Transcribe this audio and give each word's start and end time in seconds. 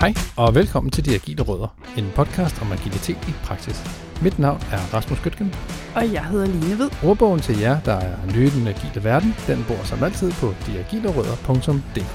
Hej 0.00 0.14
og 0.36 0.54
velkommen 0.54 0.90
til 0.90 1.04
De 1.04 1.14
Agile 1.14 1.42
Rødder, 1.42 1.68
en 1.98 2.10
podcast 2.14 2.62
om 2.62 2.72
agilitet 2.72 3.28
i 3.28 3.32
praksis. 3.44 3.84
Mit 4.22 4.38
navn 4.38 4.60
er 4.72 4.94
Rasmus 4.94 5.20
Gøtgen. 5.20 5.54
Og 5.94 6.12
jeg 6.12 6.24
hedder 6.24 6.46
Line 6.46 6.74
Hvid. 6.76 6.90
Ordbogen 7.04 7.40
til 7.40 7.58
jer, 7.58 7.80
der 7.80 7.92
er 7.92 8.16
nye 8.36 8.46
i 8.46 8.50
den 8.50 8.66
agile 8.66 9.04
verden, 9.04 9.34
den 9.46 9.64
bor 9.68 9.84
som 9.84 10.04
altid 10.04 10.32
på 10.32 10.54
deagilerødder.dk. 10.66 12.14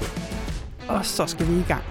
Og 0.88 1.06
så 1.06 1.26
skal 1.26 1.48
vi 1.48 1.52
i 1.52 1.64
gang. 1.68 1.82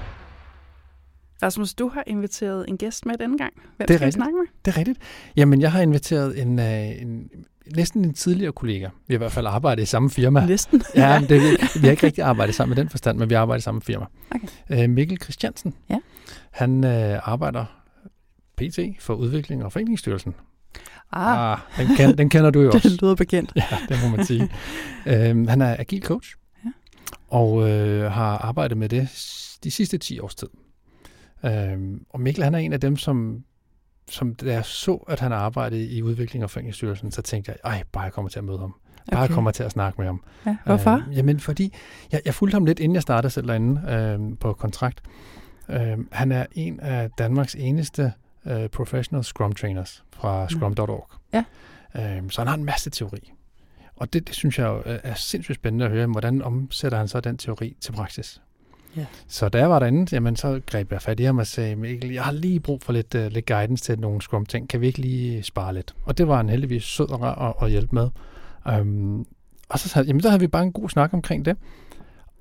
Rasmus, 1.43 1.73
du 1.73 1.87
har 1.87 2.03
inviteret 2.07 2.65
en 2.67 2.77
gæst 2.77 3.05
med 3.05 3.17
denne 3.17 3.37
gang. 3.37 3.53
Hvem 3.77 3.87
Det 3.87 3.93
er 3.93 3.97
skal 3.97 3.99
vi 3.99 4.05
rigtigt. 4.05 4.15
snakke 4.15 4.33
med? 4.37 4.45
Det 4.65 4.73
er 4.73 4.77
rigtigt. 4.77 4.99
Jamen, 5.35 5.61
jeg 5.61 5.71
har 5.71 5.81
inviteret 5.81 6.41
en, 6.41 6.59
øh, 6.59 7.01
en 7.01 7.29
næsten 7.75 8.05
en 8.05 8.13
tidligere 8.13 8.51
kollega. 8.51 8.87
Vi 9.07 9.13
har 9.13 9.17
i 9.17 9.17
hvert 9.17 9.31
fald 9.31 9.47
arbejdet 9.47 9.83
i 9.83 9.85
samme 9.85 10.09
firma. 10.09 10.45
Næsten. 10.45 10.81
Ja, 10.95 11.19
men 11.19 11.29
det, 11.29 11.41
vi 11.75 11.79
har 11.87 11.91
ikke 11.91 12.05
rigtig 12.05 12.23
arbejdet 12.23 12.55
sammen 12.55 12.75
med 12.75 12.83
den 12.83 12.89
forstand, 12.89 13.17
men 13.17 13.29
vi 13.29 13.33
arbejder 13.35 13.57
i 13.57 13.61
samme 13.61 13.81
firma. 13.81 14.05
Okay. 14.31 14.83
Øh, 14.83 14.89
Mikkel 14.89 15.17
Christiansen, 15.23 15.73
Ja. 15.89 15.97
han 16.51 16.83
øh, 16.83 17.19
arbejder 17.29 17.65
PT 18.57 18.79
for 18.99 19.13
Udvikling 19.13 19.63
og 19.63 19.71
Foreningsstyrelsen. 19.71 20.33
Ah, 21.11 21.51
ah 21.51 21.57
den, 21.77 21.95
kan, 21.95 22.17
den 22.17 22.29
kender 22.29 22.49
du 22.49 22.61
jo 22.61 22.71
også. 22.73 22.89
det 22.89 23.01
lyder 23.01 23.15
bekendt. 23.15 23.51
Ja, 23.55 23.77
det 23.89 23.97
må 24.03 24.15
man 24.17 24.25
sige. 24.25 24.49
øhm, 25.05 25.47
han 25.47 25.61
er 25.61 25.75
agil 25.79 26.03
coach, 26.03 26.35
Ja. 26.65 26.69
og 27.27 27.69
øh, 27.69 28.11
har 28.11 28.37
arbejdet 28.37 28.77
med 28.77 28.89
det 28.89 29.09
de 29.63 29.71
sidste 29.71 29.97
10 29.97 30.19
års 30.19 30.35
tid. 30.35 30.47
Øhm, 31.45 32.05
og 32.09 32.21
Mikkel, 32.21 32.43
han 32.43 32.55
er 32.55 32.59
en 32.59 32.73
af 32.73 32.79
dem, 32.79 32.97
som, 32.97 33.43
som 34.09 34.35
da 34.35 34.53
jeg 34.53 34.65
så, 34.65 34.95
at 34.95 35.19
han 35.19 35.31
arbejdede 35.31 35.85
i 35.85 36.03
Udvikling 36.03 36.43
og 36.43 36.49
Foreningsstyrelsen, 36.49 37.11
så 37.11 37.21
tænkte 37.21 37.51
jeg, 37.51 37.71
ej, 37.71 37.83
bare 37.91 38.03
jeg 38.03 38.13
kommer 38.13 38.29
til 38.29 38.39
at 38.39 38.45
møde 38.45 38.59
ham. 38.59 38.75
Bare 39.11 39.21
jeg 39.21 39.29
kommer 39.29 39.51
til 39.51 39.63
at 39.63 39.71
snakke 39.71 40.01
med 40.01 40.05
ham. 40.05 40.23
Ja, 40.45 40.57
hvorfor? 40.65 40.91
Øhm, 40.91 41.11
jamen, 41.11 41.39
fordi 41.39 41.73
jeg, 42.11 42.21
jeg 42.25 42.33
fulgte 42.33 42.55
ham 42.55 42.65
lidt, 42.65 42.79
inden 42.79 42.95
jeg 42.95 43.01
startede 43.01 43.33
selv 43.33 43.47
derinde 43.47 43.91
øhm, 43.91 44.35
på 44.35 44.53
kontrakt. 44.53 45.01
Øhm, 45.69 46.07
han 46.11 46.31
er 46.31 46.45
en 46.51 46.79
af 46.79 47.09
Danmarks 47.17 47.55
eneste 47.55 48.13
øh, 48.45 48.69
professional 48.69 49.23
Scrum 49.23 49.51
trainers 49.51 50.03
fra 50.13 50.49
scrum.org. 50.49 51.07
Ja. 51.33 51.43
Øhm, 51.95 52.29
så 52.29 52.41
han 52.41 52.47
har 52.47 52.55
en 52.55 52.65
masse 52.65 52.89
teori. 52.89 53.33
Og 53.95 54.13
det, 54.13 54.27
det 54.27 54.35
synes 54.35 54.59
jeg 54.59 54.67
er, 54.67 54.99
er 55.03 55.13
sindssygt 55.13 55.55
spændende 55.55 55.85
at 55.85 55.91
høre, 55.91 56.07
hvordan 56.07 56.41
omsætter 56.41 56.97
han 56.97 57.07
så 57.07 57.19
den 57.19 57.37
teori 57.37 57.75
til 57.81 57.91
praksis. 57.91 58.41
Ja. 58.97 59.05
Så 59.27 59.49
da 59.49 59.57
jeg 59.57 59.69
var 59.69 59.79
derinde, 59.79 60.15
jamen, 60.15 60.35
så 60.35 60.61
greb 60.65 60.91
jeg 60.91 61.01
fat 61.01 61.19
i 61.19 61.23
ham 61.23 61.37
og 61.37 61.47
sagde, 61.47 61.75
Mikkel, 61.75 62.11
jeg 62.11 62.23
har 62.23 62.31
lige 62.31 62.59
brug 62.59 62.83
for 62.83 62.93
lidt, 62.93 63.15
uh, 63.15 63.25
lidt 63.25 63.45
guidance 63.45 63.83
til 63.83 63.99
nogle 63.99 64.21
Scrum-ting. 64.21 64.69
Kan 64.69 64.81
vi 64.81 64.87
ikke 64.87 64.99
lige 65.01 65.43
spare 65.43 65.73
lidt? 65.73 65.95
Og 66.05 66.17
det 66.17 66.27
var 66.27 66.37
han 66.37 66.49
heldigvis 66.49 66.83
sød 66.83 67.09
og 67.09 67.21
rar 67.21 67.49
at, 67.49 67.65
at 67.65 67.71
hjælpe 67.71 67.95
med. 67.95 68.09
Um, 68.79 69.25
og 69.69 69.79
så, 69.79 70.03
jamen, 70.07 70.21
så 70.21 70.29
havde 70.29 70.39
vi 70.39 70.47
bare 70.47 70.63
en 70.63 70.71
god 70.71 70.89
snak 70.89 71.13
omkring 71.13 71.45
det. 71.45 71.57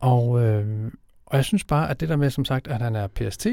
Og, 0.01 0.43
øh, 0.45 0.93
og 1.27 1.37
jeg 1.37 1.45
synes 1.45 1.65
bare, 1.65 1.91
at 1.91 2.01
det 2.01 2.09
der 2.09 2.17
med, 2.17 2.31
som 2.31 2.45
sagt, 2.45 2.69
at 2.69 2.83
han 2.83 2.97
er 2.97 3.07
PST, 3.07 3.47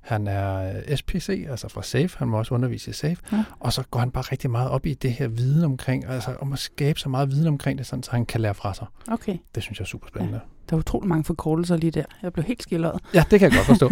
han 0.00 0.26
er 0.26 0.72
øh, 0.88 0.96
SPC, 0.96 1.46
altså 1.50 1.68
fra 1.68 1.82
SAFE, 1.82 2.18
han 2.18 2.28
må 2.28 2.38
også 2.38 2.54
undervise 2.54 2.90
i 2.90 2.92
SAFE, 2.92 3.22
Ja. 3.32 3.44
og 3.60 3.72
så 3.72 3.82
går 3.90 4.00
han 4.00 4.10
bare 4.10 4.22
rigtig 4.22 4.50
meget 4.50 4.70
op 4.70 4.86
i 4.86 4.94
det 4.94 5.12
her 5.12 5.28
viden 5.28 5.64
omkring, 5.64 6.04
altså 6.06 6.36
om 6.40 6.52
at 6.52 6.58
skabe 6.58 7.00
så 7.00 7.08
meget 7.08 7.30
viden 7.30 7.46
omkring 7.46 7.78
det, 7.78 7.86
sådan, 7.86 8.02
så 8.02 8.10
han 8.10 8.26
kan 8.26 8.40
lære 8.40 8.54
fra 8.54 8.74
sig. 8.74 8.86
Okay, 9.10 9.36
Det 9.54 9.62
synes 9.62 9.78
jeg 9.78 9.84
er 9.84 9.88
super 9.88 10.08
spændende. 10.08 10.34
Ja, 10.36 10.59
der 10.70 10.76
er 10.76 10.78
utrolig 10.80 11.08
mange 11.08 11.24
forkortelser 11.24 11.76
lige 11.76 11.90
der. 11.90 12.04
Jeg 12.22 12.32
blev 12.32 12.44
helt 12.44 12.62
skildret. 12.62 13.00
ja 13.14 13.24
det 13.30 13.40
kan 13.40 13.50
jeg 13.50 13.56
godt 13.58 13.66
forstå. 13.66 13.88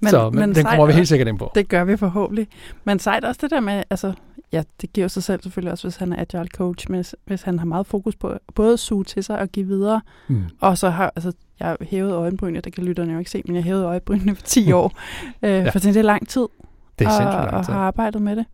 men, 0.00 0.10
så 0.10 0.30
men, 0.30 0.54
den 0.54 0.64
kommer 0.64 0.86
vi 0.86 0.92
helt 0.92 1.08
sikkert 1.08 1.28
ind 1.28 1.38
på. 1.38 1.52
Det 1.54 1.68
gør 1.68 1.84
vi 1.84 1.96
forhåbentlig. 1.96 2.48
Men 2.84 2.98
sejt 2.98 3.24
også 3.24 3.38
det 3.42 3.50
der 3.50 3.60
med, 3.60 3.82
altså, 3.90 4.12
ja, 4.52 4.62
det 4.80 4.92
giver 4.92 5.08
sig 5.08 5.22
selv 5.22 5.42
selvfølgelig 5.42 5.72
også, 5.72 5.84
hvis 5.88 5.96
han 5.96 6.12
er 6.12 6.20
agile 6.20 6.48
coach, 6.48 6.90
men 6.90 7.04
hvis 7.24 7.42
han 7.42 7.58
har 7.58 7.66
meget 7.66 7.86
fokus 7.86 8.16
på 8.16 8.32
både 8.54 8.72
at 8.72 8.78
suge 8.78 9.04
til 9.04 9.24
sig 9.24 9.38
og 9.38 9.48
give 9.48 9.66
videre, 9.66 10.00
Mm. 10.28 10.42
Og 10.60 10.78
så 10.78 10.90
har 10.90 11.12
altså, 11.16 11.32
jeg 11.60 11.76
hævet 11.80 12.12
øjenbrynene, 12.12 12.60
det 12.60 12.72
kan 12.72 12.84
lytterne 12.84 13.12
jo 13.12 13.18
ikke 13.18 13.30
se, 13.30 13.42
men 13.46 13.56
jeg 13.56 13.64
hævede 13.64 13.84
øjenbrynene 13.84 14.34
for 14.34 14.42
10 14.42 14.72
år. 14.72 14.92
øh, 15.42 15.50
ja. 15.50 15.68
For 15.70 15.78
det 15.78 15.96
er 15.96 16.02
lang 16.02 16.28
tid, 16.28 16.46
Det 16.98 17.04
er 17.04 17.08
og, 17.08 17.16
sindssygt 17.16 17.40
og 17.44 17.52
lang 17.52 17.64
tid. 17.64 17.72
har 17.72 17.80
arbejdet 17.80 18.22
med 18.22 18.36
det. 18.36 18.44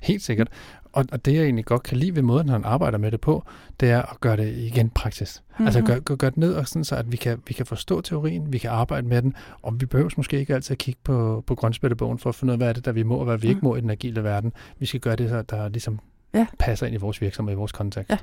Helt 0.00 0.22
sikkert. 0.22 0.48
Og, 0.92 1.04
og 1.12 1.24
det, 1.24 1.34
jeg 1.34 1.42
egentlig 1.42 1.64
godt 1.64 1.82
kan 1.82 1.96
lide 1.96 2.14
ved 2.14 2.22
måden, 2.22 2.48
han 2.48 2.64
arbejder 2.64 2.98
med 2.98 3.10
det 3.10 3.20
på, 3.20 3.44
det 3.80 3.90
er 3.90 4.02
at 4.02 4.20
gøre 4.20 4.36
det 4.36 4.54
igen 4.56 4.90
praksis. 4.90 5.42
Mm-hmm. 5.48 5.66
Altså 5.66 5.80
Mhm. 5.80 5.86
gøre 5.86 6.00
gør, 6.00 6.14
gør 6.16 6.28
det 6.30 6.38
ned, 6.38 6.54
og 6.54 6.68
sådan, 6.68 6.84
så 6.84 6.94
at 6.96 7.12
vi 7.12 7.16
kan, 7.16 7.42
vi 7.48 7.54
kan 7.54 7.66
forstå 7.66 8.00
teorien, 8.00 8.52
vi 8.52 8.58
kan 8.58 8.70
arbejde 8.70 9.06
med 9.06 9.22
den, 9.22 9.34
og 9.62 9.80
vi 9.80 9.86
behøver 9.86 10.10
måske 10.16 10.38
ikke 10.38 10.54
altid 10.54 10.72
at 10.72 10.78
kigge 10.78 11.00
på, 11.04 11.44
på 11.46 11.54
grønspættebogen 11.54 12.18
for 12.18 12.28
at 12.28 12.34
finde 12.34 12.50
ud 12.50 12.54
af, 12.54 12.58
hvad 12.58 12.68
er 12.68 12.72
det, 12.72 12.84
der 12.84 12.92
vi 12.92 13.02
må, 13.02 13.14
og 13.16 13.24
hvad 13.24 13.38
vi 13.38 13.48
ikke 13.48 13.60
Mm. 13.60 13.64
må 13.64 13.76
i 13.76 13.80
den 13.80 13.90
agile 13.90 14.24
verden. 14.24 14.52
Vi 14.78 14.86
skal 14.86 15.00
gøre 15.00 15.16
det, 15.16 15.30
så 15.30 15.42
der 15.42 15.68
ligesom 15.68 16.00
Ja. 16.34 16.46
passer 16.58 16.86
ind 16.86 16.94
i 16.94 16.98
vores 16.98 17.20
virksomhed, 17.20 17.54
i 17.54 17.56
vores 17.56 17.72
kontekst. 17.72 18.10
Ja. 18.10 18.18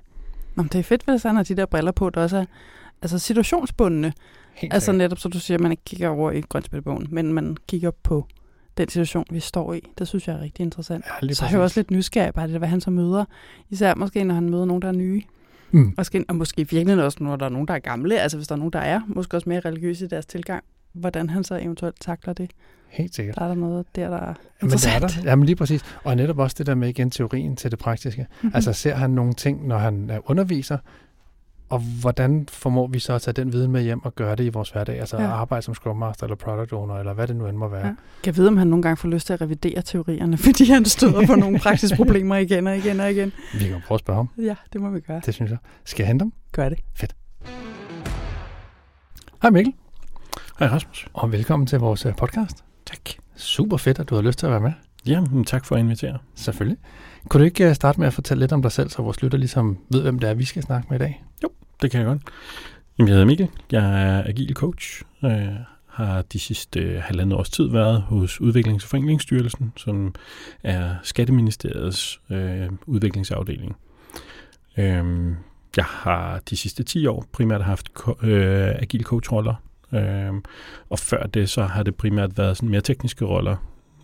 Nå, 0.56 0.64
det 0.64 0.76
er 0.76 0.84
fedt, 0.84 1.04
hvis 1.06 1.24
han 1.24 1.36
har 1.36 1.44
de 1.44 1.56
der 1.56 1.66
briller 1.66 1.92
på, 1.92 2.10
der 2.10 2.22
også 2.24 2.38
er 2.38 2.46
altså 3.02 3.20
situationsbundne. 3.20 4.14
Helt 4.54 4.74
Altså 4.74 4.92
netop, 4.92 5.18
så 5.20 5.30
du 5.30 5.40
siger, 5.40 5.58
at 5.58 5.62
man 5.62 5.72
ikke 5.72 5.84
kigger 5.86 6.10
over 6.10 6.32
i 6.32 6.42
grønspættebogen, 6.42 7.08
men 7.12 7.34
man 7.34 7.58
kigger 7.68 7.92
på 8.04 8.28
den 8.78 8.90
situation, 8.90 9.26
vi 9.32 9.40
står 9.40 9.74
i. 9.74 9.82
Det 9.98 10.08
synes 10.08 10.28
jeg 10.28 10.36
er 10.36 10.42
rigtig 10.42 10.64
interessant. 10.64 11.06
Ja, 11.24 11.34
så 11.34 11.46
er 11.46 11.50
jeg 11.50 11.58
jo 11.58 11.64
også 11.64 11.80
lidt 11.80 11.92
nysgerrig 11.92 12.34
på, 12.34 12.42
det, 12.42 12.50
hvad 12.50 12.68
han 12.68 12.82
så 12.82 12.92
møder. 12.92 13.26
Især 13.70 13.96
måske, 13.96 14.24
når 14.24 14.36
han 14.36 14.50
møder 14.50 14.66
nogen, 14.66 14.82
der 14.82 14.88
er 14.88 14.92
nye. 14.92 15.22
Mm. 15.72 15.94
Måske, 15.98 16.26
og 16.28 16.36
måske 16.36 16.70
virkelig 16.70 17.04
også, 17.04 17.18
når 17.22 17.36
der 17.36 17.46
er 17.46 17.50
nogen, 17.50 17.68
der 17.68 17.74
er 17.74 17.80
gamle. 17.80 18.20
Altså 18.20 18.38
hvis 18.38 18.48
der 18.48 18.56
er 18.56 18.60
nogen, 18.60 18.74
der 18.74 18.80
er 18.80 19.02
måske 19.08 19.38
også 19.38 19.50
mere 19.50 19.60
religiøse 19.60 20.06
i 20.06 20.08
deres 20.08 20.26
tilgang. 20.26 20.64
Hvordan 20.94 21.30
han 21.30 21.44
så 21.44 21.56
eventuelt 21.56 21.96
takler 22.02 22.34
det. 22.34 22.52
Helt 22.88 23.16
sikkert. 23.16 23.36
Der 23.36 23.42
er 23.42 23.48
der 23.48 23.56
noget 23.56 23.86
der, 23.96 24.10
der 24.10 24.18
er 24.18 24.26
Men 24.62 24.70
det 24.70 24.86
er 24.86 24.98
interessant. 24.98 25.24
der. 25.24 25.30
Jamen 25.30 25.46
lige 25.46 25.56
præcis. 25.56 25.82
Og 26.04 26.16
netop 26.16 26.40
også 26.40 26.56
det 26.58 26.66
der 26.66 26.76
med 26.76 26.90
igen 26.90 27.12
teorien 27.12 27.56
til 27.56 27.72
det 27.72 27.80
praktiske. 27.80 28.22
Mhm. 28.22 28.30
Mm-hmm. 28.42 28.56
Altså 28.56 28.74
ser 28.74 28.96
han 28.96 29.10
nogle 29.10 29.34
ting, 29.34 29.68
når 29.68 29.78
han 29.78 30.10
er 30.10 30.30
underviser, 30.30 30.78
og 31.70 31.80
hvordan 32.02 32.48
formår 32.52 32.88
vi 32.88 33.00
så 33.00 33.14
at 33.14 33.22
tage 33.22 33.34
den 33.34 33.54
viden 33.54 33.72
med 33.72 33.84
hjem 33.84 34.06
og 34.06 34.16
gøre 34.16 34.36
det 34.36 34.44
i 34.44 34.50
vores 34.50 34.70
hverdag? 34.70 35.00
Altså 35.00 35.18
Ja. 35.18 35.28
arbejde 35.28 35.62
som 35.62 35.74
Scrum 35.74 35.98
Master 35.98 36.24
eller 36.24 36.36
Product 36.36 36.74
Owner, 36.74 36.96
eller 36.96 37.14
hvad 37.14 37.28
det 37.28 37.36
nu 37.36 37.48
end 37.48 37.58
må 37.58 37.68
være. 37.68 37.88
Ja. 37.88 37.94
Jeg 38.26 38.36
vide, 38.38 38.48
om 38.48 38.58
han 38.58 38.68
nogle 38.68 38.84
gange 38.84 38.98
får 38.98 39.10
lyst 39.10 39.28
til 39.28 39.34
at 39.34 39.42
revidere 39.42 39.82
teorierne, 39.82 40.38
fordi 40.48 40.66
han 40.66 40.86
støder 40.86 41.26
på 41.28 41.36
nogle 41.36 41.60
praktiske 41.60 41.96
problemer 42.04 42.36
igen 42.36 42.68
og 42.68 42.78
igen 42.78 43.00
og 43.00 43.12
igen. 43.12 43.32
Vi 43.54 43.68
kan 43.68 43.82
prøve 43.88 43.96
at 43.96 44.00
spørge 44.00 44.18
ham. 44.18 44.30
Ja, 44.38 44.56
det 44.74 44.82
må 44.82 44.90
vi 44.90 45.00
gøre. 45.00 45.22
Det 45.26 45.34
synes 45.34 45.52
jeg. 45.52 45.58
Skal 45.86 46.04
jeg 46.04 46.08
hente 46.08 46.24
ham? 46.24 46.34
Gør 46.52 46.70
det. 46.70 46.80
Hej 49.42 49.52
Mikkel, 49.52 49.74
Hej 50.60 50.68
Rasmus. 50.68 51.08
og 51.14 51.32
velkommen 51.32 51.68
til 51.68 51.80
vores 51.80 52.06
øh, 52.06 52.16
podcast. 52.16 52.64
Tak. 52.86 53.00
Super 53.36 53.78
fedt, 53.78 54.00
at 54.00 54.10
du 54.10 54.16
har 54.16 54.22
lyst 54.22 54.40
til 54.40 54.46
at 54.46 54.52
være 54.52 54.62
med. 54.62 54.72
Ja, 55.08 55.22
tak 55.48 55.66
for 55.66 55.76
at 55.76 55.80
invitere. 55.80 56.18
Selvfølgelig. 56.36 56.78
Kunne 57.30 57.40
du 57.40 57.46
ikke 57.46 57.70
øh, 57.70 57.76
starte 57.76 58.00
med 58.00 58.08
at 58.08 58.14
fortælle 58.14 58.40
lidt 58.42 58.52
om 58.52 58.62
dig 58.62 58.72
selv, 58.72 58.90
så 58.90 59.02
vores 59.02 59.22
lytter 59.22 59.38
ligesom 59.38 59.78
ved, 59.92 60.02
hvem 60.02 60.20
det 60.20 60.30
er, 60.30 60.34
vi 60.34 60.46
skal 60.46 60.64
snakke 60.64 60.88
med 60.90 60.98
i 61.00 61.00
dag? 61.04 61.24
Jo, 61.44 61.50
Det 61.82 61.92
kan 61.92 62.00
jeg 62.00 62.08
godt. 62.08 62.22
Jamen, 62.98 63.08
jeg 63.08 63.14
hedder 63.14 63.26
Mikkel. 63.28 63.48
Jeg 63.72 64.04
er 64.08 64.24
agil 64.28 64.54
coach. 64.54 65.02
Jeg 65.22 65.58
har 65.88 66.22
de 66.22 66.40
sidste 66.40 66.80
øh, 66.80 67.02
halvandet 67.02 67.38
års 67.40 67.50
tid 67.50 67.70
været 67.70 68.02
hos 68.02 68.42
Udviklings- 68.42 68.74
og 68.84 68.90
Forenklingsstyrelsen, 68.90 69.74
som 69.78 70.16
er 70.64 70.96
Skatteministeriets 71.04 72.20
øh, 72.30 72.70
udviklingsafdeling. 72.86 73.76
Øhm, 74.78 75.36
jeg 75.78 75.86
har 75.86 76.40
de 76.50 76.58
sidste 76.58 76.84
10 76.84 77.08
år 77.08 77.26
primært 77.32 77.64
haft 77.64 77.94
ko- 77.94 78.18
øh, 78.24 78.76
agil 78.82 79.04
coach-roller, 79.04 79.56
øh, 79.94 80.34
og 80.90 81.00
før 81.00 81.24
det 81.24 81.50
så 81.50 81.64
har 81.64 81.84
det 81.84 81.96
primært 81.96 82.38
været 82.38 82.58
sådan 82.58 82.70
mere 82.70 82.82
tekniske 82.82 83.26
roller. 83.26 83.56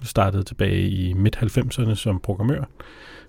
Startede 0.03 0.43
tilbage 0.43 0.89
i 0.89 1.13
midt-90'erne 1.13 1.95
som 1.95 2.19
programmør. 2.19 2.63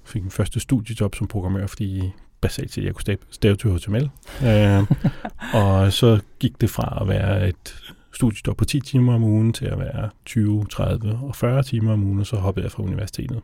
Fik 0.05 0.23
min 0.23 0.31
første 0.31 0.61
studiejob 0.61 1.15
som 1.15 1.27
programmør, 1.27 1.67
fordi 1.67 2.13
basalt 2.41 2.73
set, 2.73 2.85
jeg 2.85 2.95
kunne 2.95 3.03
stave, 3.03 3.19
stave 3.31 3.57
til 3.57 3.71
HTML. 3.71 4.11
øh, 4.47 4.83
og 5.63 5.93
så 5.93 6.21
gik 6.39 6.61
det 6.61 6.71
fra 6.71 6.99
at 7.01 7.09
være 7.09 7.49
et 7.49 7.93
studiejob 8.13 8.57
på 8.57 8.65
10 8.65 8.81
timer 8.81 9.15
om 9.15 9.25
ugen 9.25 9.53
til 9.53 9.65
at 9.65 9.79
være 9.79 10.11
20, 10.25 10.67
30 10.71 11.19
og 11.23 11.37
40 11.37 11.63
timer 11.63 11.93
om 11.93 12.05
ugen, 12.05 12.21
og 12.21 12.27
så 12.27 12.37
hoppede 12.37 12.65
jeg 12.65 12.73
fra 12.73 12.83
universitetet. 12.83 13.41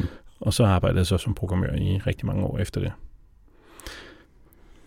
Mm. 0.00 0.06
Og 0.40 0.54
så 0.54 0.64
arbejdede 0.64 0.98
jeg 0.98 1.06
så 1.06 1.18
som 1.18 1.34
programmør 1.34 1.74
i 1.74 1.98
rigtig 1.98 2.26
mange 2.26 2.44
år 2.44 2.58
efter 2.58 2.80
det. 2.80 2.92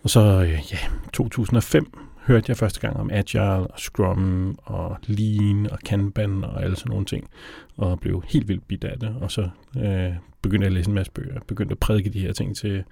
Og 0.03 0.09
så, 0.09 0.21
øh, 0.21 0.49
ja, 0.71 0.77
2005 1.13 1.97
hørte 2.27 2.45
jeg 2.47 2.57
første 2.57 2.79
gang 2.79 2.97
om 2.97 3.09
Agile 3.13 3.43
og 3.43 3.79
Scrum 3.79 4.57
og 4.63 4.97
Lean 5.07 5.67
og 5.71 5.79
Kanban 5.79 6.43
og 6.43 6.63
alle 6.63 6.75
sådan 6.75 6.89
nogle 6.89 7.05
ting, 7.05 7.29
og 7.77 7.99
blev 7.99 8.23
helt 8.27 8.47
vildt 8.47 8.67
bidt 8.67 8.83
af 8.83 8.99
det. 8.99 9.15
Og 9.21 9.31
så 9.31 9.49
øh, 9.77 10.13
begyndte 10.41 10.63
jeg 10.63 10.71
at 10.71 10.73
læse 10.73 10.89
en 10.89 10.95
masse 10.95 11.11
bøger, 11.11 11.39
begyndte 11.47 11.71
at 11.71 11.79
prædike 11.79 12.09
de 12.09 12.19
her 12.19 12.33
ting 12.33 12.55
til, 12.55 12.83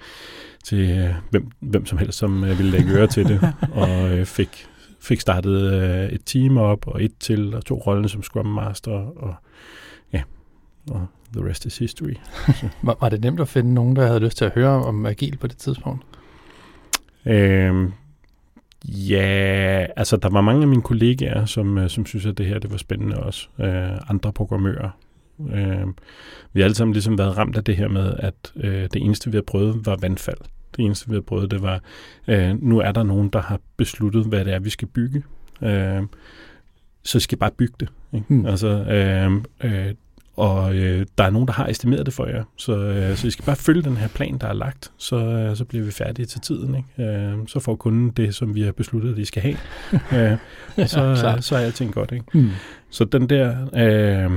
til 0.64 0.98
øh, 0.98 1.14
hvem, 1.30 1.52
hvem 1.60 1.86
som 1.86 1.98
helst, 1.98 2.18
som 2.18 2.44
øh, 2.44 2.58
ville 2.58 2.72
lægge 2.72 2.92
øre 2.92 3.08
til 3.08 3.28
det, 3.28 3.54
og 3.82 4.18
øh, 4.18 4.26
fik, 4.26 4.68
fik 5.02 5.20
startet 5.20 5.74
øh, 5.74 6.10
et 6.10 6.22
team 6.26 6.58
op, 6.58 6.88
og 6.88 7.04
et 7.04 7.14
til, 7.20 7.56
og 7.56 7.66
to 7.66 7.76
rollen 7.76 8.10
som 8.10 8.24
Scrum 8.24 8.46
Master, 8.46 8.92
og 8.92 9.36
ja, 10.14 10.24
og 10.92 11.08
the 11.34 11.50
rest 11.50 11.66
is 11.66 11.78
history. 11.78 12.14
Var, 12.84 12.98
var 13.02 13.10
det 13.10 13.22
nemt 13.22 13.40
at 13.40 13.48
finde 13.48 13.74
nogen, 13.74 13.96
der 13.96 14.08
havde 14.08 14.20
lyst 14.20 14.38
til 14.38 14.46
at 14.46 14.52
høre 14.52 14.86
om 14.86 15.06
agil 15.06 15.38
på 15.38 15.48
det 15.48 15.58
tidspunkt? 15.58 16.06
Øhm, 17.26 17.92
ja, 18.88 19.86
altså 19.96 20.18
der 20.18 20.30
var 20.30 20.42
mange 20.42 20.62
af 20.62 20.68
mine 20.68 20.82
kollegaer, 20.82 21.46
som, 21.46 21.78
øh, 21.78 21.90
som 21.90 22.06
synes, 22.06 22.26
at 22.26 22.38
det 22.38 22.46
her 22.46 22.60
det 22.60 22.72
var 22.72 22.78
spændende 22.78 23.18
også. 23.24 23.48
Øh, 23.60 24.00
andre 24.10 24.34
programmører. 24.34 24.90
Øh, 25.40 25.88
vi 26.54 26.60
har 26.60 26.64
alle 26.66 26.76
sammen 26.76 26.94
ligesom 26.94 27.18
været 27.18 27.38
ramt 27.38 27.58
af 27.58 27.64
det 27.64 27.76
her 27.78 27.88
med, 27.88 28.14
at 28.20 28.54
øh, 28.56 28.84
det 28.84 28.96
eneste, 28.96 29.32
vi 29.32 29.38
har 29.38 29.44
prøvet, 29.48 29.86
var 29.86 29.98
vandfald. 30.02 30.38
Det 30.76 30.86
eneste, 30.86 31.10
vi 31.10 31.14
har 31.14 31.22
prøvet, 31.22 31.52
det 31.52 31.62
var, 31.62 31.82
øh, 32.28 32.64
nu 32.64 32.80
er 32.80 32.92
der 32.92 33.04
nogen, 33.04 33.30
der 33.30 33.42
har 33.42 33.60
besluttet, 33.78 34.26
hvad 34.26 34.46
det 34.46 34.54
er, 34.54 34.60
vi 34.60 34.70
skal 34.70 34.88
bygge. 34.88 35.24
Øh, 35.62 36.04
så 37.04 37.20
skal 37.20 37.36
I 37.36 37.40
bare 37.40 37.52
bygge 37.52 37.74
det. 37.80 37.90
Ikke? 38.14 38.34
Mm. 38.34 38.46
Altså, 38.46 38.68
øh, 38.68 39.32
øh, 39.64 39.94
og 40.38 40.76
øh, 40.76 41.06
der 41.18 41.24
er 41.24 41.30
nogen, 41.30 41.48
der 41.48 41.54
har 41.54 41.68
estimeret 41.68 42.06
det 42.06 42.14
for 42.14 42.26
jer, 42.26 42.44
så, 42.58 42.78
øh, 42.78 43.16
så 43.16 43.28
I 43.28 43.32
skal 43.32 43.46
bare 43.46 43.56
følge 43.56 43.82
den 43.82 43.98
her 43.98 44.08
plan, 44.08 44.38
der 44.38 44.48
er 44.48 44.54
lagt, 44.54 44.92
så, 44.98 45.16
øh, 45.16 45.56
så 45.56 45.66
bliver 45.66 45.86
vi 45.86 45.92
færdige 45.92 46.26
til 46.26 46.42
tiden. 46.42 46.76
Ikke? 46.76 47.12
Øh, 47.12 47.38
så 47.48 47.60
får 47.60 47.76
kunden 47.76 48.10
det, 48.10 48.36
som 48.36 48.56
vi 48.56 48.62
har 48.62 48.72
besluttet, 48.72 49.12
at 49.12 49.18
de 49.18 49.26
skal 49.26 49.42
have. 49.42 49.58
øh, 50.32 50.38
og 50.78 50.90
så, 50.90 51.18
klart. 51.20 51.38
øh, 51.38 51.42
så 51.42 51.56
er 51.56 51.60
alting 51.60 51.94
godt. 51.94 52.12
Ikke? 52.12 52.26
Mm. 52.34 52.50
Så 52.90 53.06
den 53.06 53.30
der, 53.30 53.56
øh, 53.76 54.32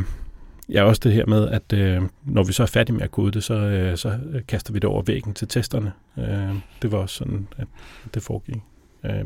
ja 0.68 0.82
også 0.82 1.00
det 1.04 1.12
her 1.12 1.26
med, 1.26 1.48
at 1.48 1.72
øh, 1.72 2.02
når 2.24 2.42
vi 2.44 2.52
så 2.52 2.62
er 2.62 2.66
færdige 2.66 2.96
med 2.96 3.02
at 3.02 3.10
kode 3.10 3.32
det, 3.32 3.44
så, 3.44 3.54
øh, 3.54 3.96
så 3.96 4.18
kaster 4.48 4.72
vi 4.72 4.78
det 4.78 4.90
over 4.90 5.02
væggen 5.02 5.34
til 5.34 5.48
testerne. 5.48 5.92
Øh, 6.18 6.54
det 6.82 6.92
var 6.92 6.98
også 6.98 7.14
sådan, 7.14 7.48
at 7.56 7.66
det 8.14 8.22
foregik. 8.22 8.62
Øh, 9.04 9.24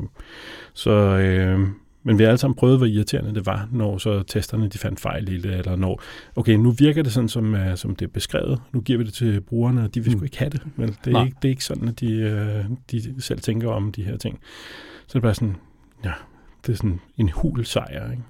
så, 0.75 0.91
øh, 0.91 1.69
men 2.03 2.19
vi 2.19 2.23
har 2.23 2.29
alle 2.31 2.39
sammen 2.39 2.55
prøvet, 2.57 2.79
hvor 2.79 2.87
irriterende 2.87 3.35
det 3.35 3.47
var, 3.47 3.69
når 3.73 3.99
så 3.99 4.23
testerne 4.23 4.69
de 4.69 4.79
fandt 4.79 5.01
fejl 5.01 5.29
i 5.33 5.39
det, 5.39 5.55
eller 5.55 5.77
når, 5.77 6.03
okay, 6.37 6.55
nu 6.55 6.71
virker 6.71 7.03
det 7.03 7.13
sådan, 7.13 7.29
som, 7.29 7.55
uh, 7.55 7.61
som 7.75 7.97
det 7.97 8.07
er 8.07 8.11
beskrevet, 8.11 8.61
nu 8.73 8.81
giver 8.81 8.99
vi 8.99 9.05
det 9.05 9.15
til 9.15 9.41
brugerne, 9.41 9.85
og 9.85 9.95
de 9.95 10.01
vil 10.05 10.13
Mm. 10.13 10.19
sgu 10.19 10.25
ikke 10.25 10.39
have 10.39 10.51
det. 10.51 10.63
Men 10.77 10.89
det 10.89 11.07
er, 11.07 11.11
Nej. 11.11 11.25
ikke, 11.25 11.37
det 11.43 11.49
er 11.49 11.51
ikke 11.51 11.65
sådan, 11.65 11.89
at 11.89 12.01
de, 12.01 12.67
uh, 12.71 12.77
de 12.91 13.23
selv 13.23 13.41
tænker 13.41 13.71
om 13.71 13.93
de 13.93 14.05
her 14.05 14.17
ting. 14.17 14.39
Så 15.07 15.09
det 15.09 15.15
er 15.15 15.21
bare 15.21 15.35
sådan, 15.35 15.57
ja, 16.05 16.13
det 16.67 16.73
er 16.73 16.77
sådan 16.77 17.01
en 17.19 17.29
hul 17.29 17.65
sejr, 17.65 18.11
ikke? 18.11 18.23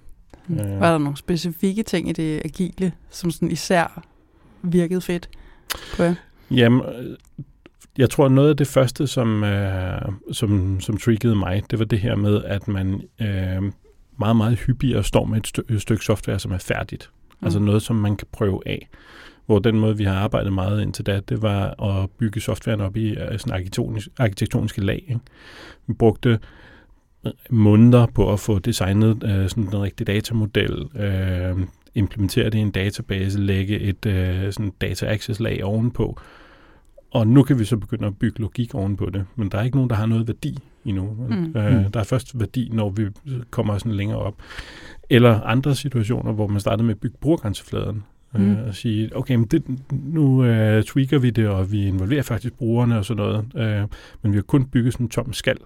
Mm. 0.47 0.59
Øh. 0.59 0.81
Var 0.81 0.91
der 0.93 0.99
nogle 0.99 1.17
specifikke 1.17 1.83
ting 1.83 2.09
i 2.09 2.13
det 2.13 2.43
agile, 2.45 2.93
som 3.11 3.31
sådan 3.31 3.51
især 3.51 4.05
virkede 4.63 5.01
fedt 5.01 5.29
på 5.97 6.03
jer? 6.03 6.15
Jamen, 6.51 6.83
jeg 7.99 8.11
tror, 8.11 8.29
noget 8.29 8.51
af 8.51 8.57
det 8.57 8.67
første, 8.67 9.07
som, 9.07 9.45
øh, 9.45 10.03
som, 10.33 10.81
som 10.81 10.97
triggede 10.97 11.35
mig, 11.35 11.63
det 11.71 11.79
var 11.79 11.85
det 11.85 11.99
her 11.99 12.17
med, 12.17 12.45
at 12.45 12.69
man 12.69 13.03
øh, 13.21 13.63
meget, 14.19 14.37
meget 14.37 14.59
hyppigere 14.59 15.05
står 15.05 15.25
med 15.25 15.39
et, 15.39 15.47
stø- 15.47 15.75
et 15.75 15.83
stykke 15.83 16.05
software, 16.05 16.39
som 16.39 16.53
er 16.53 16.59
færdigt. 16.59 17.11
Mm. 17.41 17.45
Altså 17.45 17.59
noget, 17.59 17.83
som 17.83 17.97
man 17.97 18.17
kan 18.17 18.27
prøve 18.33 18.61
af. 18.67 18.89
Hvor 19.47 19.59
den 19.59 19.81
måde, 19.81 19.97
vi 19.97 20.05
har 20.05 20.15
arbejdet 20.15 20.53
meget 20.53 20.83
indtil 20.83 21.07
da, 21.07 21.21
det 21.21 21.43
var 21.43 21.83
at 21.83 22.11
bygge 22.11 22.41
softwaren 22.41 22.81
op 22.81 22.97
i 22.97 23.11
øh, 23.11 23.39
sådan 23.39 23.53
arkitektonisk, 23.53 24.09
arkitektoniske 24.19 24.81
lag. 24.81 25.05
Ikke? 25.09 25.21
Vi 25.87 25.93
brugte 25.95 26.39
øh, 27.27 27.33
måneder 27.51 28.07
på 28.07 28.33
at 28.33 28.41
få 28.41 28.59
designet 28.59 29.25
øh, 29.25 29.49
sådan 29.49 29.65
en 29.65 29.83
rigtig 29.83 30.07
datamodel, 30.07 30.89
øh, 30.97 31.67
implementere 31.95 32.45
det 32.45 32.55
i 32.55 32.59
en 32.59 32.71
database, 32.71 33.41
lægge 33.41 33.81
et 33.81 34.07
øh, 34.07 34.53
sådan 34.53 34.73
data 34.81 35.07
access 35.07 35.41
lag 35.41 35.65
ovenpå. 35.65 36.21
Og 37.13 37.27
nu 37.27 37.43
kan 37.43 37.59
vi 37.59 37.65
så 37.65 37.77
begynde 37.77 38.07
at 38.07 38.19
bygge 38.19 38.41
logik 38.41 38.75
ovenpå 38.75 39.11
det, 39.11 39.25
men 39.37 39.49
der 39.49 39.59
er 39.59 39.63
ikke 39.63 39.77
nogen, 39.77 39.91
der 39.91 39.97
har 39.97 40.07
noget 40.07 40.27
værdi 40.27 40.59
endnu. 40.85 41.17
Mm. 41.29 41.57
Øh, 41.57 41.93
der 41.95 42.01
er 42.01 42.05
først 42.05 42.41
værdi, 42.41 42.69
når 42.73 42.91
vi 42.91 43.07
kommer 43.51 43.79
sådan 43.79 43.93
længere 43.93 44.19
op. 44.19 44.35
Eller 45.11 45.41
andre 45.41 45.75
situationer, 45.75 46.33
hvor 46.33 46.47
man 46.47 46.61
starter 46.61 46.85
med 46.85 46.95
at 46.95 47.01
bygge 47.01 47.17
brugergrænsefladen. 47.21 48.03
Mm. 48.35 48.51
Øh, 48.51 48.67
og 48.69 48.75
sige, 48.75 49.17
okay, 49.17 49.35
men 49.35 49.45
det, 49.45 49.63
nu 49.91 50.45
øh, 50.45 50.83
tweaker 50.83 51.19
vi 51.19 51.31
det, 51.31 51.49
og 51.49 51.73
vi 51.73 51.87
involverer 51.87 52.23
faktisk 52.23 52.55
brugerne 52.55 52.99
og 52.99 53.05
sådan 53.05 53.25
noget. 53.25 53.45
Øh, 53.57 53.89
men 54.23 54.33
vi 54.33 54.37
har 54.37 54.43
kun 54.43 54.65
bygget 54.65 54.93
sådan 54.93 55.07
en 55.07 55.11
tom 55.11 55.33
skal. 55.33 55.57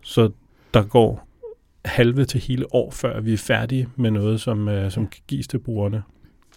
Så 0.00 0.30
der 0.74 0.82
går 0.82 1.28
halve 1.84 2.24
til 2.24 2.40
hele 2.40 2.74
år, 2.74 2.90
før 2.90 3.20
vi 3.20 3.32
er 3.32 3.38
færdige 3.38 3.88
med 3.96 4.10
noget, 4.10 4.40
som, 4.40 4.68
øh, 4.68 4.90
som 4.90 5.06
kan 5.06 5.22
gives 5.26 5.48
til 5.48 5.58
brugerne. 5.58 6.02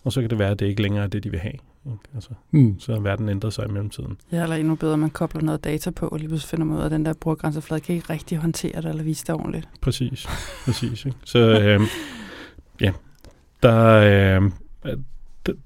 Og 0.04 0.12
så 0.12 0.22
kan 0.22 0.30
det 0.30 0.40
være, 0.40 0.51
at 0.51 0.60
det 0.60 0.66
ikke 0.66 0.81
længere 0.81 1.04
er 1.04 1.07
det, 1.07 1.24
de 1.24 1.31
vil 1.31 1.40
have. 1.40 1.54
Ikke? 1.92 2.04
Altså, 2.16 2.30
Mm. 2.51 2.80
så 2.80 2.94
har 2.94 3.00
verden 3.00 3.30
ændret 3.30 3.54
sig 3.54 3.66
i 3.66 3.72
mellemtiden. 3.72 4.18
Ja, 4.31 4.44
eller 4.44 4.56
endnu 4.56 4.75
bedre, 4.75 4.98
man 4.98 5.10
kobler 5.10 5.42
noget 5.42 5.63
data 5.63 5.89
på, 5.92 6.07
og 6.07 6.18
lige 6.19 6.28
pludselig 6.28 6.50
finder 6.50 6.66
man 6.66 6.75
ud 6.78 6.81
af, 6.81 6.86
at 6.86 6.92
den 6.92 7.06
der 7.06 7.13
brugergrænseflade 7.13 7.81
kan 7.81 7.95
ikke 7.95 8.10
rigtig 8.13 8.38
håndtere 8.38 8.81
det, 8.81 8.89
eller 8.89 9.04
vise 9.04 9.25
det 9.28 9.36
ordentligt. 9.36 9.69
Præcis, 9.81 10.28
præcis. 10.66 11.06
Ikke? 11.06 11.18
Så 11.25 11.39
øh, 11.39 11.81
ja, 12.81 12.92
der, 13.63 13.94
øh, 13.95 14.51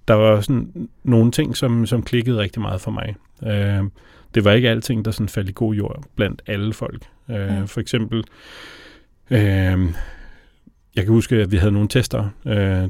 der 0.08 0.14
var 0.14 0.42
sådan 0.42 0.90
nogle 1.04 1.32
ting, 1.32 1.58
som, 1.58 1.86
som 1.86 2.04
klikkede 2.04 2.38
rigtig 2.38 2.62
meget 2.62 2.82
for 2.82 2.92
mig. 2.92 3.16
Øh, 3.44 3.84
det 4.36 4.44
var 4.46 4.52
ikke 4.52 4.70
alting, 4.70 5.06
der 5.06 5.12
sådan 5.12 5.30
faldt 5.30 5.50
i 5.50 5.54
god 5.56 5.74
jord 5.76 6.04
blandt 6.16 6.42
alle 6.48 6.74
folk. 6.74 7.04
Øh, 7.30 7.36
Ja. 7.36 7.64
For 7.64 7.82
eksempel, 7.82 8.24
øh, 9.30 9.40
jeg 10.96 11.04
kan 11.04 11.08
huske, 11.08 11.36
at 11.36 11.52
vi 11.52 11.58
havde 11.58 11.72
nogle 11.72 11.88
tester. 11.88 12.30
Øh, 12.46 12.90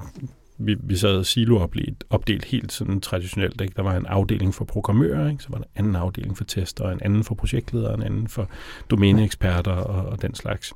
vi, 0.66 0.75
vi 0.84 0.96
sad 0.96 1.24
siloopdelt 1.24 2.04
opdelt 2.10 2.46
helt 2.46 2.72
sådan 2.72 3.02
traditionelt. 3.02 3.62
Ikke? 3.62 3.74
Der 3.75 3.84
var 3.84 3.96
en 3.96 4.06
afdeling 4.06 4.54
for 4.54 4.66
programmører, 4.66 5.30
ikke? 5.30 5.44
så 5.44 5.50
var 5.52 5.58
der 5.58 5.63
en 5.63 5.72
anden 5.75 5.96
afdeling 5.96 6.38
for 6.38 6.44
tester, 6.44 6.90
en 6.90 7.00
anden 7.02 7.24
for 7.24 7.36
projektledere, 7.36 7.94
en 7.94 8.04
anden 8.04 8.28
for 8.28 8.50
domæneeksperter 8.90 9.72
og, 9.72 10.10
og 10.10 10.22
den 10.22 10.36
slags. 10.36 10.74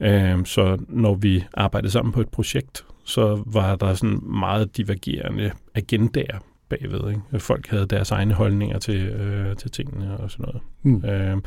Øh, 0.00 0.46
så 0.46 0.78
når 0.88 1.14
vi 1.14 1.44
arbejdede 1.54 1.92
sammen 1.92 2.12
på 2.12 2.20
et 2.20 2.28
projekt, 2.28 2.84
så 3.04 3.42
var 3.46 3.76
der 3.76 3.94
sådan 3.94 4.20
meget 4.22 4.76
divergerende 4.76 5.50
agendaer 5.74 6.38
bagved. 6.68 7.10
Ikke? 7.10 7.44
Folk 7.44 7.66
havde 7.66 7.86
deres 7.86 8.10
egne 8.10 8.34
holdninger 8.34 8.78
til, 8.78 9.00
øh, 9.00 9.56
til 9.56 9.70
tingene 9.70 10.16
og 10.16 10.30
sådan 10.30 10.46
noget. 10.46 10.62
Mm. 10.82 11.04
Øh, 11.04 11.42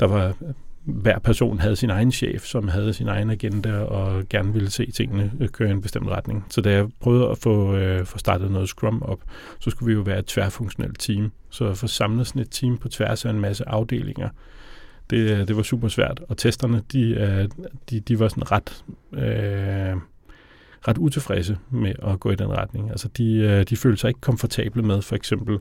der 0.00 0.06
var 0.06 0.34
hver 0.84 1.18
person 1.18 1.58
havde 1.58 1.76
sin 1.76 1.90
egen 1.90 2.12
chef, 2.12 2.44
som 2.44 2.68
havde 2.68 2.92
sin 2.92 3.08
egen 3.08 3.30
agenda 3.30 3.78
og 3.78 4.28
gerne 4.28 4.52
ville 4.52 4.70
se 4.70 4.90
tingene 4.90 5.32
øh, 5.40 5.48
køre 5.48 5.68
i 5.68 5.72
en 5.72 5.80
bestemt 5.80 6.08
retning. 6.08 6.46
Så 6.50 6.60
da 6.60 6.72
jeg 6.72 6.88
prøvede 7.00 7.28
at 7.28 7.38
få, 7.38 7.76
øh, 7.76 8.06
få 8.06 8.18
startet 8.18 8.50
noget 8.50 8.68
Scrum 8.68 9.02
op, 9.02 9.20
så 9.60 9.70
skulle 9.70 9.86
vi 9.86 9.92
jo 9.94 10.00
være 10.00 10.18
et 10.18 10.26
tværfunktionelt 10.26 10.98
team. 10.98 11.32
Så 11.50 11.64
at 11.64 11.76
få 11.76 11.86
samlet 11.86 12.26
sådan 12.26 12.42
et 12.42 12.50
team 12.50 12.78
på 12.78 12.88
tværs 12.88 13.24
af 13.24 13.30
en 13.30 13.40
masse 13.40 13.68
afdelinger, 13.68 14.28
det, 15.10 15.16
øh, 15.16 15.48
det 15.48 15.56
var 15.56 15.62
super 15.62 15.88
svært. 15.88 16.20
Og 16.28 16.36
testerne, 16.36 16.82
de, 16.92 17.00
øh, 17.00 17.48
de, 17.90 18.00
de 18.00 18.18
var 18.18 18.28
sådan 18.28 18.50
ret... 18.52 18.84
Øh, 19.12 19.96
ret 20.88 20.98
utilfredse 20.98 21.58
med 21.70 21.92
at 22.02 22.20
gå 22.20 22.30
i 22.30 22.34
den 22.34 22.48
retning. 22.48 22.90
Altså 22.90 23.08
de, 23.08 23.64
de 23.64 23.76
følte 23.76 24.00
sig 24.00 24.08
ikke 24.08 24.20
komfortable 24.20 24.82
med 24.82 25.02
for 25.02 25.16
eksempel 25.16 25.58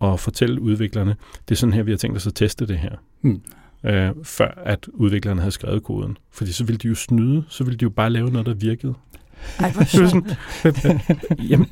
at 0.00 0.20
fortælle 0.20 0.60
udviklerne, 0.60 1.16
det 1.48 1.54
er 1.54 1.56
sådan 1.56 1.72
her, 1.72 1.82
vi 1.82 1.90
har 1.90 1.98
tænkt 1.98 2.16
os 2.16 2.26
at 2.26 2.34
teste 2.34 2.66
det 2.66 2.78
her. 2.78 2.90
Mm. 3.22 3.42
Øh, 3.86 4.10
før 4.24 4.62
at 4.64 4.86
udviklerne 4.94 5.40
havde 5.40 5.52
skrevet 5.52 5.82
koden. 5.82 6.16
Fordi 6.32 6.52
så 6.52 6.64
ville 6.64 6.78
de 6.78 6.88
jo 6.88 6.94
snyde, 6.94 7.44
så 7.48 7.64
ville 7.64 7.78
de 7.78 7.82
jo 7.82 7.90
bare 7.90 8.10
lave 8.10 8.30
noget, 8.30 8.46
der 8.46 8.54
virkede. 8.54 8.94
Ej, 9.60 9.70
hvor 9.72 9.84
sjovt. 9.96 10.10
sådan, 10.10 11.00
jamen, 11.50 11.66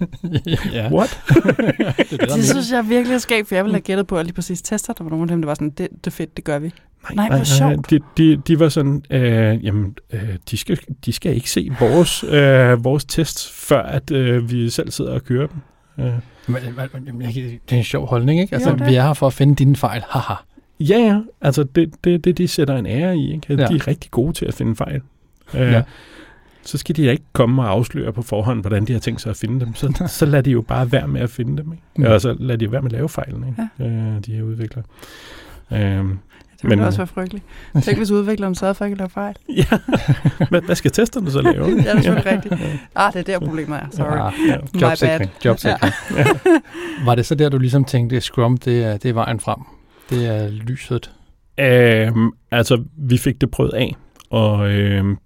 ja. 0.72 0.92
what? 0.92 1.20
det, 1.28 1.86
er 1.88 1.92
det, 2.10 2.20
Det 2.20 2.44
synes 2.44 2.72
jeg 2.72 2.88
virkelig 2.88 3.14
er 3.14 3.18
skægt, 3.18 3.48
for 3.48 3.54
jeg 3.54 3.64
ville 3.64 3.74
have 3.74 3.82
gættet 3.82 4.06
på, 4.06 4.18
at 4.18 4.26
lige 4.26 4.34
præcis 4.34 4.62
tester, 4.62 4.92
der 4.92 5.04
var 5.04 5.10
nogle 5.10 5.22
af 5.22 5.28
dem, 5.28 5.42
der 5.42 5.46
var 5.46 5.54
sådan, 5.54 5.70
det, 5.70 5.88
det 5.90 6.06
er 6.06 6.10
fedt, 6.10 6.36
det 6.36 6.44
gør 6.44 6.58
vi. 6.58 6.70
Nej, 7.14 7.28
hvor 7.28 7.44
sjovt. 7.44 7.90
De, 7.90 7.98
de, 8.16 8.36
de 8.36 8.58
var 8.60 8.68
sådan, 8.68 9.04
øh, 9.10 9.64
jamen, 9.64 9.96
øh, 10.12 10.20
de, 10.50 10.56
skal, 10.56 10.78
de 11.04 11.12
skal 11.12 11.34
ikke 11.34 11.50
se 11.50 11.70
vores, 11.80 12.24
øh, 12.24 12.84
vores 12.84 13.04
tests, 13.04 13.50
før 13.50 13.82
at 13.82 14.10
øh, 14.10 14.50
vi 14.50 14.70
selv 14.70 14.90
sidder 14.90 15.12
og 15.12 15.24
kører 15.24 15.46
dem. 15.46 15.56
Øh. 15.98 16.12
Men, 16.46 16.62
men, 16.94 17.18
men, 17.18 17.28
det 17.28 17.60
er 17.72 17.76
en 17.76 17.84
sjov 17.84 18.06
holdning, 18.06 18.40
ikke? 18.40 18.54
Altså, 18.54 18.70
Jo, 18.70 18.76
det. 18.76 18.86
vi 18.86 18.94
er 18.94 19.02
her 19.02 19.14
for 19.14 19.26
at 19.26 19.32
finde 19.32 19.54
dine 19.54 19.76
fejl. 19.76 20.02
Haha. 20.08 20.34
Ja, 20.80 20.98
ja. 20.98 21.20
Altså, 21.40 21.64
det, 21.64 21.94
det, 22.04 22.24
det 22.24 22.38
de 22.38 22.48
sætter 22.48 22.76
en 22.76 22.86
ære 22.86 23.16
i. 23.16 23.32
Ikke? 23.34 23.46
Ja. 23.54 23.66
De 23.66 23.74
er 23.74 23.88
rigtig 23.88 24.10
gode 24.10 24.32
til 24.32 24.46
at 24.46 24.54
finde 24.54 24.76
fejl. 24.76 25.00
Øh, 25.54 25.60
Ja. 25.60 25.82
Så 26.66 26.78
skal 26.78 26.96
de 26.96 27.10
ikke 27.10 27.22
komme 27.32 27.62
og 27.62 27.68
afsløre 27.70 28.12
på 28.12 28.22
forhånd, 28.22 28.60
hvordan 28.60 28.84
de 28.84 28.92
har 28.92 29.00
tænkt 29.00 29.20
sig 29.20 29.30
at 29.30 29.36
finde 29.36 29.60
dem. 29.66 29.74
Så, 29.74 30.02
så 30.18 30.26
lad 30.26 30.42
de 30.42 30.50
jo 30.50 30.60
bare 30.60 30.92
være 30.92 31.08
med 31.08 31.20
at 31.20 31.30
finde 31.30 31.62
dem. 31.62 31.72
Ikke? 31.72 31.84
Mm. 31.96 32.04
Eller 32.04 32.18
så 32.18 32.36
lad 32.38 32.58
de 32.58 32.72
være 32.72 32.82
med 32.82 32.88
at 32.88 32.92
lave 32.92 33.08
fejlen, 33.08 33.44
ikke? 33.48 33.68
Ja. 33.78 33.84
Øh, 33.86 34.24
de 34.26 34.32
her 34.34 34.42
udviklere. 34.42 34.84
Øh, 35.72 35.78
Det 35.78 35.98
ville 36.62 36.76
Men, 36.76 36.80
også 36.86 36.98
være 36.98 37.06
frygteligt. 37.06 37.44
Tænk, 37.82 37.98
hvis 37.98 38.10
udvikleren 38.10 38.54
sørgede 38.54 38.74
for 38.74 38.84
ikke 38.84 38.92
at 38.94 38.98
lave 38.98 39.08
fejl. 39.10 39.34
ja. 39.56 39.64
hvad, 40.48 40.62
hvad 40.62 40.74
skal 40.76 40.90
testerne 40.90 41.30
så 41.30 41.40
lave? 41.40 41.64
Ja, 41.68 41.70
det 41.74 41.86
er 41.86 42.00
selvfølgelig 42.00 42.32
rigtigt. 42.32 42.54
Ah, 42.94 43.12
det 43.12 43.18
er 43.18 43.22
der 43.38 43.46
problemet 43.46 43.76
er. 43.78 43.86
Sorry. 43.90 44.16
Ja. 44.48 44.56
My 44.74 44.80
jobsikring. 44.80 45.30
jobsikring. 45.44 45.92
Ja. 46.16 46.24
Var 47.04 47.14
det 47.14 47.26
så 47.26 47.34
der, 47.34 47.48
du 47.48 47.58
ligesom 47.58 47.84
tænkte, 47.84 48.20
Scrum, 48.20 48.56
det 48.56 48.84
er, 48.84 48.96
det 48.96 49.08
er 49.08 49.12
vejen 49.12 49.40
frem? 49.40 49.58
Det 50.10 50.26
er 50.26 50.50
lyset? 50.50 51.12
Øhm, 51.60 52.30
altså, 52.50 52.84
vi 52.96 53.18
fik 53.18 53.40
det 53.40 53.50
prøvet 53.50 53.72
af, 53.74 53.96
og 54.30 54.70
øhm, 54.70 55.18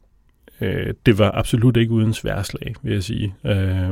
øh, 0.60 0.94
det 1.06 1.18
var 1.18 1.30
absolut 1.34 1.76
ikke 1.76 1.92
uden 1.92 2.14
sværslag, 2.14 2.74
vil 2.82 2.92
jeg 2.92 3.02
sige. 3.02 3.34
Øh, 3.44 3.90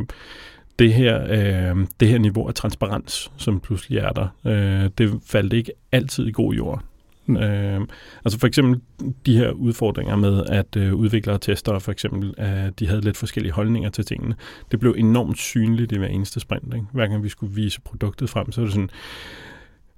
det 0.79 0.95
her, 0.95 1.23
øh, 1.23 1.87
det 2.01 2.09
her 2.09 2.19
niveau 2.19 2.49
af 2.49 2.55
transparens, 2.55 3.33
som 3.37 3.61
pludselig 3.61 3.99
er 3.99 4.11
der, 4.11 4.29
øh, 4.47 4.91
det 4.99 5.21
faldt 5.27 5.53
ikke 5.53 5.73
altid 5.93 6.27
i 6.27 6.33
god 6.33 6.55
jord. 6.55 6.83
Mm. 7.27 7.37
Øh, 7.37 7.81
altså 8.25 8.39
for 8.39 8.47
eksempel 8.47 8.81
de 9.27 9.37
her 9.37 9.51
udfordringer 9.51 10.17
med, 10.17 10.45
at 10.49 10.77
øh, 10.77 10.95
udviklere 10.95 11.37
og 11.37 11.41
testere 11.41 11.81
for 11.81 11.93
eksempel, 11.93 12.35
at 12.37 12.79
de 12.79 12.89
havde 12.89 13.01
lidt 13.01 13.17
forskellige 13.17 13.53
holdninger 13.53 13.91
til 13.91 14.05
tingene. 14.05 14.35
Det 14.71 14.81
blev 14.81 14.95
enormt 14.99 15.39
synligt 15.39 15.93
i 15.93 15.99
hver 15.99 16.07
eneste 16.07 16.41
sprint. 16.41 16.75
Ikke? 16.75 16.87
Hver 16.93 17.07
gang 17.07 17.25
vi 17.25 17.29
skulle 17.29 17.55
vise 17.55 17.81
produktet 17.81 18.31
frem, 18.31 18.53
så 18.53 18.61
var 18.61 18.67
det 18.67 18.75
sådan, 18.75 18.91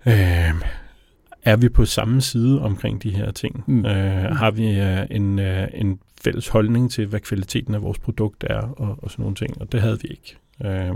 øh, 0.06 0.54
er 1.42 1.56
vi 1.56 1.68
på 1.68 1.84
samme 1.84 2.20
side 2.20 2.60
omkring 2.60 3.02
de 3.02 3.10
her 3.10 3.30
ting? 3.30 3.64
Mm. 3.66 3.86
Øh, 3.86 4.36
har 4.36 4.50
vi 4.50 4.80
øh, 4.80 5.06
en, 5.10 5.38
øh, 5.38 5.68
en 5.74 6.00
fælles 6.24 6.48
holdning 6.48 6.90
til, 6.90 7.06
hvad 7.06 7.20
kvaliteten 7.20 7.74
af 7.74 7.82
vores 7.82 7.98
produkt 7.98 8.44
er, 8.50 8.60
og, 8.60 8.98
og 9.02 9.10
sådan 9.10 9.22
nogle 9.22 9.36
ting, 9.36 9.60
og 9.60 9.72
det 9.72 9.80
havde 9.80 9.98
vi 10.02 10.08
ikke. 10.08 10.36
Øh, 10.64 10.94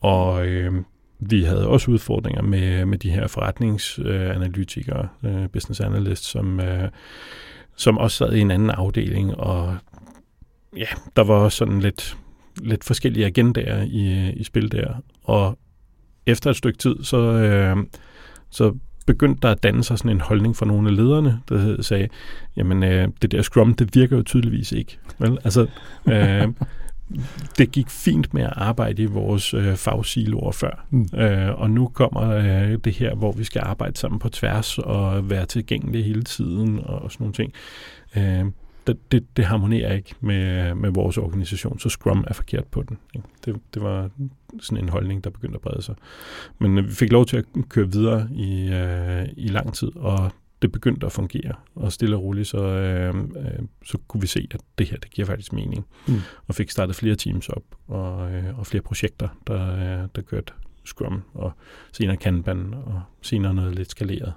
og 0.00 0.46
øh, 0.46 0.72
vi 1.20 1.42
havde 1.42 1.66
også 1.66 1.90
udfordringer 1.90 2.42
med, 2.42 2.84
med 2.84 2.98
de 2.98 3.10
her 3.10 3.26
forretningsanalytikere, 3.26 5.08
øh, 5.24 5.48
business 5.48 5.80
analysts, 5.80 6.26
som, 6.26 6.60
øh, 6.60 6.88
som 7.76 7.98
også 7.98 8.16
sad 8.16 8.32
i 8.32 8.40
en 8.40 8.50
anden 8.50 8.70
afdeling, 8.70 9.34
og 9.34 9.76
ja, 10.76 10.86
der 11.16 11.24
var 11.24 11.34
også 11.34 11.58
sådan 11.58 11.80
lidt, 11.80 12.16
lidt 12.62 12.84
forskellige 12.84 13.26
agendaer 13.26 13.82
i, 13.82 14.30
i 14.30 14.44
spil 14.44 14.72
der. 14.72 14.94
Og 15.22 15.58
efter 16.26 16.50
et 16.50 16.56
stykke 16.56 16.78
tid, 16.78 16.96
så, 17.02 17.16
øh, 17.16 17.76
så 18.50 18.74
begyndte 19.06 19.40
der 19.42 19.50
at 19.50 19.62
danne 19.62 19.84
sig 19.84 19.98
sådan 19.98 20.10
en 20.10 20.20
holdning 20.20 20.56
fra 20.56 20.66
nogle 20.66 20.88
af 20.88 20.96
lederne, 20.96 21.40
der 21.48 21.82
sagde, 21.82 22.08
jamen 22.56 22.82
øh, 22.82 23.08
det 23.22 23.32
der 23.32 23.42
Scrum, 23.42 23.74
det 23.74 23.94
virker 23.94 24.16
jo 24.16 24.22
tydeligvis 24.22 24.72
ikke. 24.72 24.98
Vel? 25.18 25.38
Altså, 25.44 25.66
øh, 26.12 26.48
det 27.58 27.72
gik 27.72 27.90
fint 27.90 28.34
med 28.34 28.42
at 28.42 28.52
arbejde 28.56 29.02
i 29.02 29.06
vores 29.06 29.54
øh, 29.54 29.76
fagsiloer 29.76 30.52
før. 30.52 30.86
Mm. 30.90 31.08
Øh, 31.14 31.60
og 31.60 31.70
nu 31.70 31.88
kommer 31.88 32.30
øh, 32.30 32.78
det 32.84 32.92
her, 32.92 33.14
hvor 33.14 33.32
vi 33.32 33.44
skal 33.44 33.62
arbejde 33.64 33.98
sammen 33.98 34.18
på 34.18 34.28
tværs 34.28 34.78
og 34.78 35.30
være 35.30 35.46
tilgængelige 35.46 36.04
hele 36.04 36.22
tiden 36.22 36.80
og 36.84 37.12
sådan 37.12 37.24
nogle 37.24 37.34
ting. 37.34 37.52
Øh, 38.16 38.44
det, 38.92 39.12
det, 39.12 39.36
det 39.36 39.44
harmonerer 39.44 39.94
ikke 39.94 40.14
med, 40.20 40.74
med 40.74 40.90
vores 40.90 41.18
organisation, 41.18 41.78
så 41.78 41.88
Scrum 41.88 42.24
er 42.28 42.32
forkert 42.32 42.66
på 42.66 42.82
den. 42.82 42.98
Ikke? 43.14 43.28
Det, 43.44 43.60
det 43.74 43.82
var 43.82 44.10
sådan 44.60 44.84
en 44.84 44.88
holdning, 44.88 45.24
der 45.24 45.30
begyndte 45.30 45.56
at 45.56 45.60
brede 45.60 45.82
sig. 45.82 45.94
Men 46.58 46.78
øh, 46.78 46.88
vi 46.88 46.92
fik 46.92 47.12
lov 47.12 47.26
til 47.26 47.36
at 47.36 47.44
køre 47.68 47.92
videre 47.92 48.28
i, 48.32 48.72
øh, 48.72 49.28
i 49.36 49.48
lang 49.48 49.74
tid, 49.74 49.96
og 49.96 50.32
det 50.62 50.72
begyndte 50.72 51.06
at 51.06 51.12
fungere. 51.12 51.52
Og 51.74 51.92
stille 51.92 52.16
og 52.16 52.22
roligt, 52.22 52.48
så, 52.48 52.58
øh, 52.58 53.14
øh, 53.14 53.66
så 53.84 53.98
kunne 54.08 54.20
vi 54.20 54.26
se, 54.26 54.48
at 54.50 54.60
det 54.78 54.86
her, 54.86 54.96
det 54.96 55.10
giver 55.10 55.26
faktisk 55.26 55.52
mening. 55.52 55.86
Mm. 56.08 56.14
Og 56.48 56.54
fik 56.54 56.70
startet 56.70 56.96
flere 56.96 57.14
teams 57.14 57.48
op, 57.48 57.64
og, 57.88 58.32
øh, 58.32 58.58
og 58.58 58.66
flere 58.66 58.82
projekter, 58.82 59.28
der, 59.46 59.74
øh, 59.74 60.08
der 60.16 60.22
kørte 60.22 60.52
Scrum, 60.84 61.22
og 61.34 61.52
senere 61.92 62.16
Kanban, 62.16 62.74
og 62.74 63.02
senere 63.22 63.54
noget 63.54 63.74
lidt 63.74 63.90
skaleret. 63.90 64.32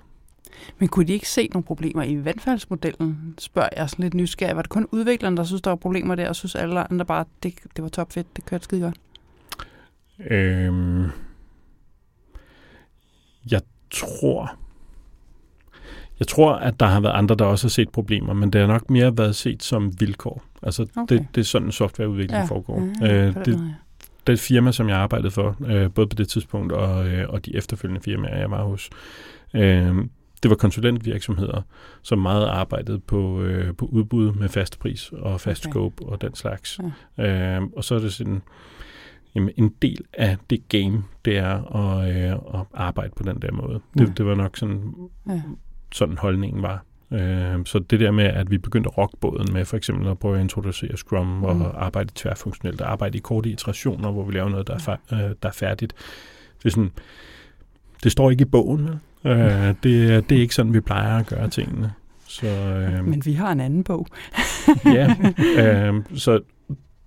Men 0.79 0.89
kunne 0.89 1.07
de 1.07 1.13
ikke 1.13 1.29
se 1.29 1.49
nogle 1.53 1.63
problemer 1.63 2.03
i 2.03 2.25
vandfaldsmodellen, 2.25 3.35
spørger 3.37 3.69
jeg 3.77 3.89
sådan 3.89 4.03
lidt 4.03 4.13
nysgerrig. 4.13 4.55
Var 4.55 4.61
det 4.61 4.69
kun 4.69 4.87
udvikleren, 4.91 5.37
der 5.37 5.43
synes, 5.43 5.61
der 5.61 5.71
var 5.71 5.75
problemer 5.75 6.15
der, 6.15 6.29
og 6.29 6.35
synes 6.35 6.55
alle 6.55 6.91
andre 6.91 7.05
bare, 7.05 7.25
det, 7.43 7.53
det 7.75 7.83
var 7.83 7.89
topfedt, 7.89 8.35
det 8.35 8.45
kørte 8.45 8.63
skide 8.63 8.81
godt? 8.81 8.97
Øhm, 10.31 11.03
jeg 13.51 13.61
tror, 13.91 14.57
jeg 16.19 16.27
tror, 16.27 16.53
at 16.53 16.79
der 16.79 16.85
har 16.85 16.99
været 16.99 17.13
andre, 17.13 17.35
der 17.35 17.45
også 17.45 17.67
har 17.67 17.69
set 17.69 17.89
problemer, 17.89 18.33
men 18.33 18.53
det 18.53 18.61
har 18.61 18.67
nok 18.67 18.89
mere 18.89 19.17
været 19.17 19.35
set 19.35 19.63
som 19.63 19.99
vilkår. 19.99 20.43
Altså, 20.61 20.87
okay. 20.95 21.17
det, 21.17 21.27
det 21.35 21.41
er 21.41 21.45
sådan, 21.45 21.71
softwareudvikling 21.71 22.39
ja. 22.39 22.45
foregår. 22.45 22.79
Mm, 22.79 23.05
øh, 23.05 23.35
det, 23.35 23.45
det, 23.45 23.75
det 24.27 24.39
firma, 24.39 24.71
som 24.71 24.89
jeg 24.89 24.97
arbejdede 24.97 25.31
for, 25.31 25.55
øh, 25.65 25.91
både 25.91 26.07
på 26.07 26.15
det 26.15 26.27
tidspunkt 26.27 26.71
og, 26.71 27.07
øh, 27.07 27.29
og 27.29 27.45
de 27.45 27.55
efterfølgende 27.55 28.01
firmaer, 28.01 28.37
jeg 28.37 28.51
var 28.51 28.63
hos, 28.63 28.89
øh, 29.53 29.95
det 30.43 30.49
var 30.49 30.55
konsulentvirksomheder, 30.55 31.61
som 32.01 32.19
meget 32.19 32.47
arbejdede 32.47 32.99
på, 32.99 33.41
øh, 33.41 33.75
på 33.75 33.85
udbud 33.85 34.31
med 34.31 34.49
fast 34.49 34.79
pris 34.79 35.11
og 35.11 35.41
fast 35.41 35.65
okay. 35.65 35.71
scope 35.71 36.05
og 36.05 36.21
den 36.21 36.35
slags. 36.35 36.79
Ja. 37.17 37.55
Øh, 37.57 37.61
og 37.75 37.83
så 37.83 37.95
er 37.95 37.99
det 37.99 38.13
sådan, 38.13 38.41
jamen, 39.35 39.49
en 39.57 39.69
del 39.81 40.05
af 40.13 40.37
det 40.49 40.69
game, 40.69 41.03
det 41.25 41.37
er 41.37 41.75
at, 41.75 42.15
øh, 42.15 42.31
at 42.31 42.65
arbejde 42.73 43.13
på 43.15 43.23
den 43.23 43.41
der 43.41 43.51
måde. 43.51 43.81
Ja. 43.99 44.05
Det, 44.05 44.17
det 44.17 44.25
var 44.25 44.35
nok 44.35 44.57
sådan, 44.57 44.93
ja. 45.29 45.41
sådan 45.91 46.17
holdningen 46.17 46.61
var. 46.61 46.85
Øh, 47.11 47.65
så 47.65 47.79
det 47.79 47.99
der 47.99 48.11
med, 48.11 48.25
at 48.25 48.51
vi 48.51 48.57
begyndte 48.57 48.87
at 48.87 48.97
rocke 48.97 49.17
båden 49.21 49.53
med 49.53 49.65
for 49.65 49.77
eksempel 49.77 50.07
at 50.07 50.19
prøve 50.19 50.35
at 50.35 50.41
introducere 50.41 50.97
Scrum 50.97 51.27
mm. 51.27 51.43
og 51.43 51.85
arbejde 51.85 52.11
tværfunktionelt, 52.15 52.81
og 52.81 52.91
arbejde 52.91 53.17
i 53.17 53.21
korte 53.21 53.49
iterationer, 53.49 54.11
hvor 54.11 54.25
vi 54.25 54.33
laver 54.33 54.49
noget, 54.49 54.67
der 54.67 54.73
er, 54.73 54.79
fa- 54.79 55.15
øh, 55.15 55.35
der 55.43 55.49
er 55.49 55.53
færdigt. 55.53 55.93
Det 56.57 56.65
er 56.65 56.69
sådan, 56.69 56.91
det 58.03 58.11
står 58.11 58.31
ikke 58.31 58.41
i 58.41 58.45
bogen, 58.45 58.89
Øh, 59.25 59.67
det, 59.83 60.29
det 60.29 60.37
er 60.37 60.41
ikke 60.41 60.55
sådan, 60.55 60.73
vi 60.73 60.79
plejer 60.79 61.19
at 61.19 61.27
gøre 61.27 61.49
tingene. 61.49 61.93
Så, 62.27 62.47
øh, 62.47 63.05
Men 63.05 63.25
vi 63.25 63.33
har 63.33 63.51
en 63.51 63.59
anden 63.59 63.83
bog. 63.83 64.07
ja, 64.85 65.15
øh, 65.57 66.03
så 66.15 66.39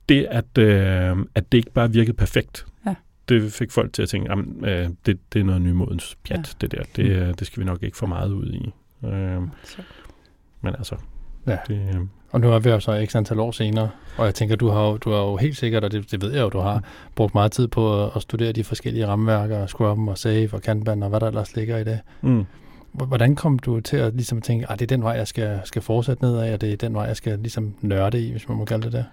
det, 0.08 0.26
at, 0.30 0.58
øh, 0.58 1.16
at 1.34 1.52
det 1.52 1.58
ikke 1.58 1.72
bare 1.72 1.92
virkede 1.92 2.16
perfekt, 2.16 2.66
ja. 2.86 2.94
det 3.28 3.52
fik 3.52 3.70
folk 3.70 3.92
til 3.92 4.02
at 4.02 4.08
tænke, 4.08 4.32
at 4.32 4.38
øh, 4.38 4.90
det, 5.06 5.18
det 5.32 5.40
er 5.40 5.44
noget 5.44 5.62
nymodens 5.62 6.18
pjat, 6.24 6.38
ja. 6.38 6.42
det 6.60 6.72
der. 6.72 6.82
Det, 6.96 7.28
mm. 7.28 7.34
det 7.34 7.46
skal 7.46 7.60
vi 7.60 7.64
nok 7.64 7.82
ikke 7.82 7.96
få 7.96 8.06
meget 8.06 8.32
ud 8.32 8.52
i. 8.52 8.72
Øh, 9.06 9.42
men 10.60 10.74
altså, 10.74 10.96
ja. 11.46 11.58
det, 11.68 11.94
øh, 11.94 12.00
og 12.36 12.42
nu 12.42 12.52
er 12.52 12.58
vi 12.58 12.70
jo 12.70 12.80
så 12.80 12.92
ikke 12.92 13.18
antal 13.18 13.40
år 13.40 13.50
senere, 13.50 13.88
og 14.16 14.26
jeg 14.26 14.34
tænker, 14.34 14.56
du 14.56 14.68
har, 14.68 14.96
du 14.96 15.10
har 15.10 15.18
jo 15.18 15.36
helt 15.36 15.56
sikkert, 15.56 15.84
og 15.84 15.92
det, 15.92 16.10
det 16.10 16.22
ved 16.22 16.32
jeg 16.32 16.40
jo, 16.40 16.48
du 16.48 16.58
har 16.58 16.82
brugt 17.14 17.34
meget 17.34 17.52
tid 17.52 17.68
på 17.68 18.04
at, 18.04 18.10
at 18.16 18.22
studere 18.22 18.52
de 18.52 18.64
forskellige 18.64 19.06
rammeværker, 19.06 19.66
Scrum 19.66 20.08
og 20.08 20.18
Safe 20.18 20.48
og 20.52 20.62
Kanban 20.62 21.02
og 21.02 21.08
hvad 21.08 21.20
der 21.20 21.26
ellers 21.26 21.56
ligger 21.56 21.78
i 21.78 21.84
det. 21.84 22.00
Mm. 22.22 22.44
Hvordan 22.92 23.36
kom 23.36 23.58
du 23.58 23.80
til 23.80 23.96
at 23.96 24.14
ligesom 24.14 24.40
tænke, 24.40 24.70
at 24.70 24.78
det 24.78 24.92
er 24.92 24.96
den 24.96 25.02
vej, 25.02 25.12
jeg 25.12 25.28
skal, 25.28 25.60
skal 25.64 25.82
fortsætte 25.82 26.24
ned 26.24 26.38
af, 26.38 26.52
og 26.52 26.60
det 26.60 26.72
er 26.72 26.76
den 26.76 26.94
vej, 26.94 27.04
jeg 27.04 27.16
skal 27.16 27.38
ligesom 27.38 27.74
nørde 27.80 28.26
i, 28.26 28.30
hvis 28.30 28.48
man 28.48 28.58
må 28.58 28.64
kalde 28.64 28.84
det 28.84 28.92
det? 28.92 29.04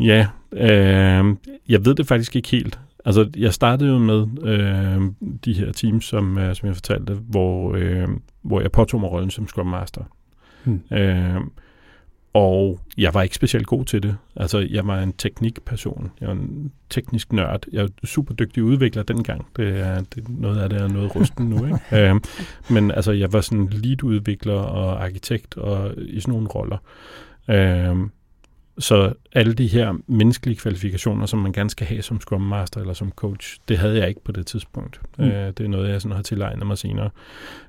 Ja, 0.00 0.26
øh, 0.52 1.36
jeg 1.68 1.84
ved 1.84 1.94
det 1.94 2.06
faktisk 2.06 2.36
ikke 2.36 2.48
helt. 2.48 2.78
Altså, 3.04 3.30
jeg 3.36 3.54
startede 3.54 3.90
jo 3.90 3.98
med 3.98 4.26
øh, 4.42 5.02
de 5.44 5.52
her 5.52 5.72
teams, 5.72 6.04
som, 6.04 6.38
øh, 6.38 6.54
som 6.54 6.66
jeg 6.66 6.74
fortalte, 6.74 7.14
hvor, 7.14 7.74
øh, 7.74 8.08
hvor 8.42 8.60
jeg 8.60 8.72
påtog 8.72 9.00
mig 9.00 9.10
rollen 9.10 9.30
som 9.30 9.48
Scrum 9.48 9.66
Master. 9.66 10.02
Hmm. 10.64 10.80
Øh, 10.92 11.40
og 12.34 12.80
jeg 12.98 13.14
var 13.14 13.22
ikke 13.22 13.34
specielt 13.34 13.66
god 13.66 13.84
til 13.84 14.02
det. 14.02 14.16
Altså, 14.36 14.58
jeg 14.58 14.86
var 14.86 15.02
en 15.02 15.12
teknikperson. 15.12 16.12
Jeg 16.20 16.28
var 16.28 16.34
en 16.34 16.72
teknisk 16.90 17.32
nørd. 17.32 17.64
Jeg 17.72 17.84
er 17.84 17.88
super 18.04 18.34
dygtig 18.34 18.62
udvikler 18.62 19.02
dengang. 19.02 19.46
Det 19.56 19.80
er, 19.80 20.02
det, 20.14 20.28
noget 20.28 20.58
af 20.58 20.68
det 20.68 20.80
er 20.80 20.88
noget 20.88 21.16
rusten 21.16 21.46
nu, 21.46 21.64
ikke? 21.64 22.12
uh, 22.12 22.20
men 22.74 22.90
altså, 22.90 23.12
jeg 23.12 23.32
var 23.32 23.40
sådan 23.40 23.68
lead-udvikler 23.68 24.54
og 24.54 25.04
arkitekt 25.04 25.56
og 25.56 25.94
i 25.96 26.20
sådan 26.20 26.32
nogle 26.32 26.48
roller. 26.48 26.78
Uh, 27.48 28.08
så 28.78 29.12
alle 29.32 29.54
de 29.54 29.66
her 29.66 29.94
menneskelige 30.06 30.56
kvalifikationer, 30.56 31.26
som 31.26 31.38
man 31.38 31.52
gerne 31.52 31.70
skal 31.70 31.86
have 31.86 32.02
som 32.02 32.20
Scrum 32.20 32.40
Master 32.42 32.80
eller 32.80 32.94
som 32.94 33.10
coach, 33.10 33.58
det 33.68 33.78
havde 33.78 33.98
jeg 33.98 34.08
ikke 34.08 34.24
på 34.24 34.32
det 34.32 34.46
tidspunkt. 34.46 35.00
Mm. 35.18 35.24
Uh, 35.24 35.30
det 35.30 35.60
er 35.60 35.68
noget, 35.68 35.90
jeg 35.90 36.02
sådan 36.02 36.16
har 36.16 36.22
tilegnet 36.22 36.66
mig 36.66 36.78
senere. 36.78 37.10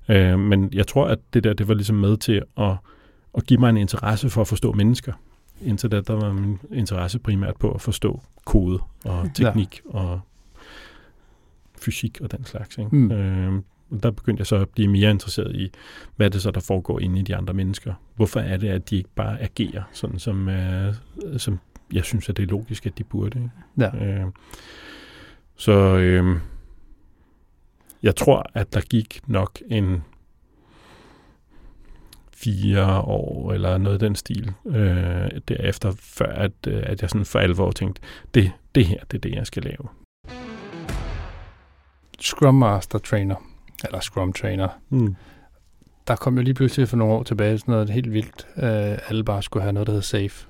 Uh, 0.09 0.39
men 0.39 0.69
jeg 0.73 0.87
tror, 0.87 1.07
at 1.07 1.19
det 1.33 1.43
der, 1.43 1.53
det 1.53 1.67
var 1.67 1.73
ligesom 1.73 1.95
med 1.95 2.17
til 2.17 2.41
at 2.57 2.75
og 3.33 3.43
give 3.43 3.59
mig 3.59 3.69
en 3.69 3.77
interesse 3.77 4.29
for 4.29 4.41
at 4.41 4.47
forstå 4.47 4.71
mennesker. 4.71 5.13
Indtil 5.61 5.91
da, 5.91 6.01
der 6.01 6.13
var 6.13 6.33
min 6.33 6.59
interesse 6.71 7.19
primært 7.19 7.55
på 7.55 7.71
at 7.71 7.81
forstå 7.81 8.21
kode 8.45 8.79
og 9.05 9.29
teknik 9.35 9.81
ja. 9.85 9.99
og 9.99 10.19
fysik 11.81 12.21
og 12.21 12.31
den 12.31 12.45
slags. 12.45 12.77
Ikke? 12.77 12.95
Mm. 12.95 13.11
Øh, 13.11 13.61
der 14.03 14.11
begyndte 14.11 14.41
jeg 14.41 14.47
så 14.47 14.55
at 14.55 14.69
blive 14.69 14.87
mere 14.87 15.09
interesseret 15.09 15.55
i, 15.55 15.71
hvad 16.15 16.29
det 16.29 16.41
så, 16.41 16.51
der 16.51 16.59
foregår 16.59 16.99
inde 16.99 17.19
i 17.19 17.23
de 17.23 17.35
andre 17.35 17.53
mennesker. 17.53 17.93
Hvorfor 18.15 18.39
er 18.39 18.57
det, 18.57 18.67
at 18.67 18.89
de 18.89 18.95
ikke 18.95 19.09
bare 19.15 19.41
agerer, 19.41 19.83
sådan 19.91 20.19
som, 20.19 20.49
øh, 20.49 20.93
som 21.37 21.59
jeg 21.93 22.03
synes, 22.03 22.29
at 22.29 22.37
det 22.37 22.43
er 22.43 22.47
logisk, 22.47 22.85
at 22.85 22.97
de 22.97 23.03
burde. 23.03 23.39
Ikke? 23.39 23.49
Ja. 23.97 24.05
Øh, 24.05 24.25
så 25.55 25.97
øh, 25.97 26.39
jeg 28.03 28.15
tror, 28.15 28.45
at 28.53 28.73
der 28.73 28.81
gik 28.81 29.19
nok 29.27 29.59
en 29.67 30.03
fire 32.43 32.97
år, 32.97 33.53
eller 33.53 33.77
noget 33.77 33.93
af 33.93 33.99
den 33.99 34.15
stil, 34.15 34.51
øh, 34.65 35.31
derefter, 35.47 35.91
før 35.99 36.33
at, 36.33 36.51
øh, 36.67 36.83
at 36.85 37.01
jeg 37.01 37.09
sådan 37.09 37.25
for 37.25 37.39
alvor 37.39 37.71
tænkte, 37.71 38.01
det, 38.33 38.51
det 38.75 38.85
her, 38.85 38.97
det 39.11 39.17
er 39.17 39.21
det, 39.21 39.35
jeg 39.35 39.47
skal 39.47 39.63
lave. 39.63 39.87
Scrum 42.19 42.55
Master 42.55 42.99
Trainer, 42.99 43.35
eller 43.85 43.99
Scrum 43.99 44.33
Trainer, 44.33 44.67
mm. 44.89 45.15
der 46.07 46.15
kom 46.15 46.37
jo 46.37 46.43
lige 46.43 46.53
pludselig 46.53 46.87
for 46.87 46.97
nogle 46.97 47.13
år 47.13 47.23
tilbage 47.23 47.57
sådan 47.57 47.71
noget 47.71 47.89
helt 47.89 48.13
vildt. 48.13 48.47
Øh, 48.57 48.97
alle 49.09 49.23
bare 49.23 49.43
skulle 49.43 49.63
have 49.63 49.73
noget, 49.73 49.87
der 49.87 49.93
hedder 49.93 50.03
Safe. 50.03 50.47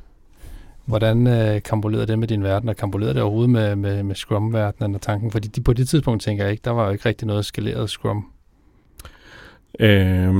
Hvordan 0.86 1.28
øh, 1.28 1.62
kampolerede 1.62 2.08
det 2.08 2.20
med 2.20 2.28
din 2.28 2.44
verden, 2.44 2.70
og 2.70 2.76
kampolerede 2.76 3.14
det 3.14 3.22
overhovedet 3.22 3.50
med, 3.50 3.76
med, 3.76 4.04
med 4.04 4.16
Scrum-verdenen 4.16 4.96
og 4.96 5.02
tanken? 5.02 5.32
Fordi 5.32 5.48
de, 5.48 5.62
på 5.62 5.74
det 5.74 5.90
tidspunkt 5.90 6.24
tænker 6.24 6.44
jeg 6.44 6.52
ikke, 6.52 6.62
der 6.66 6.72
var 6.72 6.86
jo 6.86 6.92
ikke 6.92 7.10
rigtig 7.10 7.28
noget 7.28 7.46
skaleret 7.46 7.90
Scrum. 7.90 8.26
Øh, 9.80 10.36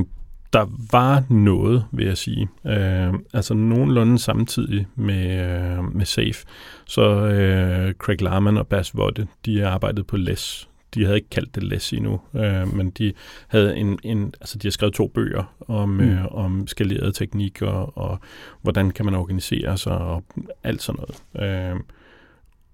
der 0.54 0.66
var 0.92 1.24
noget, 1.30 1.84
vil 1.92 2.06
jeg 2.06 2.18
sige. 2.18 2.48
Øh, 2.66 3.14
altså 3.32 3.54
nogenlunde 3.54 4.18
samtidig 4.18 4.86
med, 4.94 5.40
øh, 5.40 5.94
med 5.94 6.04
SAFE. 6.04 6.46
Så 6.86 7.02
øh, 7.26 7.94
Craig 7.94 8.22
Larman 8.22 8.56
og 8.56 8.66
Bas 8.66 8.96
Vodde, 8.96 9.26
de 9.46 9.66
arbejdede 9.66 10.04
på 10.04 10.16
LESS. 10.16 10.68
De 10.94 11.04
havde 11.04 11.16
ikke 11.16 11.30
kaldt 11.30 11.54
det 11.54 11.62
LESS 11.62 11.92
endnu, 11.92 12.20
øh, 12.34 12.74
men 12.76 12.90
de 12.90 13.12
havde 13.48 13.76
en, 13.76 13.98
en, 14.02 14.34
altså 14.40 14.58
de 14.58 14.66
har 14.66 14.70
skrevet 14.70 14.94
to 14.94 15.06
bøger 15.06 15.54
om, 15.68 15.88
mm. 15.88 16.00
øh, 16.00 16.34
om 16.34 16.66
skaleret 16.66 17.14
teknik 17.14 17.62
og, 17.62 17.98
og 17.98 18.18
hvordan 18.62 18.90
kan 18.90 19.04
man 19.04 19.14
organisere 19.14 19.78
sig 19.78 19.98
og 19.98 20.24
alt 20.62 20.82
sådan 20.82 21.00
noget. 21.00 21.72
Øh, 21.72 21.80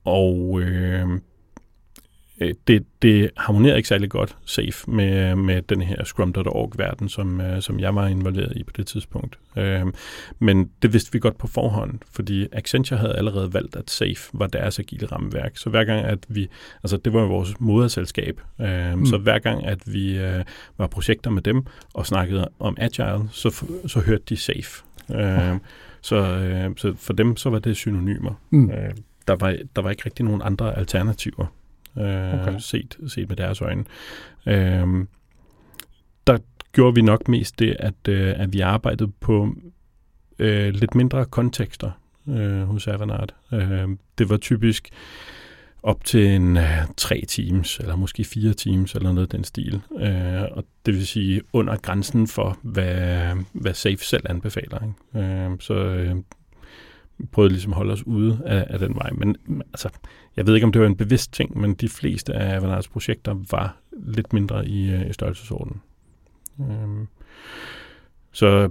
og 0.04 0.60
øh, 0.60 1.08
Øh, 2.40 2.54
det, 2.66 2.84
det 3.02 3.30
harmonerer 3.36 3.76
ikke 3.76 3.88
særlig 3.88 4.10
godt 4.10 4.36
safe 4.44 4.90
med, 4.90 5.36
med 5.36 5.62
den 5.62 5.80
her 5.80 6.04
Scrum.org-verden, 6.04 7.08
som, 7.08 7.40
øh, 7.40 7.62
som 7.62 7.80
jeg 7.80 7.94
var 7.94 8.06
involveret 8.06 8.52
i 8.56 8.64
på 8.64 8.72
det 8.76 8.86
tidspunkt. 8.86 9.38
Øh, 9.56 9.86
men 10.38 10.70
det 10.82 10.92
vidste 10.92 11.12
vi 11.12 11.18
godt 11.18 11.38
på 11.38 11.46
forhånd, 11.46 11.98
fordi 12.12 12.46
Accenture 12.52 12.98
havde 12.98 13.16
allerede 13.16 13.54
valgt, 13.54 13.76
at 13.76 13.90
safe 13.90 14.30
var 14.32 14.46
deres 14.46 14.78
agile 14.78 15.06
rammeværk. 15.06 15.56
Så 15.56 15.70
hver 15.70 15.84
gang, 15.84 16.04
at 16.04 16.18
vi, 16.28 16.48
altså 16.82 16.96
det 16.96 17.12
var 17.12 17.26
vores 17.26 17.60
moderselskab, 17.60 18.40
mm. 18.58 19.06
så 19.06 19.18
hver 19.18 19.38
gang, 19.38 19.66
at 19.66 19.78
vi 19.86 20.18
var 20.78 20.86
projekter 20.86 21.30
med 21.30 21.42
dem 21.42 21.66
og 21.94 22.06
snakkede 22.06 22.48
om 22.58 22.76
agile, 22.80 23.28
så, 23.32 23.64
så 23.86 24.00
hørte 24.00 24.24
de 24.28 24.36
safe. 24.36 24.84
Så, 26.02 26.16
øh, 26.16 26.70
så 26.76 26.94
for 26.96 27.12
dem 27.12 27.36
så 27.36 27.50
var 27.50 27.58
det 27.58 27.76
synonymer. 27.76 28.40
Mm. 28.50 28.70
Øh, 28.70 28.90
der, 29.28 29.36
var, 29.36 29.56
der 29.76 29.82
var 29.82 29.90
ikke 29.90 30.02
rigtig 30.06 30.24
nogen 30.24 30.42
andre 30.44 30.78
alternativer 30.78 31.46
øh, 31.98 32.40
Okay. 32.40 32.58
set, 32.58 32.98
set 33.08 33.28
med 33.28 33.36
deres 33.36 33.60
øjne. 33.60 33.84
Øh, 34.46 35.06
der 36.26 36.38
gjorde 36.72 36.94
vi 36.94 37.02
nok 37.02 37.28
mest 37.28 37.58
det, 37.58 37.76
at, 37.78 38.08
øh, 38.08 38.34
at 38.36 38.52
vi 38.52 38.60
arbejdede 38.60 39.12
på 39.20 39.54
øh, 40.38 40.74
lidt 40.74 40.94
mindre 40.94 41.24
kontekster 41.24 41.90
øh, 42.28 42.62
hos 42.62 42.88
Avanart. 42.88 43.34
Øh, 43.52 43.88
det 44.18 44.28
var 44.28 44.36
typisk 44.36 44.88
op 45.82 46.04
til 46.04 46.26
en 46.26 46.56
øh, 46.56 46.78
tre 46.96 47.24
teams, 47.28 47.78
eller 47.78 47.96
måske 47.96 48.24
fire 48.24 48.54
teams, 48.54 48.94
eller 48.94 49.12
noget 49.12 49.26
af 49.26 49.30
den 49.36 49.44
stil. 49.44 49.80
Øh, 50.00 50.42
og 50.50 50.64
det 50.86 50.94
vil 50.94 51.06
sige 51.06 51.42
under 51.52 51.76
grænsen 51.76 52.26
for, 52.26 52.58
hvad, 52.62 53.20
hvad 53.52 53.74
Safe 53.74 53.96
selv 53.96 54.22
anbefaler. 54.28 54.78
Ikke? 54.82 55.28
Øh, 55.28 55.50
så 55.60 55.74
øh, 55.74 56.16
prøvede 57.32 57.52
ligesom 57.52 57.72
at 57.72 57.76
holde 57.76 57.92
os 57.92 58.06
ude 58.06 58.40
af, 58.46 58.66
af 58.70 58.78
den 58.78 58.94
vej. 58.94 59.10
Men 59.12 59.36
altså, 59.72 59.88
jeg 60.36 60.46
ved 60.46 60.54
ikke, 60.54 60.64
om 60.64 60.72
det 60.72 60.80
var 60.80 60.86
en 60.86 60.96
bevidst 60.96 61.32
ting, 61.32 61.60
men 61.60 61.74
de 61.74 61.88
fleste 61.88 62.34
af 62.34 62.56
Avanarts 62.56 62.88
projekter 62.88 63.36
var 63.50 63.76
lidt 63.92 64.32
mindre 64.32 64.68
i, 64.68 64.90
øh, 64.90 65.10
i 65.10 65.12
størrelsesorden. 65.12 65.80
Øh, 66.60 67.06
så 68.32 68.70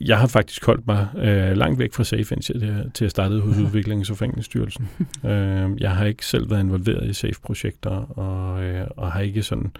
jeg 0.00 0.18
har 0.18 0.26
faktisk 0.26 0.66
holdt 0.66 0.86
mig 0.86 1.08
øh, 1.16 1.56
langt 1.56 1.78
væk 1.78 1.92
fra 1.92 2.04
SAFE, 2.04 2.34
indtil 2.34 2.60
jeg, 2.60 2.84
til 2.94 3.04
jeg 3.04 3.10
startede 3.10 3.40
hos 3.40 3.56
Udviklings- 3.64 4.10
og 4.10 4.16
Forenklingsstyrelsen. 4.16 4.88
øh, 5.24 5.80
jeg 5.80 5.96
har 5.96 6.04
ikke 6.04 6.26
selv 6.26 6.50
været 6.50 6.60
involveret 6.60 7.10
i 7.10 7.12
SAFE-projekter, 7.12 7.90
og, 8.18 8.64
øh, 8.64 8.86
og 8.96 9.12
har 9.12 9.20
ikke 9.20 9.42
sådan 9.42 9.72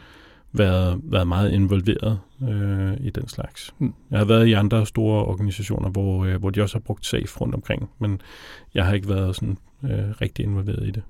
været, 0.52 1.00
været 1.02 1.28
meget 1.28 1.52
involveret 1.52 2.18
øh, 2.42 2.92
i 3.00 3.10
den 3.10 3.28
slags. 3.28 3.74
Mm. 3.78 3.94
Jeg 4.10 4.18
har 4.18 4.24
været 4.26 4.46
i 4.46 4.52
andre 4.52 4.86
store 4.86 5.24
organisationer, 5.24 5.88
hvor, 5.90 6.24
øh, 6.24 6.36
hvor 6.36 6.50
de 6.50 6.62
også 6.62 6.74
har 6.74 6.80
brugt 6.80 7.06
SAFE 7.06 7.38
rundt 7.40 7.54
omkring, 7.54 7.90
men 7.98 8.20
jeg 8.74 8.84
har 8.86 8.94
ikke 8.94 9.08
været 9.08 9.36
sådan 9.36 9.58
øh, 9.84 9.90
rigtig 10.20 10.44
involveret 10.44 10.86
i 10.86 10.90
det 10.90 11.02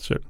selv. 0.00 0.20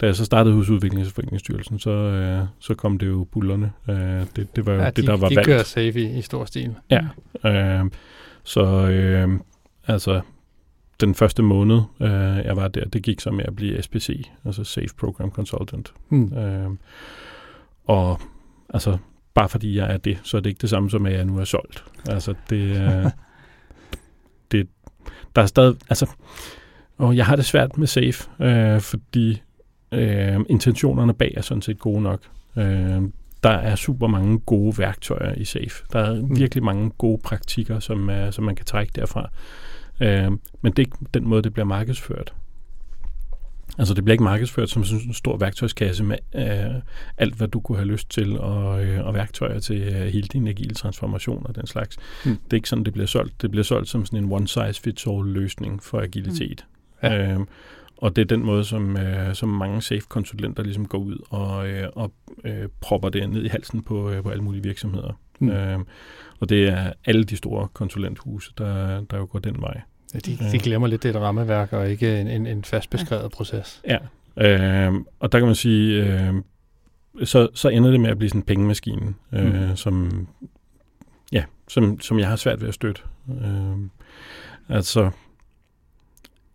Da 0.00 0.06
jeg 0.06 0.16
så 0.16 0.24
startede 0.24 0.54
hos 0.54 0.68
Udviklings- 0.68 1.06
og 1.06 1.12
Forenklingsstyrelsen, 1.12 1.78
så, 1.78 1.90
øh, 1.90 2.42
så 2.58 2.74
kom 2.74 2.98
det 2.98 3.06
jo 3.06 3.26
bullerne. 3.32 3.72
Øh, 3.88 3.96
det, 4.36 4.56
det 4.56 4.66
var 4.66 4.72
jo 4.72 4.80
Ja, 4.80 4.86
det, 4.86 4.96
de, 4.96 5.02
der 5.06 5.16
var 5.16 5.28
de 5.28 5.36
valgt. 5.36 5.46
kører 5.46 5.62
safe 5.62 6.00
i, 6.00 6.18
i 6.18 6.22
stor 6.22 6.44
stil. 6.44 6.74
Ja. 6.90 7.06
Øh, 7.44 7.84
så 8.42 8.88
øh, 8.88 9.28
altså, 9.86 10.20
den 11.00 11.14
første 11.14 11.42
måned, 11.42 11.80
øh, 12.00 12.10
jeg 12.44 12.56
var 12.56 12.68
der, 12.68 12.84
det 12.84 13.02
gik 13.02 13.20
så 13.20 13.30
med 13.30 13.44
at 13.44 13.56
blive 13.56 13.82
SPC, 13.82 14.28
altså 14.44 14.64
Safe 14.64 14.94
Program 14.98 15.30
Consultant. 15.30 15.92
Hmm. 16.08 16.32
Øh, 16.38 16.70
og 17.88 18.20
altså, 18.74 18.98
bare 19.34 19.48
fordi 19.48 19.76
jeg 19.76 19.92
er 19.92 19.96
det, 19.96 20.18
så 20.22 20.36
er 20.36 20.40
det 20.40 20.50
ikke 20.50 20.60
det 20.60 20.70
samme 20.70 20.90
som, 20.90 21.06
at 21.06 21.12
jeg 21.12 21.24
nu 21.24 21.38
er 21.38 21.44
solgt. 21.44 21.84
Altså, 22.08 22.34
det, 22.50 22.56
øh, 22.56 23.04
det 24.52 24.68
der 25.36 25.42
er 25.42 25.46
stadig, 25.46 25.76
altså, 25.88 26.10
og 26.98 27.16
jeg 27.16 27.26
har 27.26 27.36
det 27.36 27.44
svært 27.44 27.78
med 27.78 27.86
Safe, 27.86 28.44
øh, 28.44 28.80
fordi 28.80 29.42
øh, 29.92 30.40
intentionerne 30.48 31.14
bag 31.14 31.32
er 31.36 31.40
sådan 31.42 31.62
set 31.62 31.78
gode 31.78 32.02
nok. 32.02 32.20
Øh, 32.56 33.02
der 33.42 33.50
er 33.50 33.74
super 33.76 34.06
mange 34.06 34.38
gode 34.38 34.78
værktøjer 34.78 35.34
i 35.34 35.44
SAFE. 35.44 35.84
Der 35.92 35.98
er 35.98 36.22
Mm. 36.22 36.38
virkelig 36.38 36.64
mange 36.64 36.90
gode 36.90 37.20
praktikker, 37.24 37.80
som, 37.80 38.08
uh, 38.08 38.30
som 38.30 38.44
man 38.44 38.56
kan 38.56 38.66
trække 38.66 38.92
derfra. 38.96 39.30
Uh, 40.00 40.06
men 40.62 40.72
det 40.72 40.78
er 40.78 40.80
ikke 40.80 40.96
den 41.14 41.28
måde, 41.28 41.42
det 41.42 41.52
bliver 41.52 41.66
markedsført. 41.66 42.34
Altså 43.78 43.94
det 43.94 44.04
bliver 44.04 44.14
ikke 44.14 44.24
markedsført 44.24 44.70
som 44.70 44.84
sådan 44.84 45.06
en 45.06 45.12
stor 45.12 45.36
værktøjskasse 45.36 46.04
med 46.04 46.16
uh, 46.34 46.82
alt, 47.18 47.34
hvad 47.34 47.48
du 47.48 47.60
kunne 47.60 47.78
have 47.78 47.88
lyst 47.88 48.10
til, 48.10 48.38
og, 48.38 48.82
uh, 48.82 49.06
og 49.06 49.14
værktøjer 49.14 49.60
til 49.60 49.88
uh, 49.88 49.94
hele 49.94 50.28
din 50.32 50.48
agile 50.48 50.74
transformation 50.74 51.46
og 51.46 51.56
den 51.56 51.66
slags. 51.66 51.96
Mm. 52.24 52.30
Det 52.30 52.52
er 52.52 52.56
ikke 52.56 52.68
sådan, 52.68 52.84
det 52.84 52.92
bliver 52.92 53.06
solgt. 53.06 53.42
Det 53.42 53.50
bliver 53.50 53.64
solgt 53.64 53.88
som 53.88 54.06
sådan 54.06 54.24
en 54.24 54.32
one-size-fits-all-løsning 54.32 55.82
for 55.82 56.00
agilitet. 56.00 56.64
Mm. 57.02 57.08
Ja. 57.08 57.36
Uh, 57.36 57.46
og 58.00 58.16
det 58.16 58.22
er 58.22 58.26
den 58.26 58.44
måde, 58.44 58.64
som, 58.64 58.96
øh, 58.96 59.34
som 59.34 59.48
mange 59.48 59.82
SAFE-konsulenter 59.82 60.62
ligesom 60.62 60.86
går 60.86 60.98
ud 60.98 61.18
og, 61.30 61.68
øh, 61.68 61.88
og 61.94 62.12
øh, 62.44 62.68
propper 62.80 63.08
det 63.08 63.30
ned 63.30 63.44
i 63.44 63.48
halsen 63.48 63.82
på, 63.82 64.10
øh, 64.10 64.22
på 64.22 64.28
alle 64.30 64.44
mulige 64.44 64.62
virksomheder. 64.62 65.20
Mm. 65.38 65.50
Øh, 65.50 65.78
og 66.40 66.48
det 66.48 66.68
er 66.68 66.92
alle 67.04 67.24
de 67.24 67.36
store 67.36 67.68
konsulenthuse, 67.72 68.52
der, 68.58 69.00
der 69.00 69.16
jo 69.18 69.28
går 69.30 69.38
den 69.38 69.60
vej. 69.60 69.80
Ja, 70.14 70.18
de, 70.18 70.38
de 70.52 70.58
glemmer 70.58 70.88
lidt, 70.88 71.02
det 71.02 71.08
er 71.14 71.14
et 71.18 71.20
rammeværk, 71.22 71.72
og 71.72 71.90
ikke 71.90 72.20
en, 72.20 72.28
en, 72.28 72.46
en 72.46 72.64
fast 72.64 72.90
beskrevet 72.90 73.30
proces. 73.32 73.82
Ja, 73.86 73.98
øh, 74.36 74.94
og 75.20 75.32
der 75.32 75.38
kan 75.38 75.46
man 75.46 75.54
sige, 75.54 76.04
øh, 76.04 76.34
så, 77.24 77.48
så 77.54 77.68
ender 77.68 77.90
det 77.90 78.00
med 78.00 78.10
at 78.10 78.18
blive 78.18 78.28
sådan 78.30 78.40
en 78.40 78.44
pengemaskine, 78.46 79.14
øh, 79.32 79.68
Mm. 79.70 79.76
som, 79.76 80.28
ja, 81.32 81.44
som, 81.68 82.00
som 82.00 82.18
jeg 82.18 82.28
har 82.28 82.36
svært 82.36 82.60
ved 82.60 82.68
at 82.68 82.74
støtte. 82.74 83.02
Øh, 83.30 83.76
altså, 84.68 85.10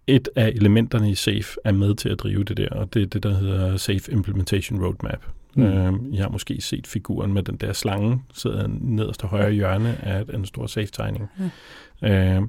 et 0.08 0.30
af 0.36 0.48
elementerne 0.50 1.12
i 1.12 1.16
SAFE 1.16 1.60
er 1.64 1.72
med 1.72 1.96
til 1.96 2.10
at 2.10 2.20
drive 2.20 2.44
det 2.44 2.58
der, 2.58 2.70
og 2.70 2.94
det 2.94 3.02
er 3.02 3.06
det, 3.06 3.24
der 3.24 3.34
hedder 3.38 3.78
SAFE 3.78 4.12
Implementation 4.12 4.86
Roadmap. 4.86 5.26
Mm. 5.56 5.64
Mm. 5.64 5.70
Øh, 5.70 5.94
I 6.14 6.18
har 6.18 6.30
måske 6.30 6.62
set 6.62 6.88
figuren 6.88 7.34
med 7.34 7.44
den 7.44 7.56
der 7.56 7.74
slange, 7.74 8.22
sidder 8.34 8.68
nederst 8.82 9.20
til 9.20 9.30
højre 9.30 9.52
hjørne 9.52 9.98
af 10.02 10.26
en 10.34 10.46
stor 10.46 10.68
SAFE-tegning. 10.68 11.30
Ja. 12.02 12.36
Øh, 12.38 12.42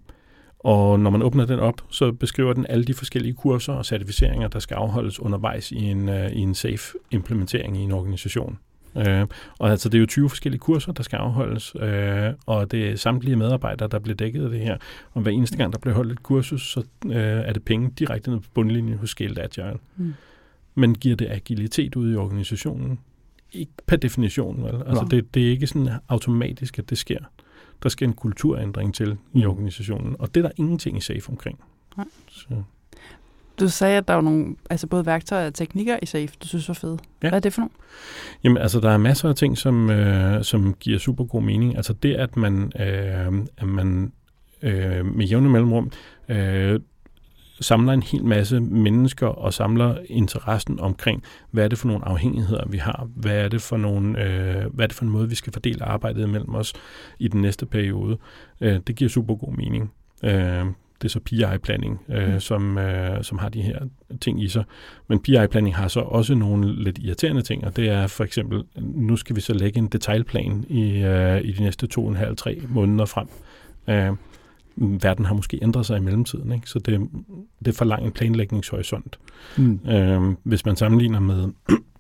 og 0.65 1.01
når 1.01 1.11
man 1.11 1.23
åbner 1.23 1.47
den 1.47 1.59
op, 1.59 1.81
så 1.91 2.13
beskriver 2.13 2.53
den 2.53 2.67
alle 2.69 2.85
de 2.85 2.95
forskellige 2.95 3.35
kurser 3.35 3.73
og 3.73 3.87
certificeringer, 3.87 4.49
der 4.49 4.59
skal 4.59 4.75
afholdes 4.75 5.21
undervejs 5.21 5.73
i 5.73 5.85
en, 5.85 6.09
uh, 6.09 6.27
i 6.33 6.39
en 6.39 6.55
safe 6.55 6.99
implementering 7.11 7.77
i 7.77 7.81
en 7.81 7.93
organisation. 7.93 8.59
Uh, 8.95 9.03
og 9.59 9.71
altså, 9.71 9.89
det 9.89 9.99
er 9.99 10.01
jo 10.01 10.07
20 10.07 10.29
forskellige 10.29 10.61
kurser, 10.61 10.93
der 10.93 11.03
skal 11.03 11.17
afholdes, 11.17 11.77
uh, 11.77 11.83
og 12.47 12.71
det 12.71 12.91
er 12.91 12.97
samtlige 12.97 13.37
medarbejdere, 13.37 13.89
der 13.89 13.99
bliver 13.99 14.17
dækket 14.17 14.45
af 14.45 14.51
det 14.51 14.61
her. 14.61 14.77
Og 15.13 15.23
hver 15.23 15.33
eneste 15.33 15.57
gang, 15.57 15.73
der 15.73 15.79
bliver 15.79 15.95
holdt 15.95 16.13
et 16.13 16.23
kursus, 16.23 16.73
så 16.73 16.83
uh, 17.07 17.15
er 17.17 17.53
det 17.53 17.65
penge 17.65 17.91
direkte 17.99 18.31
ned 18.31 18.41
på 18.41 18.49
bundlinjen 18.55 18.99
hos 18.99 19.11
Scaled 19.11 19.39
Agile. 19.39 19.79
Mm. 19.97 20.15
Men 20.75 20.95
giver 20.95 21.17
det 21.17 21.31
agilitet 21.31 21.97
ud 21.97 22.13
i 22.13 22.17
organisationen? 22.17 22.99
Ikke 23.53 23.73
per 23.87 23.97
definition, 23.97 24.65
vel? 24.65 24.83
Altså, 24.87 25.07
det, 25.11 25.35
det 25.35 25.47
er 25.47 25.51
ikke 25.51 25.67
sådan 25.67 25.89
automatisk, 26.09 26.79
at 26.79 26.91
det 26.91 26.99
sker. 26.99 27.19
Der 27.85 27.91
skal 27.91 28.09
en 28.09 28.15
kulturændring 28.15 28.95
til 28.95 29.19
i 29.33 29.47
organisationen, 29.47 30.17
og 30.19 30.35
det 30.35 30.45
er 30.45 30.49
der 30.49 30.55
ingenting 30.57 30.97
i 30.97 31.01
SAFE 31.01 31.31
omkring. 31.31 31.59
Nej. 31.97 32.07
Så, 32.29 32.49
Du 33.61 33.69
sagde, 33.69 33.99
at 33.99 34.09
der 34.09 34.15
var 34.15 34.21
nogle, 34.21 34.57
altså 34.71 34.87
både 34.87 35.07
værktøjer 35.07 35.47
og 35.47 35.55
teknikker 35.55 35.99
i 36.03 36.07
SAFE, 36.07 36.35
du 36.43 36.49
synes 36.49 36.69
var 36.69 36.75
fede. 36.75 36.99
Ja. 37.23 37.29
Hvad 37.29 37.39
er 37.39 37.41
det 37.41 37.53
for 37.53 37.61
nogle? 37.61 37.71
jamen, 38.45 38.59
altså, 38.59 38.81
der 38.81 38.91
er 38.91 38.97
masser 38.97 39.29
af 39.29 39.35
ting, 39.35 39.59
som, 39.59 39.91
øh, 39.91 40.45
som 40.45 40.75
giver 40.81 40.99
super 40.99 41.25
god 41.25 41.43
mening. 41.43 41.77
Altså 41.77 41.93
det, 41.93 42.15
at 42.15 42.37
man, 42.37 42.73
øh, 42.81 43.33
at 43.57 43.67
man 43.67 44.13
øh, 44.63 45.07
med 45.07 45.27
jævne 45.27 45.49
mellemrum 45.49 45.91
øh, 46.29 46.81
samler 47.61 47.93
en 47.93 48.03
hel 48.03 48.25
masse 48.25 48.61
mennesker 48.61 49.27
og 49.27 49.55
samler 49.55 49.97
interessen 50.07 50.81
omkring, 50.81 51.23
hvad 51.51 51.65
er 51.65 51.69
det 51.69 51.79
for 51.79 51.89
nogle 51.89 52.09
afhængigheder, 52.09 52.65
vi 52.69 52.79
har? 52.79 53.09
Hvad 53.17 53.37
er 53.37 53.49
det 53.49 53.63
for, 53.63 53.77
nogle, 53.77 54.25
øh, 54.25 54.75
hvad 54.75 54.85
er 54.85 54.87
det 54.87 54.97
for 54.97 55.05
en 55.05 55.11
måde, 55.11 55.29
vi 55.29 55.35
skal 55.35 55.53
fordele 55.53 55.85
arbejdet 55.85 56.29
mellem 56.29 56.55
os 56.55 56.73
i 57.19 57.29
den 57.29 57.43
næste 57.43 57.67
periode? 57.67 58.19
Øh, 58.61 58.81
det 58.87 58.97
giver 58.97 59.09
super 59.09 59.35
god 59.35 59.53
mening. 59.53 59.93
Øh, 60.25 60.65
det 61.03 61.09
er 61.09 61.13
så 61.13 61.21
PI-planning, 61.21 62.01
øh, 62.09 62.33
Mm. 62.33 62.41
som, 62.41 62.79
øh, 62.79 63.25
som 63.25 63.39
har 63.39 63.49
de 63.49 63.63
her 63.63 63.79
ting 64.21 64.43
i 64.43 64.49
sig. 64.49 64.65
Men 65.09 65.19
PI-planning 65.23 65.77
har 65.77 65.89
så 65.89 66.01
også 66.01 66.35
nogle 66.35 66.85
lidt 66.85 66.99
irriterende 66.99 67.43
ting, 67.43 67.65
og 67.65 67.77
det 67.77 67.89
er 67.89 68.07
for 68.07 68.25
eksempel, 68.25 68.65
nu 68.77 69.17
skal 69.17 69.37
vi 69.37 69.41
så 69.41 69.55
lægge 69.55 69.79
en 69.79 69.87
detaljplan 69.87 70.65
i, 70.69 71.03
øh, 71.03 71.41
i 71.45 71.53
de 71.53 71.63
næste 71.63 71.87
to 71.87 72.05
og 72.05 72.11
en 72.11 72.17
halv, 72.17 72.37
tre 72.37 72.61
måneder 72.69 73.05
frem. 73.05 73.29
Øh, 73.89 74.17
verden 74.77 75.25
har 75.25 75.35
måske 75.35 75.59
ændret 75.63 75.87
sig 75.87 75.97
i 75.97 76.01
mellemtiden, 76.01 76.53
ikke? 76.53 76.71
så 76.71 76.79
det, 76.79 77.11
det 77.65 77.75
forlanger 77.75 78.07
en 78.07 78.13
planlægningshorisont. 78.13 79.19
Mm. 79.57 79.81
Øh, 79.89 80.35
hvis 80.43 80.67
man 80.67 80.77
sammenligner 80.77 81.21
med 81.21 81.49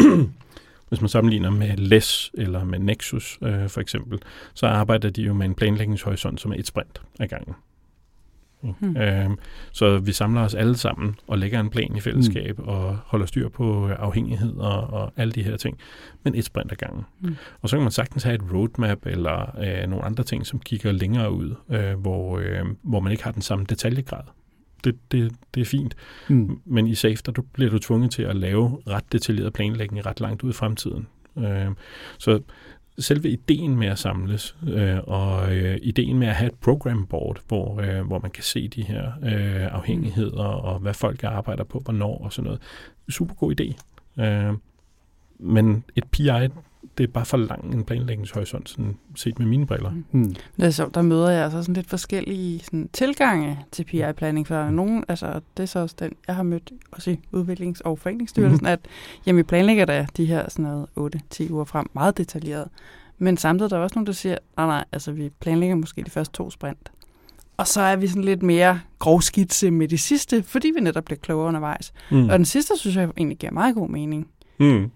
hvis 0.88 1.00
man 1.00 1.08
sammenligner 1.08 1.50
med 1.50 1.76
LES 1.76 2.30
eller 2.34 2.64
med 2.64 2.78
Nexus 2.78 3.38
øh, 3.42 3.68
for 3.68 3.80
eksempel, 3.80 4.18
så 4.54 4.66
arbejder 4.66 5.10
de 5.10 5.22
jo 5.22 5.34
med 5.34 5.46
en 5.46 5.54
planlægningshorisont, 5.54 6.40
som 6.40 6.52
er 6.52 6.56
et 6.56 6.66
sprint 6.66 7.02
ad 7.20 7.28
gangen. 7.28 7.54
Hmm. 8.80 8.96
Øh, 8.96 9.30
så 9.72 9.98
vi 9.98 10.12
samler 10.12 10.40
os 10.40 10.54
alle 10.54 10.76
sammen 10.76 11.16
og 11.26 11.38
lægger 11.38 11.60
en 11.60 11.70
plan 11.70 11.96
i 11.96 12.00
fællesskab 12.00 12.56
hmm. 12.58 12.68
og 12.68 12.98
holder 13.06 13.26
styr 13.26 13.48
på 13.48 13.88
afhængighed 13.88 14.56
og, 14.56 14.80
og 14.80 15.12
alle 15.16 15.32
de 15.32 15.42
her 15.42 15.56
ting, 15.56 15.78
men 16.22 16.34
et 16.34 16.44
sprint 16.44 16.72
ad 16.72 16.76
gangen. 16.76 17.04
Hmm. 17.20 17.36
Og 17.62 17.68
så 17.68 17.76
kan 17.76 17.82
man 17.82 17.92
sagtens 17.92 18.22
have 18.22 18.34
et 18.34 18.52
roadmap 18.52 19.06
eller 19.06 19.58
øh, 19.58 19.90
nogle 19.90 20.04
andre 20.04 20.24
ting, 20.24 20.46
som 20.46 20.58
kigger 20.58 20.92
længere 20.92 21.32
ud, 21.32 21.54
øh, 21.70 22.00
hvor, 22.00 22.38
øh, 22.38 22.64
hvor 22.82 23.00
man 23.00 23.12
ikke 23.12 23.24
har 23.24 23.32
den 23.32 23.42
samme 23.42 23.64
detaljegrad. 23.68 24.24
Det, 24.84 24.96
det, 25.12 25.32
det 25.54 25.60
er 25.60 25.64
fint. 25.64 25.94
Mm. 26.28 26.60
Men 26.64 26.86
i 26.86 26.94
SAFE, 26.94 27.22
der 27.26 27.32
du, 27.32 27.42
bliver 27.42 27.70
du 27.70 27.78
tvunget 27.78 28.10
til 28.10 28.22
at 28.22 28.36
lave 28.36 28.78
ret 28.88 29.12
detaljeret 29.12 29.52
planlægning 29.52 30.06
ret 30.06 30.20
langt 30.20 30.42
ud 30.42 30.50
i 30.50 30.52
fremtiden. 30.52 31.06
Øh, 31.38 31.66
så 32.18 32.40
selve 32.98 33.28
ideen 33.28 33.76
med 33.76 33.86
at 33.88 33.98
samles, 33.98 34.56
øh, 34.68 34.98
og 35.04 35.56
øh, 35.56 35.78
ideen 35.82 36.18
med 36.18 36.28
at 36.28 36.34
have 36.34 36.48
et 36.52 36.58
program 36.58 37.06
board, 37.06 37.40
hvor, 37.48 37.80
øh, 37.80 38.06
hvor 38.06 38.18
man 38.18 38.30
kan 38.30 38.42
se 38.42 38.68
de 38.68 38.82
her 38.82 39.06
øh, 39.22 39.74
afhængigheder, 39.74 40.44
og 40.44 40.78
hvad 40.78 40.94
folk 40.94 41.24
arbejder 41.24 41.64
på, 41.64 41.78
hvornår 41.78 42.18
og 42.18 42.32
sådan 42.32 42.44
noget. 42.44 42.60
Super 43.08 43.34
god 43.34 43.60
idé. 43.60 43.74
Øh, 44.22 44.54
men 45.38 45.84
et 45.96 46.04
PI 46.04 46.28
det 46.98 47.04
er 47.04 47.08
bare 47.08 47.24
for 47.24 47.36
lang 47.36 47.74
en 47.74 47.84
planlægningshorisont, 47.84 48.68
sådan 48.68 48.96
set 49.14 49.38
med 49.38 49.46
mine 49.46 49.66
briller. 49.66 49.90
Mm. 49.90 50.04
Mm. 50.12 50.34
Det 50.56 50.64
er 50.64 50.70
så, 50.70 50.90
der 50.94 51.02
møder 51.02 51.30
jeg 51.30 51.44
altså 51.44 51.62
sådan 51.62 51.74
lidt 51.74 51.88
forskellige 51.88 52.58
sådan, 52.58 52.88
tilgange 52.92 53.58
til 53.72 53.84
PI-planning, 53.84 54.46
for 54.46 54.70
nogen, 54.70 55.04
altså 55.08 55.40
det 55.56 55.62
er 55.62 55.66
så 55.66 55.78
også 55.78 55.96
den, 55.98 56.12
jeg 56.26 56.36
har 56.36 56.42
mødt 56.42 56.72
også 56.92 57.10
i 57.10 57.18
Udviklings- 57.36 57.80
og 57.84 57.98
Foreningsstyrelsen, 57.98 58.62
mm. 58.62 58.66
at 58.66 58.80
jamen, 59.26 59.38
vi 59.38 59.42
planlægger 59.42 59.84
da 59.84 60.06
de 60.16 60.26
her 60.26 60.50
sådan 60.50 60.64
noget 60.64 61.14
8-10 61.40 61.52
uger 61.52 61.64
frem, 61.64 61.86
meget 61.92 62.16
detaljeret. 62.16 62.68
Men 63.18 63.36
samtidig 63.36 63.72
er 63.72 63.76
der 63.76 63.82
også 63.82 63.94
nogen, 63.94 64.06
der 64.06 64.12
siger, 64.12 64.38
nej 64.56 64.66
nej, 64.66 64.84
altså 64.92 65.12
vi 65.12 65.30
planlægger 65.40 65.76
måske 65.76 66.02
de 66.02 66.10
første 66.10 66.32
to 66.32 66.50
sprint. 66.50 66.92
Og 67.56 67.66
så 67.66 67.80
er 67.80 67.96
vi 67.96 68.06
sådan 68.06 68.24
lidt 68.24 68.42
mere 68.42 68.80
grovskitse 68.98 69.70
med 69.70 69.88
de 69.88 69.98
sidste, 69.98 70.42
fordi 70.42 70.72
vi 70.74 70.80
netop 70.80 71.04
bliver 71.04 71.18
klogere 71.18 71.48
undervejs. 71.48 71.92
Mm. 72.10 72.28
Og 72.28 72.38
den 72.38 72.44
sidste, 72.44 72.78
synes 72.78 72.96
jeg 72.96 73.08
egentlig 73.16 73.38
giver 73.38 73.52
meget 73.52 73.74
god 73.74 73.88
mening. 73.88 74.28
Mm. 74.58 74.90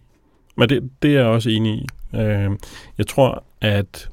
Men 0.59 0.69
det, 0.69 0.91
det 1.03 1.11
er 1.11 1.15
jeg 1.19 1.27
også 1.27 1.51
enig 1.51 1.75
i. 1.75 1.87
Øh, 2.17 2.51
jeg 2.99 3.07
tror, 3.07 3.45
at... 3.61 4.11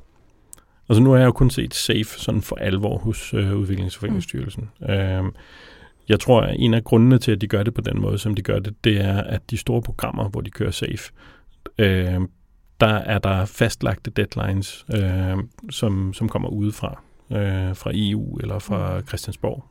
Altså 0.89 1.03
nu 1.03 1.11
har 1.11 1.17
jeg 1.17 1.25
jo 1.25 1.31
kun 1.31 1.49
set 1.49 1.73
SAFE 1.73 2.19
sådan 2.19 2.41
for 2.41 2.55
alvor 2.55 2.97
hos 2.97 3.33
øh, 3.33 3.51
Udviklings- 3.51 3.95
og 3.95 3.99
Foreningsstyrelsen. 3.99 4.69
Mm. 4.79 4.87
Øh, 4.89 5.23
jeg 6.09 6.19
tror, 6.19 6.41
at 6.41 6.55
en 6.59 6.73
af 6.73 6.83
grundene 6.83 7.17
til, 7.17 7.31
at 7.31 7.41
de 7.41 7.47
gør 7.47 7.63
det 7.63 7.73
på 7.73 7.81
den 7.81 8.01
måde, 8.01 8.17
som 8.17 8.35
de 8.35 8.41
gør 8.41 8.59
det, 8.59 8.83
det 8.83 9.01
er, 9.01 9.21
at 9.21 9.51
de 9.51 9.57
store 9.57 9.81
programmer, 9.81 10.29
hvor 10.29 10.41
de 10.41 10.51
kører 10.51 10.71
SAFE, 10.71 11.11
øh, 11.79 12.21
der 12.79 12.87
er 12.87 13.19
der 13.19 13.45
fastlagte 13.45 14.11
deadlines, 14.11 14.85
øh, 14.95 15.37
som, 15.69 16.13
som 16.13 16.29
kommer 16.29 16.49
udefra, 16.49 17.01
øh, 17.31 17.75
fra 17.75 17.91
EU 17.93 18.37
eller 18.37 18.59
fra 18.59 18.97
Mm. 18.97 19.07
Christiansborg. 19.07 19.63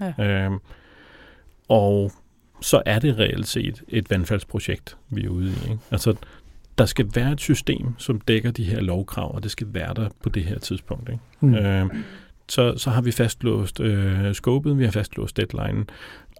Ja. 0.00 0.24
Øh, 0.24 0.50
og 1.68 2.12
så 2.60 2.82
er 2.86 2.98
det 2.98 3.18
reelt 3.18 3.48
set 3.48 3.82
et 3.88 4.10
vandfaldsprojekt, 4.10 4.96
vi 5.10 5.24
er 5.24 5.28
ude 5.28 5.46
i. 5.46 5.70
Ikke? 5.70 5.78
Altså, 5.90 6.14
der 6.78 6.86
skal 6.86 7.06
være 7.14 7.32
et 7.32 7.40
system, 7.40 7.98
som 7.98 8.20
dækker 8.20 8.50
de 8.50 8.64
her 8.64 8.80
lovkrav, 8.80 9.34
og 9.34 9.42
det 9.42 9.50
skal 9.50 9.66
være 9.70 9.94
der 9.94 10.08
på 10.22 10.28
det 10.28 10.44
her 10.44 10.58
tidspunkt. 10.58 11.08
Ikke? 11.08 11.20
Mm. 11.40 11.54
Øh, 11.54 11.86
så, 12.48 12.78
så 12.78 12.90
har 12.90 13.02
vi 13.02 13.10
fastlåst 13.10 13.80
øh, 13.80 14.32
scopet, 14.34 14.78
vi 14.78 14.84
har 14.84 14.90
fastlåst 14.90 15.36
deadline, 15.36 15.84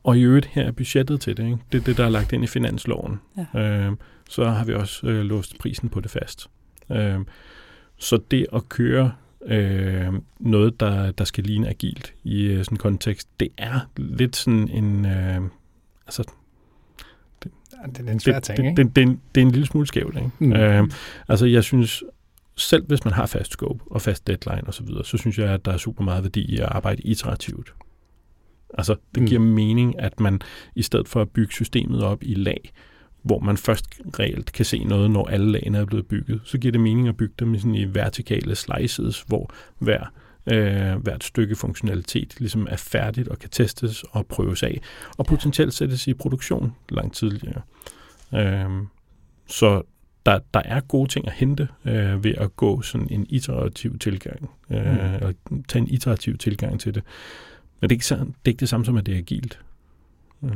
og 0.05 0.19
i 0.19 0.23
øvrigt 0.23 0.47
her 0.47 0.63
er 0.63 0.73
budgettet 0.73 1.21
til 1.21 1.37
det. 1.37 1.45
Ikke? 1.45 1.59
Det 1.73 1.81
er 1.81 1.85
det, 1.85 1.97
der 1.97 2.05
er 2.05 2.09
lagt 2.09 2.33
ind 2.33 2.45
i 2.45 2.47
finansloven. 2.47 3.21
Ja. 3.55 3.61
Øh, 3.61 3.93
så 4.31 4.45
har 4.45 4.65
vi 4.65 4.75
også 4.75 5.07
øh, 5.07 5.25
låst 5.25 5.59
prisen 5.59 5.89
på 5.89 6.01
det 6.01 6.11
fast. 6.11 6.47
Øh, 6.91 7.19
så 7.97 8.21
det 8.31 8.47
at 8.53 8.69
køre 8.69 9.13
øh, 9.47 10.13
noget, 10.41 10.81
der, 10.81 11.11
der 11.11 11.25
skal 11.25 11.45
ligne 11.45 11.69
agilt 11.69 12.15
i 12.25 12.43
øh, 12.43 12.65
sådan 12.65 12.75
en 12.75 12.79
kontekst, 12.79 13.29
det 13.41 13.49
er 13.59 13.81
lidt 13.97 14.37
sådan 14.37 14.69
en... 14.69 15.07
Øh, 15.07 15.41
altså, 16.19 16.25
Ja, 17.73 17.89
det 17.91 18.09
er 18.09 18.13
en 18.13 18.21
svær 18.21 18.35
det, 18.35 18.43
ting, 18.43 18.57
det, 18.57 18.65
ikke? 18.65 18.83
det, 18.83 18.97
det, 18.97 19.03
er 19.03 19.07
en, 19.07 19.21
det 19.35 19.41
er 19.41 19.47
en 19.47 19.51
lille 19.53 19.67
smule 19.67 19.87
skævt. 19.87 20.17
Ikke? 20.17 20.31
Mm. 20.39 20.53
Øh, 20.53 20.89
altså, 21.29 21.47
jeg 21.47 21.65
synes, 21.65 22.03
selv 22.57 22.87
hvis 22.87 23.05
man 23.05 23.15
har 23.15 23.27
fast 23.27 23.51
scope 23.51 23.85
og 23.91 24.03
fast 24.03 24.27
deadline 24.27 24.63
osv., 24.69 24.73
så, 24.73 24.83
videre, 24.83 25.05
så 25.05 25.17
synes 25.17 25.39
jeg, 25.39 25.49
at 25.49 25.65
der 25.65 25.73
er 25.73 25.77
super 25.77 26.05
meget 26.05 26.23
værdi 26.23 26.41
i 26.41 26.59
at 26.59 26.65
arbejde 26.67 27.03
iterativt. 27.03 27.75
Altså, 28.79 28.97
det 29.15 29.23
Mm. 29.23 29.27
giver 29.29 29.41
mening, 29.41 29.99
at 30.01 30.21
man 30.21 30.41
i 30.75 30.83
stedet 30.83 31.09
for 31.09 31.23
at 31.23 31.31
bygge 31.31 31.53
systemet 31.53 32.03
op 32.03 32.23
i 32.23 32.35
lag, 32.35 32.73
hvor 33.23 33.39
man 33.39 33.57
først 33.57 33.85
reelt 34.19 34.53
kan 34.53 34.65
se 34.65 34.85
noget, 34.85 35.11
når 35.11 35.29
alle 35.29 35.53
lagene 35.53 35.79
er 35.79 35.85
blevet 35.85 36.07
bygget, 36.07 36.41
så 36.45 36.59
giver 36.59 36.73
det 36.73 36.81
mening 36.81 37.09
at 37.09 37.17
bygge 37.17 37.35
dem 37.39 37.55
i, 37.55 37.59
sådan 37.59 37.75
i 37.75 37.95
vertikale 37.95 38.55
slices, 38.55 39.21
hvor 39.27 39.51
hver, 39.79 40.13
øh, 40.53 40.97
hvert 40.97 41.25
stykke 41.25 41.57
funktionalitet 41.57 42.41
ligesom 42.41 42.67
er 42.71 42.77
færdigt 42.77 43.29
og 43.29 43.39
kan 43.39 43.51
testes 43.51 44.03
og 44.03 44.27
prøves 44.27 44.63
af, 44.63 44.81
og 45.19 45.27
potentielt 45.27 45.75
sættes 45.75 46.07
i 46.07 46.15
produktion 46.15 46.75
langt 46.89 47.15
tidligere. 47.17 47.63
Øh, 48.35 48.71
så 49.47 49.83
der, 50.27 50.39
der 50.55 50.63
er 50.65 50.81
gode 50.81 51.09
ting 51.11 51.27
at 51.27 51.33
hente 51.33 51.69
øh, 51.85 52.25
ved 52.25 52.35
at 52.35 52.57
gå 52.57 52.83
sådan 52.83 53.07
en 53.11 53.27
iterativ 53.29 53.99
tilgang, 53.99 54.51
øh, 54.71 54.77
Mm. 54.79 55.15
eller 55.15 55.33
tage 55.69 55.83
en 55.83 55.89
iterativ 55.89 56.39
tilgang 56.39 56.81
til 56.81 56.95
det. 56.95 57.03
Men 57.81 57.91
det 57.91 57.95
er 57.95 57.97
ikke, 57.97 58.07
så, 58.07 58.15
det 58.17 58.25
er 58.25 58.49
ikke 58.49 58.61
det 58.61 58.69
samme 58.69 58.87
som, 58.87 58.97
at 58.97 59.07
det 59.07 59.15
er 59.15 59.19
agilt. 59.19 59.61
Ja. 60.43 60.49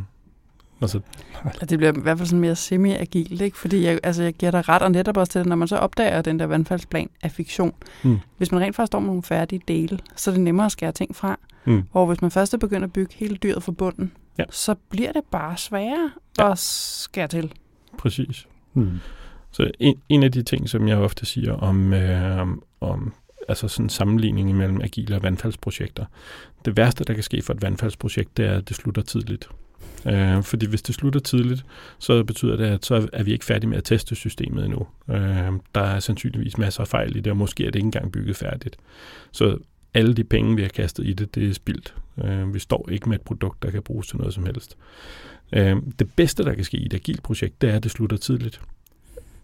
Altså, 0.85 1.01
Ja, 1.61 1.67
det 1.67 1.79
bliver 1.79 1.93
i 1.93 2.01
hvert 2.01 2.19
fald 2.19 2.29
sådan 2.29 2.41
mere 2.41 2.57
semi-agilt, 2.57 3.41
ikke? 3.41 3.59
Fordi 3.59 3.85
jeg, 3.85 3.99
altså, 4.03 4.23
jeg 4.23 4.35
giver 4.35 4.51
dig 4.51 4.69
ret, 4.69 4.83
og 4.83 4.91
netop 4.91 5.17
også 5.17 5.33
til, 5.33 5.39
at 5.39 5.47
når 5.47 5.57
man 5.57 5.69
så 5.69 5.77
opdager, 5.77 6.11
at 6.19 6.25
den 6.25 6.39
der 6.39 6.47
vandfaldsplan 6.47 7.11
er 7.23 7.29
fiktion, 7.29 7.73
Mm. 8.03 8.19
hvis 8.37 8.53
man 8.53 8.61
rent 8.61 8.77
faktisk 8.77 8.87
står 8.87 8.99
med 9.01 9.07
nogle 9.07 9.23
færdige 9.23 9.61
dele, 9.69 9.99
så 10.17 10.31
er 10.31 10.35
det 10.35 10.43
nemmere 10.45 10.67
at 10.67 10.73
skære 10.73 10.93
ting 10.93 11.17
fra. 11.17 11.39
Mm. 11.65 11.83
Hvor 11.93 12.07
hvis 12.07 12.23
man 12.23 12.31
først 12.31 12.55
er 12.55 12.59
begyndt 12.59 12.85
at 12.85 12.93
bygge 12.93 13.15
hele 13.17 13.37
dyret 13.37 13.63
fra 13.63 13.73
bunden, 13.73 14.13
Ja. 14.39 14.45
så 14.51 14.75
bliver 14.91 15.13
det 15.13 15.23
bare 15.31 15.57
sværere 15.57 16.11
Ja. 16.39 16.45
ja. 16.45 16.53
at 16.53 16.59
skære 16.59 17.29
til. 17.29 17.53
præcis. 17.99 18.47
Mm. 18.75 18.91
Så 19.51 19.71
en, 19.81 19.95
en 20.09 20.23
af 20.23 20.33
de 20.33 20.43
ting, 20.43 20.69
som 20.69 20.89
jeg 20.89 20.97
ofte 20.99 21.27
siger 21.27 21.53
om, 21.53 21.93
øh, 21.93 22.47
om 22.81 23.13
altså 23.49 23.69
sådan 23.69 23.89
sammenligning 23.89 24.57
mellem 24.57 24.81
agile 24.81 25.17
og 25.17 25.23
vandfaldsprojekter, 25.23 26.05
det 26.65 26.77
værste, 26.77 27.05
der 27.05 27.15
kan 27.15 27.23
ske 27.23 27.43
for 27.43 27.53
et 27.53 27.63
vandfaldsprojekt, 27.63 28.37
det 28.37 28.45
er, 28.47 28.57
at 28.57 28.69
det 28.69 28.77
slutter 28.77 29.03
tidligt. 29.03 29.49
Øh, 30.07 30.43
fordi 30.43 30.67
hvis 30.67 30.83
det 30.83 30.95
slutter 30.95 31.21
tidligt, 31.21 31.65
så 31.99 32.25
betyder 32.25 32.57
det, 32.57 32.65
at 32.65 32.85
så 32.87 33.09
er 33.13 33.23
vi 33.23 33.33
ikke 33.33 33.45
færdige 33.45 33.71
med 33.71 33.79
at 33.79 33.85
teste 33.85 34.15
systemet 34.15 34.65
endnu. 34.65 34.87
Øh, 35.11 35.53
der 35.75 35.81
er 35.81 36.01
sandsynligvis 36.01 36.59
masser 36.59 36.81
af 36.81 36.89
fejl 36.89 37.17
i 37.17 37.21
det, 37.21 37.31
og 37.31 37.37
måske 37.37 37.63
er 37.67 37.71
det 37.71 37.77
ikke 37.79 37.87
engang 37.87 38.13
bygget 38.13 38.37
færdigt. 38.37 38.77
Så 39.33 39.59
alle 39.95 40.15
de 40.15 40.25
penge, 40.25 40.57
vi 40.57 40.63
har 40.63 40.69
kastet 40.69 41.07
i 41.07 41.13
det, 41.13 41.35
det 41.35 41.49
er 41.49 41.53
spildt. 41.55 41.95
Øh, 42.25 42.55
vi 42.55 42.59
står 42.59 42.89
ikke 42.93 43.09
med 43.09 43.17
et 43.17 43.23
produkt, 43.23 43.63
der 43.63 43.71
kan 43.71 43.83
bruges 43.83 44.07
til 44.07 44.19
noget 44.19 44.35
som 44.35 44.47
helst. 44.47 44.77
Øh, 45.53 45.77
det 45.99 46.13
bedste, 46.17 46.45
der 46.45 46.55
kan 46.55 46.65
ske 46.65 46.77
i 46.77 46.87
et 46.87 46.95
agilt 46.95 47.23
projekt, 47.23 47.63
det 47.63 47.71
er, 47.71 47.77
at 47.77 47.83
det 47.83 47.91
slutter 47.91 48.17
tidligt. 48.17 48.61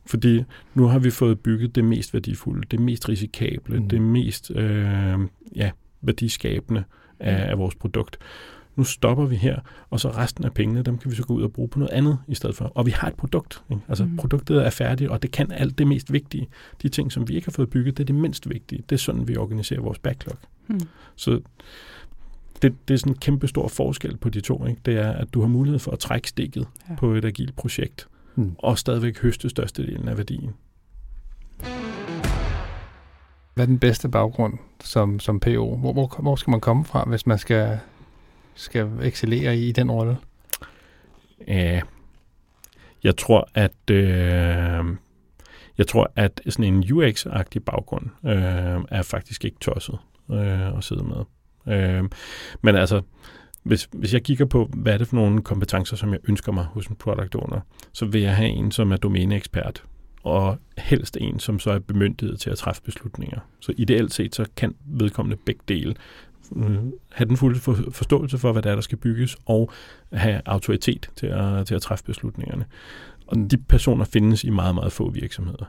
Fordi 0.06 0.44
nu 0.74 0.86
har 0.86 0.98
vi 0.98 1.10
fået 1.10 1.40
bygget 1.40 1.74
det 1.74 1.84
mest 1.84 2.14
værdifulde, 2.14 2.62
det 2.70 2.80
mest 2.80 3.08
risikable, 3.08 3.80
Mm. 3.80 3.88
det 3.88 4.00
mest 4.00 4.50
øh, 4.54 5.18
ja, 5.56 5.70
værdiskabende 6.00 6.84
af, 7.20 7.50
af 7.50 7.58
vores 7.58 7.74
produkt. 7.74 8.18
Nu 8.80 8.84
stopper 8.84 9.24
vi 9.26 9.36
her, 9.36 9.60
og 9.90 10.00
så 10.00 10.08
resten 10.10 10.44
af 10.44 10.52
pengene, 10.54 10.82
dem 10.82 10.98
kan 10.98 11.10
vi 11.10 11.16
så 11.16 11.22
gå 11.22 11.34
ud 11.34 11.42
og 11.42 11.52
bruge 11.52 11.68
på 11.68 11.78
noget 11.78 11.92
andet 11.92 12.18
i 12.28 12.34
stedet 12.34 12.56
for. 12.56 12.64
Og 12.64 12.86
vi 12.86 12.90
har 12.90 13.08
et 13.08 13.14
produkt. 13.14 13.62
Ikke? 13.70 13.82
Altså 13.88 14.04
Mm. 14.04 14.10
mm. 14.10 14.16
produktet 14.16 14.66
er 14.66 14.70
færdigt, 14.70 15.10
og 15.10 15.22
det 15.22 15.30
kan 15.30 15.52
alt 15.52 15.78
det 15.78 15.86
mest 15.86 16.12
vigtige. 16.12 16.48
De 16.82 16.88
ting, 16.88 17.12
som 17.12 17.28
vi 17.28 17.34
ikke 17.34 17.46
har 17.46 17.52
fået 17.52 17.70
bygget, 17.70 17.96
det 17.96 18.02
er 18.04 18.06
det 18.06 18.14
mindst 18.14 18.48
vigtige. 18.50 18.82
Det 18.88 18.96
er 18.96 18.98
sådan, 18.98 19.28
vi 19.28 19.36
organiserer 19.36 19.80
vores 19.80 19.98
backlog. 19.98 20.36
Hmm. 20.66 20.80
Så 21.16 21.40
det, 22.62 22.74
det 22.88 22.94
er 22.94 22.98
sådan 22.98 23.12
en 23.12 23.18
kæmpe 23.18 23.48
stor 23.48 23.68
forskel 23.68 24.16
på 24.16 24.28
de 24.28 24.40
to. 24.40 24.66
Ikke? 24.66 24.80
Det 24.84 24.96
er, 24.98 25.12
at 25.12 25.34
du 25.34 25.40
har 25.40 25.48
mulighed 25.48 25.78
for 25.78 25.90
at 25.92 25.98
trække 25.98 26.28
stikket 26.28 26.66
ja. 26.90 26.94
på 26.94 27.12
et 27.14 27.24
agilt 27.24 27.56
projekt, 27.56 28.06
Mm. 28.34 28.52
og 28.58 28.78
stadigvæk 28.78 29.18
høste 29.22 29.48
størstedelen 29.48 30.08
af 30.08 30.16
værdien. 30.16 30.50
Hvad 33.54 33.64
er 33.64 33.66
den 33.66 33.78
bedste 33.78 34.08
baggrund 34.08 34.58
som, 34.84 35.20
som 35.20 35.40
PO? 35.40 35.76
Hvor, 35.76 35.92
hvor, 35.92 36.16
hvor 36.22 36.36
skal 36.36 36.50
man 36.50 36.60
komme 36.60 36.84
fra, 36.84 37.04
hvis 37.08 37.26
man 37.26 37.38
skal, 37.38 37.78
skal 38.61 38.88
excellere 39.03 39.57
i, 39.57 39.68
i 39.68 39.73
den 39.73 39.90
rolle? 39.90 40.16
Ja, 41.49 41.81
jeg 43.05 43.16
tror, 43.16 43.49
at 43.55 43.90
øh, 43.90 44.85
jeg 45.79 45.87
tror, 45.88 46.12
at 46.16 46.40
sådan 46.49 46.75
en 46.75 46.85
UX-agtig 46.92 47.61
baggrund 47.66 48.07
øh, 48.25 48.85
er 48.88 49.03
faktisk 49.03 49.44
ikke 49.44 49.57
tosset 49.61 49.99
øh, 50.31 50.77
at 50.77 50.85
sidde 50.85 51.05
med. 51.05 51.25
Øh, 51.75 52.05
men 52.62 52.77
altså, 52.77 53.03
hvis, 53.62 53.88
hvis 53.92 54.14
jeg 54.14 54.23
kigger 54.23 54.44
på, 54.44 54.70
hvad 54.75 54.94
er 54.94 54.99
det 54.99 55.09
for 55.09 55.16
nogle 55.16 55.42
kompetencer, 55.42 55.96
som 55.96 56.12
jeg 56.12 56.20
ønsker 56.29 56.53
mig 56.53 56.64
hos 56.64 56.87
en 56.87 56.96
product 56.96 57.35
owner, 57.35 57.61
så 57.92 58.07
vil 58.07 58.20
jeg 58.20 58.37
have 58.37 58.49
en, 58.49 58.70
som 58.70 58.92
er 58.92 58.96
domæneekspert, 58.96 59.85
og 60.23 60.59
helst 60.79 61.16
en, 61.20 61.38
som 61.38 61.59
så 61.59 61.70
er 61.70 61.79
bemyndiget 61.79 62.40
til 62.40 62.51
at 62.51 62.59
træffe 62.59 62.83
beslutninger. 62.83 63.38
Så 63.61 63.73
ideelt 63.77 64.14
set, 64.14 64.35
så 64.35 64.46
kan 64.57 64.75
vedkommende 64.85 65.37
begge 65.46 65.62
dele 65.68 65.94
have 67.12 67.28
den 67.28 67.36
fulde 67.36 67.58
for, 67.58 67.76
forståelse 67.90 68.38
for, 68.38 68.52
hvad 68.52 68.62
der 68.62 68.70
er, 68.70 68.74
der 68.74 68.82
skal 68.82 68.98
bygges, 68.98 69.36
og 69.46 69.70
have 70.12 70.40
autoritet 70.46 71.10
til 71.16 71.26
at, 71.26 71.66
til 71.66 71.74
at 71.74 71.82
træffe 71.82 72.04
beslutningerne. 72.04 72.64
Og 73.26 73.38
Mm. 73.38 73.48
de 73.48 73.56
personer 73.56 74.04
findes 74.04 74.44
i 74.44 74.50
meget, 74.50 74.74
meget 74.74 74.92
få 74.92 75.10
virksomheder. 75.10 75.64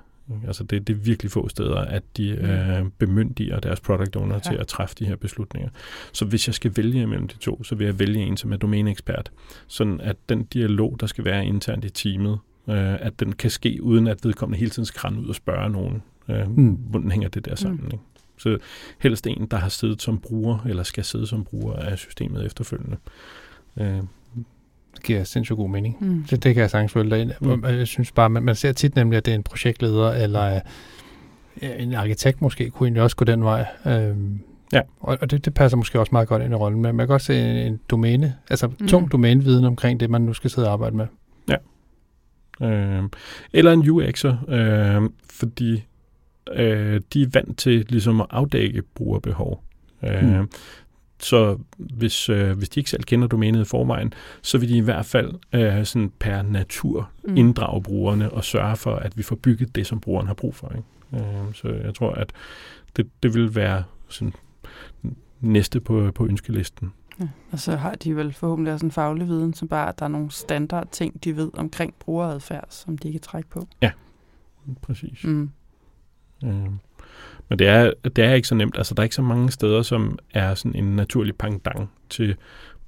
Altså 0.47 0.63
det, 0.63 0.87
det 0.87 0.93
er 0.93 0.97
virkelig 0.97 1.31
få 1.31 1.49
steder, 1.49 1.75
at 1.77 2.03
de 2.17 2.29
øh, 2.29 2.85
bemyndiger 2.97 3.59
deres 3.59 3.79
product 3.79 4.15
owner 4.15 4.35
ja. 4.35 4.39
til 4.39 4.55
at 4.55 4.67
træffe 4.67 4.95
de 4.99 5.05
her 5.05 5.15
beslutninger. 5.15 5.69
Så 6.13 6.25
hvis 6.25 6.47
jeg 6.47 6.55
skal 6.55 6.71
vælge 6.77 7.07
mellem 7.07 7.27
de 7.27 7.37
to, 7.37 7.63
så 7.63 7.75
vil 7.75 7.85
jeg 7.85 7.99
vælge 7.99 8.19
en, 8.21 8.37
som 8.37 8.53
er 8.53 8.57
domæneekspert. 8.57 9.31
Sådan 9.67 10.01
at 10.01 10.15
den 10.29 10.43
dialog, 10.43 10.97
der 10.99 11.07
skal 11.07 11.25
være 11.25 11.45
internt 11.45 11.85
i 11.85 11.89
teamet, 11.89 12.39
øh, 12.69 12.93
at 12.93 13.19
den 13.19 13.33
kan 13.33 13.49
ske, 13.49 13.79
uden 13.83 14.07
at 14.07 14.19
vedkommende 14.25 14.59
hele 14.59 14.71
tiden 14.71 14.85
skal 14.85 14.99
rende 14.99 15.19
ud 15.21 15.27
og 15.27 15.35
spørge 15.35 15.69
nogen, 15.69 16.01
øh, 16.29 16.57
Mm. 16.57 16.69
hvordan 16.73 17.11
hænger 17.11 17.29
det 17.29 17.45
der 17.45 17.55
sammen. 17.55 17.79
Mm. 17.79 17.85
Ikke? 17.91 18.03
Så 18.41 18.57
helst 18.99 19.27
en, 19.27 19.47
der 19.51 19.57
har 19.57 19.69
siddet 19.69 20.01
som 20.01 20.17
bruger, 20.19 20.57
eller 20.69 20.83
skal 20.83 21.03
sidde 21.03 21.27
som 21.27 21.43
bruger 21.43 21.73
af 21.75 21.97
systemet 21.97 22.45
efterfølgende. 22.45 22.97
Øh, 23.79 23.97
Det 24.95 25.03
giver 25.03 25.23
sindssygt 25.23 25.57
god 25.57 25.69
mening. 25.69 25.97
Mm. 26.01 26.23
Det, 26.29 26.43
det 26.43 26.53
kan 26.53 26.61
jeg 26.61 26.69
sagtens 26.69 26.91
følge 26.91 27.09
dig 27.11 27.21
ind. 27.21 27.31
Mm. 27.41 27.47
Mm. 27.47 27.63
Jeg 27.65 27.87
synes 27.87 28.11
bare, 28.11 28.29
man, 28.29 28.43
man 28.43 28.55
ser 28.55 28.71
tit 28.71 28.95
nemlig, 28.95 29.17
at 29.17 29.25
det 29.25 29.31
er 29.31 29.35
en 29.35 29.43
projektleder, 29.43 30.11
eller 30.11 30.55
øh, 31.61 31.69
en 31.79 31.93
arkitekt 31.93 32.41
måske, 32.41 32.69
kunne 32.69 32.87
egentlig 32.87 33.03
også 33.03 33.15
gå 33.15 33.25
den 33.25 33.43
vej. 33.43 33.65
Øhm, 33.87 34.39
Ja. 34.73 34.81
Og, 34.99 35.17
og 35.21 35.31
det, 35.31 35.45
det 35.45 35.53
passer 35.53 35.77
måske 35.77 35.99
også 35.99 36.09
meget 36.11 36.27
godt 36.27 36.43
ind 36.43 36.53
i 36.53 36.55
rollen, 36.55 36.81
men 36.81 36.95
man 36.95 37.07
kan 37.07 37.07
godt 37.07 37.21
se 37.21 37.39
en, 37.39 37.55
en 37.73 37.79
domæne, 37.89 38.35
altså 38.49 38.67
Mm. 38.67 38.87
tung 38.87 39.11
domæneviden 39.11 39.65
omkring 39.65 39.99
det, 39.99 40.09
man 40.09 40.21
nu 40.21 40.33
skal 40.33 40.49
sidde 40.49 40.67
og 40.67 40.73
arbejde 40.73 40.95
med. 40.97 41.07
Øh, 42.61 43.03
eller 43.53 43.71
en 43.71 43.81
UX'er, 43.89 44.53
øh, 44.53 45.09
fordi 45.29 45.83
øh, 46.53 47.01
de 47.13 47.21
er 47.21 47.27
vant 47.33 47.57
til 47.57 47.85
ligesom 47.89 48.21
at 48.21 48.27
afdække 48.29 48.81
brugerbehov. 48.81 49.63
Øh, 50.03 50.39
mm. 50.39 50.49
Så 51.19 51.57
hvis, 51.77 52.29
øh, 52.29 52.57
hvis 52.57 52.69
de 52.69 52.79
ikke 52.79 52.89
selv 52.89 53.03
kender 53.03 53.27
domænet 53.27 53.61
i 53.61 53.65
forvejen, 53.65 54.13
så 54.41 54.57
vil 54.57 54.69
de 54.69 54.77
i 54.77 54.81
hvert 54.81 55.05
fald 55.05 55.33
øh, 55.53 55.85
sådan 55.85 56.11
per 56.19 56.41
natur 56.41 57.09
mm. 57.23 57.37
inddrage 57.37 57.83
brugerne 57.83 58.31
og 58.31 58.43
sørge 58.43 58.75
for, 58.75 58.95
at 58.95 59.17
vi 59.17 59.23
får 59.23 59.35
bygget 59.35 59.75
det, 59.75 59.87
som 59.87 59.99
brugeren 59.99 60.27
har 60.27 60.33
brug 60.33 60.55
for. 60.55 60.73
Ikke? 60.75 61.25
Øh, 61.25 61.53
så 61.53 61.67
jeg 61.67 61.95
tror, 61.95 62.11
at 62.11 62.33
det, 62.95 63.09
det 63.23 63.33
vil 63.33 63.55
være 63.55 63.83
sådan 64.09 64.33
næste 65.39 65.79
på, 65.79 66.11
på 66.15 66.25
ønskelisten. 66.25 66.93
Ja, 67.19 67.27
og 67.51 67.59
så 67.59 67.75
har 67.75 67.95
de 67.95 68.15
vel 68.15 68.33
forhåbentlig 68.33 68.73
også 68.73 68.85
en 68.85 68.91
faglig 68.91 69.27
viden, 69.27 69.53
som 69.53 69.67
bare, 69.67 69.89
at 69.89 69.99
der 69.99 70.05
er 70.05 70.09
nogle 70.09 70.31
standard 70.31 70.87
ting, 70.91 71.23
de 71.23 71.35
ved 71.35 71.49
omkring 71.53 71.93
brugeradfærd, 71.99 72.65
som 72.69 72.97
de 72.97 73.11
kan 73.11 73.21
trække 73.21 73.49
på. 73.49 73.67
Ja, 73.81 73.91
præcis. 74.81 75.23
Mm. 75.23 75.49
Øh. 76.43 76.71
Men 77.49 77.59
det 77.59 77.67
er, 77.67 77.93
det 78.03 78.23
er 78.23 78.33
ikke 78.33 78.47
så 78.47 78.55
nemt. 78.55 78.77
Altså, 78.77 78.93
der 78.93 79.01
er 79.01 79.03
ikke 79.03 79.15
så 79.15 79.21
mange 79.21 79.51
steder, 79.51 79.81
som 79.81 80.19
er 80.33 80.55
sådan 80.55 80.75
en 80.75 80.95
naturlig 80.95 81.35
pangdang 81.35 81.91
til 82.09 82.35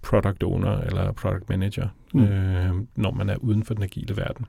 product 0.02 0.44
owner 0.44 0.78
eller 0.78 1.12
product 1.12 1.50
manager, 1.50 1.88
mm. 2.14 2.24
øh, 2.24 2.74
når 2.96 3.12
man 3.12 3.30
er 3.30 3.36
uden 3.36 3.64
for 3.64 3.74
den 3.74 3.84
agile 3.84 4.18
verden. 4.18 4.46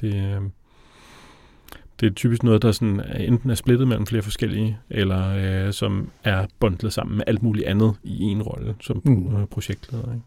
Det, 0.00 0.14
øh, 0.14 0.40
det 2.00 2.10
er 2.10 2.14
typisk 2.14 2.42
noget, 2.42 2.62
der 2.62 2.72
sådan 2.72 3.02
enten 3.20 3.50
er 3.50 3.54
splittet 3.54 3.88
mellem 3.88 4.06
flere 4.06 4.22
forskellige, 4.22 4.78
eller 4.90 5.28
øh, 5.66 5.72
som 5.72 6.10
er 6.24 6.46
bundlet 6.60 6.92
sammen 6.92 7.16
med 7.16 7.24
alt 7.26 7.42
muligt 7.42 7.66
andet 7.66 7.94
i 8.04 8.22
en 8.22 8.42
rolle 8.42 8.74
som 8.80 9.02
mm. 9.04 9.36
Øh, 9.36 9.46
projektleder. 9.46 10.12
Ikke? 10.12 10.24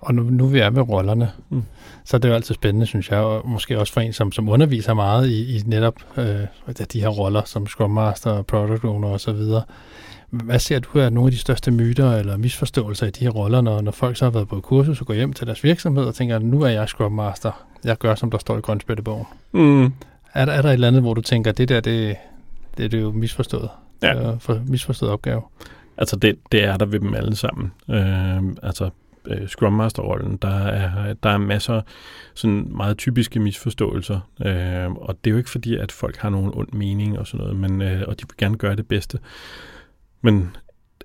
Og 0.00 0.14
nu, 0.14 0.22
nu 0.22 0.46
vi 0.46 0.58
er 0.58 0.70
med 0.70 0.82
rollerne, 0.82 1.30
mm. 1.50 1.62
så 2.04 2.16
er 2.16 2.18
det 2.18 2.28
jo 2.28 2.34
altid 2.34 2.54
spændende, 2.54 2.86
synes 2.86 3.10
jeg, 3.10 3.18
og 3.18 3.48
måske 3.48 3.78
også 3.78 3.92
for 3.92 4.00
en, 4.00 4.12
som, 4.12 4.32
som 4.32 4.48
underviser 4.48 4.94
meget 4.94 5.28
i, 5.28 5.56
i 5.56 5.62
netop 5.66 5.94
øh, 6.16 6.40
de 6.92 7.00
her 7.00 7.08
roller, 7.08 7.42
som 7.44 7.66
Scrum 7.66 7.90
Master, 7.90 8.42
Product 8.42 8.84
Owner 8.84 9.08
osv. 9.08 9.38
Hvad 10.30 10.58
ser 10.58 10.78
du 10.78 10.98
er 10.98 11.10
nogle 11.10 11.28
af 11.28 11.32
de 11.32 11.38
største 11.38 11.70
myter 11.70 12.12
eller 12.12 12.36
misforståelser 12.36 13.06
i 13.06 13.10
de 13.10 13.24
her 13.24 13.30
roller, 13.30 13.60
når, 13.60 13.80
når 13.80 13.92
folk 13.92 14.16
så 14.16 14.24
har 14.24 14.30
været 14.30 14.48
på 14.48 14.60
kursus 14.60 15.00
og 15.00 15.06
går 15.06 15.14
hjem 15.14 15.32
til 15.32 15.46
deres 15.46 15.64
virksomhed 15.64 16.04
og 16.04 16.14
tænker, 16.14 16.38
nu 16.38 16.62
er 16.62 16.68
jeg 16.68 16.88
Scrum 16.88 17.12
Master, 17.12 17.66
jeg 17.84 17.98
gør, 17.98 18.14
som 18.14 18.30
der 18.30 18.38
står 18.38 18.58
i 18.58 18.60
grønspættebogen. 18.60 19.26
Mm. 19.52 19.92
Er, 20.34 20.44
der, 20.44 20.52
er 20.52 20.62
der 20.62 20.68
et 20.68 20.72
eller 20.72 20.88
andet, 20.88 21.02
hvor 21.02 21.14
du 21.14 21.20
tænker, 21.20 21.52
det 21.52 21.68
der, 21.68 21.80
det, 21.80 22.16
det, 22.76 22.92
det 22.92 22.98
er 22.98 23.02
jo 23.02 23.12
misforstået? 23.12 23.68
Ja. 24.02 24.34
For 24.38 24.60
misforstået 24.66 25.12
opgave. 25.12 25.42
Altså, 25.96 26.16
det, 26.16 26.38
det 26.52 26.64
er 26.64 26.76
der 26.76 26.86
ved 26.86 27.00
dem 27.00 27.14
alle 27.14 27.36
sammen. 27.36 27.72
Øh, 27.90 28.42
altså, 28.62 28.90
øh, 29.26 29.48
Scrum 29.48 29.72
Master-rollen, 29.72 30.36
der 30.36 30.58
er, 30.58 31.12
der 31.12 31.30
er 31.30 31.38
masser 31.38 31.82
sådan 32.34 32.68
meget 32.70 32.98
typiske 32.98 33.40
misforståelser, 33.40 34.20
øh, 34.46 34.92
og 34.92 35.18
det 35.24 35.30
er 35.30 35.32
jo 35.32 35.38
ikke 35.38 35.50
fordi, 35.50 35.76
at 35.76 35.92
folk 35.92 36.16
har 36.16 36.30
nogen 36.30 36.50
ond 36.54 36.72
mening 36.72 37.18
og 37.18 37.26
sådan 37.26 37.44
noget, 37.44 37.56
men, 37.56 37.82
øh, 37.82 38.02
og 38.06 38.20
de 38.20 38.24
vil 38.28 38.36
gerne 38.38 38.56
gøre 38.56 38.76
det 38.76 38.88
bedste. 38.88 39.18
Men 40.22 40.56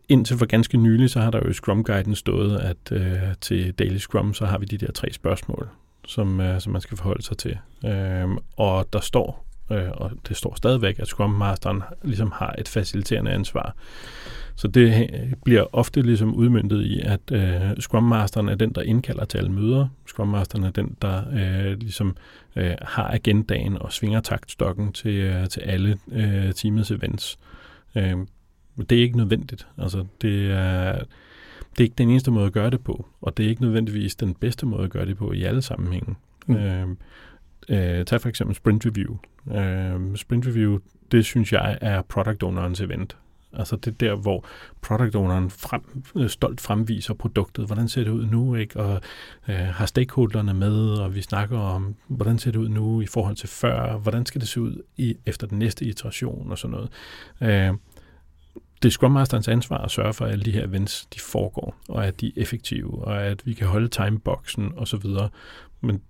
indtil 0.09 0.37
for 0.37 0.45
ganske 0.45 0.77
nylig, 0.77 1.09
så 1.09 1.19
har 1.19 1.31
der 1.31 1.39
jo 1.43 1.49
i 1.49 1.53
Scrum-guiden 1.53 2.15
stået, 2.15 2.57
at 2.57 2.91
øh, 2.91 3.19
til 3.41 3.73
Daily 3.73 3.97
Scrum, 3.97 4.33
så 4.33 4.45
har 4.45 4.57
vi 4.57 4.65
de 4.65 4.77
der 4.77 4.91
tre 4.91 5.13
spørgsmål, 5.13 5.69
som, 6.07 6.41
øh, 6.41 6.61
som 6.61 6.71
man 6.71 6.81
skal 6.81 6.97
forholde 6.97 7.23
sig 7.23 7.37
til. 7.37 7.57
Øh, 7.85 8.27
og 8.57 8.93
der 8.93 8.99
står, 8.99 9.45
øh, 9.71 9.91
og 9.91 10.11
det 10.27 10.37
står 10.37 10.55
stadigvæk, 10.55 10.99
at 10.99 11.07
Scrum 11.07 11.29
Masteren 11.29 11.83
ligesom 12.03 12.31
har 12.31 12.55
et 12.57 12.67
faciliterende 12.67 13.31
ansvar. 13.31 13.75
Så 14.61 14.67
det 14.67 15.09
bliver 15.43 15.75
ofte 15.75 16.01
ligesom 16.01 16.35
udmyndtet 16.35 16.81
i, 16.81 16.99
at 16.99 17.31
øh, 17.31 17.77
Scrum 17.79 18.03
Masteren 18.03 18.49
er 18.49 18.55
den, 18.55 18.71
der 18.71 18.81
indkalder 18.81 19.25
til 19.25 19.37
alle 19.37 19.51
møder. 19.51 19.87
Scrum 20.07 20.27
Masteren 20.27 20.63
er 20.63 20.71
den, 20.71 20.95
der 21.01 21.23
øh, 21.33 21.79
ligesom 21.79 22.15
øh, 22.55 22.73
har 22.81 23.07
agendaen 23.13 23.77
og 23.77 23.93
svinger 23.93 24.19
taktstokken 24.19 24.93
til, 24.93 25.11
øh, 25.11 25.49
til 25.49 25.59
alle 25.59 25.97
øh, 26.11 26.53
teamets 26.53 26.91
events. 26.91 27.39
Øh, 27.95 28.17
det 28.89 28.97
er 28.97 29.01
ikke 29.01 29.17
nødvendigt. 29.17 29.67
Altså, 29.77 30.05
det 30.21 30.51
er, 30.51 30.93
det 31.71 31.79
er 31.79 31.83
ikke 31.83 31.95
den 31.97 32.09
eneste 32.09 32.31
måde 32.31 32.45
at 32.45 32.53
gøre 32.53 32.69
det 32.69 32.83
på, 32.83 33.05
og 33.21 33.37
det 33.37 33.45
er 33.45 33.49
ikke 33.49 33.61
nødvendigvis 33.61 34.15
den 34.15 34.33
bedste 34.33 34.65
måde 34.65 34.83
at 34.83 34.89
gøre 34.89 35.05
det 35.05 35.17
på 35.17 35.31
i 35.31 35.43
alle 35.43 35.61
sammenhænge. 35.61 36.15
Mm. 36.47 36.55
Øh, 36.55 36.87
øh, 37.69 38.05
tag 38.05 38.21
for 38.21 38.29
eksempel 38.29 38.55
Sprint 38.55 38.85
Review. 38.85 39.17
Øh, 39.61 40.15
sprint 40.15 40.47
Review, 40.47 40.77
det 41.11 41.25
synes 41.25 41.53
jeg 41.53 41.77
er 41.81 42.01
product 42.01 42.43
ownerens 42.43 42.81
event. 42.81 43.17
Altså 43.53 43.75
det 43.75 43.99
der, 43.99 44.15
hvor 44.15 44.45
product 44.81 45.15
owneren 45.15 45.49
frem, 45.49 46.03
øh, 46.15 46.29
stolt 46.29 46.61
fremviser 46.61 47.13
produktet. 47.13 47.65
Hvordan 47.65 47.87
ser 47.87 48.03
det 48.03 48.11
ud 48.11 48.25
nu? 48.25 48.55
Ikke? 48.55 48.79
Og 48.79 49.01
øh, 49.49 49.55
har 49.55 49.85
stakeholderne 49.85 50.53
med, 50.53 50.89
og 50.89 51.15
vi 51.15 51.21
snakker 51.21 51.59
om, 51.59 51.95
hvordan 52.07 52.39
ser 52.39 52.51
det 52.51 52.59
ud 52.59 52.69
nu 52.69 53.01
i 53.01 53.05
forhold 53.05 53.35
til 53.35 53.49
før? 53.49 53.97
Hvordan 53.97 54.25
skal 54.25 54.41
det 54.41 54.49
se 54.49 54.61
ud 54.61 54.81
i, 54.97 55.15
efter 55.25 55.47
den 55.47 55.59
næste 55.59 55.85
iteration 55.85 56.51
og 56.51 56.57
sådan 56.57 56.71
noget? 56.71 56.89
Øh, 57.41 57.73
det 58.81 58.87
er 58.87 58.91
Scrum 58.91 59.11
Masterens 59.11 59.47
ansvar 59.47 59.77
at 59.77 59.91
sørge 59.91 60.13
for, 60.13 60.25
at 60.25 60.31
alle 60.31 60.45
de 60.45 60.51
her 60.51 60.67
events 60.67 61.05
de 61.05 61.19
foregår, 61.19 61.75
og 61.89 62.07
at 62.07 62.21
de 62.21 62.27
er 62.27 62.31
effektive, 62.35 63.05
og 63.05 63.23
at 63.23 63.45
vi 63.45 63.53
kan 63.53 63.67
holde 63.67 63.87
timeboxen 63.87 64.71
og 64.75 64.87
så 64.87 64.97
videre. 64.97 65.29
Men 65.81 66.01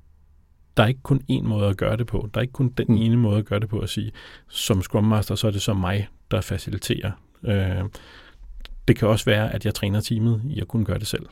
der 0.77 0.83
er 0.83 0.87
ikke 0.87 1.01
kun 1.03 1.21
én 1.31 1.43
måde 1.43 1.67
at 1.67 1.77
gøre 1.77 1.97
det 1.97 2.07
på. 2.07 2.29
Der 2.33 2.39
er 2.39 2.41
ikke 2.41 2.51
kun 2.51 2.69
den 2.69 2.85
mm. 2.87 2.95
ene 2.95 3.17
måde 3.17 3.37
at 3.37 3.45
gøre 3.45 3.59
det 3.59 3.69
på 3.69 3.79
at 3.79 3.89
sige, 3.89 4.11
som 4.47 4.81
Scrum 4.81 5.03
Master, 5.03 5.35
så 5.35 5.47
er 5.47 5.51
det 5.51 5.61
så 5.61 5.73
mig, 5.73 6.07
der 6.31 6.41
faciliterer 6.41 7.11
Øh, 7.43 7.83
det 8.87 8.95
kan 8.95 9.07
også 9.07 9.25
være, 9.25 9.53
at 9.53 9.65
jeg 9.65 9.73
træner 9.73 10.01
teamet 10.01 10.41
i 10.49 10.61
at 10.61 10.67
kunne 10.67 10.85
gøre 10.85 10.99
det 10.99 11.07
selv. 11.07 11.25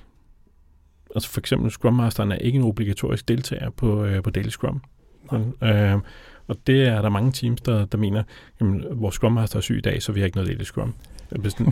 Altså 1.15 1.29
for 1.29 1.39
eksempel 1.39 1.71
Scrum 1.71 1.93
Masteren 1.93 2.31
er 2.31 2.35
ikke 2.35 2.59
en 2.59 2.65
obligatorisk 2.65 3.27
deltager 3.27 3.69
på, 3.69 4.05
øh, 4.05 4.23
på 4.23 4.29
Daily 4.29 4.49
Scrum. 4.49 4.81
Øh, 5.63 5.97
og 6.47 6.57
det 6.67 6.87
er 6.87 7.01
der 7.01 7.09
mange 7.09 7.31
teams, 7.31 7.61
der, 7.61 7.85
der 7.85 7.97
mener, 7.97 8.23
jamen, 8.61 8.85
vores 8.91 9.15
Scrum 9.15 9.31
Master 9.31 9.57
er 9.57 9.61
syg 9.61 9.77
i 9.77 9.81
dag, 9.81 10.01
så 10.03 10.11
vi 10.11 10.19
har 10.19 10.25
ikke 10.25 10.37
noget 10.37 10.49
Daily 10.49 10.63
Scrum. 10.63 10.93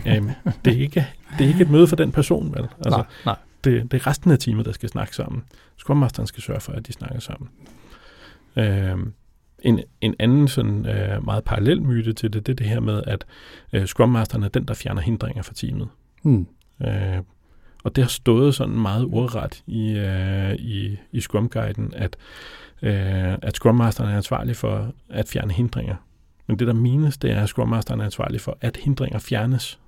Jamen, 0.04 0.30
det, 0.64 0.76
er 0.76 0.80
ikke, 0.80 1.06
det 1.38 1.44
er 1.44 1.48
ikke 1.48 1.62
et 1.62 1.70
møde 1.70 1.86
for 1.86 1.96
den 1.96 2.12
person, 2.12 2.54
vel? 2.54 2.66
Altså, 2.84 2.98
nej, 2.98 3.06
nej. 3.24 3.36
Det, 3.64 3.92
det 3.92 4.00
er 4.00 4.06
resten 4.06 4.30
af 4.30 4.38
teamet, 4.38 4.66
der 4.66 4.72
skal 4.72 4.88
snakke 4.88 5.16
sammen. 5.16 5.44
Scrum 5.76 5.96
Masteren 5.96 6.26
skal 6.26 6.42
sørge 6.42 6.60
for, 6.60 6.72
at 6.72 6.86
de 6.86 6.92
snakker 6.92 7.20
sammen. 7.20 7.50
Øh, 8.56 8.96
en, 9.62 9.80
en 10.00 10.14
anden 10.18 10.48
sådan 10.48 10.86
øh, 10.86 11.24
meget 11.24 11.44
parallel 11.44 11.82
myte 11.82 12.12
til 12.12 12.32
det, 12.32 12.46
det 12.46 12.52
er 12.52 12.56
det 12.56 12.66
her 12.66 12.80
med, 12.80 13.02
at 13.06 13.26
øh, 13.72 13.86
Scrum 13.86 14.08
Masteren 14.08 14.42
er 14.44 14.48
den, 14.48 14.64
der 14.64 14.74
fjerner 14.74 15.02
hindringer 15.02 15.42
fra 15.42 15.54
teamet. 15.54 15.88
Mm. 16.22 16.46
Øh, 16.82 17.18
og 17.84 17.96
det 17.96 18.04
har 18.04 18.08
stået 18.08 18.54
sådan 18.54 18.78
meget 18.78 19.04
ordret 19.04 19.62
i, 19.66 19.90
øh, 19.90 20.54
i, 20.54 20.96
i 21.12 21.20
Scrum-guiden, 21.20 21.92
at, 21.96 22.16
øh, 22.82 23.32
at 23.42 23.56
Scrum 23.56 23.74
Masteren 23.74 24.10
er 24.10 24.16
ansvarlig 24.16 24.56
for 24.56 24.92
at 25.08 25.28
fjerne 25.28 25.52
hindringer. 25.52 25.96
Men 26.46 26.58
det, 26.58 26.66
der 26.66 26.72
menes, 26.72 27.18
det 27.18 27.30
er, 27.30 27.42
at 27.42 27.48
Scrum 27.48 27.68
Masteren 27.68 28.00
er 28.00 28.04
ansvarlig 28.04 28.40
for, 28.40 28.58
at 28.60 28.76
hindringer 28.76 29.18
fjernes. 29.18 29.78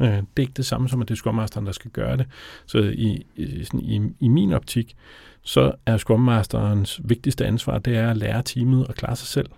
Øh, 0.00 0.08
det 0.08 0.16
er 0.36 0.40
ikke 0.40 0.52
det 0.56 0.66
samme 0.66 0.88
som, 0.88 1.00
at 1.00 1.08
det 1.08 1.14
er 1.14 1.16
Scrum 1.16 1.34
Masteren, 1.34 1.66
der 1.66 1.72
skal 1.72 1.90
gøre 1.90 2.16
det. 2.16 2.26
Så 2.66 2.78
i, 2.78 3.26
i, 3.36 3.64
sådan, 3.64 3.80
i, 3.80 4.00
i 4.20 4.28
min 4.28 4.52
optik, 4.52 4.96
så 5.42 5.72
er 5.86 5.96
Scrum 5.96 6.20
Masterens 6.20 7.00
vigtigste 7.04 7.46
ansvar, 7.46 7.78
det 7.78 7.96
er 7.96 8.10
at 8.10 8.16
lære 8.16 8.42
teamet 8.42 8.86
at 8.88 8.94
klare 8.94 9.16
sig 9.16 9.28
selv. 9.28 9.48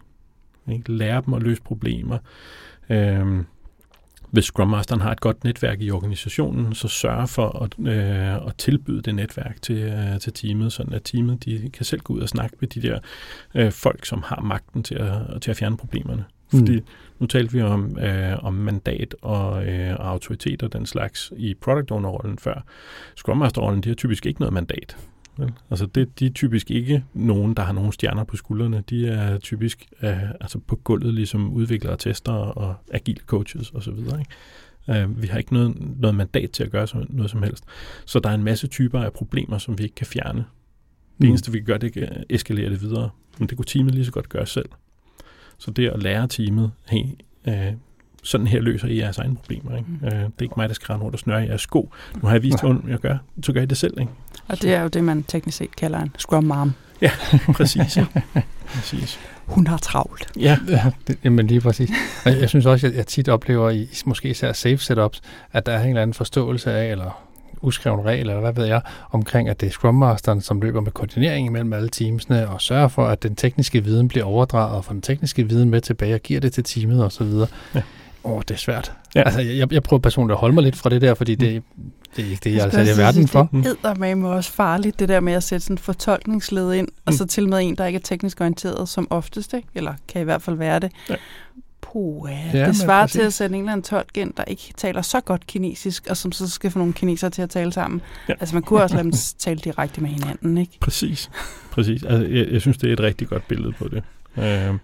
Ikke? 0.68 0.92
Lære 0.92 1.23
dem 1.27 1.35
at 1.35 1.42
løse 1.42 1.62
problemer. 1.62 2.18
Øhm, 2.90 3.47
hvis 4.31 4.45
Scrum 4.45 4.68
Masteren 4.68 5.01
har 5.01 5.12
et 5.12 5.21
godt 5.21 5.45
netværk 5.45 5.81
i 5.81 5.90
organisationen, 5.90 6.75
så 6.75 6.88
sørge 6.88 7.29
for 7.29 7.62
at, 7.62 7.87
øh, 7.87 8.47
at 8.47 8.55
tilbyde 8.59 9.03
det 9.03 9.14
netværk 9.14 9.62
til, 9.62 9.77
øh, 9.77 10.21
til 10.21 10.33
teamet, 10.33 10.73
sådan 10.73 10.92
at 10.92 11.03
teamet 11.05 11.45
de 11.45 11.71
kan 11.73 11.85
selv 11.85 12.01
gå 12.01 12.14
ud 12.14 12.21
og 12.21 12.29
snakke 12.29 12.57
med 12.61 12.68
de 12.68 12.83
der 12.83 12.99
øh, 13.55 13.73
folk, 13.73 14.07
som 14.07 14.23
har 14.27 14.40
magten 14.40 14.83
til 14.83 14.95
at, 14.95 15.42
til 15.42 15.51
at 15.51 15.57
fjerne 15.57 15.77
problemerne. 15.77 16.25
Mm. 16.53 16.59
Fordi 16.59 16.81
nu 17.18 17.27
talte 17.27 17.53
vi 17.53 17.62
om, 17.62 17.99
øh, 17.99 18.45
om 18.45 18.55
mandat 18.55 19.14
og, 19.23 19.66
øh, 19.66 19.97
og 19.99 20.09
autoritet 20.09 20.62
og 20.62 20.73
den 20.73 20.87
slags 20.87 21.33
i 21.37 21.55
product 21.55 21.90
owner-rollen 21.90 22.38
før. 22.38 22.64
Scrum 23.16 23.37
Master-rollen, 23.37 23.81
de 23.81 23.88
har 23.88 23.97
typisk 23.97 24.27
ikke 24.27 24.40
noget 24.40 24.55
mandat. 24.55 24.97
Vel? 25.37 25.53
Altså 25.71 25.87
det, 25.87 26.18
de 26.21 26.27
er 26.27 26.31
typisk 26.31 26.71
ikke 26.71 27.05
nogen, 27.14 27.55
der 27.55 27.62
har 27.62 27.73
nogle 27.73 27.92
stjerner 27.92 28.25
på 28.25 28.37
skuldrene. 28.37 28.85
De 28.90 29.09
er 29.09 29.38
typisk 29.38 29.88
øh, 30.03 30.31
altså 30.40 30.59
på 30.59 30.77
gulvet, 30.77 31.14
ligesom 31.14 31.53
udviklere, 31.53 31.97
tester 31.97 32.33
og 32.33 32.75
agile 32.92 33.21
coaches 33.27 33.71
osv. 33.71 33.99
Øh, 34.90 35.23
vi 35.23 35.27
har 35.27 35.38
ikke 35.38 35.53
noget, 35.53 36.01
noget 36.01 36.14
mandat 36.14 36.51
til 36.51 36.62
at 36.62 36.71
gøre 36.71 36.87
noget 37.09 37.31
som 37.31 37.42
helst. 37.42 37.64
Så 38.05 38.21
der 38.21 38.31
er 38.31 38.35
en 38.35 38.45
masse 38.45 38.66
typer 38.66 39.01
af 39.01 39.12
problemer, 39.12 39.59
som 39.59 39.79
vi 39.79 39.83
ikke 39.83 39.95
kan 39.95 40.07
fjerne. 40.07 40.38
Det 41.18 41.27
mm. 41.27 41.29
eneste, 41.29 41.53
vi 41.53 41.59
kan 41.59 41.66
gøre, 41.66 41.79
det 41.79 41.97
er 41.97 42.23
eskalere 42.31 42.71
det 42.71 42.83
videre. 42.83 43.11
Men 43.38 43.49
det 43.49 43.57
kunne 43.57 43.66
teamet 43.66 43.95
lige 43.95 44.05
så 44.05 44.12
godt 44.12 44.29
gøre 44.29 44.47
selv. 44.47 44.68
Så 45.59 45.71
det 45.71 45.88
at 45.88 46.03
lære 46.03 46.29
teamet, 46.29 46.71
hey, 46.88 47.05
øh, 47.49 47.73
sådan 48.23 48.47
her 48.47 48.61
løser 48.61 48.89
I 48.89 48.99
jeres 48.99 49.19
egne 49.19 49.37
problemer. 49.37 49.77
Ikke? 49.77 49.89
Mm. 50.01 50.07
Øh, 50.07 50.13
det 50.13 50.21
er 50.21 50.43
ikke 50.43 50.55
mig, 50.57 50.69
der 50.69 50.75
skal 50.75 50.87
rende 50.93 51.05
rundt 51.05 51.15
og 51.15 51.19
snøre 51.19 51.39
jeres 51.39 51.61
sko. 51.61 51.93
Nu 52.15 52.29
har 52.29 52.35
jeg 52.35 52.43
vist, 52.43 52.61
hvordan 52.61 52.85
jeg 52.89 52.99
gør. 52.99 53.17
Så 53.43 53.53
gør 53.53 53.63
I 53.63 53.67
det 53.67 53.79
selv. 53.79 54.01
Ikke? 54.01 54.13
Og 54.49 54.63
det 54.63 54.75
er 54.75 54.83
jo 54.83 54.89
det, 54.89 55.05
man 55.05 55.23
teknisk 55.23 55.59
set 55.59 55.77
kalder 55.77 55.99
en 55.99 56.11
scrum 56.19 56.45
mom. 56.45 56.73
Ja, 57.03 57.11
præcis. 57.57 57.97
Ja. 57.97 58.07
præcis. 58.75 59.19
Hun 59.47 59.67
har 59.67 59.77
travlt. 59.77 60.33
Ja, 60.37 60.59
ja 60.69 60.91
det, 61.07 61.19
jamen 61.25 61.47
lige 61.47 61.61
præcis. 61.61 61.91
Og 62.25 62.41
jeg 62.41 62.49
synes 62.49 62.67
også, 62.67 62.87
at 62.87 62.95
jeg 62.95 63.07
tit 63.07 63.29
oplever, 63.29 63.71
i 63.71 63.89
måske 64.07 64.29
især 64.29 64.53
safe 64.53 64.79
setups, 64.79 65.21
at 65.53 65.67
der 65.67 65.73
er 65.73 65.83
en 65.83 65.89
eller 65.89 66.03
anden 66.03 66.15
forståelse 66.15 66.73
af, 66.73 66.91
eller 66.91 67.23
uskreven 67.63 68.05
regel, 68.05 68.21
eller 68.21 68.41
hvad 68.41 68.53
ved 68.53 68.65
jeg, 68.65 68.81
omkring, 69.11 69.49
at 69.49 69.61
det 69.61 69.67
er 69.67 69.71
Scrum 69.71 69.95
Masteren, 69.95 70.41
som 70.41 70.61
løber 70.61 70.81
med 70.81 70.93
koordinering 70.93 71.53
mellem 71.53 71.73
alle 71.73 71.89
teamsene, 71.89 72.49
og 72.49 72.61
sørger 72.61 72.89
for, 72.89 73.07
at 73.07 73.23
den 73.23 73.37
tekniske 73.37 73.85
viden 73.85 74.09
bliver 74.09 74.25
overdraget, 74.25 74.77
og 74.77 74.85
får 74.85 74.93
den 74.93 75.03
tekniske 75.03 75.49
viden 75.49 75.71
med 75.71 75.81
tilbage, 75.81 76.15
og 76.15 76.21
giver 76.21 76.41
det 76.41 76.53
til 76.53 76.65
teamet 76.65 77.05
osv. 77.05 77.27
Ja. 77.75 77.83
Åh, 78.25 78.33
oh, 78.33 78.43
det 78.49 78.51
er 78.51 78.59
svært. 78.59 78.93
Ja. 79.15 79.23
Altså, 79.23 79.41
jeg, 79.41 79.73
jeg 79.73 79.83
prøver 79.83 80.01
personligt 80.01 80.35
at 80.35 80.39
holde 80.41 80.55
mig 80.55 80.65
lidt 80.65 80.77
fra 80.77 80.91
det 80.91 81.01
der, 81.01 81.15
fordi 81.15 81.35
det, 81.35 81.63
det 82.17 82.25
er 82.25 82.31
ikke 82.31 82.41
det, 82.45 82.55
jeg, 82.55 82.71
jeg 82.73 82.89
er 82.89 82.95
i 82.95 82.99
verden 82.99 83.29
for. 83.29 83.49
Det 83.53 83.77
er 83.85 84.15
med 84.15 84.31
også 84.31 84.53
farligt, 84.53 84.99
det 84.99 85.09
der 85.09 85.21
med 85.21 85.33
at 85.33 85.43
sætte 85.43 85.65
sådan 85.65 85.75
en 85.75 85.79
fortolkningsled 85.79 86.73
ind, 86.73 86.89
mm. 86.89 87.03
og 87.07 87.15
så 87.15 87.27
til 87.27 87.49
med 87.49 87.59
en, 87.59 87.77
der 87.77 87.87
ikke 87.87 87.97
er 87.97 88.01
teknisk 88.01 88.41
orienteret, 88.41 88.89
som 88.89 89.07
oftest, 89.11 89.55
ikke? 89.55 89.69
eller 89.75 89.95
kan 90.09 90.21
i 90.21 90.25
hvert 90.25 90.43
fald 90.43 90.57
være 90.57 90.79
det. 90.79 90.93
Ja. 91.11 91.15
Puh, 91.81 92.31
ja, 92.31 92.59
ja, 92.59 92.67
det 92.67 92.77
svarer 92.77 93.07
til 93.07 93.21
at 93.21 93.33
sætte 93.33 93.55
en 93.55 93.61
eller 93.61 93.73
anden 93.73 93.85
tolk 93.85 94.17
ind, 94.17 94.35
der 94.37 94.45
ikke 94.45 94.73
taler 94.77 95.03
så 95.03 95.21
godt 95.21 95.47
kinesisk, 95.47 96.07
og 96.11 96.17
som 96.17 96.33
så 96.33 96.49
skal 96.49 96.71
få 96.71 96.79
nogle 96.79 96.93
kinesere 96.93 97.31
til 97.31 97.43
at 97.43 97.51
tale 97.51 97.73
sammen. 97.73 98.01
Ja. 98.29 98.35
Altså 98.41 98.55
man 98.57 98.63
kunne 98.63 98.83
også 98.83 98.95
lade 98.95 99.05
dem 99.05 99.13
tale 99.39 99.59
direkte 99.59 100.01
med 100.01 100.11
hinanden, 100.11 100.59
ikke? 100.59 100.73
Præcis. 100.81 101.31
Præcis. 101.71 102.03
Altså, 102.03 102.27
jeg, 102.27 102.49
jeg 102.53 102.61
synes, 102.61 102.79
det 102.79 102.89
er 102.89 102.93
et 102.93 103.01
rigtig 103.01 103.29
godt 103.29 103.49
billede 103.49 103.73
på 103.73 103.89
det. 103.89 104.03
Øh, 104.39 104.75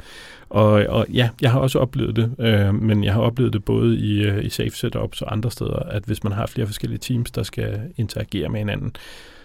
og, 0.50 0.70
og 0.70 1.06
ja, 1.08 1.28
jeg 1.42 1.52
har 1.52 1.60
også 1.60 1.78
oplevet 1.78 2.16
det, 2.16 2.34
øh, 2.38 2.74
men 2.74 3.04
jeg 3.04 3.12
har 3.12 3.20
oplevet 3.20 3.52
det 3.52 3.64
både 3.64 3.96
i, 3.98 4.22
øh, 4.22 4.44
i 4.44 4.48
safe 4.48 4.70
setups 4.70 5.22
og 5.22 5.32
andre 5.32 5.50
steder, 5.50 5.76
at 5.76 6.04
hvis 6.04 6.24
man 6.24 6.32
har 6.32 6.46
flere 6.46 6.66
forskellige 6.66 6.98
teams, 6.98 7.30
der 7.30 7.42
skal 7.42 7.80
interagere 7.96 8.48
med 8.48 8.58
hinanden, 8.60 8.96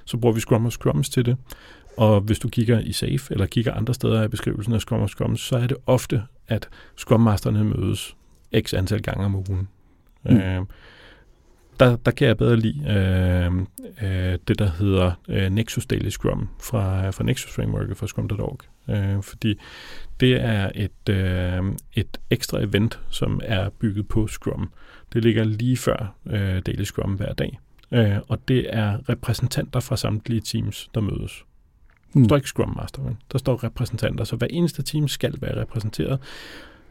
så 0.06 0.18
bruger 0.18 0.34
vi 0.34 0.40
Scrum 0.40 0.66
og 0.66 0.72
Scrums 0.72 1.10
til 1.10 1.26
det. 1.26 1.38
Og 1.98 2.22
hvis 2.22 2.40
du 2.40 2.50
kigger 2.50 2.80
i 2.80 2.92
Safe, 2.92 3.34
eller 3.34 3.46
kigger 3.46 3.74
andre 3.74 3.94
steder 3.94 4.24
i 4.24 4.28
beskrivelsen 4.28 4.74
af 4.74 4.82
Scrum 4.82 5.02
og 5.02 5.10
Scrums, 5.10 5.42
så 5.42 5.58
er 5.58 5.68
det 5.68 5.78
ofte, 5.86 6.24
at 6.48 6.70
Scrum 6.98 7.22
Masterne 7.22 7.64
mødes 7.64 8.16
x 8.60 8.74
antal 8.74 9.02
gange 9.02 9.26
om 9.26 9.36
ugen. 9.36 9.68
Mm. 10.24 10.38
Øh, 10.38 10.62
der, 11.80 11.96
der 11.96 12.12
kan 12.12 12.28
jeg 12.28 12.38
bedre 12.38 12.58
lide 12.58 12.90
øh, 12.90 13.52
øh, 14.02 14.38
det, 14.48 14.60
der 14.60 14.70
hedder 14.70 15.12
øh, 15.28 15.52
Nexus 15.52 15.86
Daily 15.86 16.10
Scrum 16.10 16.50
fra, 16.62 17.10
fra 17.10 17.24
Nexus 17.24 17.56
Framework 17.56 17.98
fra 17.98 18.08
Scrum.org. 18.08 18.60
Øh, 18.90 19.22
fordi 19.22 19.60
det 20.20 20.42
er 20.42 20.72
et, 20.76 21.10
øh, 21.10 21.64
et 21.94 22.18
ekstra 22.30 22.60
event, 22.60 23.00
som 23.10 23.42
er 23.44 23.70
bygget 23.70 24.08
på 24.08 24.28
Scrum. 24.28 24.72
Det 25.14 25.24
ligger 25.24 25.44
lige 25.44 25.78
før 25.78 26.16
øh, 26.26 26.62
Daily 26.66 26.84
Scrum 26.84 27.14
hver 27.14 27.34
dag. 27.34 27.60
Øh, 27.92 28.18
og 28.28 28.48
det 28.48 28.76
er 28.76 29.10
repræsentanter 29.10 29.80
fra 29.80 29.98
samtlige 29.98 30.42
teams, 30.42 30.90
der 30.96 31.02
mødes. 31.02 31.46
Der 32.14 32.20
mm. 32.20 32.26
står 32.26 32.36
ikke 32.36 32.48
Scrum 32.48 32.76
Master, 32.78 33.02
men 33.02 33.18
der 33.32 33.38
står 33.38 33.64
repræsentanter, 33.64 34.24
så 34.24 34.36
hver 34.36 34.48
eneste 34.50 34.84
team 34.84 35.08
skal 35.08 35.34
være 35.42 35.62
repræsenteret. 35.62 36.20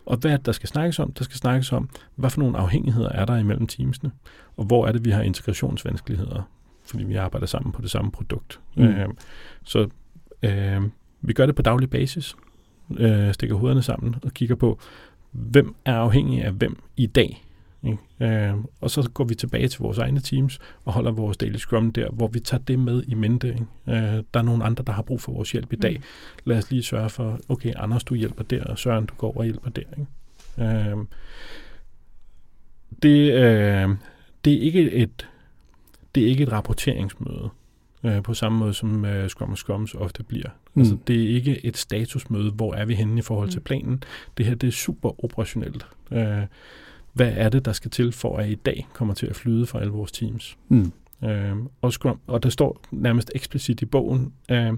Og 0.06 0.16
hvad 0.16 0.30
er 0.30 0.36
der 0.36 0.52
skal 0.52 0.68
snakkes 0.68 0.98
om? 0.98 1.12
Der 1.12 1.24
skal 1.24 1.36
snakkes 1.36 1.72
om, 1.72 1.88
hvad 2.14 2.30
for 2.30 2.40
nogle 2.40 2.58
afhængigheder 2.58 3.08
er 3.08 3.24
der 3.24 3.36
imellem 3.36 3.66
teamsene, 3.66 4.10
og 4.56 4.64
hvor 4.64 4.86
er 4.86 4.92
det, 4.92 5.04
vi 5.04 5.10
har 5.10 5.22
integrationsvanskeligheder, 5.22 6.42
fordi 6.84 7.04
vi 7.04 7.14
arbejder 7.14 7.46
sammen 7.46 7.72
på 7.72 7.82
det 7.82 7.90
samme 7.90 8.10
produkt. 8.10 8.60
Mm. 8.76 8.82
Øh, 8.84 9.08
så 9.64 9.88
øh, 10.42 10.82
vi 11.22 11.32
gør 11.32 11.46
det 11.46 11.54
på 11.54 11.62
daglig 11.62 11.90
basis, 11.90 12.36
øh, 12.98 13.34
stikker 13.34 13.56
hovederne 13.56 13.82
sammen 13.82 14.14
og 14.22 14.32
kigger 14.32 14.54
på, 14.54 14.78
hvem 15.30 15.74
er 15.84 15.94
afhængig 15.94 16.44
af 16.44 16.52
hvem 16.52 16.82
i 16.96 17.06
dag. 17.06 17.44
Ikke? 17.84 17.98
Øh, 18.20 18.54
og 18.80 18.90
så 18.90 19.10
går 19.14 19.24
vi 19.24 19.34
tilbage 19.34 19.68
til 19.68 19.78
vores 19.82 19.98
egne 19.98 20.20
teams 20.20 20.58
og 20.84 20.92
holder 20.92 21.10
vores 21.10 21.36
daily 21.36 21.56
scrum 21.56 21.92
der, 21.92 22.10
hvor 22.10 22.28
vi 22.28 22.40
tager 22.40 22.62
det 22.62 22.78
med 22.78 23.02
i 23.08 23.14
mente. 23.14 23.48
Ikke? 23.48 23.66
Øh, 23.88 24.22
der 24.34 24.40
er 24.40 24.42
nogle 24.42 24.64
andre, 24.64 24.84
der 24.86 24.92
har 24.92 25.02
brug 25.02 25.20
for 25.20 25.32
vores 25.32 25.52
hjælp 25.52 25.72
i 25.72 25.76
dag. 25.76 25.96
Mm. 25.96 26.04
Lad 26.44 26.58
os 26.58 26.70
lige 26.70 26.82
sørge 26.82 27.10
for, 27.10 27.40
okay, 27.48 27.72
Anders, 27.76 28.04
du 28.04 28.14
hjælper 28.14 28.44
der, 28.44 28.64
og 28.64 28.78
Søren, 28.78 29.06
du 29.06 29.14
går 29.14 29.36
og 29.36 29.44
hjælper 29.44 29.70
der. 29.70 29.82
Ikke? 29.98 30.10
Øh, 30.64 30.96
det, 33.02 33.32
øh, 33.32 33.96
det 34.44 34.52
er 34.52 34.60
ikke 34.60 34.92
et 34.92 35.28
det 36.14 36.22
er 36.22 36.26
ikke 36.26 36.42
et 36.42 36.52
rapporteringsmøde 36.52 37.50
øh, 38.04 38.22
på 38.22 38.34
samme 38.34 38.58
måde 38.58 38.74
som 38.74 39.04
øh, 39.04 39.28
Scrum 39.28 39.50
og 39.50 39.58
Scrums 39.58 39.94
ofte 39.94 40.22
bliver. 40.22 40.48
Mm. 40.74 40.80
Altså, 40.80 40.96
det 41.06 41.24
er 41.24 41.28
ikke 41.28 41.66
et 41.66 41.76
statusmøde, 41.76 42.50
hvor 42.50 42.74
er 42.74 42.84
vi 42.84 42.94
henne 42.94 43.18
i 43.18 43.22
forhold 43.22 43.48
til 43.48 43.58
mm. 43.58 43.64
planen. 43.64 44.02
Det 44.38 44.46
her 44.46 44.54
det 44.54 44.66
er 44.66 44.72
super 44.72 45.24
operationelt. 45.24 45.86
Øh, 46.12 46.42
hvad 47.12 47.32
er 47.36 47.48
det, 47.48 47.64
der 47.64 47.72
skal 47.72 47.90
til 47.90 48.12
for, 48.12 48.36
at 48.36 48.50
i 48.50 48.54
dag 48.54 48.88
kommer 48.92 49.14
til 49.14 49.26
at 49.26 49.36
flyde 49.36 49.66
for 49.66 49.78
alle 49.78 49.92
vores 49.92 50.12
teams? 50.12 50.58
Mm. 50.68 50.92
Øh, 51.24 51.56
og, 51.82 51.92
Scrum, 51.92 52.18
og 52.26 52.42
der 52.42 52.48
står 52.48 52.80
nærmest 52.90 53.30
eksplicit 53.34 53.82
i 53.82 53.86
bogen, 53.86 54.32
øh, 54.50 54.72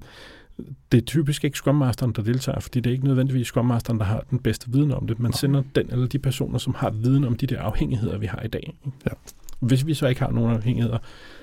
det 0.92 0.98
er 0.98 1.04
typisk 1.04 1.44
ikke 1.44 1.56
Scrum 1.56 1.74
Masteren, 1.74 2.12
der 2.12 2.22
deltager, 2.22 2.60
fordi 2.60 2.80
det 2.80 2.90
er 2.90 2.94
ikke 2.94 3.04
nødvendigvis 3.04 3.46
Scrum 3.46 3.66
Masteren, 3.66 3.98
der 3.98 4.04
har 4.04 4.24
den 4.30 4.38
bedste 4.38 4.72
viden 4.72 4.92
om 4.92 5.06
det. 5.06 5.18
Man 5.18 5.32
sender 5.32 5.62
den 5.74 5.90
eller 5.90 6.06
de 6.06 6.18
personer, 6.18 6.58
som 6.58 6.74
har 6.74 6.90
viden 6.90 7.24
om 7.24 7.36
de 7.36 7.46
der 7.46 7.60
afhængigheder, 7.60 8.18
vi 8.18 8.26
har 8.26 8.42
i 8.42 8.48
dag. 8.48 8.74
Ja. 9.06 9.10
Hvis 9.60 9.86
vi 9.86 9.94
så 9.94 10.06
ikke 10.06 10.20
har 10.20 10.30
nogen 10.30 10.56
afhængigheder, 10.56 10.98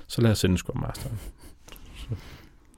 så 0.08 0.22
lad 0.22 0.32
os 0.32 0.40
sende 0.40 0.58
Scrum 0.58 0.78
Masteren. 0.78 1.20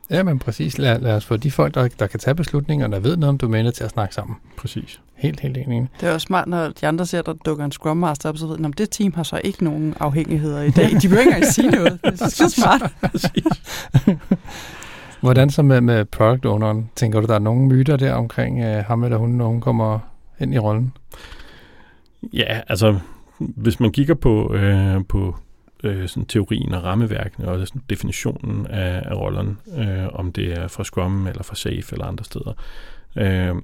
Ja, 0.10 0.24
men 0.24 0.40
præcis. 0.40 0.78
Lad, 0.78 1.00
lad 1.00 1.16
os 1.16 1.26
få 1.26 1.38
de 1.38 1.52
folk, 1.52 1.74
der, 1.74 1.88
der 2.00 2.08
kan 2.08 2.20
tage 2.20 2.36
beslutninger, 2.36 2.88
der 2.88 3.00
ved 3.00 3.18
noget 3.18 3.30
om 3.30 3.38
domænet, 3.38 3.74
til 3.74 3.84
at 3.84 3.90
snakke 3.90 4.16
sammen. 4.16 4.38
Præcis. 4.58 5.00
Helt, 5.16 5.40
helt 5.40 5.58
enig. 5.58 5.88
Det 6.00 6.10
er 6.10 6.14
også 6.14 6.26
smart, 6.26 6.48
når 6.48 6.70
de 6.70 6.88
andre 6.88 7.06
ser, 7.06 7.22
der 7.22 7.34
dukker 7.34 7.66
en 7.66 7.72
Scrum 7.72 7.98
Master 7.98 8.30
op, 8.30 8.38
så 8.38 8.48
ved 8.48 8.66
at 8.66 8.78
det 8.78 8.90
team 8.90 9.14
har 9.14 9.24
så 9.24 9.42
ikke 9.44 9.64
nogen 9.64 9.96
afhængigheder 10.00 10.62
i 10.62 10.70
dag. 10.70 10.90
De 11.02 11.08
behøver 11.08 11.20
ikke 11.20 11.36
engang 11.36 11.54
sige 11.54 11.72
noget. 11.72 12.00
Det 12.04 12.22
er 12.22 12.30
så 12.30 12.50
smart. 12.50 12.94
Hvordan 15.22 15.50
så 15.50 15.62
med, 15.62 15.82
med 15.82 16.06
product 16.06 16.46
owneren? 16.46 16.90
Tænker 16.96 17.22
du, 17.22 17.28
der 17.28 17.36
er 17.36 17.40
nogle 17.40 17.68
myter 17.68 17.98
der 17.98 18.14
omkring 18.14 18.60
uh, 18.60 18.86
ham 18.86 19.04
eller 19.04 19.18
hun, 19.18 19.30
når 19.30 19.48
hun 19.48 19.62
kommer 19.62 20.00
ind 20.40 20.54
i 20.54 20.58
rollen? 20.58 20.94
Ja, 22.34 22.62
altså, 22.68 23.00
hvis 23.38 23.80
man 23.80 23.92
kigger 23.92 24.14
på, 24.14 24.54
øh, 24.54 25.06
på 25.10 25.36
øh, 25.84 26.08
sådan 26.08 26.26
teorien 26.26 26.74
og 26.74 26.84
rammeværkene 26.84 27.48
og 27.48 27.68
sådan 27.68 27.82
definitionen 27.90 28.68
af, 28.68 29.02
af 29.06 29.16
rollerne, 29.16 29.56
øh, 29.78 30.08
om 30.14 30.32
det 30.32 30.54
er 30.54 30.68
fra 30.68 30.84
Scrum 30.84 31.28
eller 31.28 31.44
fra 31.44 31.56
Safe 31.56 31.86
eller 31.92 32.06
andre 32.06 32.24
steder, 32.24 32.54
øh, 33.18 33.56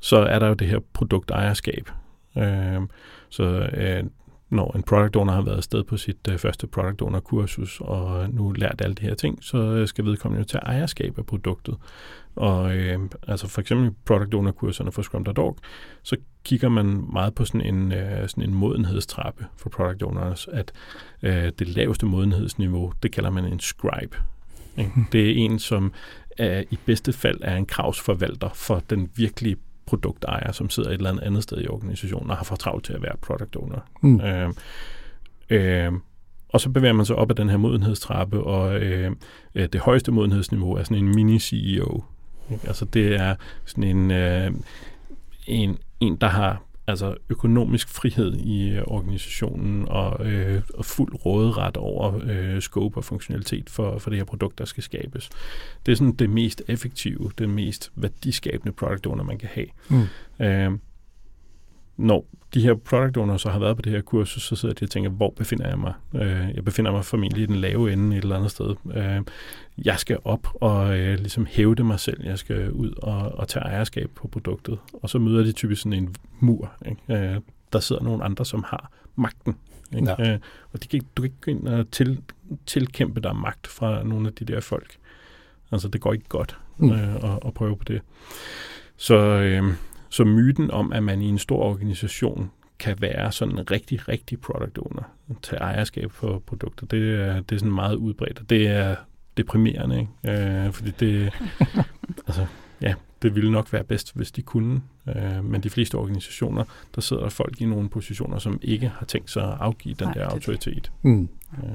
så 0.00 0.16
er 0.16 0.38
der 0.38 0.48
jo 0.48 0.54
det 0.54 0.68
her 0.68 0.78
produktejerskab. 0.92 1.90
Øh, 2.38 2.80
så 3.28 3.44
øh, 3.72 4.04
når 4.52 4.76
en 4.76 4.82
product 4.82 5.16
owner 5.16 5.32
har 5.32 5.42
været 5.42 5.56
afsted 5.56 5.84
på 5.84 5.96
sit 5.96 6.28
øh, 6.30 6.38
første 6.38 6.66
product 6.66 7.02
owner 7.02 7.20
kursus 7.20 7.80
og 7.80 8.30
nu 8.30 8.52
lært 8.52 8.80
alle 8.80 8.94
de 8.94 9.02
her 9.02 9.14
ting, 9.14 9.38
så 9.44 9.86
skal 9.86 10.04
vedkommende 10.04 10.40
jo 10.40 10.44
tage 10.44 10.64
ejerskab 10.64 11.18
af 11.18 11.26
produktet. 11.26 11.76
Og 12.36 12.76
øh, 12.76 12.98
altså 13.28 13.48
for 13.48 13.60
eksempel 13.60 13.90
product 14.04 14.34
owner 14.34 14.52
kurserne 14.52 14.92
for 14.92 15.02
Scrum.org, 15.02 15.56
så 16.02 16.16
kigger 16.44 16.68
man 16.68 17.04
meget 17.12 17.34
på 17.34 17.44
sådan 17.44 17.74
en, 17.74 17.92
øh, 17.92 18.28
sådan 18.28 18.44
en 18.44 18.54
modenhedstrappe 18.54 19.46
for 19.56 19.68
product 19.68 20.02
owners, 20.02 20.48
at 20.52 20.72
øh, 21.22 21.52
det 21.58 21.68
laveste 21.68 22.06
modenhedsniveau, 22.06 22.92
det 23.02 23.12
kalder 23.12 23.30
man 23.30 23.44
en 23.44 23.60
scribe. 23.60 24.16
Ikke? 24.78 24.90
Det 25.12 25.30
er 25.30 25.34
en, 25.34 25.58
som 25.58 25.92
er, 26.38 26.64
i 26.70 26.78
bedste 26.86 27.12
fald 27.12 27.38
er 27.42 27.56
en 27.56 27.66
kravsforvalter 27.66 28.50
for 28.54 28.82
den 28.90 29.10
virkelige 29.16 29.56
produktejer, 29.86 30.52
som 30.52 30.70
sidder 30.70 30.88
et 30.88 30.94
eller 30.94 31.10
andet 31.10 31.22
andet 31.22 31.42
sted 31.42 31.60
i 31.60 31.68
organisationen 31.68 32.30
og 32.30 32.36
har 32.36 32.44
for 32.44 32.56
travlt 32.56 32.84
til 32.84 32.92
at 32.92 33.02
være 33.02 33.16
product 33.20 33.56
owner. 33.56 33.78
Mm. 34.02 34.20
Øh, 34.20 34.50
øh, 35.50 35.92
og 36.48 36.60
så 36.60 36.70
bevæger 36.70 36.92
man 36.92 37.06
sig 37.06 37.16
op 37.16 37.30
ad 37.30 37.34
den 37.34 37.48
her 37.48 37.56
modenhedstrappe, 37.56 38.44
og 38.44 38.80
øh, 38.80 39.10
øh 39.54 39.68
det 39.72 39.80
højeste 39.80 40.12
modenhedsniveau 40.12 40.72
er 40.72 40.82
sådan 40.82 41.04
en 41.04 41.14
mini-CEO. 41.14 42.02
Altså 42.66 42.84
det 42.84 43.14
er 43.14 43.34
sådan 43.64 43.84
en, 43.84 44.10
øh, 44.10 44.52
en, 45.46 45.78
en, 46.00 46.16
der 46.16 46.26
har 46.26 46.62
altså 46.86 47.14
økonomisk 47.28 47.88
frihed 47.88 48.36
i 48.36 48.68
øh, 48.70 48.82
organisationen 48.86 49.88
og, 49.88 50.26
øh, 50.26 50.62
og 50.74 50.84
fuld 50.84 51.26
råderet 51.26 51.76
over 51.76 52.20
øh, 52.24 52.60
scope 52.60 52.96
og 52.96 53.04
funktionalitet 53.04 53.70
for, 53.70 53.98
for 53.98 54.10
det 54.10 54.18
her 54.18 54.24
produkt, 54.24 54.58
der 54.58 54.64
skal 54.64 54.82
skabes. 54.82 55.30
Det 55.86 55.92
er 55.92 55.96
sådan 55.96 56.12
det 56.12 56.30
mest 56.30 56.62
effektive, 56.68 57.30
det 57.38 57.48
mest 57.48 57.92
værdiskabende 57.96 58.72
product 58.72 59.06
owner, 59.06 59.24
man 59.24 59.38
kan 59.38 59.48
have. 59.52 59.66
Mm. 59.88 60.44
Øh, 60.44 60.78
når 61.96 62.26
de 62.54 62.60
her 62.60 62.74
product 62.74 63.16
owners 63.16 63.42
så 63.42 63.50
har 63.50 63.58
været 63.58 63.76
på 63.76 63.82
det 63.82 63.92
her 63.92 64.00
kursus, 64.00 64.42
så 64.42 64.56
sidder 64.56 64.74
de 64.74 64.84
og 64.84 64.90
tænker, 64.90 65.10
hvor 65.10 65.34
befinder 65.36 65.68
jeg 65.68 65.78
mig? 65.78 65.92
Øh, 66.14 66.54
jeg 66.54 66.64
befinder 66.64 66.92
mig 66.92 67.04
formentlig 67.04 67.42
i 67.42 67.46
den 67.46 67.56
lave 67.56 67.92
ende 67.92 68.16
et 68.16 68.22
eller 68.22 68.36
andet 68.36 68.50
sted. 68.50 68.74
Øh, 68.94 69.20
jeg 69.78 69.98
skal 69.98 70.18
op 70.24 70.48
og 70.54 70.98
øh, 70.98 71.18
ligesom 71.18 71.46
hævde 71.46 71.84
mig 71.84 72.00
selv. 72.00 72.24
Jeg 72.24 72.38
skal 72.38 72.72
ud 72.72 72.92
og, 73.02 73.32
og 73.38 73.48
tage 73.48 73.64
ejerskab 73.64 74.10
på 74.14 74.28
produktet. 74.28 74.78
Og 74.92 75.10
så 75.10 75.18
møder 75.18 75.44
de 75.44 75.52
typisk 75.52 75.82
sådan 75.82 75.92
en 75.98 76.14
mur. 76.40 76.72
Ikke? 76.86 77.34
Øh, 77.34 77.40
der 77.72 77.80
sidder 77.80 78.02
nogle 78.02 78.24
andre, 78.24 78.44
som 78.44 78.64
har 78.66 78.90
magten. 79.16 79.56
Ikke? 79.96 80.14
Ja. 80.18 80.32
Øh, 80.32 80.38
og 80.72 80.82
de 80.82 80.88
kan, 80.88 81.00
du 81.16 81.22
kan 81.22 81.30
ikke 81.30 81.40
gå 81.40 81.50
ind 81.50 81.68
og 81.68 81.90
til, 81.90 82.22
tilkæmpe 82.66 83.20
dig 83.20 83.36
magt 83.36 83.66
fra 83.66 84.02
nogle 84.02 84.28
af 84.28 84.32
de 84.34 84.44
der 84.44 84.60
folk. 84.60 84.96
Altså, 85.72 85.88
det 85.88 86.00
går 86.00 86.12
ikke 86.12 86.28
godt 86.28 86.58
mm. 86.78 86.90
øh, 86.90 87.14
at, 87.14 87.38
at 87.46 87.54
prøve 87.54 87.76
på 87.76 87.84
det. 87.84 88.00
Så, 88.96 89.16
øh, 89.16 89.64
så 90.08 90.24
myten 90.24 90.70
om, 90.70 90.92
at 90.92 91.02
man 91.02 91.22
i 91.22 91.28
en 91.28 91.38
stor 91.38 91.62
organisation 91.62 92.50
kan 92.78 92.96
være 93.00 93.32
sådan 93.32 93.58
en 93.58 93.70
rigtig, 93.70 94.08
rigtig 94.08 94.40
product 94.40 94.78
owner, 94.78 95.02
tage 95.42 95.60
ejerskab 95.60 96.12
for 96.12 96.38
produkter, 96.46 96.86
det 96.86 97.20
er, 97.20 97.40
det 97.40 97.54
er 97.54 97.58
sådan 97.58 97.74
meget 97.74 97.94
udbredt, 97.94 98.38
og 98.38 98.50
det 98.50 98.66
er 98.66 98.96
deprimerende, 99.36 100.08
ikke? 100.24 100.42
Øh, 100.42 100.72
fordi 100.72 100.90
det, 101.00 101.32
altså, 102.28 102.46
ja, 102.80 102.94
det 103.22 103.34
ville 103.34 103.52
nok 103.52 103.72
være 103.72 103.84
bedst, 103.84 104.16
hvis 104.16 104.32
de 104.32 104.42
kunne, 104.42 104.82
øh, 105.08 105.44
men 105.44 105.62
de 105.62 105.70
fleste 105.70 105.94
organisationer, 105.94 106.64
der 106.94 107.00
sidder 107.00 107.28
folk 107.28 107.60
i 107.60 107.64
nogle 107.64 107.88
positioner, 107.88 108.38
som 108.38 108.58
ikke 108.62 108.92
har 108.98 109.06
tænkt 109.06 109.30
sig 109.30 109.42
at 109.42 109.56
afgive 109.60 109.94
den 109.94 110.06
Nej, 110.06 110.14
der 110.14 110.26
autoritet. 110.26 110.92
Mm. 111.02 111.28
Øh, 111.62 111.68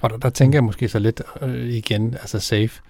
Og 0.00 0.10
der, 0.10 0.16
der 0.16 0.30
tænker 0.30 0.56
jeg 0.56 0.64
måske 0.64 0.88
så 0.88 0.98
lidt 0.98 1.22
øh, 1.42 1.68
igen, 1.68 2.14
altså 2.14 2.40
safe, 2.40 2.80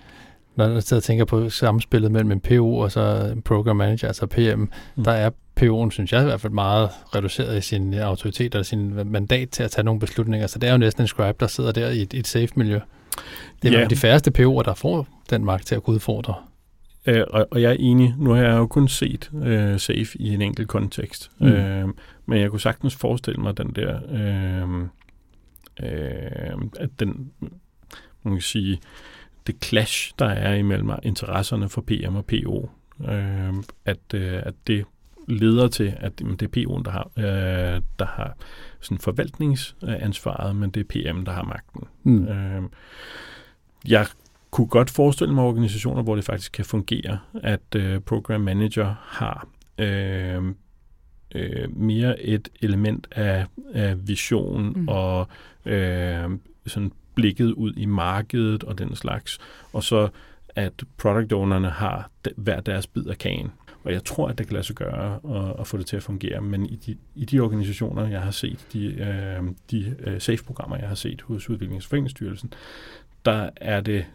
når 0.57 0.69
jeg 0.69 0.83
sidder 0.83 1.01
og 1.01 1.05
tænker 1.05 1.25
på 1.25 1.51
samspillet 1.51 2.13
mellem 2.13 2.33
en 2.33 2.41
PO 2.41 2.79
og 2.79 2.93
så 2.93 3.33
en 3.33 3.43
program 3.43 3.77
manager, 3.77 4.09
altså 4.09 4.27
PM, 4.27 4.61
mm. 4.61 5.05
der 5.05 5.13
er 5.13 5.31
PO'en, 5.61 5.91
synes 5.91 6.13
jeg 6.13 6.23
i 6.23 6.25
hvert 6.25 6.41
fald, 6.41 6.53
meget 6.53 6.91
reduceret 7.15 7.59
i 7.59 7.61
sin 7.61 7.95
autoritet 7.95 8.55
og 8.55 8.67
sin 8.67 9.11
mandat 9.11 9.51
til 9.51 9.63
at 9.63 9.71
tage 9.71 9.85
nogle 9.85 10.01
beslutninger. 10.01 10.47
Så 10.47 10.59
det 10.59 10.69
er 10.69 10.73
jo 10.73 10.79
næsten 10.79 11.03
en 11.03 11.09
scribe, 11.09 11.37
der 11.41 11.47
sidder 11.47 11.73
der 11.73 11.89
i 11.89 12.03
et, 12.03 12.15
et 12.15 12.27
safe-miljø. 12.27 12.81
Det 13.63 13.75
er 13.75 13.79
yeah. 13.79 13.91
de 13.91 13.97
færreste 13.97 14.31
PO'er, 14.39 14.63
der 14.63 14.75
får 14.75 15.07
den 15.31 15.45
magt 15.45 15.67
til 15.67 15.75
at 15.75 15.83
kunne 15.83 15.95
udfordre. 15.95 16.35
Øh, 17.07 17.25
og, 17.31 17.49
og 17.51 17.63
jeg 17.63 17.71
er 17.71 17.77
enig. 17.79 18.15
Nu 18.19 18.31
har 18.31 18.43
jeg 18.43 18.57
jo 18.57 18.67
kun 18.67 18.89
set 18.89 19.31
øh, 19.43 19.81
safe 19.81 20.09
i 20.15 20.35
en 20.35 20.43
enkelt 20.43 20.69
kontekst. 20.69 21.31
Mm. 21.39 21.47
Øh, 21.47 21.89
men 22.27 22.41
jeg 22.41 22.51
kunne 22.51 22.61
sagtens 22.61 22.97
forestille 22.97 23.43
mig 23.43 23.57
den 23.57 23.73
der... 23.77 24.01
Øh, 24.11 24.89
øh, 25.83 26.57
at 26.81 26.91
den, 27.01 27.31
man 28.23 28.35
kan 28.35 28.41
sige, 28.41 28.81
det 29.47 29.65
clash, 29.65 30.13
der 30.19 30.27
er 30.27 30.55
imellem 30.55 30.91
interesserne 31.03 31.69
for 31.69 31.81
PM 31.81 32.17
og 32.17 32.25
PO, 32.25 32.71
øh, 33.09 33.55
at, 33.85 34.15
øh, 34.15 34.43
at 34.43 34.55
det 34.67 34.85
leder 35.29 35.69
til, 35.69 35.95
at 35.97 36.19
det 36.19 36.43
er 36.43 36.47
PO'en, 36.57 36.83
der 36.83 36.91
har, 36.91 37.11
øh, 37.17 37.83
der 37.99 38.07
har 38.07 38.37
sådan 38.83 38.99
forvaltningsansvaret, 38.99 40.57
men 40.57 40.71
det 40.71 40.81
er 40.81 41.13
PM, 41.13 41.25
der 41.25 41.33
har 41.33 41.43
magten. 41.43 41.81
Mm. 42.03 42.29
Øh, 42.29 42.63
jeg 43.89 44.07
kunne 44.51 44.67
godt 44.67 44.91
forestille 44.91 45.35
mig 45.35 45.45
organisationer, 45.45 46.03
hvor 46.03 46.15
det 46.15 46.25
faktisk 46.25 46.53
kan 46.53 46.65
fungere, 46.65 47.19
at 47.43 47.75
øh, 47.77 48.01
program 48.01 48.41
manager 48.41 48.95
har 49.01 49.49
øh, 49.79 50.43
øh, 51.35 51.77
mere 51.77 52.21
et 52.21 52.49
element 52.63 53.09
af, 53.11 53.47
af 53.75 54.09
vision 54.09 54.73
mm. 54.77 54.89
og 54.89 55.29
øh, 55.65 56.31
sådan 56.67 56.93
blikket 57.15 57.53
ud 57.53 57.73
i 57.77 57.87
markedet 57.87 58.65
og 58.65 58.79
den 58.79 58.97
slags, 58.97 59.39
og 59.73 59.83
så 59.83 60.09
at 60.57 60.73
product 60.99 61.33
ownerne 61.33 61.71
har 61.71 62.11
hver 62.37 62.61
deres 62.61 62.87
bid 62.87 63.07
af 63.07 63.19
kagen. 63.19 63.53
Og 63.85 63.93
jeg 63.93 64.05
tror, 64.05 64.29
at 64.29 64.39
det 64.39 64.47
kan 64.47 64.55
lade 64.55 64.65
sig 64.65 64.77
gøre 64.77 65.21
at, 65.37 65.61
at 65.61 65.67
få 65.67 65.77
det 65.77 65.87
til 65.87 65.97
at 65.97 66.03
fungere, 66.03 66.41
men 66.41 66.67
i 66.67 66.77
de, 66.77 66.97
i 67.15 67.25
de 67.25 67.41
organisationer, 67.41 68.09
jeg 68.09 68.21
har 68.21 68.31
set, 68.31 68.67
de, 68.73 68.87
øh, 68.87 69.43
de 69.71 69.97
øh, 69.99 70.21
SAFE-programmer, 70.21 70.77
jeg 70.77 70.89
har 70.89 70.95
set 70.95 71.23
hos 71.23 71.51
Udviklingsforeningsstyrelsen, 71.51 72.53
der 73.25 73.51
er 73.57 73.81
det, 73.81 74.07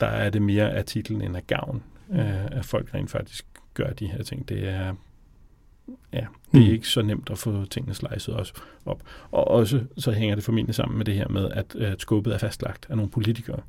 der 0.00 0.06
er 0.06 0.30
det 0.30 0.42
mere 0.42 0.70
af 0.70 0.84
titlen 0.84 1.22
end 1.22 1.36
af 1.36 1.46
gavn, 1.46 1.82
øh, 2.10 2.44
at 2.44 2.64
folk 2.64 2.94
rent 2.94 3.10
faktisk 3.10 3.46
gør 3.74 3.90
de 3.90 4.06
her 4.06 4.22
ting. 4.22 4.48
Det 4.48 4.68
er, 4.68 4.94
ja, 6.12 6.26
det 6.52 6.60
er 6.60 6.66
mm. 6.66 6.72
ikke 6.72 6.88
så 6.88 7.02
nemt 7.02 7.30
at 7.30 7.38
få 7.38 7.64
tingene 7.64 7.94
slicet 7.94 8.34
også 8.34 8.52
op. 8.86 9.02
Og 9.30 9.48
også 9.48 9.84
så 9.98 10.12
hænger 10.12 10.34
det 10.34 10.44
formentlig 10.44 10.74
sammen 10.74 10.98
med 10.98 11.04
det 11.04 11.14
her 11.14 11.28
med, 11.28 11.50
at, 11.50 11.74
at 11.74 12.00
skåbet 12.00 12.34
er 12.34 12.38
fastlagt 12.38 12.86
af 12.90 12.96
nogle 12.96 13.10
politikere. 13.10 13.60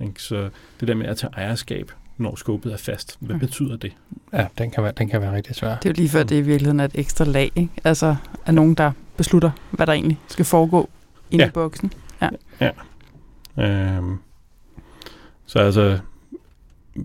Ikke? 0.00 0.22
Så 0.22 0.50
det 0.80 0.88
der 0.88 0.94
med 0.94 1.06
at 1.06 1.16
tage 1.16 1.32
ejerskab, 1.32 1.90
når 2.16 2.36
skåbet 2.36 2.72
er 2.72 2.76
fast, 2.76 3.16
hvad 3.20 3.34
mm. 3.34 3.40
betyder 3.40 3.76
det? 3.76 3.92
Ja, 4.32 4.46
den 4.58 4.70
kan, 4.70 4.82
være, 4.82 4.92
den 4.98 5.08
kan 5.08 5.20
være 5.20 5.34
rigtig 5.34 5.54
svær. 5.54 5.68
Det 5.68 5.86
er 5.86 5.90
jo 5.90 5.94
lige 5.96 6.08
før, 6.08 6.22
det 6.22 6.36
i 6.36 6.40
virkeligheden 6.40 6.80
er 6.80 6.84
et 6.84 6.92
ekstra 6.94 7.24
lag, 7.24 7.52
ikke? 7.56 7.72
Altså, 7.84 8.16
af 8.46 8.54
nogen, 8.54 8.74
der 8.74 8.92
beslutter, 9.16 9.50
hvad 9.70 9.86
der 9.86 9.92
egentlig 9.92 10.18
skal 10.28 10.44
foregå 10.44 10.88
inde 11.30 11.44
ja. 11.44 11.48
i 11.48 11.52
boksen. 11.52 11.92
Ja. 12.22 12.28
ja. 12.60 12.70
Øhm, 13.64 14.18
så 15.46 15.58
altså, 15.58 15.98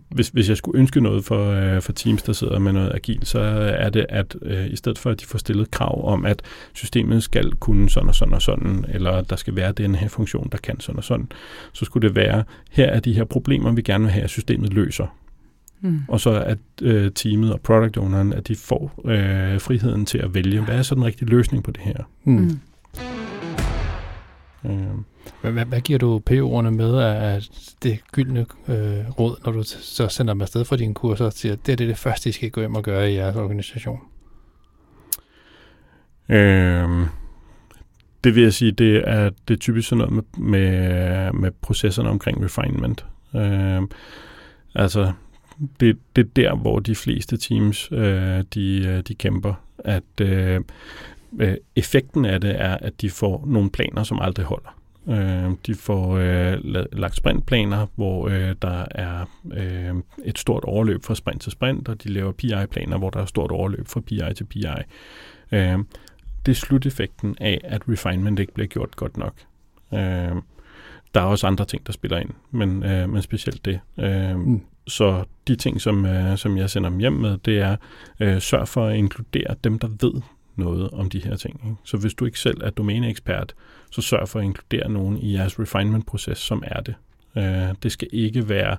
hvis, 0.09 0.29
hvis 0.29 0.49
jeg 0.49 0.57
skulle 0.57 0.79
ønske 0.79 1.01
noget 1.01 1.25
for, 1.25 1.51
øh, 1.51 1.81
for 1.81 1.91
teams, 1.91 2.23
der 2.23 2.33
sidder 2.33 2.59
med 2.59 2.73
noget 2.73 2.91
agil, 2.93 3.19
så 3.23 3.39
er 3.77 3.89
det, 3.89 4.05
at 4.09 4.35
øh, 4.41 4.67
i 4.67 4.75
stedet 4.75 4.97
for, 4.97 5.09
at 5.09 5.21
de 5.21 5.25
får 5.25 5.39
stillet 5.39 5.71
krav 5.71 6.13
om, 6.13 6.25
at 6.25 6.41
systemet 6.73 7.23
skal 7.23 7.51
kunne 7.51 7.89
sådan 7.89 8.09
og 8.09 8.15
sådan 8.15 8.33
og 8.33 8.41
sådan, 8.41 8.85
eller 8.89 9.21
der 9.21 9.35
skal 9.35 9.55
være 9.55 9.71
den 9.71 9.95
her 9.95 10.07
funktion, 10.07 10.49
der 10.51 10.57
kan 10.57 10.79
sådan 10.79 10.97
og 10.97 11.03
sådan, 11.03 11.31
så 11.73 11.85
skulle 11.85 12.07
det 12.07 12.15
være, 12.15 12.43
her 12.71 12.85
er 12.85 12.99
de 12.99 13.13
her 13.13 13.23
problemer, 13.23 13.71
vi 13.71 13.81
gerne 13.81 14.03
vil 14.03 14.13
have, 14.13 14.23
at 14.23 14.29
systemet 14.29 14.73
løser. 14.73 15.15
Mm. 15.81 16.01
Og 16.07 16.19
så 16.19 16.29
at 16.29 16.57
øh, 16.81 17.11
teamet 17.11 17.53
og 17.53 17.61
product 17.61 17.97
owneren, 17.97 18.33
at 18.33 18.47
de 18.47 18.55
får 18.55 19.01
øh, 19.05 19.61
friheden 19.61 20.05
til 20.05 20.17
at 20.17 20.33
vælge, 20.33 20.61
hvad 20.61 20.75
er 20.75 20.81
så 20.81 20.95
den 20.95 21.05
rigtige 21.05 21.29
løsning 21.29 21.63
på 21.63 21.71
det 21.71 21.81
her. 21.81 22.09
Mm. 22.23 22.59
Mm. 24.63 24.69
Øh. 24.69 25.08
Hvad, 25.41 25.51
hvad, 25.51 25.65
hvad 25.65 25.81
giver 25.81 25.99
du 25.99 26.21
PO'erne 26.29 26.69
med 26.69 26.97
af 26.97 27.41
det 27.83 27.99
gyldne 28.11 28.39
øh, 28.39 29.09
råd, 29.19 29.41
når 29.45 29.51
du 29.51 29.63
så 29.63 30.07
sender 30.07 30.33
dem 30.33 30.41
afsted 30.41 30.65
for 30.65 30.75
dine 30.75 30.93
kurser 30.93 31.25
og 31.25 31.33
siger, 31.33 31.53
at 31.53 31.59
det 31.65 31.71
er 31.71 31.75
det, 31.75 31.87
det 31.87 31.97
første, 31.97 32.29
I 32.29 32.31
skal 32.31 32.51
gå 32.51 32.61
hjem 32.61 32.75
og 32.75 32.83
gøre 32.83 33.11
i 33.11 33.15
jeres 33.15 33.35
organisation? 33.35 33.99
Øhm, 36.29 37.05
det 38.23 38.35
vil 38.35 38.43
jeg 38.43 38.53
sige, 38.53 38.71
det 38.71 39.03
er, 39.09 39.29
det 39.47 39.53
er 39.53 39.57
typisk 39.57 39.89
sådan 39.89 39.97
noget 39.97 40.13
med, 40.13 40.23
med, 40.37 41.33
med 41.33 41.51
processerne 41.61 42.09
omkring 42.09 42.45
refinement. 42.45 43.05
Øhm, 43.35 43.91
altså, 44.75 45.11
det, 45.79 45.97
det 46.15 46.25
er 46.25 46.29
der, 46.35 46.55
hvor 46.55 46.79
de 46.79 46.95
fleste 46.95 47.37
teams, 47.37 47.91
øh, 47.91 48.43
de, 48.53 48.85
øh, 48.87 49.03
de 49.07 49.15
kæmper. 49.15 49.53
At 49.79 50.21
øh, 50.21 50.61
øh, 51.39 51.55
effekten 51.75 52.25
af 52.25 52.41
det 52.41 52.61
er, 52.61 52.77
at 52.77 53.01
de 53.01 53.09
får 53.09 53.43
nogle 53.47 53.69
planer, 53.69 54.03
som 54.03 54.19
aldrig 54.21 54.45
holder. 54.45 54.78
Øh, 55.09 55.51
de 55.65 55.75
får 55.75 56.17
øh, 56.17 56.57
lagt 56.93 57.15
sprintplaner, 57.15 57.87
hvor 57.95 58.27
øh, 58.27 58.55
der 58.61 58.85
er 58.91 59.25
øh, 59.53 59.95
et 60.25 60.39
stort 60.39 60.63
overløb 60.63 61.03
fra 61.03 61.15
sprint 61.15 61.41
til 61.41 61.51
sprint, 61.51 61.89
og 61.89 62.03
de 62.03 62.09
laver 62.09 62.31
PI-planer, 62.31 62.97
hvor 62.97 63.09
der 63.09 63.21
er 63.21 63.25
stort 63.25 63.51
overløb 63.51 63.87
fra 63.87 63.99
PI 63.99 64.21
til 64.35 64.43
PI. 64.43 64.65
Øh, 65.51 65.79
det 66.45 66.51
er 66.51 66.55
sluteffekten 66.55 67.35
af, 67.39 67.61
at 67.63 67.81
refinement 67.89 68.39
ikke 68.39 68.53
bliver 68.53 68.67
gjort 68.67 68.95
godt 68.95 69.17
nok. 69.17 69.33
Øh, 69.93 70.35
der 71.13 71.21
er 71.21 71.25
også 71.25 71.47
andre 71.47 71.65
ting, 71.65 71.87
der 71.87 71.93
spiller 71.93 72.17
ind, 72.17 72.29
men, 72.51 72.83
øh, 72.83 73.09
men 73.09 73.21
specielt 73.21 73.65
det. 73.65 73.79
Øh, 73.99 74.39
mm. 74.39 74.61
Så 74.87 75.23
de 75.47 75.55
ting, 75.55 75.81
som, 75.81 76.05
øh, 76.05 76.37
som 76.37 76.57
jeg 76.57 76.69
sender 76.69 76.89
dem 76.89 76.99
hjem 76.99 77.13
med, 77.13 77.37
det 77.37 77.59
er 77.59 77.75
øh, 78.19 78.41
sørg 78.41 78.67
for 78.67 78.85
at 78.85 78.95
inkludere 78.95 79.55
dem, 79.63 79.79
der 79.79 79.87
ved 79.87 80.21
noget 80.55 80.89
om 80.89 81.09
de 81.09 81.23
her 81.23 81.35
ting. 81.35 81.61
Ikke? 81.63 81.75
Så 81.83 81.97
hvis 81.97 82.13
du 82.13 82.25
ikke 82.25 82.39
selv 82.39 82.61
er 82.63 82.69
domæneekspert, 82.69 83.53
så 83.89 84.01
sørg 84.01 84.29
for 84.29 84.39
at 84.39 84.45
inkludere 84.45 84.89
nogen 84.89 85.17
i 85.17 85.33
jeres 85.33 85.59
refinement-proces, 85.59 86.37
som 86.37 86.63
er 86.67 86.81
det. 86.81 86.95
Uh, 87.35 87.75
det 87.83 87.91
skal 87.91 88.07
ikke 88.11 88.49
være, 88.49 88.77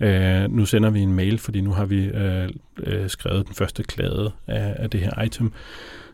uh, 0.00 0.52
nu 0.56 0.66
sender 0.66 0.90
vi 0.90 1.00
en 1.00 1.12
mail, 1.12 1.38
fordi 1.38 1.60
nu 1.60 1.72
har 1.72 1.84
vi 1.84 2.08
uh, 2.08 2.48
uh, 2.86 3.06
skrevet 3.06 3.46
den 3.46 3.54
første 3.54 3.82
klade 3.82 4.32
af, 4.46 4.74
af 4.78 4.90
det 4.90 5.00
her 5.00 5.22
item, 5.22 5.52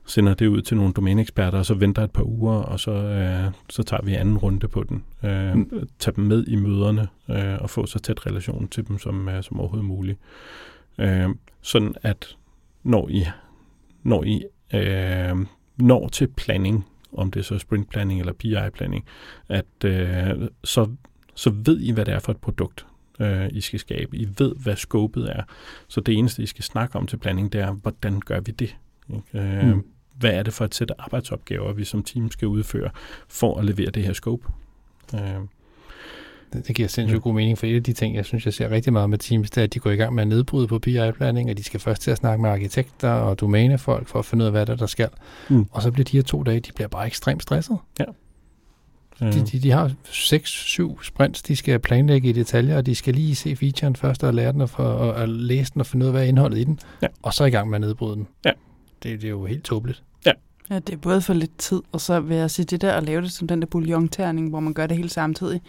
sender 0.06 0.34
det 0.34 0.46
ud 0.46 0.62
til 0.62 0.76
nogle 0.76 0.92
domæneeksperter, 0.92 1.58
og 1.58 1.66
så 1.66 1.74
venter 1.74 2.02
et 2.02 2.10
par 2.10 2.22
uger, 2.22 2.54
og 2.54 2.80
så, 2.80 2.90
uh, 2.90 3.52
så 3.70 3.82
tager 3.82 4.02
vi 4.02 4.14
anden 4.14 4.38
runde 4.38 4.68
på 4.68 4.84
den. 4.88 5.04
Uh, 5.22 5.54
mm. 5.54 5.88
Tag 5.98 6.16
dem 6.16 6.24
med 6.24 6.46
i 6.46 6.56
møderne, 6.56 7.08
uh, 7.28 7.62
og 7.62 7.70
få 7.70 7.86
så 7.86 7.98
tæt 7.98 8.26
relation 8.26 8.68
til 8.68 8.88
dem 8.88 8.98
som, 8.98 9.28
uh, 9.28 9.42
som 9.42 9.60
overhovedet 9.60 9.88
muligt. 9.88 10.18
Uh, 10.98 11.34
sådan 11.62 11.94
at 12.02 12.36
når 12.82 13.08
I, 13.08 13.26
når 14.02 14.24
I 14.24 14.42
øh, 14.74 15.36
når 15.76 16.08
til 16.08 16.28
planning, 16.28 16.86
om 17.16 17.30
det 17.30 17.40
er 17.40 17.44
så 17.44 17.58
sprint 17.58 17.90
planning 17.90 18.20
eller 18.20 18.32
PI 18.32 18.70
planning, 18.74 19.04
at 19.48 19.84
øh, 19.84 20.48
så, 20.64 20.90
så 21.34 21.50
ved 21.50 21.80
I, 21.80 21.92
hvad 21.92 22.04
det 22.04 22.14
er 22.14 22.18
for 22.18 22.32
et 22.32 22.40
produkt, 22.40 22.86
øh, 23.20 23.48
I 23.52 23.60
skal 23.60 23.78
skabe. 23.78 24.16
I 24.16 24.28
ved, 24.38 24.54
hvad 24.62 24.76
skåbet 24.76 25.36
er. 25.36 25.42
Så 25.88 26.00
det 26.00 26.14
eneste, 26.18 26.42
I 26.42 26.46
skal 26.46 26.64
snakke 26.64 26.96
om 26.98 27.06
til 27.06 27.16
planning, 27.16 27.52
det 27.52 27.60
er, 27.60 27.72
hvordan 27.72 28.20
gør 28.20 28.40
vi 28.40 28.52
det? 28.52 28.76
Øh, 29.34 29.74
mm. 29.74 29.84
Hvad 30.14 30.30
er 30.32 30.42
det 30.42 30.54
for 30.54 30.64
et 30.64 30.74
sæt 30.74 30.92
arbejdsopgaver, 30.98 31.72
vi 31.72 31.84
som 31.84 32.02
team 32.02 32.30
skal 32.30 32.48
udføre 32.48 32.90
for 33.28 33.58
at 33.58 33.64
levere 33.64 33.90
det 33.90 34.02
her 34.02 34.12
scope? 34.12 34.48
Øh, 35.14 35.40
det, 36.52 36.68
det 36.68 36.76
giver 36.76 36.88
sindssygt 36.88 37.22
god 37.22 37.34
mening, 37.34 37.58
for 37.58 37.66
et 37.66 37.76
af 37.76 37.82
de 37.82 37.92
ting, 37.92 38.16
jeg 38.16 38.24
synes, 38.24 38.44
jeg 38.44 38.54
ser 38.54 38.70
rigtig 38.70 38.92
meget 38.92 39.10
med 39.10 39.18
Teams, 39.18 39.50
det 39.50 39.60
er, 39.60 39.64
at 39.64 39.74
de 39.74 39.78
går 39.78 39.90
i 39.90 39.96
gang 39.96 40.14
med 40.14 40.22
at 40.22 40.28
nedbryde 40.28 40.66
på 40.66 40.78
BI-blanding, 40.78 41.50
og 41.50 41.58
de 41.58 41.62
skal 41.64 41.80
først 41.80 42.02
til 42.02 42.10
at 42.10 42.16
snakke 42.16 42.42
med 42.42 42.50
arkitekter 42.50 43.10
og 43.10 43.40
domænefolk 43.40 44.08
for 44.08 44.18
at 44.18 44.24
finde 44.24 44.42
ud 44.42 44.46
af, 44.46 44.52
hvad 44.52 44.66
der, 44.66 44.76
der 44.76 44.86
skal. 44.86 45.08
Mm. 45.48 45.66
Og 45.70 45.82
så 45.82 45.90
bliver 45.90 46.04
de 46.04 46.16
her 46.16 46.22
to 46.22 46.42
dage, 46.42 46.60
de 46.60 46.72
bliver 46.74 46.88
bare 46.88 47.06
ekstremt 47.06 47.42
stresset. 47.42 47.78
Ja. 47.98 48.04
De, 49.20 49.46
de, 49.52 49.58
de 49.58 49.70
har 49.70 49.92
6-7 50.06 51.04
sprints, 51.04 51.42
de 51.42 51.56
skal 51.56 51.78
planlægge 51.78 52.28
i 52.28 52.32
detaljer, 52.32 52.76
og 52.76 52.86
de 52.86 52.94
skal 52.94 53.14
lige 53.14 53.34
se 53.34 53.56
featuren 53.56 53.96
først 53.96 54.24
og 54.24 54.34
lære 54.34 54.52
den 54.52 54.60
og, 54.60 54.70
for, 54.70 54.82
og, 54.82 55.14
og 55.14 55.28
læse 55.28 55.72
den 55.72 55.80
og 55.80 55.86
finde 55.86 56.04
ud 56.04 56.08
af, 56.08 56.12
hvad 56.12 56.22
er 56.22 56.26
indholdet 56.26 56.58
i 56.58 56.64
den, 56.64 56.78
ja. 57.02 57.06
og 57.22 57.34
så 57.34 57.44
i 57.44 57.50
gang 57.50 57.68
med 57.68 57.76
at 57.76 57.80
nedbryde 57.80 58.14
den. 58.16 58.26
Ja. 58.44 58.50
Det, 59.02 59.20
det 59.20 59.24
er 59.24 59.30
jo 59.30 59.44
helt 59.44 59.64
tåbeligt. 59.64 60.02
Ja. 60.26 60.32
Ja, 60.70 60.78
det 60.78 60.92
er 60.92 60.96
både 60.96 61.20
for 61.20 61.34
lidt 61.34 61.58
tid, 61.58 61.82
og 61.92 62.00
så 62.00 62.20
vil 62.20 62.36
jeg 62.36 62.50
sige 62.50 62.66
det 62.66 62.80
der 62.80 62.92
at 62.92 63.02
lave 63.02 63.22
det 63.22 63.32
som 63.32 63.48
den 63.48 63.62
der 63.62 63.66
bouillon 63.66 64.08
hvor 64.48 64.60
man 64.60 64.72
gør 64.72 64.86
det 64.86 64.96
hele 64.96 65.08
samtidig 65.08 65.60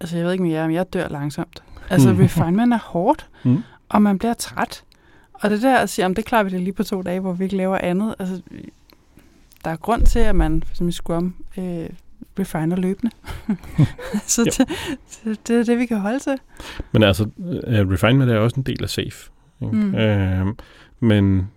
altså 0.00 0.16
jeg 0.16 0.24
ved 0.24 0.32
ikke 0.32 0.44
med 0.44 0.52
jer, 0.52 0.66
men 0.66 0.74
jeg 0.74 0.92
dør 0.92 1.08
langsomt. 1.08 1.62
Altså 1.90 2.12
mm. 2.12 2.18
refinement 2.18 2.72
er 2.72 2.78
hårdt, 2.78 3.28
mm. 3.44 3.62
og 3.88 4.02
man 4.02 4.18
bliver 4.18 4.34
træt. 4.34 4.84
Og 5.32 5.50
det 5.50 5.62
der 5.62 5.76
at 5.76 5.90
sige, 5.90 6.14
det 6.14 6.24
klarer 6.24 6.42
vi 6.42 6.50
det 6.50 6.60
lige 6.60 6.72
på 6.72 6.82
to 6.82 7.02
dage, 7.02 7.20
hvor 7.20 7.32
vi 7.32 7.44
ikke 7.44 7.56
laver 7.56 7.78
andet. 7.78 8.14
Altså, 8.18 8.40
der 9.64 9.70
er 9.70 9.76
grund 9.76 10.06
til, 10.06 10.18
at 10.18 10.36
man 10.36 10.62
som 10.72 10.88
i 10.88 10.92
Scrum 10.92 11.34
øh, 11.58 11.88
refiner 12.38 12.76
løbende. 12.76 13.12
så 14.34 14.44
det, 14.44 14.68
det, 15.24 15.48
det 15.48 15.60
er 15.60 15.64
det, 15.64 15.78
vi 15.78 15.86
kan 15.86 16.00
holde 16.00 16.18
til. 16.18 16.38
Men 16.92 17.02
altså, 17.02 17.24
uh, 17.36 17.92
refinement 17.92 18.30
er 18.30 18.38
også 18.38 18.56
en 18.56 18.62
del 18.62 18.82
af 18.82 18.90
SAFE. 18.90 19.30
Ikke? 19.62 19.76
Mm. 19.76 19.94
Uh, 19.94 20.54
men 21.00 21.50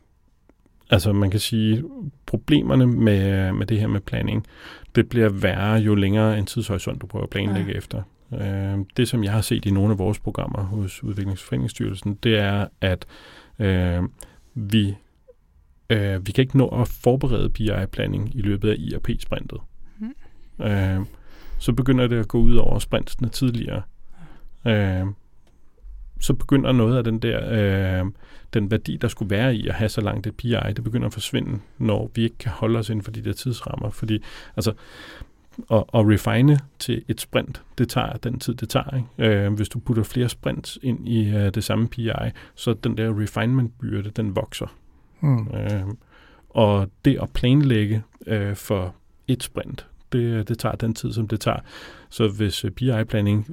altså, 0.90 1.14
man 1.14 1.32
kan 1.32 1.40
sige, 1.40 1.84
problemerne 2.26 2.88
med, 2.88 3.54
med 3.54 3.66
det 3.66 3.80
her 3.80 3.88
med 3.88 4.00
planning, 4.00 4.46
det 4.96 5.10
bliver 5.10 5.30
værre, 5.30 5.74
jo 5.74 5.96
længere 5.96 6.40
en 6.40 6.46
tidshorisont 6.46 7.02
du 7.02 7.08
prøver 7.08 7.24
at 7.24 7.30
planlægge 7.30 7.72
ja. 7.72 7.78
efter. 7.78 8.02
Øh, 8.34 8.86
det, 8.98 9.08
som 9.08 9.24
jeg 9.24 9.32
har 9.32 9.42
set 9.42 9.66
i 9.66 9.72
nogle 9.72 9.92
af 9.92 9.98
vores 9.98 10.20
programmer 10.20 10.64
hos 10.64 11.04
Udviklingsforeningsstyrelsen, 11.04 12.14
det 12.24 12.38
er, 12.38 12.68
at 12.82 13.06
øh, 13.60 14.04
vi, 14.54 14.96
øh, 15.90 16.28
vi 16.28 16.32
kan 16.32 16.42
ikke 16.42 16.58
nå 16.58 16.68
at 16.68 16.88
forberede 16.88 17.50
BI-planning 17.50 18.36
i 18.36 18.42
løbet 18.42 18.70
af 18.70 18.76
IRP-sprintet. 18.78 19.60
Mm. 20.00 20.66
Øh, 20.66 21.00
så 21.60 21.74
begynder 21.74 22.08
det 22.08 22.20
at 22.20 22.28
gå 22.28 22.40
ud 22.40 22.56
over 22.56 22.80
sprintsene 22.80 23.30
tidligere. 23.30 23.82
Øh, 24.68 25.06
så 26.20 26.34
begynder 26.34 26.72
noget 26.72 26.98
af 26.98 27.04
den 27.04 27.20
der 27.20 27.40
øh, 28.02 28.12
den 28.54 28.72
værdi, 28.72 28.98
der 28.98 29.08
skulle 29.08 29.30
være 29.30 29.56
i 29.56 29.68
at 29.68 29.76
have 29.76 29.90
så 29.90 30.02
langt 30.02 30.28
et 30.28 30.38
PI, 30.38 30.56
det 30.76 30.84
begynder 30.84 31.08
at 31.08 31.14
forsvinde, 31.14 31.60
når 31.78 32.12
vi 32.16 32.24
ikke 32.24 32.38
kan 32.38 32.52
holde 32.52 32.80
os 32.80 32.90
inden 32.90 33.04
for 33.04 33.12
de 33.12 33.22
der 33.22 33.34
tidsrammer. 33.34 33.90
Fordi 33.90 34.24
altså, 34.56 34.74
at, 35.72 35.78
at 35.94 36.08
refine 36.08 36.60
til 36.80 37.04
et 37.08 37.22
sprint, 37.22 37.62
det 37.78 37.90
tager 37.90 38.14
den 38.14 38.40
tid, 38.40 38.54
det 38.54 38.70
tager. 38.70 38.96
Ikke? 38.96 39.36
Øh, 39.36 39.54
hvis 39.54 39.70
du 39.70 39.80
putter 39.80 40.04
flere 40.04 40.30
sprints 40.30 40.80
ind 40.84 41.08
i 41.08 41.30
øh, 41.30 41.54
det 41.54 41.64
samme 41.64 41.88
PI, 41.88 42.10
så 42.56 42.74
den 42.74 42.98
der 42.98 43.22
refinement-byrde, 43.22 44.10
den 44.10 44.36
vokser. 44.36 44.76
Mm. 45.22 45.48
Øh, 45.48 45.84
og 46.50 46.90
det 47.06 47.18
at 47.22 47.30
planlægge 47.34 48.04
øh, 48.28 48.56
for 48.56 48.96
et 49.28 49.44
sprint, 49.44 49.86
det, 50.12 50.48
det 50.48 50.60
tager 50.60 50.76
den 50.76 50.94
tid, 50.94 51.14
som 51.14 51.28
det 51.28 51.40
tager. 51.40 51.60
Så 52.10 52.28
hvis 52.28 52.66
øh, 52.66 52.72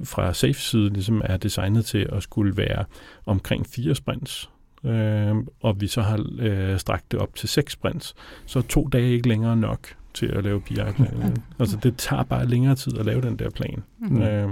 fra 0.03 0.33
Safe-side 0.33 0.89
ligesom 0.89 1.21
er 1.25 1.37
designet 1.37 1.85
til 1.85 2.09
at 2.11 2.23
skulle 2.23 2.57
være 2.57 2.85
omkring 3.25 3.67
fire 3.67 3.95
sprints, 3.95 4.49
øh, 4.83 5.35
og 5.61 5.81
vi 5.81 5.87
så 5.87 6.01
har 6.01 6.25
øh, 6.39 6.79
strakt 6.79 7.11
det 7.11 7.19
op 7.19 7.35
til 7.35 7.49
seks 7.49 7.73
sprints, 7.73 8.15
så 8.45 8.59
er 8.59 8.63
to 8.63 8.87
dage 8.87 9.11
ikke 9.11 9.27
længere 9.27 9.57
nok 9.57 9.79
til 10.17 10.25
at 10.25 10.43
lave 10.43 10.61
BI-planning. 10.61 11.43
altså 11.59 11.77
det 11.83 11.97
tager 11.97 12.23
bare 12.23 12.45
længere 12.45 12.75
tid 12.75 12.97
at 12.99 13.05
lave 13.05 13.21
den 13.21 13.39
der 13.39 13.49
plan. 13.49 13.83
Mm. 13.99 14.21
Øh, 14.21 14.49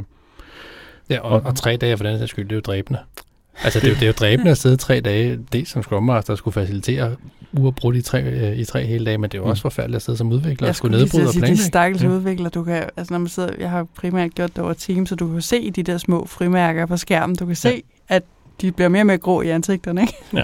ja, 1.10 1.20
og, 1.20 1.30
og, 1.30 1.42
og 1.46 1.56
tre 1.56 1.78
dage 1.78 1.98
for 1.98 2.04
den 2.04 2.18
her 2.18 2.26
skyld, 2.26 2.46
det 2.46 2.52
er 2.52 2.56
jo 2.56 2.62
dræbende. 2.62 3.00
Altså, 3.64 3.80
det 3.80 3.86
er, 3.86 3.90
jo, 3.90 3.96
det 3.96 4.04
er 4.04 4.08
jo 4.08 4.14
dræbende 4.14 4.52
at 4.52 4.58
sidde 4.58 4.78
tre 4.78 5.00
dage, 5.00 5.40
det 5.54 5.68
som 5.68 5.84
Scrum 5.84 6.04
Master 6.04 6.36
skulle 6.36 6.54
facilitere 6.54 7.16
uafbrudt 7.54 7.96
i 7.96 8.02
tre, 8.02 8.24
øh, 8.24 8.58
i 8.58 8.66
tre 8.66 8.86
hele 8.86 9.06
dage, 9.06 9.18
men 9.18 9.30
det 9.30 9.38
er 9.38 9.40
jo 9.40 9.46
mm. 9.46 9.50
også 9.50 9.62
forfærdeligt 9.62 9.96
at 9.96 10.02
sidde 10.02 10.18
som 10.18 10.32
udvikler 10.32 10.68
og 10.70 10.76
skulle 10.76 10.98
nedbryde 10.98 11.28
og 11.28 11.34
planlægge. 11.34 11.58
de 11.58 11.64
stakkels 11.64 12.04
ja. 12.04 12.10
udvikler, 12.10 12.50
du 12.50 12.64
kan, 12.64 12.90
altså 12.98 13.14
når 13.14 13.20
man 13.20 13.28
sidder, 13.28 13.50
jeg 13.60 13.70
har 13.70 13.88
primært 13.96 14.36
gjort 14.36 14.56
det 14.56 14.64
over 14.64 14.74
Teams, 14.74 15.10
så 15.10 15.16
du 15.16 15.32
kan 15.32 15.42
se 15.42 15.72
de 15.72 15.84
der 15.84 15.98
små 15.98 16.26
frimærker 16.26 16.86
på 16.86 16.98
skærmen, 16.98 17.36
du 17.36 17.46
kan 17.46 17.56
se, 17.56 17.84
ja. 18.10 18.16
at 18.16 18.24
de 18.62 18.72
bliver 18.72 18.90
mere 18.90 19.02
og 19.02 19.08
mere 19.08 19.18
grå 19.18 19.42
i 19.42 19.50
ansigterne, 19.50 20.02
ikke? 20.02 20.14
Ja. 20.34 20.44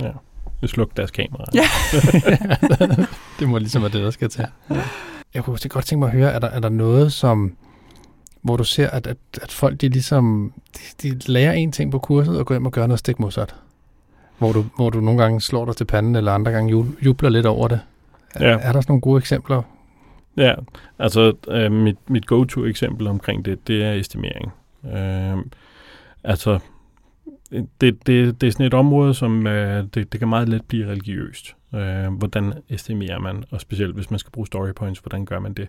ja. 0.06 0.10
Vi 0.60 0.66
slukker 0.66 0.94
deres 0.94 1.10
kamera. 1.10 1.44
Ja. 1.54 1.64
det 3.38 3.48
må 3.48 3.58
ligesom 3.58 3.82
være 3.82 3.92
det, 3.92 4.02
der 4.02 4.10
skal 4.10 4.28
til. 4.28 4.44
Ja. 4.70 4.82
Jeg 5.34 5.44
kunne 5.44 5.58
godt 5.68 5.86
tænke 5.86 5.98
mig 5.98 6.06
at 6.06 6.12
høre, 6.12 6.32
er 6.32 6.38
der, 6.38 6.48
er 6.48 6.60
der 6.60 6.68
noget, 6.68 7.12
som 7.12 7.56
hvor 8.42 8.56
du 8.56 8.64
ser, 8.64 8.90
at, 8.90 9.06
at, 9.06 9.16
at 9.42 9.52
folk 9.52 9.80
de 9.80 9.88
ligesom 9.88 10.52
de, 11.02 11.10
de 11.10 11.32
lærer 11.32 11.52
en 11.52 11.72
ting 11.72 11.90
på 11.90 11.98
kurset 11.98 12.38
og 12.38 12.46
går 12.46 12.54
hjem 12.54 12.66
og 12.66 12.72
gør 12.72 12.86
noget 12.86 12.98
stik 12.98 13.18
modsat? 13.18 13.54
Hvor 14.38 14.52
du, 14.52 14.64
hvor 14.76 14.90
du 14.90 15.00
nogle 15.00 15.22
gange 15.22 15.40
slår 15.40 15.64
dig 15.64 15.76
til 15.76 15.84
panden, 15.84 16.16
eller 16.16 16.32
andre 16.32 16.52
gange 16.52 16.86
jubler 17.02 17.28
lidt 17.28 17.46
over 17.46 17.68
det. 17.68 17.80
Er, 18.34 18.48
ja. 18.48 18.58
er 18.58 18.72
der 18.72 18.80
sådan 18.80 18.84
nogle 18.88 19.00
gode 19.00 19.18
eksempler? 19.18 19.62
Ja, 20.36 20.54
altså 20.98 21.32
øh, 21.48 21.72
mit, 21.72 22.10
mit 22.10 22.26
go-to-eksempel 22.26 23.06
omkring 23.06 23.44
det, 23.44 23.68
det 23.68 23.84
er 23.84 23.92
estimering. 23.92 24.52
Øh, 24.94 25.36
altså, 26.24 26.58
det, 27.50 28.06
det, 28.06 28.40
det 28.40 28.46
er 28.46 28.50
sådan 28.50 28.66
et 28.66 28.74
område, 28.74 29.14
som 29.14 29.46
øh, 29.46 29.84
det, 29.94 30.12
det 30.12 30.18
kan 30.18 30.28
meget 30.28 30.48
let 30.48 30.64
blive 30.64 30.86
religiøst. 30.86 31.56
Øh, 31.74 32.12
hvordan 32.12 32.52
estimerer 32.68 33.18
man, 33.18 33.44
og 33.50 33.60
specielt 33.60 33.94
hvis 33.94 34.10
man 34.10 34.18
skal 34.18 34.32
bruge 34.32 34.46
story 34.46 34.72
points, 34.76 35.00
hvordan 35.00 35.24
gør 35.24 35.38
man 35.38 35.52
det? 35.52 35.68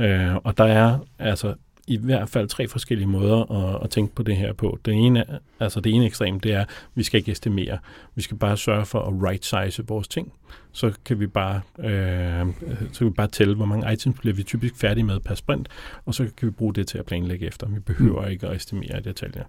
Øh, 0.00 0.36
og 0.36 0.58
der 0.58 0.64
er 0.64 0.98
altså 1.18 1.54
i 1.86 1.96
hvert 1.96 2.28
fald 2.28 2.48
tre 2.48 2.68
forskellige 2.68 3.08
måder 3.08 3.52
at, 3.52 3.84
at 3.84 3.90
tænke 3.90 4.14
på 4.14 4.22
det 4.22 4.36
her 4.36 4.52
på. 4.52 4.78
Den 4.84 4.94
ene, 4.94 5.24
altså 5.60 5.80
det 5.80 5.94
ene 5.94 6.06
ekstrem, 6.06 6.40
det 6.40 6.52
er, 6.52 6.60
at 6.60 6.68
vi 6.94 7.02
skal 7.02 7.18
ikke 7.18 7.32
estimere. 7.32 7.78
Vi 8.14 8.22
skal 8.22 8.36
bare 8.36 8.56
sørge 8.56 8.86
for 8.86 9.00
at 9.00 9.14
right-size 9.30 9.82
vores 9.88 10.08
ting. 10.08 10.32
Så 10.72 10.92
kan 11.04 11.20
vi 11.20 11.26
bare, 11.26 11.60
øh, 11.78 12.46
så 12.92 12.98
kan 12.98 13.06
vi 13.06 13.10
bare 13.10 13.26
tælle, 13.26 13.54
hvor 13.54 13.66
mange 13.66 13.92
items 13.92 14.20
bliver 14.20 14.34
vi 14.34 14.42
typisk 14.42 14.76
færdige 14.76 15.04
med 15.04 15.20
per 15.20 15.34
sprint, 15.34 15.68
og 16.04 16.14
så 16.14 16.28
kan 16.36 16.46
vi 16.46 16.50
bruge 16.50 16.74
det 16.74 16.86
til 16.86 16.98
at 16.98 17.04
planlægge 17.04 17.46
efter. 17.46 17.68
Vi 17.68 17.80
behøver 17.80 18.22
mm. 18.22 18.30
ikke 18.30 18.46
at 18.46 18.56
estimere 18.56 18.98
i 18.98 19.02
detaljer. 19.02 19.44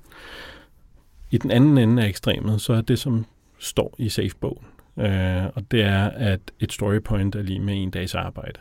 I 1.34 1.38
den 1.38 1.52
anden 1.52 1.78
ende 1.78 2.04
af 2.04 2.08
ekstremet, 2.08 2.62
så 2.62 2.74
er 2.74 2.82
det, 2.82 3.00
som 3.00 3.26
står 3.60 3.96
i 3.98 4.10
SAFE-bogen, 4.10 4.66
øh, 4.98 5.46
og 5.56 5.72
det 5.72 5.84
er, 5.84 6.10
at 6.10 6.40
et 6.60 6.74
story 6.74 7.00
point 7.00 7.36
er 7.36 7.42
lige 7.42 7.60
med 7.60 7.84
en 7.84 7.90
dags 7.90 8.16
arbejde. 8.16 8.60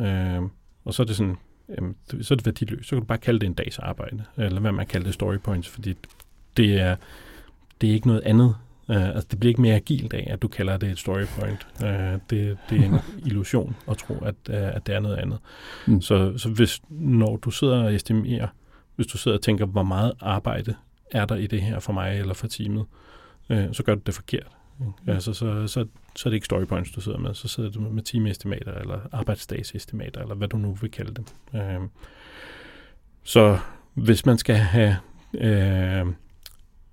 Øh, 0.00 0.42
og 0.84 0.94
så 0.94 1.02
er 1.02 1.06
det 1.06 1.16
sådan, 1.16 1.36
jamen, 1.68 1.96
så 2.22 2.34
er 2.34 2.36
det 2.36 2.46
værdiløst. 2.46 2.88
Så 2.88 2.90
kan 2.90 2.98
du 2.98 3.06
bare 3.06 3.18
kalde 3.18 3.40
det 3.40 3.46
en 3.46 3.54
dags 3.54 3.78
arbejde, 3.78 4.24
eller 4.36 4.60
hvad 4.60 4.72
man 4.72 4.86
kalder 4.86 5.04
det 5.04 5.14
story 5.14 5.36
points, 5.36 5.68
fordi 5.68 5.94
det 6.56 6.80
er, 6.80 6.96
det 7.80 7.90
er 7.90 7.94
ikke 7.94 8.06
noget 8.06 8.22
andet. 8.22 8.56
Uh, 8.88 9.08
altså, 9.08 9.26
det 9.30 9.40
bliver 9.40 9.50
ikke 9.50 9.62
mere 9.62 9.74
agilt 9.74 10.12
af, 10.12 10.26
at 10.30 10.42
du 10.42 10.48
kalder 10.48 10.76
det 10.76 10.90
et 10.90 10.98
story 10.98 11.24
point. 11.38 11.66
Uh, 11.80 12.20
det, 12.30 12.58
det 12.70 12.80
er 12.80 12.84
en 12.84 12.98
illusion 13.26 13.76
at 13.90 13.96
tro, 13.96 14.14
at, 14.14 14.34
uh, 14.48 14.54
at 14.54 14.86
det 14.86 14.94
er 14.94 15.00
noget 15.00 15.16
andet. 15.16 15.38
Mm. 15.86 16.00
Så, 16.00 16.38
så 16.38 16.48
hvis, 16.48 16.80
når 16.88 17.36
du 17.36 17.50
sidder 17.50 17.82
og 17.84 17.94
estimerer, 17.94 18.48
hvis 18.96 19.06
du 19.06 19.18
sidder 19.18 19.36
og 19.36 19.42
tænker, 19.42 19.66
hvor 19.66 19.82
meget 19.82 20.12
arbejde 20.20 20.74
er 21.12 21.24
der 21.24 21.36
i 21.36 21.46
det 21.46 21.62
her 21.62 21.78
for 21.78 21.92
mig 21.92 22.18
eller 22.18 22.34
for 22.34 22.46
teamet, 22.46 22.86
uh, 23.50 23.56
så 23.72 23.82
gør 23.82 23.94
du 23.94 24.00
det 24.06 24.14
forkert. 24.14 24.56
Mm. 24.80 24.92
Altså, 25.06 25.32
så, 25.32 25.66
så, 25.66 25.86
så 26.16 26.28
er 26.28 26.30
det 26.30 26.34
ikke 26.34 26.44
story 26.44 26.64
points, 26.64 26.90
du 26.90 27.00
sidder 27.00 27.18
med. 27.18 27.34
Så 27.34 27.48
sidder 27.48 27.70
du 27.70 27.80
med 27.80 28.02
teamestimater, 28.02 28.72
eller 28.72 29.00
arbejdsdagsestimater, 29.12 30.20
eller 30.20 30.34
hvad 30.34 30.48
du 30.48 30.56
nu 30.56 30.74
vil 30.74 30.90
kalde 30.90 31.14
det. 31.14 31.34
Øh, 31.54 31.80
så 33.22 33.58
hvis 33.94 34.26
man 34.26 34.38
skal 34.38 34.56
have... 34.56 34.96
Øh, 35.34 36.06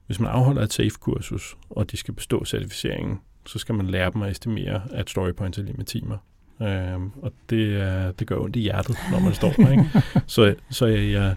hvis 0.08 0.20
man 0.20 0.32
afholder 0.32 0.62
et 0.62 0.74
SAFE-kursus, 0.74 1.58
og 1.70 1.92
de 1.92 1.98
skal 1.98 2.14
bestå 2.14 2.46
certificeringen, 2.46 3.20
så 3.46 3.60
skal 3.60 3.76
man 3.76 3.88
lære 3.88 4.12
dem 4.14 4.22
at 4.22 4.32
estimere, 4.32 4.82
at 4.94 5.10
story 5.10 5.32
points 5.32 5.58
er 5.58 5.64
lige 5.64 5.78
med 5.78 5.86
timer. 5.86 6.18
Øh, 6.62 7.02
og 7.22 7.32
det, 7.50 8.20
det 8.20 8.28
gør 8.28 8.38
ondt 8.38 8.56
i 8.56 8.60
hjertet, 8.60 8.98
når 9.12 9.20
man 9.20 9.34
står 9.34 9.52
der. 9.52 9.72
Ikke? 9.72 9.86
Så, 10.28 10.56
så 10.70 10.86
jeg, 10.86 11.12
jeg 11.12 11.36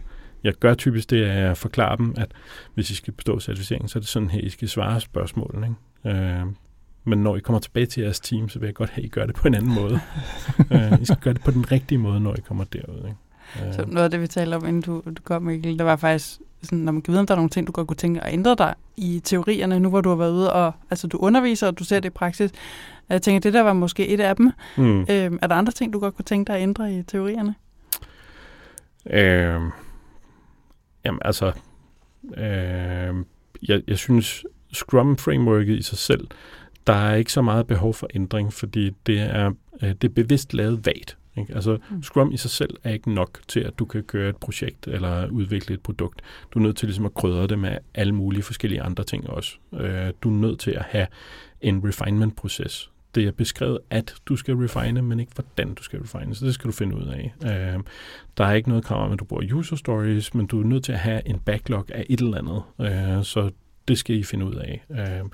gør 0.60 0.74
typisk 0.74 1.10
det, 1.10 1.24
at 1.24 1.42
jeg 1.42 1.56
forklarer 1.56 1.96
dem, 1.96 2.14
at 2.16 2.32
hvis 2.74 2.90
I 2.90 2.94
skal 2.94 3.12
bestå 3.12 3.40
certificeringen, 3.40 3.88
så 3.88 3.98
er 3.98 4.00
det 4.00 4.08
sådan 4.08 4.30
her, 4.30 4.40
I 4.40 4.48
skal 4.48 4.68
svare 4.68 5.00
spørgsmålene. 5.00 5.76
Ikke? 6.06 6.18
Øh, 6.18 6.46
men 7.04 7.22
når 7.22 7.36
I 7.36 7.40
kommer 7.40 7.60
tilbage 7.60 7.86
til 7.86 8.02
jeres 8.02 8.20
team, 8.20 8.48
så 8.48 8.58
vil 8.58 8.66
jeg 8.66 8.74
godt 8.74 8.90
have, 8.90 9.02
at 9.02 9.06
I 9.06 9.08
gør 9.08 9.26
det 9.26 9.34
på 9.34 9.48
en 9.48 9.54
anden 9.54 9.74
måde. 9.74 10.00
øh, 10.72 11.00
I 11.00 11.04
skal 11.04 11.18
gøre 11.20 11.34
det 11.34 11.42
på 11.42 11.50
den 11.50 11.72
rigtige 11.72 11.98
måde, 11.98 12.20
når 12.20 12.34
I 12.34 12.40
kommer 12.40 12.64
derud. 12.64 12.98
Ikke? 12.98 13.68
Øh. 13.68 13.74
Så 13.74 13.84
noget 13.86 14.04
af 14.04 14.10
det, 14.10 14.20
vi 14.20 14.26
talte 14.26 14.54
om, 14.54 14.66
inden 14.66 14.82
du, 14.82 15.02
du 15.06 15.22
kom, 15.24 15.42
Mikkel, 15.42 15.78
der 15.78 15.84
var 15.84 15.96
faktisk 15.96 16.40
sådan, 16.62 16.78
når 16.78 16.92
man 16.92 17.02
kan 17.02 17.12
vide, 17.12 17.20
om 17.20 17.26
der 17.26 17.34
er 17.34 17.36
nogle 17.36 17.50
ting, 17.50 17.66
du 17.66 17.72
godt 17.72 17.86
kunne 17.88 17.96
tænke 17.96 18.20
at 18.20 18.32
ændre 18.32 18.54
dig 18.54 18.74
i 18.96 19.20
teorierne, 19.24 19.80
nu 19.80 19.88
hvor 19.88 20.00
du 20.00 20.08
har 20.08 20.16
været 20.16 20.32
ude, 20.32 20.52
og 20.52 20.72
altså, 20.90 21.06
du 21.06 21.18
underviser, 21.18 21.66
og 21.66 21.78
du 21.78 21.84
ser 21.84 22.00
det 22.00 22.08
i 22.08 22.10
praksis. 22.10 22.50
Jeg 23.08 23.22
tænker, 23.22 23.40
det 23.40 23.52
der 23.52 23.60
var 23.60 23.72
måske 23.72 24.08
et 24.08 24.20
af 24.20 24.36
dem. 24.36 24.52
Mm. 24.76 25.00
Øh, 25.00 25.06
er 25.42 25.46
der 25.46 25.54
andre 25.54 25.72
ting, 25.72 25.92
du 25.92 25.98
godt 25.98 26.16
kunne 26.16 26.24
tænke 26.24 26.48
dig 26.48 26.56
at 26.56 26.62
ændre 26.62 26.92
i 26.94 27.02
teorierne? 27.02 27.54
Øh, 29.10 29.60
jamen 31.04 31.20
altså, 31.24 31.52
øh, 32.36 33.14
jeg, 33.68 33.82
jeg 33.86 33.98
synes, 33.98 34.44
Scrum-frameworket 34.72 35.78
i 35.78 35.82
sig 35.82 35.98
selv, 35.98 36.26
der 36.86 36.92
er 36.92 37.14
ikke 37.14 37.32
så 37.32 37.42
meget 37.42 37.66
behov 37.66 37.94
for 37.94 38.08
ændring, 38.14 38.52
fordi 38.52 38.90
det 39.06 39.20
er, 39.20 39.52
øh, 39.82 39.88
det 39.88 40.04
er 40.04 40.14
bevidst 40.14 40.54
lavet 40.54 40.86
vagt. 40.86 41.16
Ikke? 41.36 41.54
Altså, 41.54 41.78
mm. 41.90 42.02
Scrum 42.02 42.32
i 42.32 42.36
sig 42.36 42.50
selv 42.50 42.76
er 42.84 42.92
ikke 42.92 43.14
nok 43.14 43.40
til, 43.48 43.60
at 43.60 43.78
du 43.78 43.84
kan 43.84 44.02
køre 44.02 44.30
et 44.30 44.36
projekt 44.36 44.86
eller 44.86 45.28
udvikle 45.28 45.74
et 45.74 45.80
produkt. 45.80 46.22
Du 46.54 46.58
er 46.58 46.62
nødt 46.62 46.76
til 46.76 46.88
ligesom 46.88 47.06
at 47.06 47.14
krydre 47.14 47.46
det 47.46 47.58
med 47.58 47.78
alle 47.94 48.14
mulige 48.14 48.42
forskellige 48.42 48.82
andre 48.82 49.04
ting 49.04 49.30
også. 49.30 49.56
Øh, 49.72 50.12
du 50.22 50.28
er 50.28 50.34
nødt 50.40 50.60
til 50.60 50.70
at 50.70 50.82
have 50.82 51.06
en 51.60 51.82
refinement-proces. 51.88 52.90
Det 53.14 53.26
er 53.26 53.32
beskrevet, 53.32 53.78
at 53.90 54.14
du 54.26 54.36
skal 54.36 54.54
refine, 54.54 55.02
men 55.02 55.20
ikke 55.20 55.32
hvordan 55.34 55.74
du 55.74 55.82
skal 55.82 56.00
refine, 56.00 56.34
så 56.34 56.46
det 56.46 56.54
skal 56.54 56.66
du 56.66 56.72
finde 56.72 56.96
ud 56.96 57.06
af. 57.06 57.34
Øh, 57.44 57.82
der 58.36 58.44
er 58.44 58.52
ikke 58.52 58.68
noget 58.68 58.84
krav 58.84 59.04
om, 59.04 59.12
at 59.12 59.18
du 59.18 59.24
bruger 59.24 59.54
user 59.54 59.76
stories, 59.76 60.34
men 60.34 60.46
du 60.46 60.60
er 60.60 60.64
nødt 60.64 60.84
til 60.84 60.92
at 60.92 60.98
have 60.98 61.28
en 61.28 61.38
backlog 61.38 61.86
af 61.94 62.06
et 62.08 62.20
eller 62.20 62.38
andet, 62.38 62.62
øh, 62.80 63.24
så 63.24 63.50
det 63.88 63.98
skal 63.98 64.16
I 64.16 64.22
finde 64.22 64.44
ud 64.44 64.54
af. 64.54 64.84
Øh, 64.90 65.30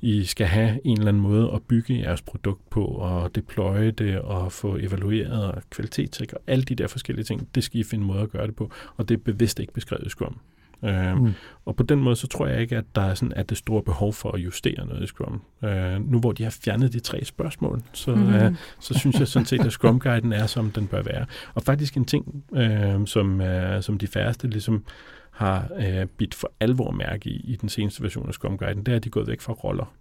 I 0.00 0.24
skal 0.24 0.46
have 0.46 0.80
en 0.84 0.98
eller 0.98 1.08
anden 1.08 1.22
måde 1.22 1.50
at 1.54 1.62
bygge 1.62 2.00
jeres 2.00 2.22
produkt 2.22 2.70
på, 2.70 2.84
og 2.84 3.34
deploye 3.34 3.90
det, 3.90 4.18
og 4.18 4.52
få 4.52 4.76
evalueret 4.76 5.52
og 5.52 5.62
kvalitetssikre, 5.70 6.38
alle 6.46 6.64
de 6.64 6.74
der 6.74 6.86
forskellige 6.86 7.24
ting, 7.24 7.48
det 7.54 7.64
skal 7.64 7.80
I 7.80 7.84
finde 7.84 8.02
en 8.02 8.08
måde 8.08 8.20
at 8.20 8.30
gøre 8.30 8.46
det 8.46 8.56
på, 8.56 8.72
og 8.96 9.08
det 9.08 9.14
er 9.14 9.22
bevidst 9.24 9.58
ikke 9.58 9.72
beskrevet 9.72 10.06
i 10.06 10.08
Scrum. 10.08 10.38
Øh, 10.84 11.16
mm. 11.16 11.32
Og 11.64 11.76
på 11.76 11.82
den 11.82 11.98
måde, 11.98 12.16
så 12.16 12.26
tror 12.26 12.46
jeg 12.46 12.60
ikke, 12.60 12.76
at 12.76 12.84
der 12.94 13.02
er 13.02 13.14
sådan, 13.14 13.32
at 13.32 13.50
det 13.50 13.58
store 13.58 13.82
behov 13.82 14.12
for 14.12 14.32
at 14.32 14.40
justere 14.40 14.86
noget 14.86 15.02
i 15.02 15.06
Scrum. 15.06 15.42
Øh, 15.64 16.10
nu 16.10 16.18
hvor 16.18 16.32
de 16.32 16.42
har 16.42 16.50
fjernet 16.50 16.92
de 16.92 17.00
tre 17.00 17.24
spørgsmål, 17.24 17.82
så, 17.92 18.14
mm. 18.14 18.34
øh, 18.34 18.54
så 18.80 18.98
synes 18.98 19.18
jeg 19.18 19.28
sådan 19.28 19.46
set, 19.46 19.60
at 19.60 19.72
Scrum-guiden 19.72 20.32
er, 20.32 20.46
som 20.46 20.70
den 20.70 20.86
bør 20.86 21.02
være. 21.02 21.26
Og 21.54 21.62
faktisk 21.62 21.96
en 21.96 22.04
ting, 22.04 22.44
øh, 22.54 23.06
som, 23.06 23.40
øh, 23.40 23.82
som 23.82 23.98
de 23.98 24.06
færreste 24.06 24.48
ligesom 24.48 24.84
har 25.30 25.68
øh, 25.78 26.06
bidt 26.06 26.34
for 26.34 26.52
alvor 26.60 26.90
mærke 26.90 27.30
i, 27.30 27.40
i 27.44 27.56
den 27.56 27.68
seneste 27.68 28.02
version 28.02 28.28
af 28.28 28.34
Scrum 28.34 28.58
Guiden, 28.58 28.82
det 28.82 28.92
er, 28.92 28.96
at 28.96 29.04
de 29.04 29.08
er 29.08 29.10
gået 29.10 29.26
væk 29.26 29.40
fra 29.40 29.52
roller. 29.52 29.92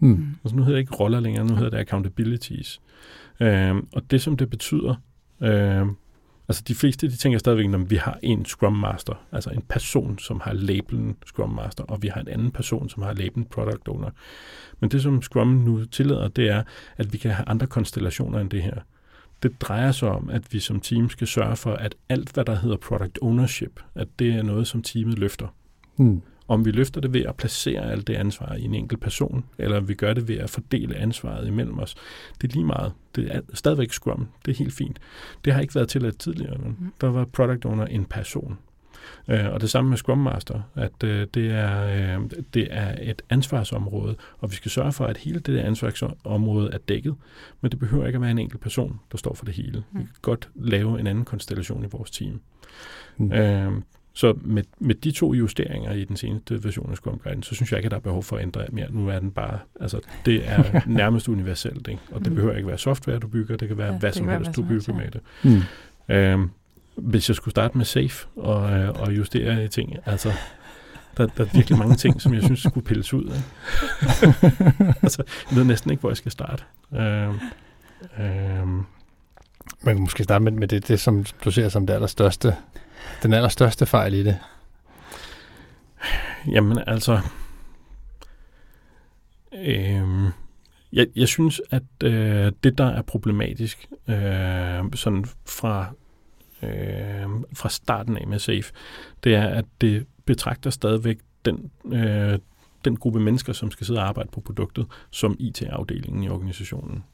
Mm. 0.00 0.08
mm. 0.08 0.26
Altså 0.44 0.56
nu 0.56 0.62
hedder 0.62 0.76
det 0.76 0.80
ikke 0.80 0.94
roller 0.94 1.20
længere, 1.20 1.44
nu 1.44 1.54
hedder 1.54 1.70
det 1.70 1.78
accountabilities. 1.78 2.80
Øh, 3.40 3.74
og 3.92 4.10
det, 4.10 4.22
som 4.22 4.36
det 4.36 4.50
betyder, 4.50 4.94
Øh, 5.40 5.86
altså 6.48 6.62
de 6.68 6.74
fleste, 6.74 7.08
de 7.08 7.16
tænker 7.16 7.38
stadigvæk, 7.38 7.74
at 7.74 7.90
vi 7.90 7.96
har 7.96 8.18
en 8.22 8.44
Scrum 8.44 8.72
Master, 8.72 9.14
altså 9.32 9.50
en 9.50 9.62
person, 9.62 10.18
som 10.18 10.40
har 10.44 10.52
labelen 10.52 11.16
Scrum 11.26 11.50
Master, 11.50 11.84
og 11.84 12.02
vi 12.02 12.08
har 12.08 12.20
en 12.20 12.28
anden 12.28 12.50
person, 12.50 12.88
som 12.88 13.02
har 13.02 13.14
labelen 13.14 13.44
Product 13.44 13.88
Owner. 13.88 14.10
Men 14.80 14.90
det, 14.90 15.02
som 15.02 15.22
Scrum 15.22 15.48
nu 15.48 15.84
tillader, 15.84 16.28
det 16.28 16.48
er, 16.48 16.62
at 16.96 17.12
vi 17.12 17.18
kan 17.18 17.30
have 17.30 17.48
andre 17.48 17.66
konstellationer 17.66 18.40
end 18.40 18.50
det 18.50 18.62
her. 18.62 18.76
Det 19.42 19.60
drejer 19.60 19.92
sig 19.92 20.08
om, 20.08 20.30
at 20.30 20.52
vi 20.52 20.60
som 20.60 20.80
team 20.80 21.10
skal 21.10 21.26
sørge 21.26 21.56
for, 21.56 21.72
at 21.72 21.94
alt, 22.08 22.32
hvad 22.34 22.44
der 22.44 22.54
hedder 22.54 22.76
product 22.76 23.18
ownership, 23.22 23.80
at 23.94 24.08
det 24.18 24.34
er 24.34 24.42
noget, 24.42 24.66
som 24.66 24.82
teamet 24.82 25.18
løfter. 25.18 25.46
Mm. 25.96 26.22
Om 26.48 26.64
vi 26.64 26.70
løfter 26.70 27.00
det 27.00 27.12
ved 27.12 27.24
at 27.24 27.36
placere 27.36 27.90
alt 27.92 28.06
det 28.06 28.14
ansvar 28.14 28.54
i 28.54 28.64
en 28.64 28.74
enkelt 28.74 29.00
person, 29.00 29.44
eller 29.58 29.76
om 29.76 29.88
vi 29.88 29.94
gør 29.94 30.14
det 30.14 30.28
ved 30.28 30.36
at 30.36 30.50
fordele 30.50 30.96
ansvaret 30.96 31.46
imellem 31.46 31.78
os, 31.78 31.94
det 32.40 32.50
er 32.50 32.54
lige 32.54 32.66
meget. 32.66 32.92
Det 33.16 33.34
er 33.34 33.40
stadigvæk 33.54 33.92
Scrum. 33.92 34.28
Det 34.46 34.52
er 34.52 34.56
helt 34.56 34.72
fint. 34.72 34.98
Det 35.44 35.52
har 35.52 35.60
ikke 35.60 35.74
været 35.74 35.88
tilladt 35.88 36.18
tidligere. 36.18 36.58
Men 36.58 36.76
mm. 36.80 36.92
Der 37.00 37.06
var 37.06 37.24
product 37.24 37.64
owner 37.64 37.86
en 37.86 38.04
person. 38.04 38.58
Øh, 39.28 39.52
og 39.52 39.60
det 39.60 39.70
samme 39.70 39.88
med 39.88 39.96
Scrum 39.96 40.18
Master, 40.18 40.60
at 40.74 41.04
øh, 41.04 41.26
det, 41.34 41.50
er, 41.50 42.16
øh, 42.18 42.30
det 42.54 42.68
er 42.70 42.96
et 43.02 43.22
ansvarsområde, 43.30 44.16
og 44.38 44.50
vi 44.50 44.56
skal 44.56 44.70
sørge 44.70 44.92
for, 44.92 45.04
at 45.04 45.16
hele 45.16 45.38
det 45.38 45.54
der 45.54 45.62
ansvarsområde 45.62 46.70
er 46.72 46.78
dækket, 46.78 47.14
men 47.60 47.70
det 47.70 47.78
behøver 47.78 48.06
ikke 48.06 48.16
at 48.16 48.22
være 48.22 48.30
en 48.30 48.38
enkelt 48.38 48.60
person, 48.60 49.00
der 49.12 49.18
står 49.18 49.34
for 49.34 49.44
det 49.44 49.54
hele. 49.54 49.82
Mm. 49.92 50.00
Vi 50.00 50.04
kan 50.04 50.14
godt 50.22 50.48
lave 50.54 51.00
en 51.00 51.06
anden 51.06 51.24
konstellation 51.24 51.84
i 51.84 51.88
vores 51.90 52.10
team. 52.10 52.40
Mm. 53.16 53.32
Øh, 53.32 53.72
så 54.18 54.34
med, 54.40 54.62
med 54.78 54.94
de 54.94 55.10
to 55.10 55.34
justeringer 55.34 55.92
i 55.92 56.04
den 56.04 56.16
seneste 56.16 56.64
version 56.64 56.90
af 56.90 56.96
Scrum 56.96 57.20
Guide, 57.24 57.44
så 57.44 57.54
synes 57.54 57.72
jeg 57.72 57.78
ikke, 57.78 57.86
at 57.86 57.90
der 57.90 57.96
er 57.96 58.00
behov 58.00 58.22
for 58.22 58.36
at 58.36 58.42
ændre 58.42 58.64
mere. 58.72 58.86
Nu 58.90 59.08
er 59.08 59.18
den 59.18 59.30
bare, 59.30 59.58
altså 59.80 60.00
det 60.26 60.48
er 60.48 60.80
nærmest 60.86 61.28
universelt, 61.28 61.88
ikke? 61.88 62.00
og 62.10 62.20
det 62.20 62.28
mm. 62.28 62.34
behøver 62.34 62.56
ikke 62.56 62.68
være 62.68 62.78
software, 62.78 63.18
du 63.18 63.28
bygger, 63.28 63.56
det 63.56 63.68
kan 63.68 63.78
være 63.78 63.92
ja, 63.92 63.98
hvad 63.98 64.12
som 64.12 64.28
helst, 64.28 64.56
du 64.56 64.62
bygger 64.62 64.94
med 64.94 65.10
det. 65.10 65.20
Mm. 65.42 66.14
Øhm, 66.14 66.50
hvis 66.96 67.28
jeg 67.28 67.36
skulle 67.36 67.52
starte 67.52 67.78
med 67.78 67.84
safe 67.84 68.26
og, 68.36 68.72
øh, 68.72 69.00
og 69.00 69.16
justere 69.16 69.64
i 69.64 69.68
ting, 69.68 69.96
altså 70.06 70.32
der, 71.16 71.26
der 71.26 71.44
er 71.44 71.48
virkelig 71.54 71.78
mange 71.78 71.96
ting, 71.96 72.22
som 72.22 72.34
jeg 72.34 72.42
synes 72.42 72.60
skulle 72.60 72.86
pilles 72.86 73.14
ud. 73.14 73.24
Ikke? 73.24 74.94
altså, 75.02 75.22
jeg 75.50 75.56
ved 75.58 75.64
næsten 75.64 75.90
ikke, 75.90 76.00
hvor 76.00 76.10
jeg 76.10 76.16
skal 76.16 76.32
starte. 76.32 76.62
Øhm, 76.94 77.38
øhm. 78.20 78.84
Man 79.82 79.94
kan 79.94 80.00
måske 80.00 80.24
starte 80.24 80.44
med, 80.44 80.52
med 80.52 80.68
det, 80.68 80.88
det, 80.88 81.00
som 81.00 81.24
du 81.44 81.50
ser 81.50 81.68
som 81.68 81.86
det 81.86 81.94
allerstørste 81.94 82.54
den 83.22 83.32
allerstørste 83.32 83.86
fejl 83.86 84.14
i 84.14 84.22
det? 84.22 84.38
Jamen 86.46 86.78
altså, 86.86 87.20
Øhm, 89.54 90.26
jeg, 90.92 91.06
jeg 91.16 91.28
synes, 91.28 91.62
at 91.70 91.82
øh, 92.04 92.52
det, 92.64 92.78
der 92.78 92.86
er 92.86 93.02
problematisk, 93.02 93.88
øh, 94.08 94.94
sådan 94.94 95.24
fra, 95.46 95.92
øh, 96.62 97.28
fra 97.52 97.68
starten 97.68 98.16
af 98.16 98.26
med 98.26 98.38
SAFE, 98.38 98.72
det 99.24 99.34
er, 99.34 99.46
at 99.46 99.64
det 99.80 100.06
betragter 100.24 100.70
stadigvæk 100.70 101.18
den, 101.44 101.70
øh, 101.92 102.38
den 102.84 102.96
gruppe 102.96 103.20
mennesker, 103.20 103.52
som 103.52 103.70
skal 103.70 103.86
sidde 103.86 104.00
og 104.00 104.08
arbejde 104.08 104.30
på 104.32 104.40
produktet, 104.40 104.86
som 105.10 105.36
IT-afdelingen 105.38 106.24
i 106.24 106.28
organisationen. 106.28 107.04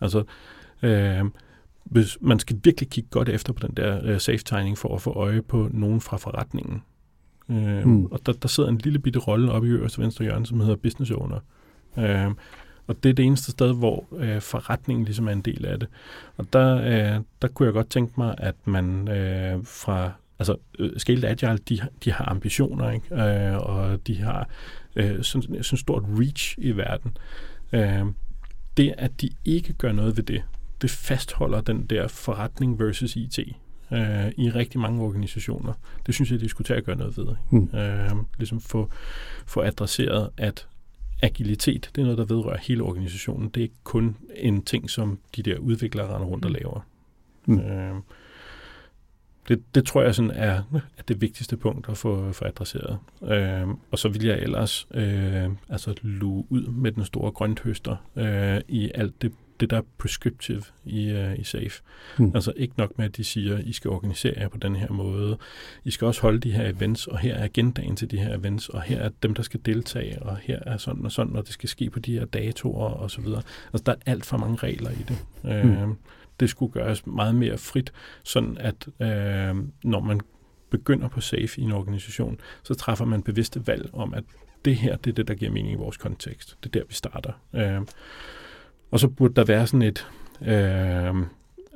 Altså, 0.00 0.24
øh, 0.82 1.24
hvis 1.90 2.18
man 2.20 2.38
skal 2.38 2.60
virkelig 2.64 2.90
kigge 2.90 3.10
godt 3.10 3.28
efter 3.28 3.52
på 3.52 3.66
den 3.66 3.76
der 3.76 4.14
uh, 4.14 4.20
safe-tegning 4.20 4.78
for 4.78 4.94
at 4.94 5.02
få 5.02 5.10
øje 5.10 5.42
på 5.42 5.68
nogen 5.72 6.00
fra 6.00 6.16
forretningen. 6.16 6.82
Uh, 7.48 7.84
mm. 7.84 8.06
Og 8.06 8.20
der, 8.26 8.32
der 8.32 8.48
sidder 8.48 8.68
en 8.68 8.78
lille 8.78 8.98
bitte 8.98 9.18
rolle 9.18 9.52
oppe 9.52 9.68
i 9.68 9.70
øverste 9.70 10.02
venstre 10.02 10.22
hjørne, 10.22 10.46
som 10.46 10.60
hedder 10.60 10.76
business 10.76 11.10
owner. 11.10 11.38
Uh, 11.96 12.34
og 12.86 13.02
det 13.02 13.08
er 13.08 13.14
det 13.14 13.24
eneste 13.24 13.50
sted, 13.50 13.74
hvor 13.74 14.04
uh, 14.10 14.40
forretningen 14.40 15.04
ligesom 15.04 15.28
er 15.28 15.32
en 15.32 15.40
del 15.40 15.66
af 15.66 15.80
det. 15.80 15.88
Og 16.36 16.46
der, 16.52 16.76
uh, 16.76 17.24
der 17.42 17.48
kunne 17.48 17.66
jeg 17.66 17.72
godt 17.72 17.90
tænke 17.90 18.12
mig, 18.16 18.34
at 18.38 18.54
man 18.64 19.00
uh, 19.00 19.64
fra 19.64 20.12
altså 20.38 20.56
uh, 20.78 20.88
Scaled 20.96 21.24
Agile, 21.24 21.58
de, 21.68 21.80
de 22.04 22.12
har 22.12 22.30
ambitioner, 22.30 22.90
ikke? 22.90 23.06
Uh, 23.10 23.66
og 23.66 24.06
de 24.06 24.16
har 24.22 24.48
uh, 24.96 25.22
sådan, 25.22 25.62
sådan 25.62 25.78
stort 25.78 26.04
reach 26.08 26.54
i 26.58 26.70
verden. 26.70 27.16
Uh, 27.72 28.12
det, 28.76 28.94
at 28.98 29.20
de 29.20 29.30
ikke 29.44 29.72
gør 29.72 29.92
noget 29.92 30.16
ved 30.16 30.24
det, 30.24 30.42
det 30.82 30.90
fastholder 30.90 31.60
den 31.60 31.86
der 31.86 32.08
forretning 32.08 32.78
versus 32.78 33.16
IT 33.16 33.38
øh, 33.92 34.32
i 34.36 34.50
rigtig 34.50 34.80
mange 34.80 35.02
organisationer. 35.02 35.72
Det 36.06 36.14
synes 36.14 36.30
jeg, 36.30 36.40
de 36.40 36.48
skulle 36.48 36.66
tage 36.66 36.78
at 36.78 36.84
gøre 36.84 36.96
noget 36.96 37.16
ved. 37.16 37.26
Mm. 37.50 37.78
Øh, 37.78 38.10
ligesom 38.38 38.60
få, 38.60 38.90
få 39.46 39.62
adresseret, 39.62 40.30
at 40.36 40.66
agilitet, 41.22 41.90
det 41.94 42.00
er 42.00 42.04
noget, 42.04 42.18
der 42.18 42.24
vedrører 42.24 42.58
hele 42.58 42.82
organisationen. 42.82 43.48
Det 43.48 43.60
er 43.60 43.62
ikke 43.62 43.84
kun 43.84 44.16
en 44.36 44.62
ting, 44.62 44.90
som 44.90 45.18
de 45.36 45.42
der 45.42 45.58
udviklere 45.58 46.14
render 46.14 46.26
rundt 46.26 46.44
og 46.44 46.50
hmm. 46.50 46.58
laver. 46.60 46.86
Mm. 47.46 47.60
Øh, 47.60 47.94
det, 49.48 49.74
det 49.74 49.86
tror 49.86 50.02
jeg 50.02 50.14
sådan 50.14 50.30
er, 50.30 50.62
er 50.98 51.02
det 51.08 51.20
vigtigste 51.20 51.56
punkt 51.56 51.88
at 51.88 51.96
få, 51.96 52.32
få 52.32 52.44
adresseret. 52.44 52.98
Øh, 53.22 53.68
og 53.90 53.98
så 53.98 54.08
vil 54.08 54.24
jeg 54.24 54.38
ellers 54.38 54.88
øh, 54.94 55.50
altså 55.68 55.94
luge 56.02 56.44
ud 56.48 56.66
med 56.66 56.92
den 56.92 57.04
store 57.04 57.30
grønthøster 57.30 57.96
øh, 58.16 58.60
i 58.68 58.90
alt 58.94 59.22
det 59.22 59.32
det, 59.60 59.70
der 59.70 59.76
er 59.76 59.82
prescriptive 59.98 60.62
i, 60.84 61.12
uh, 61.12 61.38
i 61.38 61.44
SAFE. 61.44 61.82
Mm. 62.18 62.32
Altså 62.34 62.52
ikke 62.56 62.74
nok 62.78 62.98
med, 62.98 63.04
at 63.04 63.16
de 63.16 63.24
siger, 63.24 63.58
I 63.58 63.72
skal 63.72 63.90
organisere 63.90 64.34
jer 64.36 64.48
på 64.48 64.58
den 64.58 64.76
her 64.76 64.90
måde. 64.90 65.38
I 65.84 65.90
skal 65.90 66.06
også 66.06 66.22
holde 66.22 66.38
de 66.38 66.52
her 66.52 66.70
events, 66.70 67.06
og 67.06 67.18
her 67.18 67.34
er 67.34 67.44
agendaen 67.44 67.96
til 67.96 68.10
de 68.10 68.18
her 68.18 68.38
events, 68.38 68.68
og 68.68 68.82
her 68.82 68.98
er 68.98 69.10
dem, 69.22 69.34
der 69.34 69.42
skal 69.42 69.60
deltage, 69.64 70.22
og 70.22 70.36
her 70.36 70.58
er 70.66 70.76
sådan 70.76 71.04
og 71.04 71.12
sådan, 71.12 71.36
og 71.36 71.44
det 71.44 71.52
skal 71.52 71.68
ske 71.68 71.90
på 71.90 71.98
de 71.98 72.18
her 72.18 72.24
datoer 72.24 72.88
og 72.88 73.10
så 73.10 73.20
videre. 73.20 73.42
Altså 73.72 73.82
der 73.86 73.92
er 73.92 73.96
alt 74.06 74.26
for 74.26 74.36
mange 74.36 74.56
regler 74.56 74.90
i 74.90 75.04
det. 75.08 75.18
Mm. 75.64 75.82
Uh, 75.82 75.96
det 76.40 76.50
skulle 76.50 76.72
gøres 76.72 77.06
meget 77.06 77.34
mere 77.34 77.58
frit, 77.58 77.92
sådan 78.22 78.58
at 78.58 78.88
uh, 78.88 79.64
når 79.84 80.00
man 80.00 80.20
begynder 80.70 81.08
på 81.08 81.20
SAFE 81.20 81.60
i 81.60 81.64
en 81.64 81.72
organisation, 81.72 82.40
så 82.62 82.74
træffer 82.74 83.04
man 83.04 83.22
bevidste 83.22 83.66
valg 83.66 83.90
om, 83.92 84.14
at 84.14 84.24
det 84.64 84.76
her, 84.76 84.96
det 84.96 85.10
er 85.10 85.14
det, 85.14 85.28
der 85.28 85.34
giver 85.34 85.50
mening 85.50 85.72
i 85.72 85.76
vores 85.76 85.96
kontekst. 85.96 86.56
Det 86.62 86.76
er 86.76 86.80
der, 86.80 86.86
vi 86.88 86.94
starter. 86.94 87.32
Uh, 87.52 87.86
og 88.90 89.00
så 89.00 89.08
burde 89.08 89.34
der 89.34 89.44
være 89.44 89.66
sådan 89.66 89.82
et, 89.82 90.06
øh, 90.42 91.14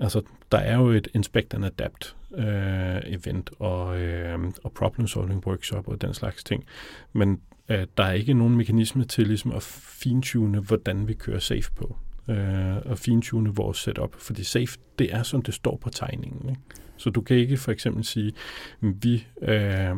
altså 0.01 0.23
der 0.53 0.59
er 0.59 0.77
jo 0.77 0.89
et 0.89 1.09
Inspect 1.15 1.55
and 1.55 1.65
Adapt 1.65 2.17
øh, 2.35 3.01
event 3.05 3.51
og, 3.59 4.01
øh, 4.01 4.39
og 4.65 4.73
problem 4.73 5.07
solving 5.07 5.47
workshop 5.47 5.89
og 5.89 6.01
den 6.01 6.15
slags 6.15 6.45
ting. 6.45 6.65
Men 7.13 7.41
øh, 7.69 7.87
der 7.97 8.05
er 8.05 8.13
ikke 8.13 8.35
nogen 8.35 8.57
mekanisme 8.57 9.05
til 9.05 9.27
ligesom 9.27 9.53
at 9.53 9.63
fintune, 9.63 10.61
hvordan 10.61 11.09
vi 11.09 11.15
kører 11.15 11.39
safe 11.39 11.71
på. 11.77 11.97
Øh, 12.29 12.77
og 12.85 12.99
fintune 12.99 13.55
vores 13.55 13.79
setup. 13.79 14.15
Fordi 14.19 14.45
safe, 14.45 14.79
det 14.99 15.15
er 15.15 15.23
som 15.23 15.43
det 15.43 15.55
står 15.55 15.77
på 15.77 15.91
tegningen. 15.91 16.49
Ikke? 16.49 16.61
Så 16.97 17.11
du 17.11 17.21
kan 17.21 17.37
ikke 17.37 17.57
for 17.57 17.73
eksempel 17.73 18.05
sige, 18.05 18.33
vi 18.81 19.27
øh, 19.43 19.97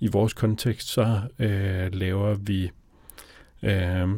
i 0.00 0.06
vores 0.06 0.32
kontekst, 0.32 0.88
så 0.88 1.20
øh, 1.38 1.94
laver 1.94 2.34
vi 2.34 2.70
øh, 3.62 4.08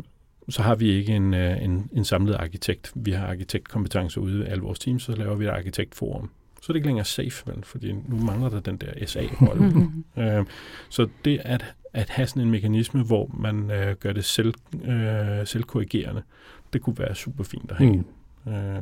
så 0.49 0.63
har 0.63 0.75
vi 0.75 0.89
ikke 0.89 1.13
en, 1.13 1.35
øh, 1.35 1.65
en, 1.65 1.91
en 1.93 2.05
samlet 2.05 2.35
arkitekt. 2.35 2.93
Vi 2.95 3.11
har 3.11 3.27
arkitektkompetencer 3.27 4.21
ude 4.21 4.45
i 4.45 4.47
alle 4.47 4.63
vores 4.63 4.79
teams, 4.79 5.03
så 5.03 5.13
laver 5.13 5.35
vi 5.35 5.45
et 5.45 5.51
arkitektforum. 5.51 6.31
Så 6.63 6.73
er 6.73 6.73
det 6.73 6.77
ikke 6.77 6.89
længere 6.89 7.05
safe, 7.05 7.47
vel? 7.47 7.65
fordi 7.65 7.93
nu 7.93 8.17
mangler 8.17 8.51
der 8.51 8.61
den 8.61 8.77
der 8.77 9.07
SA-rolle. 9.07 9.89
øh, 10.39 10.47
så 10.89 11.09
det 11.25 11.41
at, 11.45 11.75
at 11.93 12.09
have 12.09 12.27
sådan 12.27 12.43
en 12.43 12.51
mekanisme, 12.51 13.03
hvor 13.03 13.31
man 13.39 13.71
øh, 13.71 13.97
gør 13.97 14.13
det 14.13 14.25
selv, 14.25 14.55
øh, 14.85 15.47
selvkorrigerende, 15.47 16.23
det 16.73 16.83
kunne 16.83 16.99
være 16.99 17.15
super 17.15 17.45
fint 17.45 17.71
at 17.71 17.77
have. 17.77 18.05
Mm. 18.47 18.53
Øh, 18.53 18.81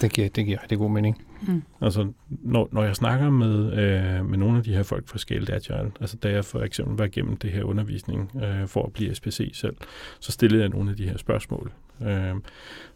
det 0.00 0.12
giver, 0.12 0.28
det 0.28 0.46
giver 0.46 0.62
rigtig 0.62 0.78
god 0.78 0.90
mening. 0.90 1.24
Mm. 1.42 1.62
Altså, 1.80 2.12
når, 2.28 2.68
når 2.72 2.84
jeg 2.84 2.96
snakker 2.96 3.30
med, 3.30 3.72
øh, 3.72 4.26
med 4.26 4.38
nogle 4.38 4.58
af 4.58 4.64
de 4.64 4.74
her 4.74 4.82
folk 4.82 5.08
fra 5.08 5.18
Scaled 5.18 5.50
Agile, 5.50 5.92
altså 6.00 6.16
da 6.16 6.30
jeg 6.30 6.44
for 6.44 6.60
eksempel 6.60 6.96
var 6.96 7.04
igennem 7.04 7.36
det 7.36 7.52
her 7.52 7.64
undervisning 7.64 8.30
øh, 8.44 8.66
for 8.68 8.86
at 8.86 8.92
blive 8.92 9.14
SPC 9.14 9.50
selv, 9.54 9.76
så 10.20 10.32
stillede 10.32 10.62
jeg 10.62 10.68
nogle 10.68 10.90
af 10.90 10.96
de 10.96 11.08
her 11.08 11.16
spørgsmål. 11.16 11.72
Øh, 12.02 12.34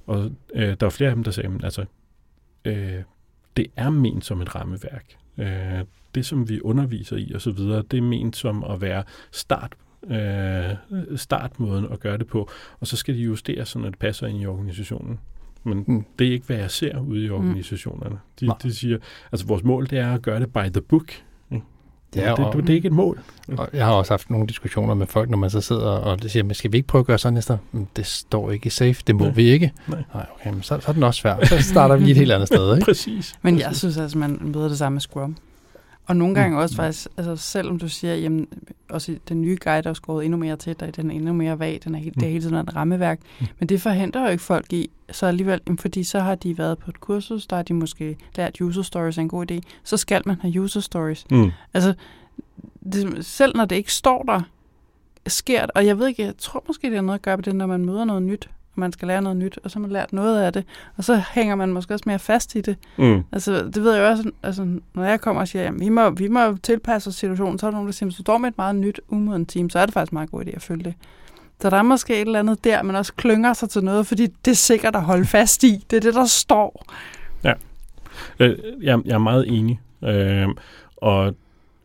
og 0.06 0.30
øh, 0.54 0.68
der 0.68 0.76
var 0.86 0.90
flere 0.90 1.10
af 1.10 1.16
dem, 1.16 1.24
der 1.24 1.30
sagde, 1.30 1.60
altså, 1.62 1.84
øh, 2.64 3.02
det 3.56 3.66
er 3.76 3.90
ment 3.90 4.24
som 4.24 4.40
et 4.40 4.54
rammeværk. 4.54 5.04
Øh, 5.38 5.84
det, 6.14 6.26
som 6.26 6.48
vi 6.48 6.60
underviser 6.60 7.16
i 7.16 7.32
osv., 7.34 7.58
det 7.58 7.94
er 7.94 8.02
ment 8.02 8.36
som 8.36 8.64
at 8.64 8.80
være 8.80 9.04
start 9.32 9.76
øh, 10.10 11.16
startmåden 11.16 11.92
at 11.92 12.00
gøre 12.00 12.18
det 12.18 12.26
på, 12.26 12.50
og 12.80 12.86
så 12.86 12.96
skal 12.96 13.14
de 13.14 13.20
justere, 13.20 13.64
så 13.64 13.78
det 13.78 13.98
passer 13.98 14.26
ind 14.26 14.42
i 14.42 14.46
organisationen 14.46 15.20
men 15.64 15.84
mm. 15.86 16.04
det 16.18 16.28
er 16.28 16.32
ikke, 16.32 16.46
hvad 16.46 16.56
jeg 16.56 16.70
ser 16.70 17.00
ude 17.00 17.24
i 17.24 17.28
mm. 17.28 17.34
organisationerne. 17.34 18.18
De, 18.40 18.48
de 18.62 18.74
siger, 18.74 18.98
altså 19.32 19.46
vores 19.46 19.64
mål, 19.64 19.86
det 19.90 19.98
er 19.98 20.12
at 20.12 20.22
gøre 20.22 20.40
det 20.40 20.52
by 20.52 20.68
the 20.72 20.80
book. 20.80 21.12
Ja, 22.16 22.32
og, 22.32 22.38
det, 22.38 22.56
det, 22.56 22.66
det 22.66 22.72
er 22.72 22.74
ikke 22.74 22.86
et 22.86 22.92
mål. 22.92 23.20
Og 23.58 23.68
jeg 23.72 23.84
har 23.84 23.92
også 23.92 24.12
haft 24.12 24.30
nogle 24.30 24.46
diskussioner 24.46 24.94
med 24.94 25.06
folk, 25.06 25.30
når 25.30 25.38
man 25.38 25.50
så 25.50 25.60
sidder 25.60 25.86
og 25.86 26.18
siger, 26.26 26.42
men 26.42 26.54
skal 26.54 26.72
vi 26.72 26.76
ikke 26.76 26.86
prøve 26.86 27.00
at 27.00 27.06
gøre 27.06 27.18
sådan 27.18 27.34
næste? 27.34 27.58
Det 27.96 28.06
står 28.06 28.50
ikke 28.50 28.66
i 28.66 28.70
safe, 28.70 29.02
det 29.06 29.14
må 29.14 29.24
Nej. 29.24 29.32
vi 29.32 29.42
ikke. 29.42 29.72
Nej, 29.86 30.02
Nej 30.14 30.26
okay, 30.34 30.50
men 30.50 30.62
så, 30.62 30.80
så 30.80 30.88
er 30.88 30.92
den 30.92 31.02
også 31.02 31.20
svært. 31.20 31.48
Så 31.48 31.62
starter 31.62 31.96
vi 31.96 32.10
et 32.10 32.16
helt 32.16 32.32
andet 32.32 32.48
sted. 32.48 32.72
Ikke? 32.76 32.84
Præcis. 32.84 33.34
Men 33.42 33.58
jeg 33.58 33.76
synes 33.76 33.98
altså, 33.98 34.18
man 34.18 34.38
møder 34.40 34.68
det 34.68 34.78
samme 34.78 34.94
med 34.94 35.00
Scrum. 35.00 35.36
Og 36.06 36.16
nogle 36.16 36.34
gange 36.34 36.56
mm. 36.56 36.62
også 36.62 36.76
faktisk, 36.76 37.08
altså 37.16 37.36
selvom 37.36 37.78
du 37.78 37.88
siger, 37.88 38.14
jamen 38.14 38.48
også 38.90 39.12
i 39.12 39.18
den 39.28 39.42
nye 39.42 39.58
guide, 39.64 39.82
der 39.82 39.90
er 39.90 39.94
skåret 39.94 40.24
endnu 40.24 40.38
mere 40.38 40.56
til, 40.56 40.76
og 40.80 40.96
den 40.96 41.10
er 41.10 41.14
endnu 41.14 41.32
mere 41.32 41.58
vag, 41.58 41.80
den 41.84 41.94
er 41.94 41.98
helt, 41.98 42.16
Mm. 42.16 42.20
det 42.20 42.26
er 42.26 42.30
hele 42.30 42.44
tiden 42.44 42.54
et 42.54 42.76
rammeværk. 42.76 43.20
Mm. 43.40 43.46
Men 43.58 43.68
det 43.68 43.80
forhindrer 43.80 44.22
jo 44.24 44.28
ikke 44.28 44.42
folk 44.42 44.72
i, 44.72 44.90
så 45.12 45.26
alligevel, 45.26 45.60
fordi 45.80 46.04
så 46.04 46.20
har 46.20 46.34
de 46.34 46.58
været 46.58 46.78
på 46.78 46.90
et 46.90 47.00
kursus, 47.00 47.46
der 47.46 47.56
har 47.56 47.62
de 47.62 47.74
måske 47.74 48.16
lært 48.36 48.60
user 48.60 48.82
stories 48.82 49.18
er 49.18 49.22
en 49.22 49.28
god 49.28 49.50
idé, 49.50 49.60
så 49.84 49.96
skal 49.96 50.22
man 50.26 50.36
have 50.40 50.60
user 50.60 50.80
stories. 50.80 51.26
Mm. 51.30 51.50
Altså, 51.74 51.94
det, 52.92 53.26
selv 53.26 53.56
når 53.56 53.64
det 53.64 53.76
ikke 53.76 53.92
står 53.92 54.22
der, 54.22 54.40
sker 55.26 55.60
det, 55.60 55.70
og 55.74 55.86
jeg 55.86 55.98
ved 55.98 56.06
ikke, 56.08 56.22
jeg 56.22 56.34
tror 56.38 56.64
måske, 56.66 56.86
det 56.86 56.94
har 56.94 57.02
noget 57.02 57.18
at 57.18 57.22
gøre 57.22 57.36
med 57.36 57.44
det, 57.44 57.54
når 57.56 57.66
man 57.66 57.84
møder 57.84 58.04
noget 58.04 58.22
nyt, 58.22 58.48
og 58.74 58.80
man 58.80 58.92
skal 58.92 59.08
lære 59.08 59.22
noget 59.22 59.36
nyt, 59.36 59.58
og 59.64 59.70
så 59.70 59.78
har 59.78 59.80
man 59.80 59.90
lært 59.90 60.12
noget 60.12 60.42
af 60.42 60.52
det, 60.52 60.64
og 60.96 61.04
så 61.04 61.22
hænger 61.34 61.54
man 61.54 61.72
måske 61.72 61.94
også 61.94 62.04
mere 62.06 62.18
fast 62.18 62.54
i 62.54 62.60
det. 62.60 62.76
Mm. 62.98 63.22
Altså, 63.32 63.64
det 63.64 63.82
ved 63.82 63.94
jeg 63.94 64.04
også, 64.04 64.30
altså, 64.42 64.78
når 64.94 65.04
jeg 65.04 65.20
kommer 65.20 65.42
og 65.42 65.48
siger, 65.48 65.68
at 65.68 65.80
vi 65.80 65.88
må, 65.88 66.10
vi 66.10 66.28
må 66.28 66.56
tilpasse 66.56 67.08
os 67.08 67.14
situationen, 67.14 67.58
så 67.58 67.66
er 67.66 67.70
der 67.70 67.76
nogen, 67.76 67.86
der 67.86 67.92
siger, 67.92 68.06
hvis 68.06 68.16
du 68.16 68.22
står 68.22 68.38
med 68.38 68.48
et 68.48 68.58
meget 68.58 68.76
nyt, 68.76 69.00
umoden 69.08 69.46
team, 69.46 69.70
så 69.70 69.78
er 69.78 69.86
det 69.86 69.94
faktisk 69.94 70.12
en 70.12 70.16
meget 70.16 70.30
god 70.30 70.44
idé 70.44 70.50
at 70.56 70.62
følge 70.62 70.84
det. 70.84 70.94
Så 71.60 71.70
der 71.70 71.76
er 71.76 71.82
måske 71.82 72.14
et 72.14 72.20
eller 72.20 72.38
andet 72.38 72.64
der, 72.64 72.82
man 72.82 72.96
også 72.96 73.12
klynger 73.12 73.52
sig 73.52 73.70
til 73.70 73.84
noget, 73.84 74.06
fordi 74.06 74.26
det 74.26 74.50
er 74.50 74.54
sikkert 74.54 74.96
at 74.96 75.02
holde 75.02 75.24
fast 75.24 75.64
i. 75.64 75.84
Det 75.90 75.96
er 75.96 76.00
det, 76.00 76.14
der 76.14 76.26
står. 76.26 76.86
Øh, 78.40 78.58
jeg, 78.82 79.00
jeg 79.04 79.14
er 79.14 79.18
meget 79.18 79.48
enig. 79.48 79.80
Øh, 80.04 80.48
og 80.96 81.34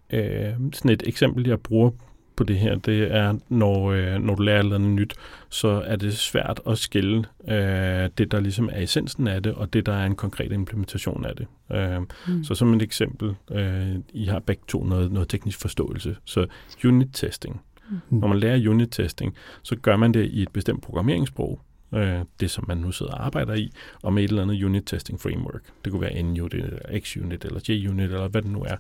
øh, 0.10 0.54
sådan 0.74 0.92
et 0.92 1.04
eksempel, 1.06 1.48
jeg 1.48 1.60
bruger 1.60 1.92
på 2.36 2.44
det 2.44 2.58
her, 2.58 2.76
det 2.76 3.16
er, 3.16 3.36
når, 3.50 3.92
øh, 3.92 4.20
når 4.20 4.36
du 4.36 4.44
lærer 4.44 4.64
noget 4.64 4.82
nyt, 4.82 5.14
så 5.50 5.68
er 5.86 5.95
det 5.95 6.18
svært 6.18 6.62
at 6.68 6.78
skille 6.78 7.26
øh, 7.47 8.10
det, 8.18 8.32
der 8.32 8.39
ligesom 8.39 8.70
er 8.72 8.82
essensen 8.82 9.28
af 9.28 9.43
det, 9.43 9.54
og 9.54 9.74
det, 9.74 9.86
der 9.86 9.93
er 9.93 10.06
en 10.06 10.16
konkret 10.16 10.52
implementation 10.52 11.26
af 11.26 11.36
det. 11.36 11.47
Øh, 11.72 12.02
Mm. 12.28 12.43
så 12.43 12.56
som 12.56 12.74
et 12.74 12.82
eksempel, 12.82 13.36
øh, 13.52 13.95
I 14.14 14.26
har 14.26 14.39
begge 14.39 14.64
to 14.68 14.84
noget, 14.84 15.12
noget 15.12 15.30
teknisk 15.30 15.60
forståelse. 15.60 16.16
Så 16.26 16.45
unit 16.86 17.08
testing. 17.14 17.62
Mm. 17.89 18.20
Når 18.20 18.28
man 18.28 18.39
lærer 18.39 18.70
unit 18.70 18.89
testing, 18.91 19.36
så 19.64 19.76
gør 19.76 19.95
man 19.97 20.14
det 20.14 20.26
i 20.26 20.41
et 20.41 20.50
bestemt 20.52 20.84
programmeringssprog, 20.84 21.60
øh, 21.95 22.20
det 22.39 22.52
som 22.52 22.66
man 22.68 22.78
nu 22.78 22.91
sidder 22.91 23.12
og 23.12 23.26
arbejder 23.26 23.54
i, 23.54 23.72
og 24.02 24.14
med 24.14 24.24
et 24.24 24.30
eller 24.30 24.41
andet 24.41 24.64
unit 24.64 24.84
testing 24.86 25.22
framework. 25.22 25.62
Det 25.86 25.91
kunne 25.91 26.02
være 26.02 26.24
NUnit, 26.24 26.54
eller 26.54 27.00
XUnit, 27.00 27.45
eller 27.45 27.74
JUnit, 27.74 28.06
eller 28.12 28.28
hvad 28.28 28.41
det 28.41 28.52
nu 28.52 28.66
er. 28.68 28.76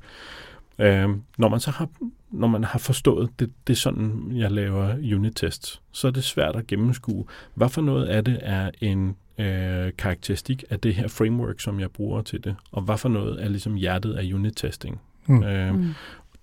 Øh, 0.79 1.09
når 1.37 1.49
man 1.49 1.59
så 1.59 1.71
har, 1.71 1.89
når 2.31 2.47
man 2.47 2.63
har 2.63 2.79
forstået, 2.79 3.29
det, 3.39 3.49
det 3.67 3.73
er 3.73 3.77
sådan, 3.77 4.31
jeg 4.35 4.51
laver 4.51 4.93
unit 5.15 5.33
tests, 5.35 5.81
så 5.91 6.07
er 6.07 6.11
det 6.11 6.23
svært 6.23 6.55
at 6.55 6.67
gennemskue, 6.67 7.25
hvad 7.53 7.69
for 7.69 7.81
noget 7.81 8.05
af 8.05 8.25
det 8.25 8.39
er 8.41 8.71
en 8.81 9.15
øh, 9.39 9.91
karakteristik 9.97 10.63
af 10.69 10.79
det 10.79 10.95
her 10.95 11.07
framework, 11.07 11.59
som 11.59 11.79
jeg 11.79 11.91
bruger 11.91 12.21
til 12.21 12.43
det, 12.43 12.55
og 12.71 12.81
hvad 12.81 12.97
for 12.97 13.09
noget 13.09 13.43
er 13.43 13.49
ligesom 13.49 13.75
hjertet 13.75 14.13
af 14.13 14.33
unit 14.33 14.53
testing. 14.55 15.01
Mm. 15.27 15.43
Øh, 15.43 15.73
Mm. 15.75 15.85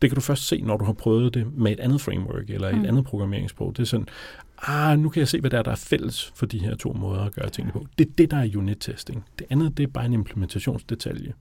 det 0.02 0.10
kan 0.10 0.14
du 0.14 0.20
først 0.20 0.46
se, 0.48 0.60
når 0.62 0.76
du 0.76 0.84
har 0.84 0.92
prøvet 0.92 1.34
det 1.34 1.46
med 1.56 1.72
et 1.72 1.80
andet 1.80 2.00
framework 2.00 2.50
eller 2.50 2.68
et 2.68 2.78
Mm. 2.78 2.84
andet 2.84 3.04
programmeringssprog. 3.04 3.76
Det 3.76 3.82
er 3.82 3.86
sådan, 3.86 4.08
ah, 4.62 4.98
nu 4.98 5.08
kan 5.08 5.20
jeg 5.20 5.28
se, 5.28 5.40
hvad 5.40 5.50
der 5.50 5.58
er, 5.58 5.62
der 5.62 5.70
er 5.70 5.74
fælles 5.76 6.32
for 6.34 6.46
de 6.46 6.58
her 6.58 6.76
to 6.76 6.92
måder 6.92 7.20
at 7.24 7.34
gøre 7.34 7.50
tingene 7.50 7.72
på. 7.72 7.86
Det 7.98 8.06
er 8.08 8.12
det, 8.18 8.30
der 8.30 8.36
er 8.36 8.56
unit-testing. 8.56 9.24
Det 9.38 9.46
andet, 9.50 9.76
det 9.76 9.82
er 9.82 9.86
bare 9.86 10.06
en 10.06 10.12
implementationsdetalje. 10.12 11.32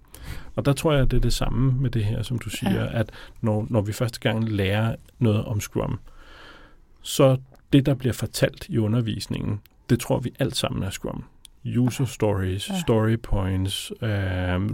Og 0.55 0.65
der 0.65 0.73
tror 0.73 0.93
jeg, 0.93 1.11
det 1.11 1.17
er 1.17 1.21
det 1.21 1.33
samme 1.33 1.71
med 1.81 1.89
det 1.89 2.05
her, 2.05 2.23
som 2.23 2.39
du 2.39 2.49
siger, 2.49 2.83
Ja. 2.83 2.99
at 2.99 3.11
når, 3.41 3.67
når 3.69 3.81
vi 3.81 3.93
første 3.93 4.19
gang 4.19 4.49
lærer 4.49 4.95
noget 5.19 5.45
om 5.45 5.59
Scrum, 5.61 5.99
så 7.01 7.37
det, 7.73 7.85
der 7.85 7.93
bliver 7.93 8.13
fortalt 8.13 8.65
i 8.69 8.77
undervisningen, 8.77 9.61
det 9.89 9.99
tror 9.99 10.19
vi 10.19 10.33
alt 10.39 10.55
sammen 10.55 10.83
er 10.83 10.89
Scrum. 10.89 11.23
User 11.77 12.05
stories, 12.05 12.69
Ja. 12.69 12.79
story 12.79 13.15
points, 13.23 13.91
øh, 14.01 14.09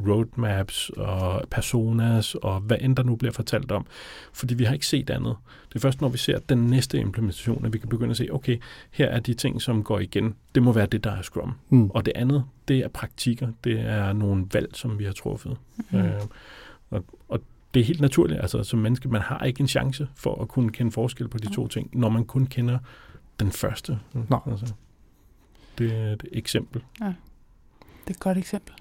roadmaps 0.10 0.89
og 0.89 1.42
personas 1.52 2.36
og 2.36 2.60
hvad 2.60 2.78
end 2.82 2.96
der 2.96 3.04
nu 3.04 3.16
bliver 3.16 3.32
fortalt 3.32 3.72
om. 3.72 3.86
Fordi 4.34 4.54
vi 4.54 4.64
har 4.64 4.74
ikke 4.74 4.88
set 4.88 5.10
andet. 5.10 5.36
Det 5.70 5.76
er 5.76 5.80
først, 5.80 6.02
når 6.02 6.10
vi 6.10 6.18
ser 6.18 6.39
den 6.39 6.58
næste 6.58 7.00
implementation, 7.00 7.66
at 7.66 7.74
vi 7.74 7.78
kan 7.78 7.89
begynde 7.89 8.12
at 8.12 8.18
se, 8.18 8.28
okay, 8.32 8.58
her 8.92 9.06
er 9.08 9.20
de 9.20 9.34
ting, 9.34 9.62
som 9.62 9.84
går 9.84 10.00
igen. 10.00 10.36
Det 10.56 10.64
må 10.64 10.72
være 10.72 10.86
det, 10.86 11.04
der 11.04 11.12
er 11.12 11.22
Scrum. 11.22 11.54
Mm. 11.70 11.89
Og 11.89 12.06
det 12.06 12.14
andet, 12.16 12.44
det 12.68 12.78
er 12.80 12.88
praktikker. 12.88 13.48
Det 13.64 13.80
er 13.80 14.14
nogle 14.14 14.46
valg, 14.54 14.70
som 14.74 15.00
vi 15.00 15.04
har 15.06 15.14
truffet. 15.14 15.58
Mm. 15.92 16.00
Øh, 16.00 16.12
og, 16.89 17.06
og 17.30 17.42
det 17.74 17.80
er 17.80 17.84
helt 17.84 18.02
naturligt. 18.02 18.42
Altså, 18.42 18.64
som 18.64 18.80
menneske, 18.80 19.10
man 19.10 19.22
har 19.22 19.39
ikke 19.39 19.62
en 19.62 19.68
chance 19.68 20.08
for 20.16 20.42
at 20.42 20.48
kunne 20.48 20.70
kende 20.72 20.92
forskel 20.92 21.28
på 21.28 21.38
de 21.38 21.54
to 21.56 21.68
ting, 21.68 21.89
når 21.94 22.10
man 22.10 22.26
kun 22.26 22.46
kender 22.46 22.78
den 23.39 23.52
første. 23.52 24.00
Nå. 24.30 24.39
Altså, 24.52 24.74
det 25.78 25.93
er 25.93 26.13
et 26.13 26.24
eksempel. 26.32 26.82
Det 26.99 28.07
er 28.07 28.11
et 28.11 28.19
godt 28.19 28.38
eksempel. 28.38 28.74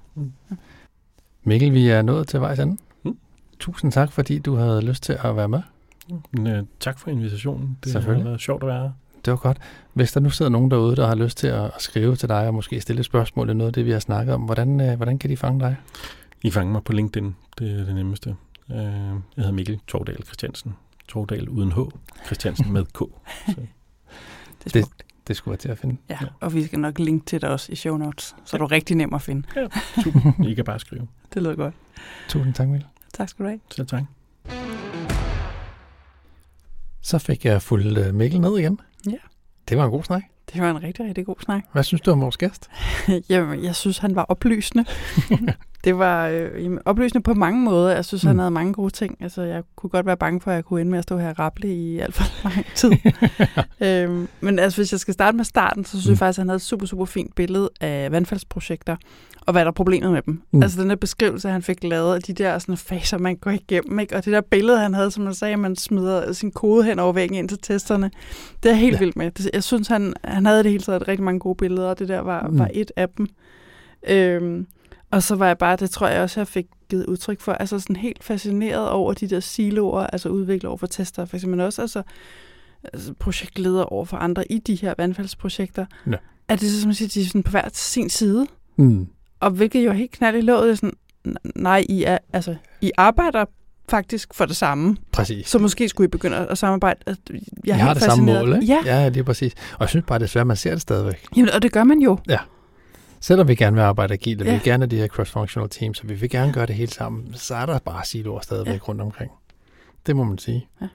Mikkel, 1.45 1.72
vi 1.72 1.88
er 1.88 2.03
nået 2.03 2.28
til 2.28 2.41
vejs 2.41 2.59
ende. 2.59 2.76
Mm. 3.03 3.18
Tusind 3.59 3.93
tak, 3.93 4.12
fordi 4.12 4.38
du 4.38 4.55
havde 4.57 4.80
lyst 4.80 5.03
til 5.03 5.18
at 5.24 5.36
være 5.36 5.49
med. 5.49 5.62
Men, 6.30 6.47
øh, 6.47 6.62
tak 6.80 6.99
for 6.99 7.11
invitationen. 7.11 7.78
Det 7.84 7.93
har 7.93 8.12
været 8.12 8.41
sjovt 8.41 8.62
at 8.62 8.66
være 8.66 8.82
her. 8.82 8.91
Det 9.24 9.30
var 9.30 9.36
godt. 9.36 9.59
Hvis 9.93 10.12
der 10.12 10.20
nu 10.20 10.30
sidder 10.30 10.51
nogen 10.51 10.70
derude, 10.70 10.97
der 10.97 11.07
har 11.07 11.14
lyst 11.14 11.38
til 11.38 11.47
at 11.47 11.64
at 11.64 11.72
skrive 11.82 12.16
til 12.16 12.28
dig 12.28 12.47
og 12.47 12.55
måske 12.55 12.80
stille 12.80 13.03
spørgsmål 13.03 13.47
eller 13.47 13.55
noget 13.59 13.68
af 13.68 13.72
det, 13.72 13.86
vi 13.86 13.91
har 13.91 13.99
snakket 13.99 14.34
om, 14.34 14.43
hvordan, 14.43 14.80
øh, 14.80 14.97
hvordan 14.97 15.18
kan 15.18 15.30
de 15.30 15.36
fange 15.36 15.61
dig? 15.61 15.76
I 16.43 16.51
fanger 16.51 16.72
mig 16.72 16.84
på 16.84 16.93
LinkedIn. 16.93 17.36
Det 17.59 17.80
er 17.80 17.84
det 17.84 17.95
nemmeste. 17.95 18.36
Øh, 18.70 18.76
jeg 18.76 19.20
hedder 19.36 19.53
Mikkel 19.53 19.80
Tordal 19.86 20.24
Christiansen. 20.24 20.74
Tordal 21.09 21.49
uden 21.49 21.72
H. 21.72 21.78
Christiansen 22.26 22.72
med 22.72 22.84
K. 22.84 22.99
Så, 22.99 23.55
Det 24.64 24.76
er 24.76 24.80
smukt. 24.80 24.99
Det 24.99 25.05
skulle 25.37 25.53
jeg 25.53 25.59
til 25.59 25.68
at 25.68 25.78
finde. 25.78 25.97
Ja, 26.09 26.18
og 26.41 26.55
vi 26.55 26.64
skal 26.64 26.78
nok 26.78 26.99
linke 26.99 27.26
til 27.26 27.41
dig 27.41 27.49
også 27.51 27.72
i 27.72 27.76
show 27.76 27.97
notes, 27.97 28.37
så 28.45 28.57
er 28.57 28.59
du 28.59 28.66
rigtig 28.66 28.97
nem 28.97 29.14
at 29.14 29.22
finde. 29.22 29.49
super. 30.05 30.45
I 30.45 30.55
kan 30.55 30.64
bare 30.64 30.78
skrive. 30.78 31.09
Det 31.35 31.43
lyder 31.43 31.55
godt. 31.55 31.74
Tusind 32.28 32.55
tak, 32.55 32.68
Mikkel. 32.68 32.89
Tak 33.14 33.28
skal 33.28 33.45
du 33.45 33.49
have. 33.49 33.61
Så 33.70 33.85
tak. 33.85 34.03
Så 37.03 37.18
fik 37.18 37.45
jeg 37.45 37.62
fuldt 37.62 37.99
øh, 37.99 38.14
Mikkel 38.14 38.41
ned 38.41 38.59
igen. 38.59 38.81
Ja. 39.07 39.16
Det 39.68 39.78
var 39.78 39.85
en 39.85 39.91
god 39.91 40.03
snak. 40.05 40.22
Det 40.53 40.63
var 40.63 40.71
en 40.71 40.83
rigtig, 40.83 41.07
rigtig 41.07 41.27
god 41.27 41.35
snak. 41.45 41.63
Hvad 41.73 41.83
synes 41.83 42.01
du 42.01 42.11
om 42.11 42.21
vores 42.21 42.37
gæst? 42.37 42.71
Jamen, 43.31 43.65
jeg 43.65 43.75
synes, 43.75 43.99
han 43.99 44.17
var 44.17 44.23
oplysende. 44.23 44.85
det 45.85 45.99
var 45.99 46.29
øh, 46.29 46.65
jamen, 46.65 46.79
oplysende 46.85 47.23
på 47.23 47.35
mange 47.35 47.61
måder. 47.61 47.95
Jeg 47.95 48.05
synes, 48.05 48.25
mm. 48.25 48.29
han 48.29 48.39
havde 48.39 48.51
mange 48.51 48.73
gode 48.73 48.91
ting. 48.91 49.17
Altså, 49.21 49.43
jeg 49.43 49.63
kunne 49.77 49.91
godt 49.91 50.07
være 50.07 50.17
bange 50.17 50.41
for, 50.41 50.51
at 50.51 50.55
jeg 50.55 50.65
kunne 50.65 50.81
ende 50.81 50.91
med 50.91 50.99
at 50.99 51.03
stå 51.03 51.19
her 51.19 51.29
og 51.29 51.39
rapple 51.39 51.75
i 51.75 51.99
alt 51.99 52.15
for 52.15 52.25
lang 52.49 52.67
tid. 52.75 52.93
øhm, 53.81 54.29
men 54.41 54.59
altså, 54.59 54.79
hvis 54.79 54.93
jeg 54.93 55.01
skal 55.01 55.15
starte 55.15 55.37
med 55.37 55.45
starten, 55.45 55.85
så 55.85 55.91
synes. 55.91 56.07
Mm. 56.07 56.11
jeg 56.11 56.19
faktisk, 56.19 56.39
at 56.39 56.43
han 56.43 56.49
havde 56.49 56.57
et 56.57 56.63
super, 56.63 56.87
super 56.87 57.05
fint 57.05 57.35
billede 57.35 57.71
af 57.81 58.13
vandfaldsprojekter, 58.13 58.97
og 59.47 59.53
hvad 59.53 59.62
der 59.62 59.70
er 59.70 59.72
problemet 59.72 60.12
med 60.12 60.22
dem. 60.22 60.43
Mm. 60.51 60.62
Altså 60.62 60.82
den 60.82 60.91
der 60.91 60.97
beskrivelse, 60.97 61.49
han 61.49 61.62
fik 61.62 61.84
lavet 61.84 62.14
af 62.14 62.22
de 62.22 62.32
der 62.32 62.59
sådan, 62.59 62.76
faser, 62.76 63.18
man 63.18 63.36
går 63.36 63.51
igennem, 63.51 63.99
ikke? 63.99 64.16
og 64.16 64.24
det 64.24 64.32
der 64.32 64.41
billede, 64.41 64.78
han 64.78 64.95
havde, 64.95 65.11
som 65.11 65.24
man 65.24 65.34
sagde, 65.34 65.53
at 65.53 65.59
man 65.59 65.76
smider 65.76 66.32
sin 66.32 66.51
kode 66.51 66.84
hen 66.84 66.99
over 66.99 67.12
væggen 67.12 67.38
ind 67.38 67.49
til 67.49 67.59
testerne, 67.59 68.11
det 68.62 68.68
er 68.68 68.72
jeg 68.72 68.80
helt 68.80 68.95
ja. 68.95 68.99
Vildt 68.99 69.16
med. 69.16 69.30
Jeg 69.53 69.64
synes, 69.64 69.88
han, 69.88 70.14
han 70.24 70.47
havde 70.47 70.62
det 70.62 70.70
hele 70.70 70.84
taget 70.84 71.09
rigtig 71.09 71.24
mange 71.24 71.41
gode 71.41 71.55
billeder, 71.55 71.88
og 71.88 71.99
det 71.99 72.09
der 72.09 72.20
var, 72.20 72.47
mm. 72.47 72.59
Var 72.59 72.70
et 72.74 72.93
af 72.97 73.09
dem. 73.09 73.26
Øhm, 74.09 74.66
og 75.11 75.22
så 75.22 75.34
var 75.34 75.47
jeg 75.47 75.59
bare, 75.59 75.76
det 75.76 75.91
tror 75.91 76.09
jeg 76.09 76.22
også, 76.22 76.41
jeg 76.41 76.49
fik 76.49 76.66
givet 76.91 77.07
udtryk 77.07 77.41
for, 77.41 77.53
altså 77.53 77.78
sådan 77.78 77.97
helt 77.97 78.24
fascineret 78.24 78.88
over 78.88 79.12
de 79.12 79.26
der 79.26 79.41
siloer, 79.41 80.07
altså 80.07 80.28
udvikler 80.28 80.70
over 80.70 80.76
for 80.76 80.86
tester, 80.86 81.24
for 81.24 81.36
eksempel, 81.36 81.57
men 81.57 81.66
også 81.66 81.82
altså, 81.82 82.03
altså 82.93 83.14
projektleder 83.18 83.82
over 83.82 84.05
for 84.05 84.16
andre 84.16 84.53
i 84.53 84.59
de 84.59 84.74
her 84.74 84.95
vandfaldsprojekter. 84.99 85.86
Ja. 86.07 86.16
At 86.49 86.61
det 86.61 86.66
er 86.66 86.70
som 86.70 86.88
man 86.88 86.95
siger, 86.95 87.09
de 87.09 87.20
er 87.20 87.24
sådan 87.24 87.43
på 87.43 87.51
hver 87.51 87.68
sin 87.72 88.11
side, 88.11 88.47
Mm. 88.80 89.07
Og 89.41 89.51
hvilket 89.51 89.84
jo 89.84 89.93
helt 89.93 90.11
knald 90.11 90.36
i 90.36 90.41
låget, 90.41 90.70
er 90.70 90.74
sådan, 90.74 90.93
nej, 91.57 91.84
I, 91.88 92.05
er, 92.05 92.18
altså, 92.32 92.55
I 92.80 92.91
arbejder 92.97 93.45
faktisk 93.88 94.34
for 94.34 94.47
det 94.47 94.57
samme, 94.57 94.97
Præcis. 95.12 95.49
så 95.49 95.59
måske 95.59 95.88
skulle 95.88 96.09
I 96.09 96.11
begynde 96.11 96.36
at 96.36 96.59
samarbejde. 96.59 97.16
Jeg 97.66 97.76
har 97.76 97.95
det 97.95 98.03
samme 98.03 98.24
mål, 98.24 98.55
ikke? 98.62 98.66
Ja, 98.66 98.80
ja, 99.03 99.09
det 99.09 99.16
er 99.16 99.22
præcis. 99.22 99.53
Og 99.72 99.80
jeg 99.80 99.88
synes 99.88 100.05
bare, 100.07 100.18
det 100.18 100.24
er 100.24 100.28
svært, 100.28 100.41
at 100.41 100.47
man 100.47 100.57
ser 100.57 100.70
det 100.70 100.80
stadigvæk. 100.82 101.26
Jamen, 101.36 101.51
og 101.51 101.62
det 101.62 101.72
gør 101.72 101.84
man 101.84 101.99
jo. 101.99 102.18
Selvom 103.20 103.49
vi 103.49 103.55
gerne 103.55 103.74
vil 103.76 103.82
arbejde 103.82 104.12
agilt, 104.12 104.41
og 104.41 104.45
vi 104.45 104.51
Ja. 104.51 104.57
vil 104.57 104.64
gerne 104.64 104.82
have 104.82 104.91
de 104.91 104.97
her 104.97 105.09
cross-functional 105.09 105.68
teams, 105.68 106.01
og 106.01 106.09
vi 106.09 106.14
vil 106.14 106.30
gerne 106.30 106.53
gøre 106.53 106.66
det 106.66 106.74
hele 106.74 106.91
sammen, 106.93 107.34
så 107.34 107.55
er 107.55 107.66
der 107.66 107.78
bare 107.78 108.05
siloer 108.05 108.41
stadigvæk 108.41 108.74
ja. 108.74 108.78
rundt 108.88 109.01
omkring. 109.01 109.30
Det 110.07 110.16
må 110.16 110.24
man 110.24 110.38
sige. 110.38 110.68
Ja. 110.80 110.86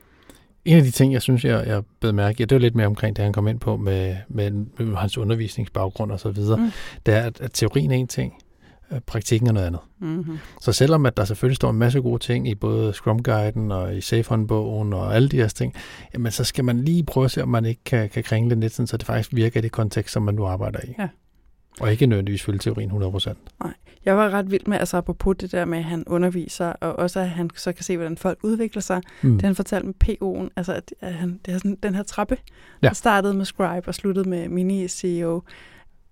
En 0.66 0.78
af 0.78 0.84
de 0.84 0.91
ting, 0.91 1.13
jeg 1.13 1.22
synes, 1.22 1.45
jeg, 1.45 1.68
jeg 1.68 1.84
blev 1.99 2.13
mærke 2.13 2.43
i, 2.43 2.45
det 2.45 2.55
var 2.55 2.59
lidt 2.59 2.76
mere 2.76 2.88
omkring 2.88 3.16
det, 3.16 3.24
han 3.24 3.34
kom 3.34 3.47
ind 3.47 3.59
på 3.59 3.78
med, 3.78 4.16
med, 4.30 4.51
med 4.51 4.95
hans 4.95 5.18
undervisningsbaggrund 5.18 6.11
og 6.11 6.20
så 6.20 6.30
videre, 6.30 6.57
Mm. 6.57 6.72
det 7.05 7.13
er, 7.13 7.22
at, 7.22 7.41
at 7.41 7.51
teorien 7.53 7.91
er 7.91 7.95
en 7.95 8.07
ting, 8.07 8.34
øh, 8.91 8.99
praktikken 8.99 9.47
er 9.47 9.51
noget 9.51 9.68
andet. 9.68 9.82
Mm-hmm. 9.99 10.38
Så 10.61 10.72
selvom 10.72 11.05
at 11.05 11.18
der 11.18 11.26
selvfølgelig 11.26 11.55
står 11.55 11.70
en 11.70 11.78
masse 11.78 12.01
gode 12.01 12.20
ting 12.24 12.47
i 12.47 12.55
både 12.55 12.93
Scrum-guiden 12.93 13.72
og 13.72 13.95
i 13.97 14.01
SafeOn-bogen 14.01 14.93
og 14.93 15.16
alle 15.16 15.30
de 15.30 15.38
her 15.38 15.47
ting, 15.47 15.74
jamen 16.13 16.32
så 16.32 16.43
skal 16.43 16.66
man 16.66 16.82
lige 16.82 17.03
prøve 17.03 17.26
at 17.26 17.32
se, 17.32 17.43
om 17.43 17.49
man 17.49 17.66
ikke 17.66 17.82
kan, 17.86 18.09
kan 18.09 18.24
kringle 18.24 18.59
lidt, 18.59 18.74
sådan, 18.74 18.88
så 18.88 18.97
det 18.97 19.05
faktisk 19.05 19.30
virker 19.36 19.59
i 19.59 19.63
det 19.63 19.72
kontekst, 19.72 20.13
som 20.13 20.24
man 20.24 20.36
nu 20.36 20.45
arbejder 20.45 20.80
i. 20.84 20.93
Ja. 20.99 21.07
Og 21.82 21.91
ikke 21.91 22.05
nødvendigvis 22.05 22.43
følge 22.43 22.59
teorien 22.59 22.91
100%. 22.91 23.34
Jeg 24.05 24.17
var 24.17 24.30
ret 24.30 24.51
vild 24.51 24.67
med, 24.67 24.78
altså 24.78 24.97
apropos 24.97 25.36
det 25.39 25.51
der 25.51 25.65
med, 25.65 25.78
at 25.78 25.84
han 25.84 26.03
underviser, 26.07 26.65
og 26.67 26.95
også 26.99 27.19
at 27.19 27.30
han 27.30 27.49
så 27.55 27.73
kan 27.73 27.84
se, 27.84 27.97
hvordan 27.97 28.17
folk 28.17 28.39
udvikler 28.43 28.82
sig. 28.82 29.01
Mm. 29.21 29.34
Det 29.34 29.41
han 29.41 29.55
fortalte 29.55 29.86
med 29.88 29.93
PO'en, 30.03 30.49
altså 30.55 30.73
at 30.73 30.93
at 31.01 31.13
han, 31.13 31.39
det 31.45 31.53
er 31.53 31.57
sådan, 31.57 31.78
den 31.84 31.95
her 31.95 32.03
trappe, 32.03 32.38
Ja. 32.84 32.88
der 32.88 32.93
startede 32.93 33.34
med 33.34 33.45
Scribe 33.45 33.88
og 33.88 33.95
sluttede 33.95 34.30
med 34.30 34.47
Mini-CEO. 34.49 35.41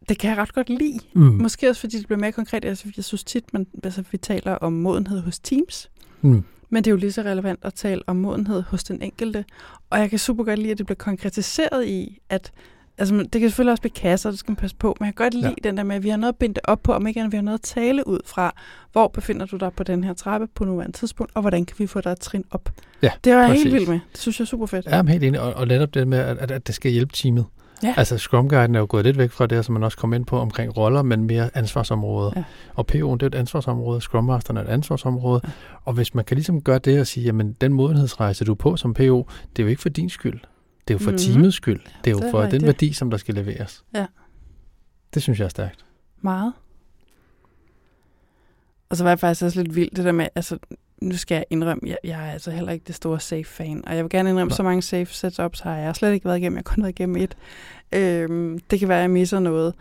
Det 0.10 0.20
kan 0.20 0.30
jeg 0.30 0.38
ret 0.38 0.54
godt 0.54 0.70
lide. 0.70 1.00
Mm. 1.14 1.22
Måske 1.22 1.70
også 1.70 1.80
fordi 1.80 1.98
det 1.98 2.08
bliver 2.08 2.20
mere 2.20 2.32
konkret. 2.32 2.66
Altså, 2.66 2.92
jeg 2.98 3.04
synes 3.06 3.24
tit, 3.24 3.54
man, 3.54 3.68
altså, 3.84 4.04
vi 4.12 4.18
taler 4.18 4.52
om 4.56 4.74
modenhed 4.74 5.22
hos 5.22 5.40
teams, 5.40 5.90
Mm. 6.22 6.44
Men 6.70 6.84
det 6.84 6.90
er 6.90 6.92
jo 6.92 6.98
lige 6.98 7.12
så 7.12 7.22
relevant 7.22 7.60
at 7.62 7.74
tale 7.74 8.02
om 8.08 8.16
modenhed 8.16 8.62
hos 8.62 8.84
den 8.84 9.02
enkelte. 9.02 9.46
Og 9.90 10.00
jeg 10.00 10.10
kan 10.10 10.20
super 10.20 10.44
godt 10.44 10.60
lide, 10.60 10.72
at 10.72 10.78
det 10.78 10.86
bliver 10.86 10.96
konkretiseret 10.98 11.88
i, 11.88 12.20
at 12.30 12.52
altså, 12.98 13.16
det 13.16 13.32
kan 13.32 13.42
selvfølgelig 13.42 13.72
også 13.72 13.82
blive 13.82 13.92
kasser, 13.92 14.30
det 14.30 14.40
skal 14.40 14.52
man 14.52 14.56
passe 14.56 14.76
på, 14.76 14.96
men 15.00 15.06
jeg 15.06 15.16
kan 15.16 15.26
godt 15.26 15.34
lide 15.34 15.48
ja. 15.64 15.70
den 15.70 15.78
der 15.78 15.84
med, 15.84 15.96
at 15.96 16.04
vi 16.04 16.10
har 16.10 16.18
noget 16.18 16.34
at 16.34 16.38
binde 16.38 16.62
op 16.64 16.84
på, 16.84 16.94
om 16.94 17.08
ikke 17.08 17.20
andet 17.20 17.32
vi 17.32 17.38
har 17.38 17.42
noget 17.44 17.58
at 17.58 17.62
tale 17.62 18.08
ud 18.08 18.20
fra, 18.26 18.56
hvor 18.92 19.08
befinder 19.08 19.46
du 19.46 19.58
dig 19.58 19.74
på 19.74 19.84
den 19.84 20.04
her 20.04 20.14
trappe 20.14 20.48
på 20.56 20.66
nuværende 20.66 20.98
tidspunkt, 20.98 21.32
og 21.36 21.42
hvordan 21.42 21.66
kan 21.66 21.76
vi 21.80 21.88
få 21.88 22.02
dig 22.02 22.12
et 22.12 22.20
trin 22.20 22.46
op. 22.52 22.70
Ja, 23.02 23.12
det 23.24 23.36
var 23.36 23.42
jeg 23.42 23.54
helt 23.54 23.74
vild 23.74 23.88
med. 23.88 24.00
Det 24.12 24.22
synes 24.22 24.40
jeg 24.40 24.44
er 24.44 24.48
super 24.48 24.66
fedt. 24.66 24.86
Ja, 24.86 24.92
jeg 24.92 25.00
er 25.00 25.08
helt 25.08 25.24
enig, 25.24 25.40
og, 25.40 25.54
og 25.54 25.68
netop 25.68 25.94
det 25.94 26.08
med, 26.08 26.18
at, 26.18 26.38
at, 26.38 26.52
at 26.52 26.68
det 26.68 26.76
skal 26.76 26.92
hjælpe 26.92 27.14
teamet. 27.14 27.46
Ja. 27.84 27.94
Altså 27.98 28.18
Scrum 28.18 28.50
Guiden 28.50 28.76
er 28.76 28.80
jo 28.80 28.86
gået 28.90 29.06
lidt 29.06 29.18
væk 29.18 29.32
fra 29.32 29.48
det, 29.48 29.66
som 29.66 29.74
man 29.74 29.84
også 29.84 29.98
kom 29.98 30.14
ind 30.14 30.26
på 30.26 30.40
omkring 30.40 30.78
roller, 30.78 31.02
men 31.02 31.24
mere 31.24 31.50
ansvarsområder. 31.54 32.32
Ja. 32.36 32.44
Og 32.76 32.86
PO'en 32.92 33.14
det 33.14 33.24
er 33.24 33.28
et 33.28 33.36
ansvarsområde, 33.36 34.02
Scrum 34.02 34.24
Masteren 34.24 34.58
er 34.58 34.62
et 34.62 34.68
ansvarsområde. 34.68 35.42
Ja. 35.44 35.50
Og 35.84 35.94
hvis 35.94 36.16
man 36.16 36.26
kan 36.26 36.36
ligesom 36.36 36.62
gøre 36.62 36.80
det 36.80 37.00
og 37.00 37.08
sige, 37.08 37.24
jamen 37.24 37.54
den 37.62 37.74
modenhedsrejse, 37.74 38.46
du 38.46 38.52
er 38.52 38.56
på 38.56 38.78
som 38.78 38.94
PO, 38.94 39.28
det 39.56 39.60
er 39.60 39.64
jo 39.64 39.70
ikke 39.70 39.82
for 39.82 39.90
din 39.90 40.10
skyld. 40.10 40.40
Det 40.88 40.94
er 40.94 40.96
jo 40.96 41.00
for 41.00 41.12
mm-hmm. 41.12 41.34
teamets 41.34 41.56
skyld. 41.56 41.82
Det 42.04 42.08
er 42.08 42.12
jo 42.12 42.20
det 42.20 42.26
er 42.26 42.32
for 42.32 42.42
rigtigt. 42.42 42.62
den 42.62 42.68
værdi, 42.68 42.94
som 42.94 43.10
der 43.10 43.18
skal 43.18 43.36
leveres. 43.36 43.84
Ja. 43.96 44.06
Det 45.14 45.22
synes 45.22 45.40
jeg 45.40 45.46
er 45.46 45.50
stærkt. 45.50 45.86
Meget. 46.22 46.54
Og 48.90 48.98
så 48.98 49.04
var 49.04 49.12
jeg 49.12 49.20
faktisk 49.20 49.44
også 49.44 49.62
lidt 49.62 49.76
vild, 49.76 49.90
det 49.96 50.06
der 50.06 50.12
med, 50.12 50.28
altså, 50.36 50.58
nu 51.02 51.18
skal 51.18 51.36
jeg 51.36 51.46
indrømme, 51.50 51.82
jeg, 51.86 51.98
jeg 52.04 52.28
er 52.28 52.32
altså 52.32 52.52
heller 52.52 52.72
ikke 52.72 52.84
det 52.88 52.96
store 52.96 53.20
safe-fan, 53.20 53.88
og 53.88 53.96
jeg 53.96 54.04
vil 54.04 54.10
gerne 54.10 54.30
indrømme, 54.30 54.50
Nej. 54.50 54.56
så 54.56 54.64
mange 54.64 54.82
safe 54.82 55.14
setups 55.14 55.60
har 55.60 55.76
jeg 55.76 55.96
slet 55.96 56.14
ikke 56.14 56.26
været 56.26 56.38
igennem. 56.38 56.56
Jeg 56.56 56.64
har 56.68 56.76
kun 56.76 56.84
været 56.84 57.00
igennem 57.00 57.16
et. 57.16 57.38
Øhm, 57.92 58.60
det 58.60 58.80
kan 58.80 58.90
være, 58.90 58.98
at 58.98 59.02
jeg 59.02 59.10
misser 59.10 59.40
noget. 59.40 59.74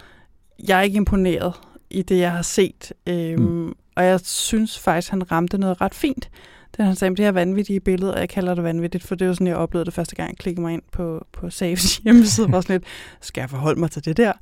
Jeg 0.69 0.79
er 0.79 0.83
ikke 0.83 0.97
imponeret 0.97 1.55
i 1.91 2.03
det, 2.03 2.19
jeg 2.19 2.33
har 2.33 2.43
set, 2.43 2.93
øhm, 3.07 3.43
mm. 3.43 3.75
og 3.97 4.05
jeg 4.05 4.21
synes 4.21 4.79
faktisk, 4.79 5.11
han 5.11 5.33
ramte 5.33 5.59
noget 5.59 5.81
ret 5.81 5.95
fint. 5.95 6.31
Det 6.77 6.85
han 6.85 6.97
sagde, 6.97 7.17
det 7.17 7.25
her 7.25 7.33
vanvittige 7.33 7.81
billede, 7.81 8.15
og 8.15 8.21
jeg 8.21 8.29
kalder 8.29 8.55
det 8.55 8.65
vanvittigt, 8.65 9.05
for 9.05 9.15
det 9.15 9.27
jo 9.27 9.35
sådan, 9.35 9.47
jeg 9.47 9.57
oplevede 9.57 9.85
det 9.85 9.95
første 9.95 10.17
gang, 10.17 10.29
jeg 10.29 10.39
klikkede 10.39 10.63
mig 10.63 10.73
ind 10.73 10.83
på, 10.93 11.27
på 11.33 11.51
Safes 11.51 11.97
hjemmeside, 12.05 12.53
var 12.53 12.61
sådan 12.61 12.75
lidt, 12.75 12.85
skal 13.21 13.41
jeg 13.41 13.51
forholde 13.51 13.81
mig 13.81 13.91
til 13.91 14.05
det 14.05 14.17
der? 14.17 14.33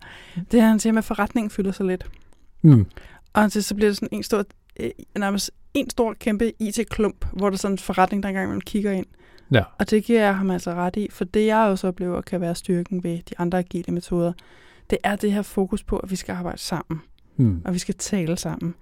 Det 0.52 0.62
han 0.62 0.80
siger 0.80 0.92
med, 0.92 0.98
at 0.98 1.04
forretningen 1.04 1.50
fylder 1.50 1.72
sig 1.72 1.86
lidt. 1.86 2.06
Mm. 2.62 2.86
Og 3.32 3.52
så 3.52 3.74
bliver 3.74 3.90
det 3.90 3.96
sådan 3.96 4.08
en 4.12 4.22
stor, 4.22 4.44
øh, 4.80 4.90
nærmest 5.18 5.50
en 5.74 5.90
stor 5.90 6.12
kæmpe 6.12 6.52
IT-klump, 6.58 7.26
hvor 7.32 7.50
der 7.50 7.54
er 7.54 7.58
sådan 7.58 7.74
en 7.74 7.78
forretning, 7.78 8.22
der 8.22 8.28
engang 8.28 8.50
man 8.50 8.60
kigger 8.60 8.90
ind. 8.90 9.06
Ja. 9.52 9.62
Og 9.78 9.90
det 9.90 10.04
giver 10.04 10.20
jeg 10.20 10.36
ham 10.36 10.50
altså 10.50 10.74
ret 10.74 10.96
i, 10.96 11.08
for 11.10 11.24
det 11.24 11.46
jeg 11.46 11.58
også 11.58 11.88
oplever 11.88 12.20
kan 12.20 12.40
være 12.40 12.54
styrken 12.54 13.04
ved 13.04 13.18
de 13.18 13.34
andre 13.38 13.58
agile 13.58 13.94
metoder, 13.94 14.32
det 14.90 14.98
er 15.04 15.16
det 15.16 15.32
her 15.32 15.42
fokus 15.42 15.82
på, 15.82 15.96
at 15.96 16.10
vi 16.10 16.16
skal 16.16 16.32
arbejde 16.32 16.58
sammen. 16.58 17.00
Mm. 17.36 17.62
Og 17.64 17.74
vi 17.74 17.78
skal 17.78 17.94
tale 17.94 18.36
sammen. 18.36 18.74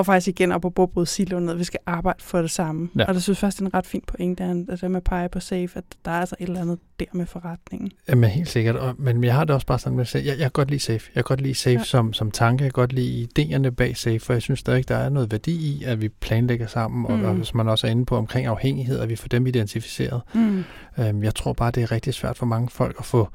Og 0.00 0.06
faktisk 0.06 0.28
igen 0.28 0.52
op 0.52 0.60
på 0.60 0.86
bryde 0.86 1.06
siloen 1.06 1.44
ned. 1.44 1.54
Vi 1.54 1.64
skal 1.64 1.80
arbejde 1.86 2.18
for 2.22 2.40
det 2.40 2.50
samme. 2.50 2.88
Ja. 2.98 3.04
Og 3.04 3.14
det 3.14 3.22
synes 3.22 3.42
jeg 3.42 3.46
faktisk 3.46 3.62
er 3.62 3.66
en 3.66 3.74
ret 3.74 3.86
fin 3.86 4.02
pointe, 4.06 4.44
at 4.44 4.80
det 4.80 4.90
med 4.90 5.00
pege 5.00 5.28
på 5.28 5.40
safe, 5.40 5.70
at 5.74 5.84
der 6.04 6.10
er 6.10 6.20
altså 6.20 6.36
et 6.38 6.46
eller 6.46 6.60
andet 6.60 6.78
der 7.00 7.06
med 7.12 7.26
forretningen. 7.26 7.90
Jamen 8.08 8.30
helt 8.30 8.48
sikkert. 8.48 8.76
Og, 8.76 8.94
men 8.98 9.24
jeg 9.24 9.34
har 9.34 9.44
det 9.44 9.54
også 9.54 9.66
bare 9.66 9.78
sådan 9.78 9.96
med 9.96 10.06
at 10.14 10.14
jeg, 10.14 10.26
jeg 10.26 10.38
kan 10.38 10.50
godt 10.50 10.70
lide 10.70 10.80
safe. 10.80 11.10
Jeg 11.14 11.24
kan 11.24 11.28
godt 11.28 11.40
lide 11.40 11.54
safe 11.54 11.78
ja. 11.78 11.84
som, 11.84 12.12
som 12.12 12.30
tanke. 12.30 12.64
Jeg 12.64 12.72
kan 12.72 12.80
godt 12.80 12.92
lide 12.92 13.28
idéerne 13.38 13.68
bag 13.68 13.96
safe, 13.96 14.20
for 14.20 14.32
jeg 14.32 14.42
synes 14.42 14.60
stadig, 14.60 14.88
der 14.88 14.96
er 14.96 15.08
noget 15.08 15.32
værdi 15.32 15.52
i, 15.52 15.84
at 15.84 16.00
vi 16.00 16.08
planlægger 16.08 16.66
sammen. 16.66 17.00
Mm. 17.00 17.24
Og, 17.24 17.30
og 17.30 17.34
hvis 17.34 17.54
man 17.54 17.68
også 17.68 17.86
er 17.86 17.90
inde 17.90 18.04
på 18.04 18.16
omkring 18.16 18.46
afhængighed, 18.46 19.00
at 19.00 19.08
vi 19.08 19.16
får 19.16 19.28
dem 19.28 19.46
identificeret. 19.46 20.20
Mm. 20.34 20.64
Øhm, 20.98 21.22
jeg 21.22 21.34
tror 21.34 21.52
bare, 21.52 21.70
det 21.70 21.82
er 21.82 21.92
rigtig 21.92 22.14
svært 22.14 22.36
for 22.36 22.46
mange 22.46 22.68
folk 22.68 22.96
at 22.98 23.04
få, 23.04 23.28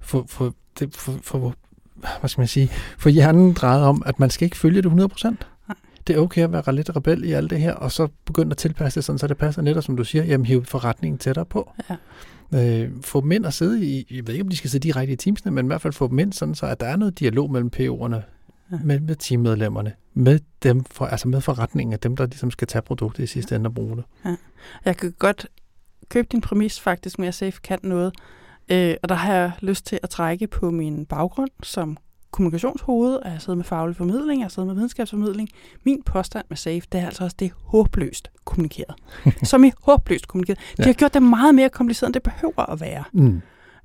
få, 0.00 0.26
få, 0.28 0.52
det, 0.78 0.94
få, 0.94 1.12
få 1.22 1.52
hvad 2.20 2.28
skal 2.28 2.40
man 2.40 2.48
sige, 2.48 2.70
få 2.98 3.08
hjernen 3.08 3.52
drejet 3.52 3.84
om, 3.84 4.02
at 4.06 4.20
man 4.20 4.30
skal 4.30 4.44
ikke 4.44 4.56
følge 4.56 4.76
det 4.76 4.84
100 4.84 5.08
procent 5.08 5.46
det 6.06 6.16
er 6.16 6.20
okay 6.20 6.44
at 6.44 6.52
være 6.52 6.74
lidt 6.74 6.96
rebel 6.96 7.24
i 7.24 7.32
alt 7.32 7.50
det 7.50 7.60
her, 7.60 7.74
og 7.74 7.92
så 7.92 8.08
begynde 8.24 8.50
at 8.50 8.56
tilpasse 8.56 9.00
det 9.00 9.04
sådan, 9.04 9.18
så 9.18 9.26
det 9.26 9.36
passer 9.36 9.62
netop, 9.62 9.84
som 9.84 9.96
du 9.96 10.04
siger, 10.04 10.24
jamen 10.24 10.46
hive 10.46 10.64
forretningen 10.64 11.18
tættere 11.18 11.46
på. 11.46 11.72
Ja. 11.90 11.96
Øh, 12.54 12.90
få 13.00 13.20
dem 13.20 13.32
ind 13.32 13.44
og 13.44 13.52
sidde 13.52 13.86
i, 13.86 14.06
jeg 14.10 14.26
ved 14.26 14.34
ikke, 14.34 14.44
om 14.44 14.48
de 14.48 14.56
skal 14.56 14.70
sidde 14.70 14.88
direkte 14.88 15.12
i 15.12 15.16
teamsene, 15.16 15.52
men 15.52 15.66
i 15.66 15.68
hvert 15.68 15.80
fald 15.80 15.92
få 15.92 16.08
dem 16.08 16.18
ind, 16.18 16.32
sådan 16.32 16.54
så 16.54 16.66
at 16.66 16.80
der 16.80 16.86
er 16.86 16.96
noget 16.96 17.18
dialog 17.18 17.50
mellem 17.50 17.70
PO'erne, 17.76 18.16
ja. 18.72 18.78
med, 18.84 19.00
med 19.00 19.16
teammedlemmerne, 19.16 19.92
med 20.14 20.40
dem, 20.62 20.84
for, 20.84 21.06
altså 21.06 21.28
med 21.28 21.40
forretningen 21.40 21.92
af 21.92 21.98
dem, 21.98 22.16
der 22.16 22.26
ligesom 22.26 22.50
skal 22.50 22.68
tage 22.68 22.82
produktet 22.82 23.24
i 23.24 23.26
sidste 23.26 23.56
ende 23.56 23.68
og 23.68 23.74
bruge 23.74 23.96
det. 23.96 24.04
Ja. 24.24 24.36
Jeg 24.84 24.96
kan 24.96 25.14
godt 25.18 25.46
købe 26.08 26.28
din 26.32 26.40
præmis 26.40 26.80
faktisk 26.80 27.18
med, 27.18 27.28
at 27.28 27.34
Safe 27.34 27.60
kan 27.62 27.78
noget, 27.82 28.12
øh, 28.68 28.94
og 29.02 29.08
der 29.08 29.14
har 29.14 29.34
jeg 29.34 29.52
lyst 29.60 29.86
til 29.86 29.98
at 30.02 30.10
trække 30.10 30.46
på 30.46 30.70
min 30.70 31.06
baggrund 31.06 31.50
som 31.62 31.96
kommunikationshoved, 32.32 33.14
og 33.14 33.30
jeg 33.30 33.40
sidder 33.40 33.56
med 33.56 33.64
faglig 33.64 33.96
formidling, 33.96 34.42
jeg 34.42 34.50
sidder 34.50 34.66
med 34.66 34.74
videnskabsformidling. 34.74 35.48
Min 35.84 36.02
påstand 36.02 36.44
med 36.48 36.56
SAFE, 36.56 36.86
det 36.92 37.00
er 37.00 37.06
altså 37.06 37.24
også, 37.24 37.36
det 37.38 37.46
er 37.46 37.54
håbløst 37.64 38.30
kommunikeret. 38.44 38.94
Som 39.50 39.64
i 39.64 39.72
håbløst 39.82 40.28
kommunikeret. 40.28 40.58
De 40.58 40.82
ja. 40.82 40.84
har 40.84 40.92
gjort 40.92 41.14
det 41.14 41.22
meget 41.22 41.54
mere 41.54 41.68
kompliceret, 41.68 42.08
end 42.08 42.14
det 42.14 42.22
behøver 42.22 42.70
at 42.70 42.80
være. 42.80 43.04
Mm. 43.12 43.40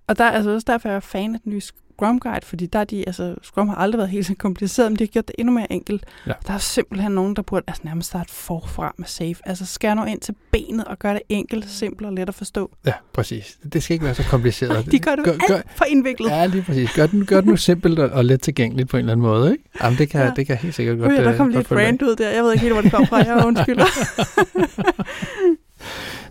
Og 0.07 0.17
der 0.17 0.23
er 0.23 0.31
altså 0.31 0.51
også 0.51 0.65
derfor, 0.67 0.89
jeg 0.89 0.95
er 0.95 0.99
fan 0.99 1.35
af 1.35 1.41
den 1.43 1.51
nye 1.51 1.61
Scrum 1.97 2.19
Guide, 2.19 2.45
fordi 2.45 2.65
der 2.65 2.79
er 2.79 2.83
de, 2.83 3.03
altså, 3.07 3.35
Scrum 3.43 3.69
har 3.69 3.75
aldrig 3.75 3.97
været 3.97 4.09
helt 4.09 4.25
så 4.25 4.35
kompliceret, 4.35 4.91
men 4.91 4.99
de 4.99 5.03
har 5.03 5.07
gjort 5.07 5.27
det 5.27 5.35
endnu 5.39 5.53
mere 5.53 5.71
enkelt. 5.71 6.03
Ja. 6.27 6.31
Der 6.47 6.53
er 6.53 6.57
simpelthen 6.57 7.11
nogen, 7.11 7.35
der 7.35 7.41
burde 7.41 7.63
altså, 7.67 7.81
nærmest 7.85 8.09
starte 8.09 8.33
forfra 8.33 8.93
med 8.97 9.07
safe. 9.07 9.35
Altså 9.45 9.65
skære 9.65 9.95
nu 9.95 10.03
ind 10.03 10.19
til 10.19 10.35
benet 10.51 10.85
og 10.85 10.99
gøre 10.99 11.13
det 11.13 11.21
enkelt, 11.29 11.69
simpelt 11.69 12.07
og 12.07 12.13
let 12.13 12.29
at 12.29 12.35
forstå. 12.35 12.71
Ja, 12.85 12.93
præcis. 13.13 13.57
Det 13.73 13.83
skal 13.83 13.93
ikke 13.93 14.05
være 14.05 14.15
så 14.15 14.23
kompliceret. 14.23 14.85
de 14.91 14.99
gør 14.99 15.15
det 15.15 15.25
gør, 15.25 15.55
alt 15.55 15.65
for 15.75 15.85
indviklet. 15.85 16.29
Ja, 16.29 16.45
lige 16.45 16.63
præcis. 16.63 16.93
Gør 16.93 17.07
det, 17.07 17.27
gør 17.27 17.41
det 17.41 17.45
nu 17.45 17.57
simpelt 17.57 17.99
og, 17.99 18.09
og 18.09 18.25
let 18.25 18.41
tilgængeligt 18.41 18.89
på 18.89 18.97
en 18.97 18.99
eller 18.99 19.11
anden 19.11 19.25
måde. 19.25 19.51
Ikke? 19.51 19.63
Jamen, 19.83 19.99
det 19.99 20.09
kan, 20.09 20.21
ja. 20.21 20.31
det 20.35 20.47
kan 20.47 20.57
helt 20.57 20.75
sikkert 20.75 20.99
godt. 20.99 21.13
Ja, 21.13 21.23
der 21.23 21.37
kom 21.37 21.49
lige 21.49 21.61
et 21.61 21.67
brand 21.67 22.03
ud 22.03 22.15
der. 22.15 22.29
Jeg 22.29 22.43
ved 22.43 22.51
ikke 22.51 22.61
helt, 22.61 22.73
hvor 22.73 22.81
det 22.81 22.91
kom 22.91 23.07
fra. 23.07 23.17
Jeg 23.17 23.43
undskylder. 23.47 23.85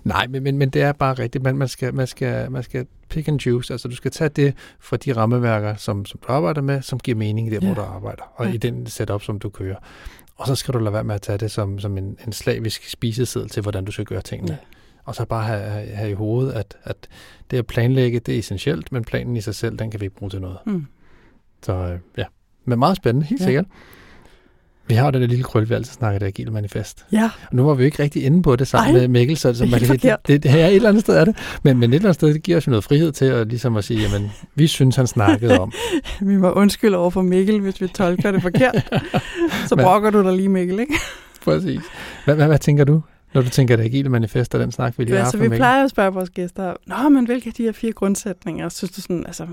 Nej, 0.07 0.27
men, 0.27 0.43
men, 0.43 0.59
men 0.59 0.71
det 0.71 0.83
er 0.83 0.93
bare 0.93 1.15
rigtigt. 1.15 1.45
Man, 1.45 1.57
man, 1.57 1.69
skal, 1.69 1.95
man, 1.95 2.07
skal, 2.07 2.51
man 2.51 2.63
skal 2.63 2.87
pick 3.09 3.29
and 3.29 3.41
choose. 3.41 3.75
Altså, 3.75 3.89
du 3.89 3.97
skal 3.97 4.11
tage 4.11 4.29
det 4.29 4.55
fra 4.81 4.97
de 4.97 5.13
rammeværker, 5.13 5.75
som, 5.77 6.05
som 6.05 6.21
du 6.27 6.33
arbejder 6.33 6.61
med, 6.61 6.83
som 6.83 6.99
giver 6.99 7.17
mening 7.17 7.51
der, 7.51 7.59
ja. 7.63 7.67
hvor 7.67 7.75
du 7.75 7.81
arbejder, 7.81 8.23
og 8.35 8.47
ja. 8.47 8.53
i 8.53 8.57
den 8.57 8.87
setup, 8.87 9.23
som 9.23 9.39
du 9.39 9.49
kører. 9.49 9.77
Og 10.37 10.47
så 10.47 10.55
skal 10.55 10.75
du 10.75 10.79
lade 10.79 10.93
være 10.93 11.05
med 11.05 11.15
at 11.15 11.23
tage 11.23 11.39
det 11.39 11.51
som, 11.51 11.79
som 11.79 11.99
en, 11.99 12.19
en 12.27 12.33
slavisk 12.33 12.91
spiseseddel 12.91 13.51
til, 13.51 13.63
hvordan 13.63 13.85
du 13.85 13.93
skal 13.93 14.05
gøre 14.05 14.23
tingene. 14.23 14.53
Ja. 14.53 14.59
Og 15.05 15.15
så 15.15 15.25
bare 15.25 15.45
have, 15.45 15.87
have, 15.87 16.11
i 16.11 16.15
hovedet, 16.15 16.53
at, 16.53 16.77
at 16.85 16.97
det 17.51 17.59
at 17.59 17.67
planlægge, 17.67 18.21
det 18.21 18.35
er 18.35 18.39
essentielt, 18.39 18.93
men 18.93 19.05
planen 19.05 19.37
i 19.37 19.41
sig 19.41 19.55
selv, 19.55 19.79
den 19.79 19.91
kan 19.91 20.01
vi 20.01 20.05
ikke 20.05 20.17
bruge 20.17 20.31
til 20.31 20.41
noget. 20.41 20.59
Mm. 20.67 20.87
Så 21.63 21.73
øh, 21.73 21.99
ja, 22.17 22.25
men 22.65 22.79
meget 22.79 22.97
spændende, 22.97 23.27
helt 23.27 23.41
ja. 23.41 23.47
sikkert. 23.47 23.67
Vi 24.89 24.95
har 24.95 25.05
jo 25.05 25.11
den 25.11 25.21
der 25.21 25.29
lille 25.29 25.45
krøl, 25.45 25.69
vi 25.69 25.75
altid 25.75 25.93
snakker 25.93 26.19
det 26.19 26.27
agile 26.27 26.51
manifest. 26.51 27.05
Ja. 27.13 27.31
Og 27.51 27.57
nu 27.57 27.65
var 27.65 27.75
vi 27.75 27.83
jo 27.83 27.85
ikke 27.85 28.03
rigtig 28.03 28.25
inde 28.25 28.43
på 28.43 28.57
det 28.57 28.69
sammen 28.69 28.95
Ej, 28.95 29.01
med 29.01 29.09
Mikkel, 29.09 29.37
så, 29.37 29.55
så 29.55 29.67
man 29.67 29.81
kan, 29.81 29.89
det, 29.89 30.17
det, 30.27 30.43
det, 30.43 30.51
her 30.51 30.67
et 30.67 30.75
eller 30.75 30.89
andet 30.89 31.03
sted 31.03 31.17
er 31.17 31.25
det. 31.25 31.37
Men, 31.63 31.79
men 31.79 31.91
et 31.91 31.95
eller 31.95 32.09
andet 32.09 32.15
sted, 32.15 32.35
det 32.35 32.43
giver 32.43 32.57
os 32.59 32.67
noget 32.67 32.85
frihed 32.85 33.13
til 33.13 33.25
at, 33.25 33.47
ligesom 33.47 33.77
at 33.77 33.85
sige, 33.85 34.01
jamen, 34.01 34.31
vi 34.55 34.67
synes, 34.67 34.97
han 34.97 35.07
snakkede 35.07 35.59
om. 35.59 35.73
vi 36.21 36.37
må 36.37 36.51
undskylde 36.51 36.97
over 36.97 37.11
for 37.11 37.23
Mikkel, 37.23 37.61
hvis 37.61 37.81
vi 37.81 37.89
tolker 37.89 38.31
det 38.31 38.43
forkert. 38.43 38.75
så 39.69 39.77
brokker 39.77 40.11
du 40.11 40.23
dig 40.23 40.33
lige, 40.33 40.49
Mikkel, 40.49 40.81
ikke? 40.81 40.95
Præcis. 41.45 41.81
Hvad, 42.25 42.35
hvad, 42.35 42.47
hvad 42.47 42.59
tænker 42.59 42.85
du? 42.85 43.03
Når 43.37 43.43
du 43.43 43.51
tænker 43.51 43.77
det 43.77 43.85
agile 43.85 44.09
manifest 44.09 44.55
og 44.55 44.61
den 44.61 44.73
snak, 44.73 44.99
vi 44.99 45.05
lige 45.05 45.17
ja, 45.17 45.23
har 45.23 45.31
så 45.31 45.39
vi 45.39 45.49
plejer 45.49 45.85
at 45.85 45.91
spørge 45.91 46.13
vores 46.13 46.31
gæster, 46.31 46.75
Nå, 46.87 47.09
men 47.09 47.27
hvilke 47.27 47.49
af 47.49 47.55
de 47.55 47.63
her 47.63 47.73
fire 47.73 47.93
grundsætninger 47.93 48.69
synes 48.69 48.93
du 48.93 49.01
sådan, 49.01 49.27
altså, 49.27 49.47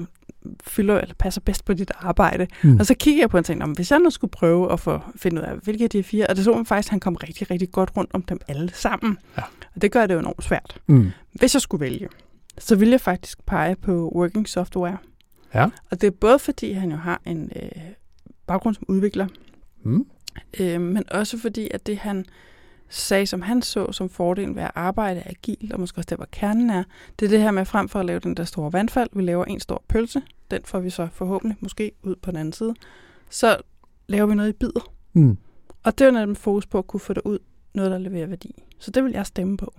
fylder 0.63 0.99
eller 0.99 1.15
passer 1.19 1.41
bedst 1.41 1.65
på 1.65 1.73
dit 1.73 1.91
arbejde? 1.99 2.47
Mm. 2.63 2.77
Og 2.79 2.86
så 2.86 2.95
kigger 2.95 3.21
jeg 3.21 3.29
på 3.29 3.38
en 3.38 3.43
ting, 3.43 3.73
hvis 3.75 3.91
jeg 3.91 3.99
nu 3.99 4.09
skulle 4.09 4.31
prøve 4.31 4.71
at 4.71 4.79
få, 4.79 4.99
finde 5.15 5.41
ud 5.41 5.45
af, 5.45 5.55
hvilke 5.63 5.84
af 5.84 5.89
de 5.89 5.97
her 5.97 6.03
fire, 6.03 6.27
og 6.27 6.36
det 6.36 6.43
så 6.43 6.55
man 6.55 6.65
faktisk, 6.65 6.88
at 6.88 6.89
han 6.89 6.99
kom 6.99 7.15
rigtig, 7.15 7.51
rigtig 7.51 7.71
godt 7.71 7.91
rundt 7.97 8.11
om 8.13 8.21
dem 8.21 8.39
alle 8.47 8.71
sammen. 8.73 9.17
Ja. 9.38 9.43
Og 9.75 9.81
det 9.81 9.91
gør 9.91 10.05
det 10.05 10.13
jo 10.13 10.19
enormt 10.19 10.43
svært. 10.43 10.77
Mm. 10.88 11.11
Hvis 11.34 11.55
jeg 11.55 11.61
skulle 11.61 11.81
vælge, 11.81 12.07
så 12.57 12.75
ville 12.75 12.91
jeg 12.91 13.01
faktisk 13.01 13.45
pege 13.45 13.75
på 13.75 14.11
working 14.15 14.49
software. 14.49 14.97
Ja. 15.53 15.69
Og 15.91 16.01
det 16.01 16.07
er 16.07 16.11
både 16.11 16.39
fordi, 16.39 16.71
han 16.71 16.91
jo 16.91 16.97
har 16.97 17.21
en 17.25 17.51
øh, 17.55 17.81
baggrund 18.47 18.75
som 18.75 18.86
udvikler, 18.88 19.27
mm. 19.84 20.05
øh, 20.59 20.81
men 20.81 21.03
også 21.11 21.38
fordi, 21.38 21.67
at 21.71 21.88
det 21.88 21.97
han 21.97 22.25
sagde, 22.89 23.25
som 23.25 23.41
han 23.41 23.61
så 23.61 23.91
som 23.91 24.09
fordelen 24.09 24.55
ved 24.55 24.63
at 24.63 24.71
arbejde 24.75 25.23
agilt, 25.25 25.73
og 25.73 25.79
måske 25.79 25.97
også 25.97 26.07
der, 26.09 26.15
hvor 26.15 26.27
kernen 26.31 26.69
er, 26.69 26.84
det 27.19 27.25
er 27.25 27.29
det 27.29 27.41
her 27.41 27.51
med 27.51 27.65
frem 27.65 27.89
for 27.89 27.99
at 27.99 28.05
lave 28.05 28.19
den 28.19 28.38
der 28.38 28.43
store 28.43 28.73
vandfald, 28.73 29.09
vi 29.13 29.21
laver 29.21 29.45
en 29.45 29.59
stor 29.59 29.84
pølse, 29.88 30.21
den 30.51 30.61
får 30.65 30.79
vi 30.79 30.89
så 30.89 31.07
forhåbentlig 31.13 31.57
måske 31.59 31.91
ud 32.03 32.15
på 32.15 32.31
den 32.31 32.39
anden 32.39 32.53
side, 32.53 32.73
så 33.29 33.57
laver 34.07 34.27
vi 34.27 34.36
noget 34.36 34.49
i 34.49 34.53
bidder. 34.53 34.91
Mm. 35.13 35.38
Og 35.84 35.97
det 35.97 36.01
er 36.01 36.05
jo 36.05 36.11
netop 36.11 36.38
fokus 36.38 36.65
på 36.65 36.77
at 36.77 36.88
kunne 36.88 36.99
få 36.99 37.13
det 37.13 37.21
ud, 37.25 37.39
noget 37.73 37.91
der 37.91 37.97
leverer 37.97 38.27
værdi. 38.27 38.63
Så 38.79 38.91
det 38.91 39.03
vil 39.03 39.11
jeg 39.11 39.25
stemme 39.25 39.57
på. 39.57 39.73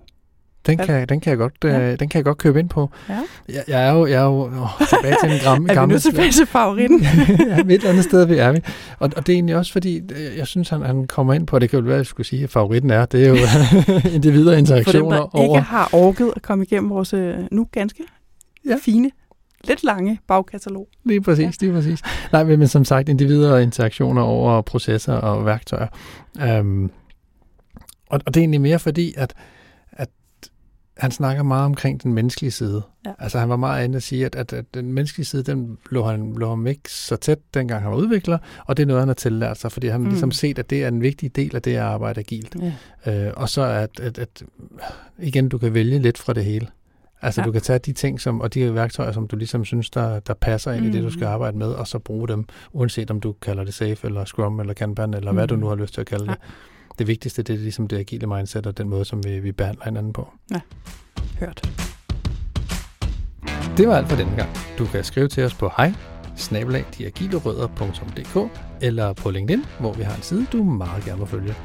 Den 0.65 0.77
kan, 0.77 1.09
den 1.09 1.19
kan 1.19 1.29
jeg 1.29 1.37
godt, 1.37 1.53
ja. 1.63 1.91
øh, 1.91 1.99
den 1.99 2.09
kan 2.09 2.17
jeg 2.17 2.25
godt 2.25 2.37
købe 2.37 2.59
ind 2.59 2.69
på. 2.69 2.89
Ja. 3.09 3.19
Jeg, 3.49 3.63
jeg 3.67 3.87
er 3.87 3.93
jo, 3.93 4.05
jeg 4.05 4.21
er 4.21 4.25
jo 4.25 4.41
åh, 4.41 4.87
tilbage 4.89 5.15
til 5.23 5.31
en 5.31 5.39
gammel... 5.47 5.77
er 5.77 5.85
vi 5.85 5.93
nu 5.93 5.99
tilbage 5.99 6.31
til 6.31 6.45
favoritten? 6.45 7.01
ja, 7.49 7.59
et 7.59 7.71
eller 7.71 7.89
andet 7.89 8.03
sted 8.03 8.25
vi 8.25 8.37
er 8.37 8.51
vi. 8.51 8.59
Og, 8.99 9.09
og 9.17 9.27
det 9.27 9.33
er 9.33 9.35
egentlig 9.35 9.55
også 9.55 9.71
fordi, 9.71 9.97
øh, 9.97 10.37
jeg 10.37 10.47
synes, 10.47 10.69
han, 10.69 10.81
han 10.81 11.07
kommer 11.07 11.33
ind 11.33 11.47
på, 11.47 11.59
det 11.59 11.69
kan 11.69 11.79
jo 11.79 11.85
være, 11.85 11.95
at 11.95 11.97
jeg 11.97 12.05
skulle 12.05 12.27
sige, 12.27 12.43
at 12.43 12.49
favoritten 12.49 12.89
er, 12.89 13.05
det 13.05 13.23
er 13.23 13.29
jo 13.29 13.35
individer 14.15 14.51
og 14.51 14.59
interaktioner 14.59 15.17
For 15.17 15.23
dem, 15.23 15.29
der 15.31 15.39
over... 15.39 15.57
ikke 15.57 15.69
har 15.69 15.89
orket 15.93 16.33
at 16.35 16.41
komme 16.41 16.63
igennem 16.63 16.89
vores 16.89 17.13
øh, 17.13 17.35
nu 17.51 17.67
ganske 17.71 18.03
ja. 18.65 18.75
fine 18.81 19.11
lidt 19.67 19.83
lange 19.83 20.19
bagkatalog. 20.27 20.87
Lige 21.03 21.21
præcis, 21.21 21.61
ja. 21.61 21.65
lige 21.65 21.73
præcis. 21.73 21.99
Nej, 22.31 22.43
men 22.43 22.67
som 22.67 22.85
sagt, 22.85 23.09
individer 23.09 23.53
og 23.53 23.63
interaktioner 23.63 24.21
over 24.21 24.61
processer 24.61 25.13
og 25.13 25.45
værktøjer. 25.45 25.87
Um, 26.59 26.91
og, 28.09 28.19
og 28.25 28.33
det 28.33 28.37
er 28.37 28.41
egentlig 28.41 28.61
mere 28.61 28.79
fordi, 28.79 29.13
at 29.17 29.33
han 30.97 31.11
snakker 31.11 31.43
meget 31.43 31.65
omkring 31.65 32.03
den 32.03 32.13
menneskelige 32.13 32.51
side. 32.51 32.81
Ja. 33.05 33.11
Altså 33.19 33.39
han 33.39 33.49
var 33.49 33.55
meget 33.55 33.85
inde 33.85 33.95
at 33.95 34.03
sige, 34.03 34.25
at, 34.25 34.35
at, 34.35 34.53
at 34.53 34.65
den 34.73 34.93
menneskelige 34.93 35.25
side, 35.25 35.43
den 35.43 35.77
lå 35.91 36.03
han, 36.03 36.33
lå 36.37 36.49
ham 36.49 36.67
ikke 36.67 36.91
så 36.91 37.15
tæt, 37.15 37.39
dengang 37.53 37.81
han 37.83 37.91
var 37.91 37.97
udvikler, 37.97 38.37
og 38.65 38.77
det 38.77 38.83
er 38.83 38.87
noget, 38.87 39.01
han 39.01 39.07
har 39.09 39.13
tillært 39.15 39.57
sig, 39.57 39.71
fordi 39.71 39.87
han 39.87 39.99
mm. 39.99 40.05
Mm. 40.05 40.09
ligesom 40.09 40.31
set, 40.31 40.59
at 40.59 40.69
det 40.69 40.83
er 40.83 40.87
en 40.87 41.01
vigtig 41.01 41.35
del 41.35 41.55
af 41.55 41.61
det 41.61 41.71
at 41.71 41.79
arbejde 41.81 42.19
agilt. 42.19 42.55
Ja. 43.05 43.27
Øh, 43.27 43.33
og 43.37 43.49
så 43.49 43.61
at, 43.61 43.99
at, 43.99 44.17
at, 44.19 44.43
igen, 45.19 45.49
du 45.49 45.57
kan 45.57 45.73
vælge 45.73 45.99
lidt 45.99 46.17
fra 46.17 46.33
det 46.33 46.45
hele. 46.45 46.67
Altså 47.21 47.41
Ja. 47.41 47.45
du 47.47 47.51
kan 47.51 47.61
tage 47.61 47.79
de 47.79 47.93
ting, 47.93 48.21
som, 48.21 48.41
og 48.41 48.53
de 48.53 48.73
værktøjer, 48.75 49.11
som 49.11 49.27
du 49.27 49.35
ligesom 49.35 49.65
synes, 49.65 49.89
der, 49.89 50.19
der 50.19 50.33
passer 50.33 50.71
ind 50.71 50.81
mm. 50.83 50.89
i 50.89 50.91
det, 50.93 51.03
du 51.03 51.09
skal 51.09 51.23
Mhm. 51.25 51.33
arbejde 51.33 51.57
med, 51.57 51.67
og 51.67 51.87
så 51.87 51.99
bruge 51.99 52.27
dem, 52.27 52.45
uanset 52.73 53.11
om 53.11 53.19
du 53.19 53.31
kalder 53.41 53.63
det 53.63 53.73
safe, 53.73 54.07
eller 54.07 54.25
scrum, 54.25 54.59
eller 54.59 54.73
kanban, 54.73 55.13
eller 55.13 55.31
mm. 55.31 55.37
hvad 55.37 55.47
du 55.47 55.55
Mhm. 55.55 55.61
nu 55.63 55.67
har 55.67 55.75
lyst 55.75 55.93
til 55.93 56.01
at 56.01 56.07
kalde 56.07 56.25
Ja. 56.25 56.31
det. 56.31 56.39
Det 56.99 57.07
vigtigste, 57.07 57.43
det 57.43 57.53
er 57.53 57.57
ligesom 57.57 57.87
det 57.87 57.97
agile 57.97 58.27
mindset, 58.27 58.67
og 58.67 58.77
den 58.77 58.89
måde, 58.89 59.05
som 59.05 59.23
vi, 59.23 59.39
vi 59.39 59.51
behandler 59.51 59.85
hinanden 59.85 60.13
på. 60.13 60.33
Hørt. 61.39 61.69
Det 63.77 63.87
var 63.87 63.95
alt 63.95 64.09
for 64.09 64.15
denne 64.15 64.35
gang. 64.35 64.49
Du 64.77 64.85
kan 64.85 65.03
skrive 65.03 65.27
til 65.27 65.43
os 65.43 65.53
på 65.53 65.71
hej 65.77 65.93
eller 68.81 69.13
på 69.13 69.29
LinkedIn, 69.29 69.65
hvor 69.79 69.93
vi 69.93 70.03
har 70.03 70.15
en 70.15 70.21
side, 70.21 70.45
du 70.51 70.63
meget 70.63 71.03
gerne 71.03 71.19
må 71.19 71.25
følge. 71.25 71.55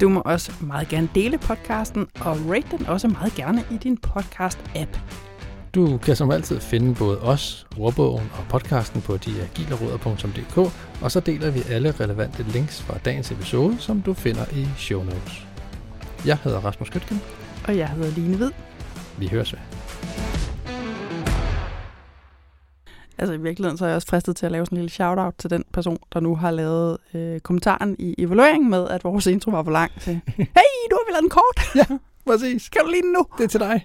Du 0.00 0.08
må 0.08 0.20
også 0.20 0.52
meget 0.60 0.88
gerne 0.88 1.08
dele 1.14 1.38
podcasten, 1.38 2.06
og 2.20 2.36
rate 2.50 2.78
den 2.78 2.86
også 2.86 3.08
meget 3.08 3.34
gerne 3.34 3.64
i 3.70 3.76
din 3.76 3.98
podcast-app. 4.06 4.98
Du 5.78 5.98
kan 5.98 6.16
som 6.16 6.30
altid 6.30 6.60
finde 6.60 6.94
både 6.94 7.20
os, 7.20 7.66
ordbogen 7.78 8.30
og 8.38 8.44
podcasten 8.48 9.02
på 9.02 9.16
deagilerødder.dk, 9.16 10.58
og 11.02 11.10
så 11.10 11.20
deler 11.20 11.50
vi 11.50 11.62
alle 11.70 11.90
relevante 11.90 12.42
links 12.42 12.82
fra 12.82 12.98
dagens 13.04 13.30
episode, 13.30 13.76
som 13.78 14.02
du 14.02 14.14
finder 14.14 14.44
i 14.52 14.68
show 14.76 15.02
notes. 15.02 15.46
Jeg 16.26 16.38
hedder 16.44 16.60
Rasmus 16.60 16.90
Køtgen. 16.90 17.20
Og 17.68 17.76
jeg 17.76 17.88
hedder 17.88 18.10
Line 18.10 18.36
Hvid. 18.36 18.50
Vi 19.18 19.28
høres 19.28 19.52
ved. 19.52 19.60
Altså 23.18 23.32
i 23.32 23.40
virkeligheden 23.40 23.78
så 23.78 23.84
er 23.84 23.88
jeg 23.88 23.96
også 23.96 24.08
fristet 24.08 24.36
til 24.36 24.46
at 24.46 24.52
lave 24.52 24.66
sådan 24.66 24.78
en 24.78 24.82
lille 24.82 24.90
shout-out 24.90 25.34
til 25.38 25.50
den 25.50 25.64
person, 25.72 25.98
der 26.12 26.20
nu 26.20 26.36
har 26.36 26.50
lavet 26.50 26.98
øh, 27.14 27.40
kommentaren 27.40 27.96
i 27.98 28.14
evalueringen 28.18 28.70
med, 28.70 28.88
at 28.88 29.04
vores 29.04 29.26
intro 29.26 29.50
var 29.50 29.62
for 29.62 29.70
lang. 29.70 29.92
Så, 29.98 30.10
hey, 30.36 30.70
du 30.90 30.98
har 30.98 31.06
vel 31.06 31.12
lavet 31.12 31.22
den 31.22 31.30
kort. 31.30 32.00
Præcis. 32.28 32.68
Kan 32.68 32.82
du 32.84 32.90
lide 32.90 33.02
den 33.02 33.12
nu? 33.12 33.26
Det 33.38 33.44
er 33.44 33.48
til 33.48 33.60
dig. 33.60 33.84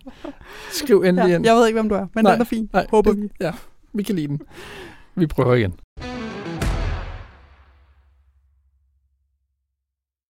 Skriv 0.72 0.96
endelig 1.02 1.30
Ja, 1.30 1.36
ind. 1.36 1.46
jeg 1.46 1.56
ved 1.56 1.68
ikke, 1.68 1.80
hvem 1.80 1.90
du 1.90 1.96
er, 1.96 2.06
men 2.16 2.24
Nej, 2.24 2.32
den 2.32 2.42
er 2.42 2.46
fin. 2.46 2.70
Nej, 2.74 2.86
Håber 2.90 3.12
vi. 3.14 3.30
Ja, 3.42 3.52
vi 3.94 4.04
kan 4.04 4.16
lide 4.16 4.28
den. 4.28 4.42
Vi 5.16 5.28
prøver 5.28 5.54
igen. 5.56 5.74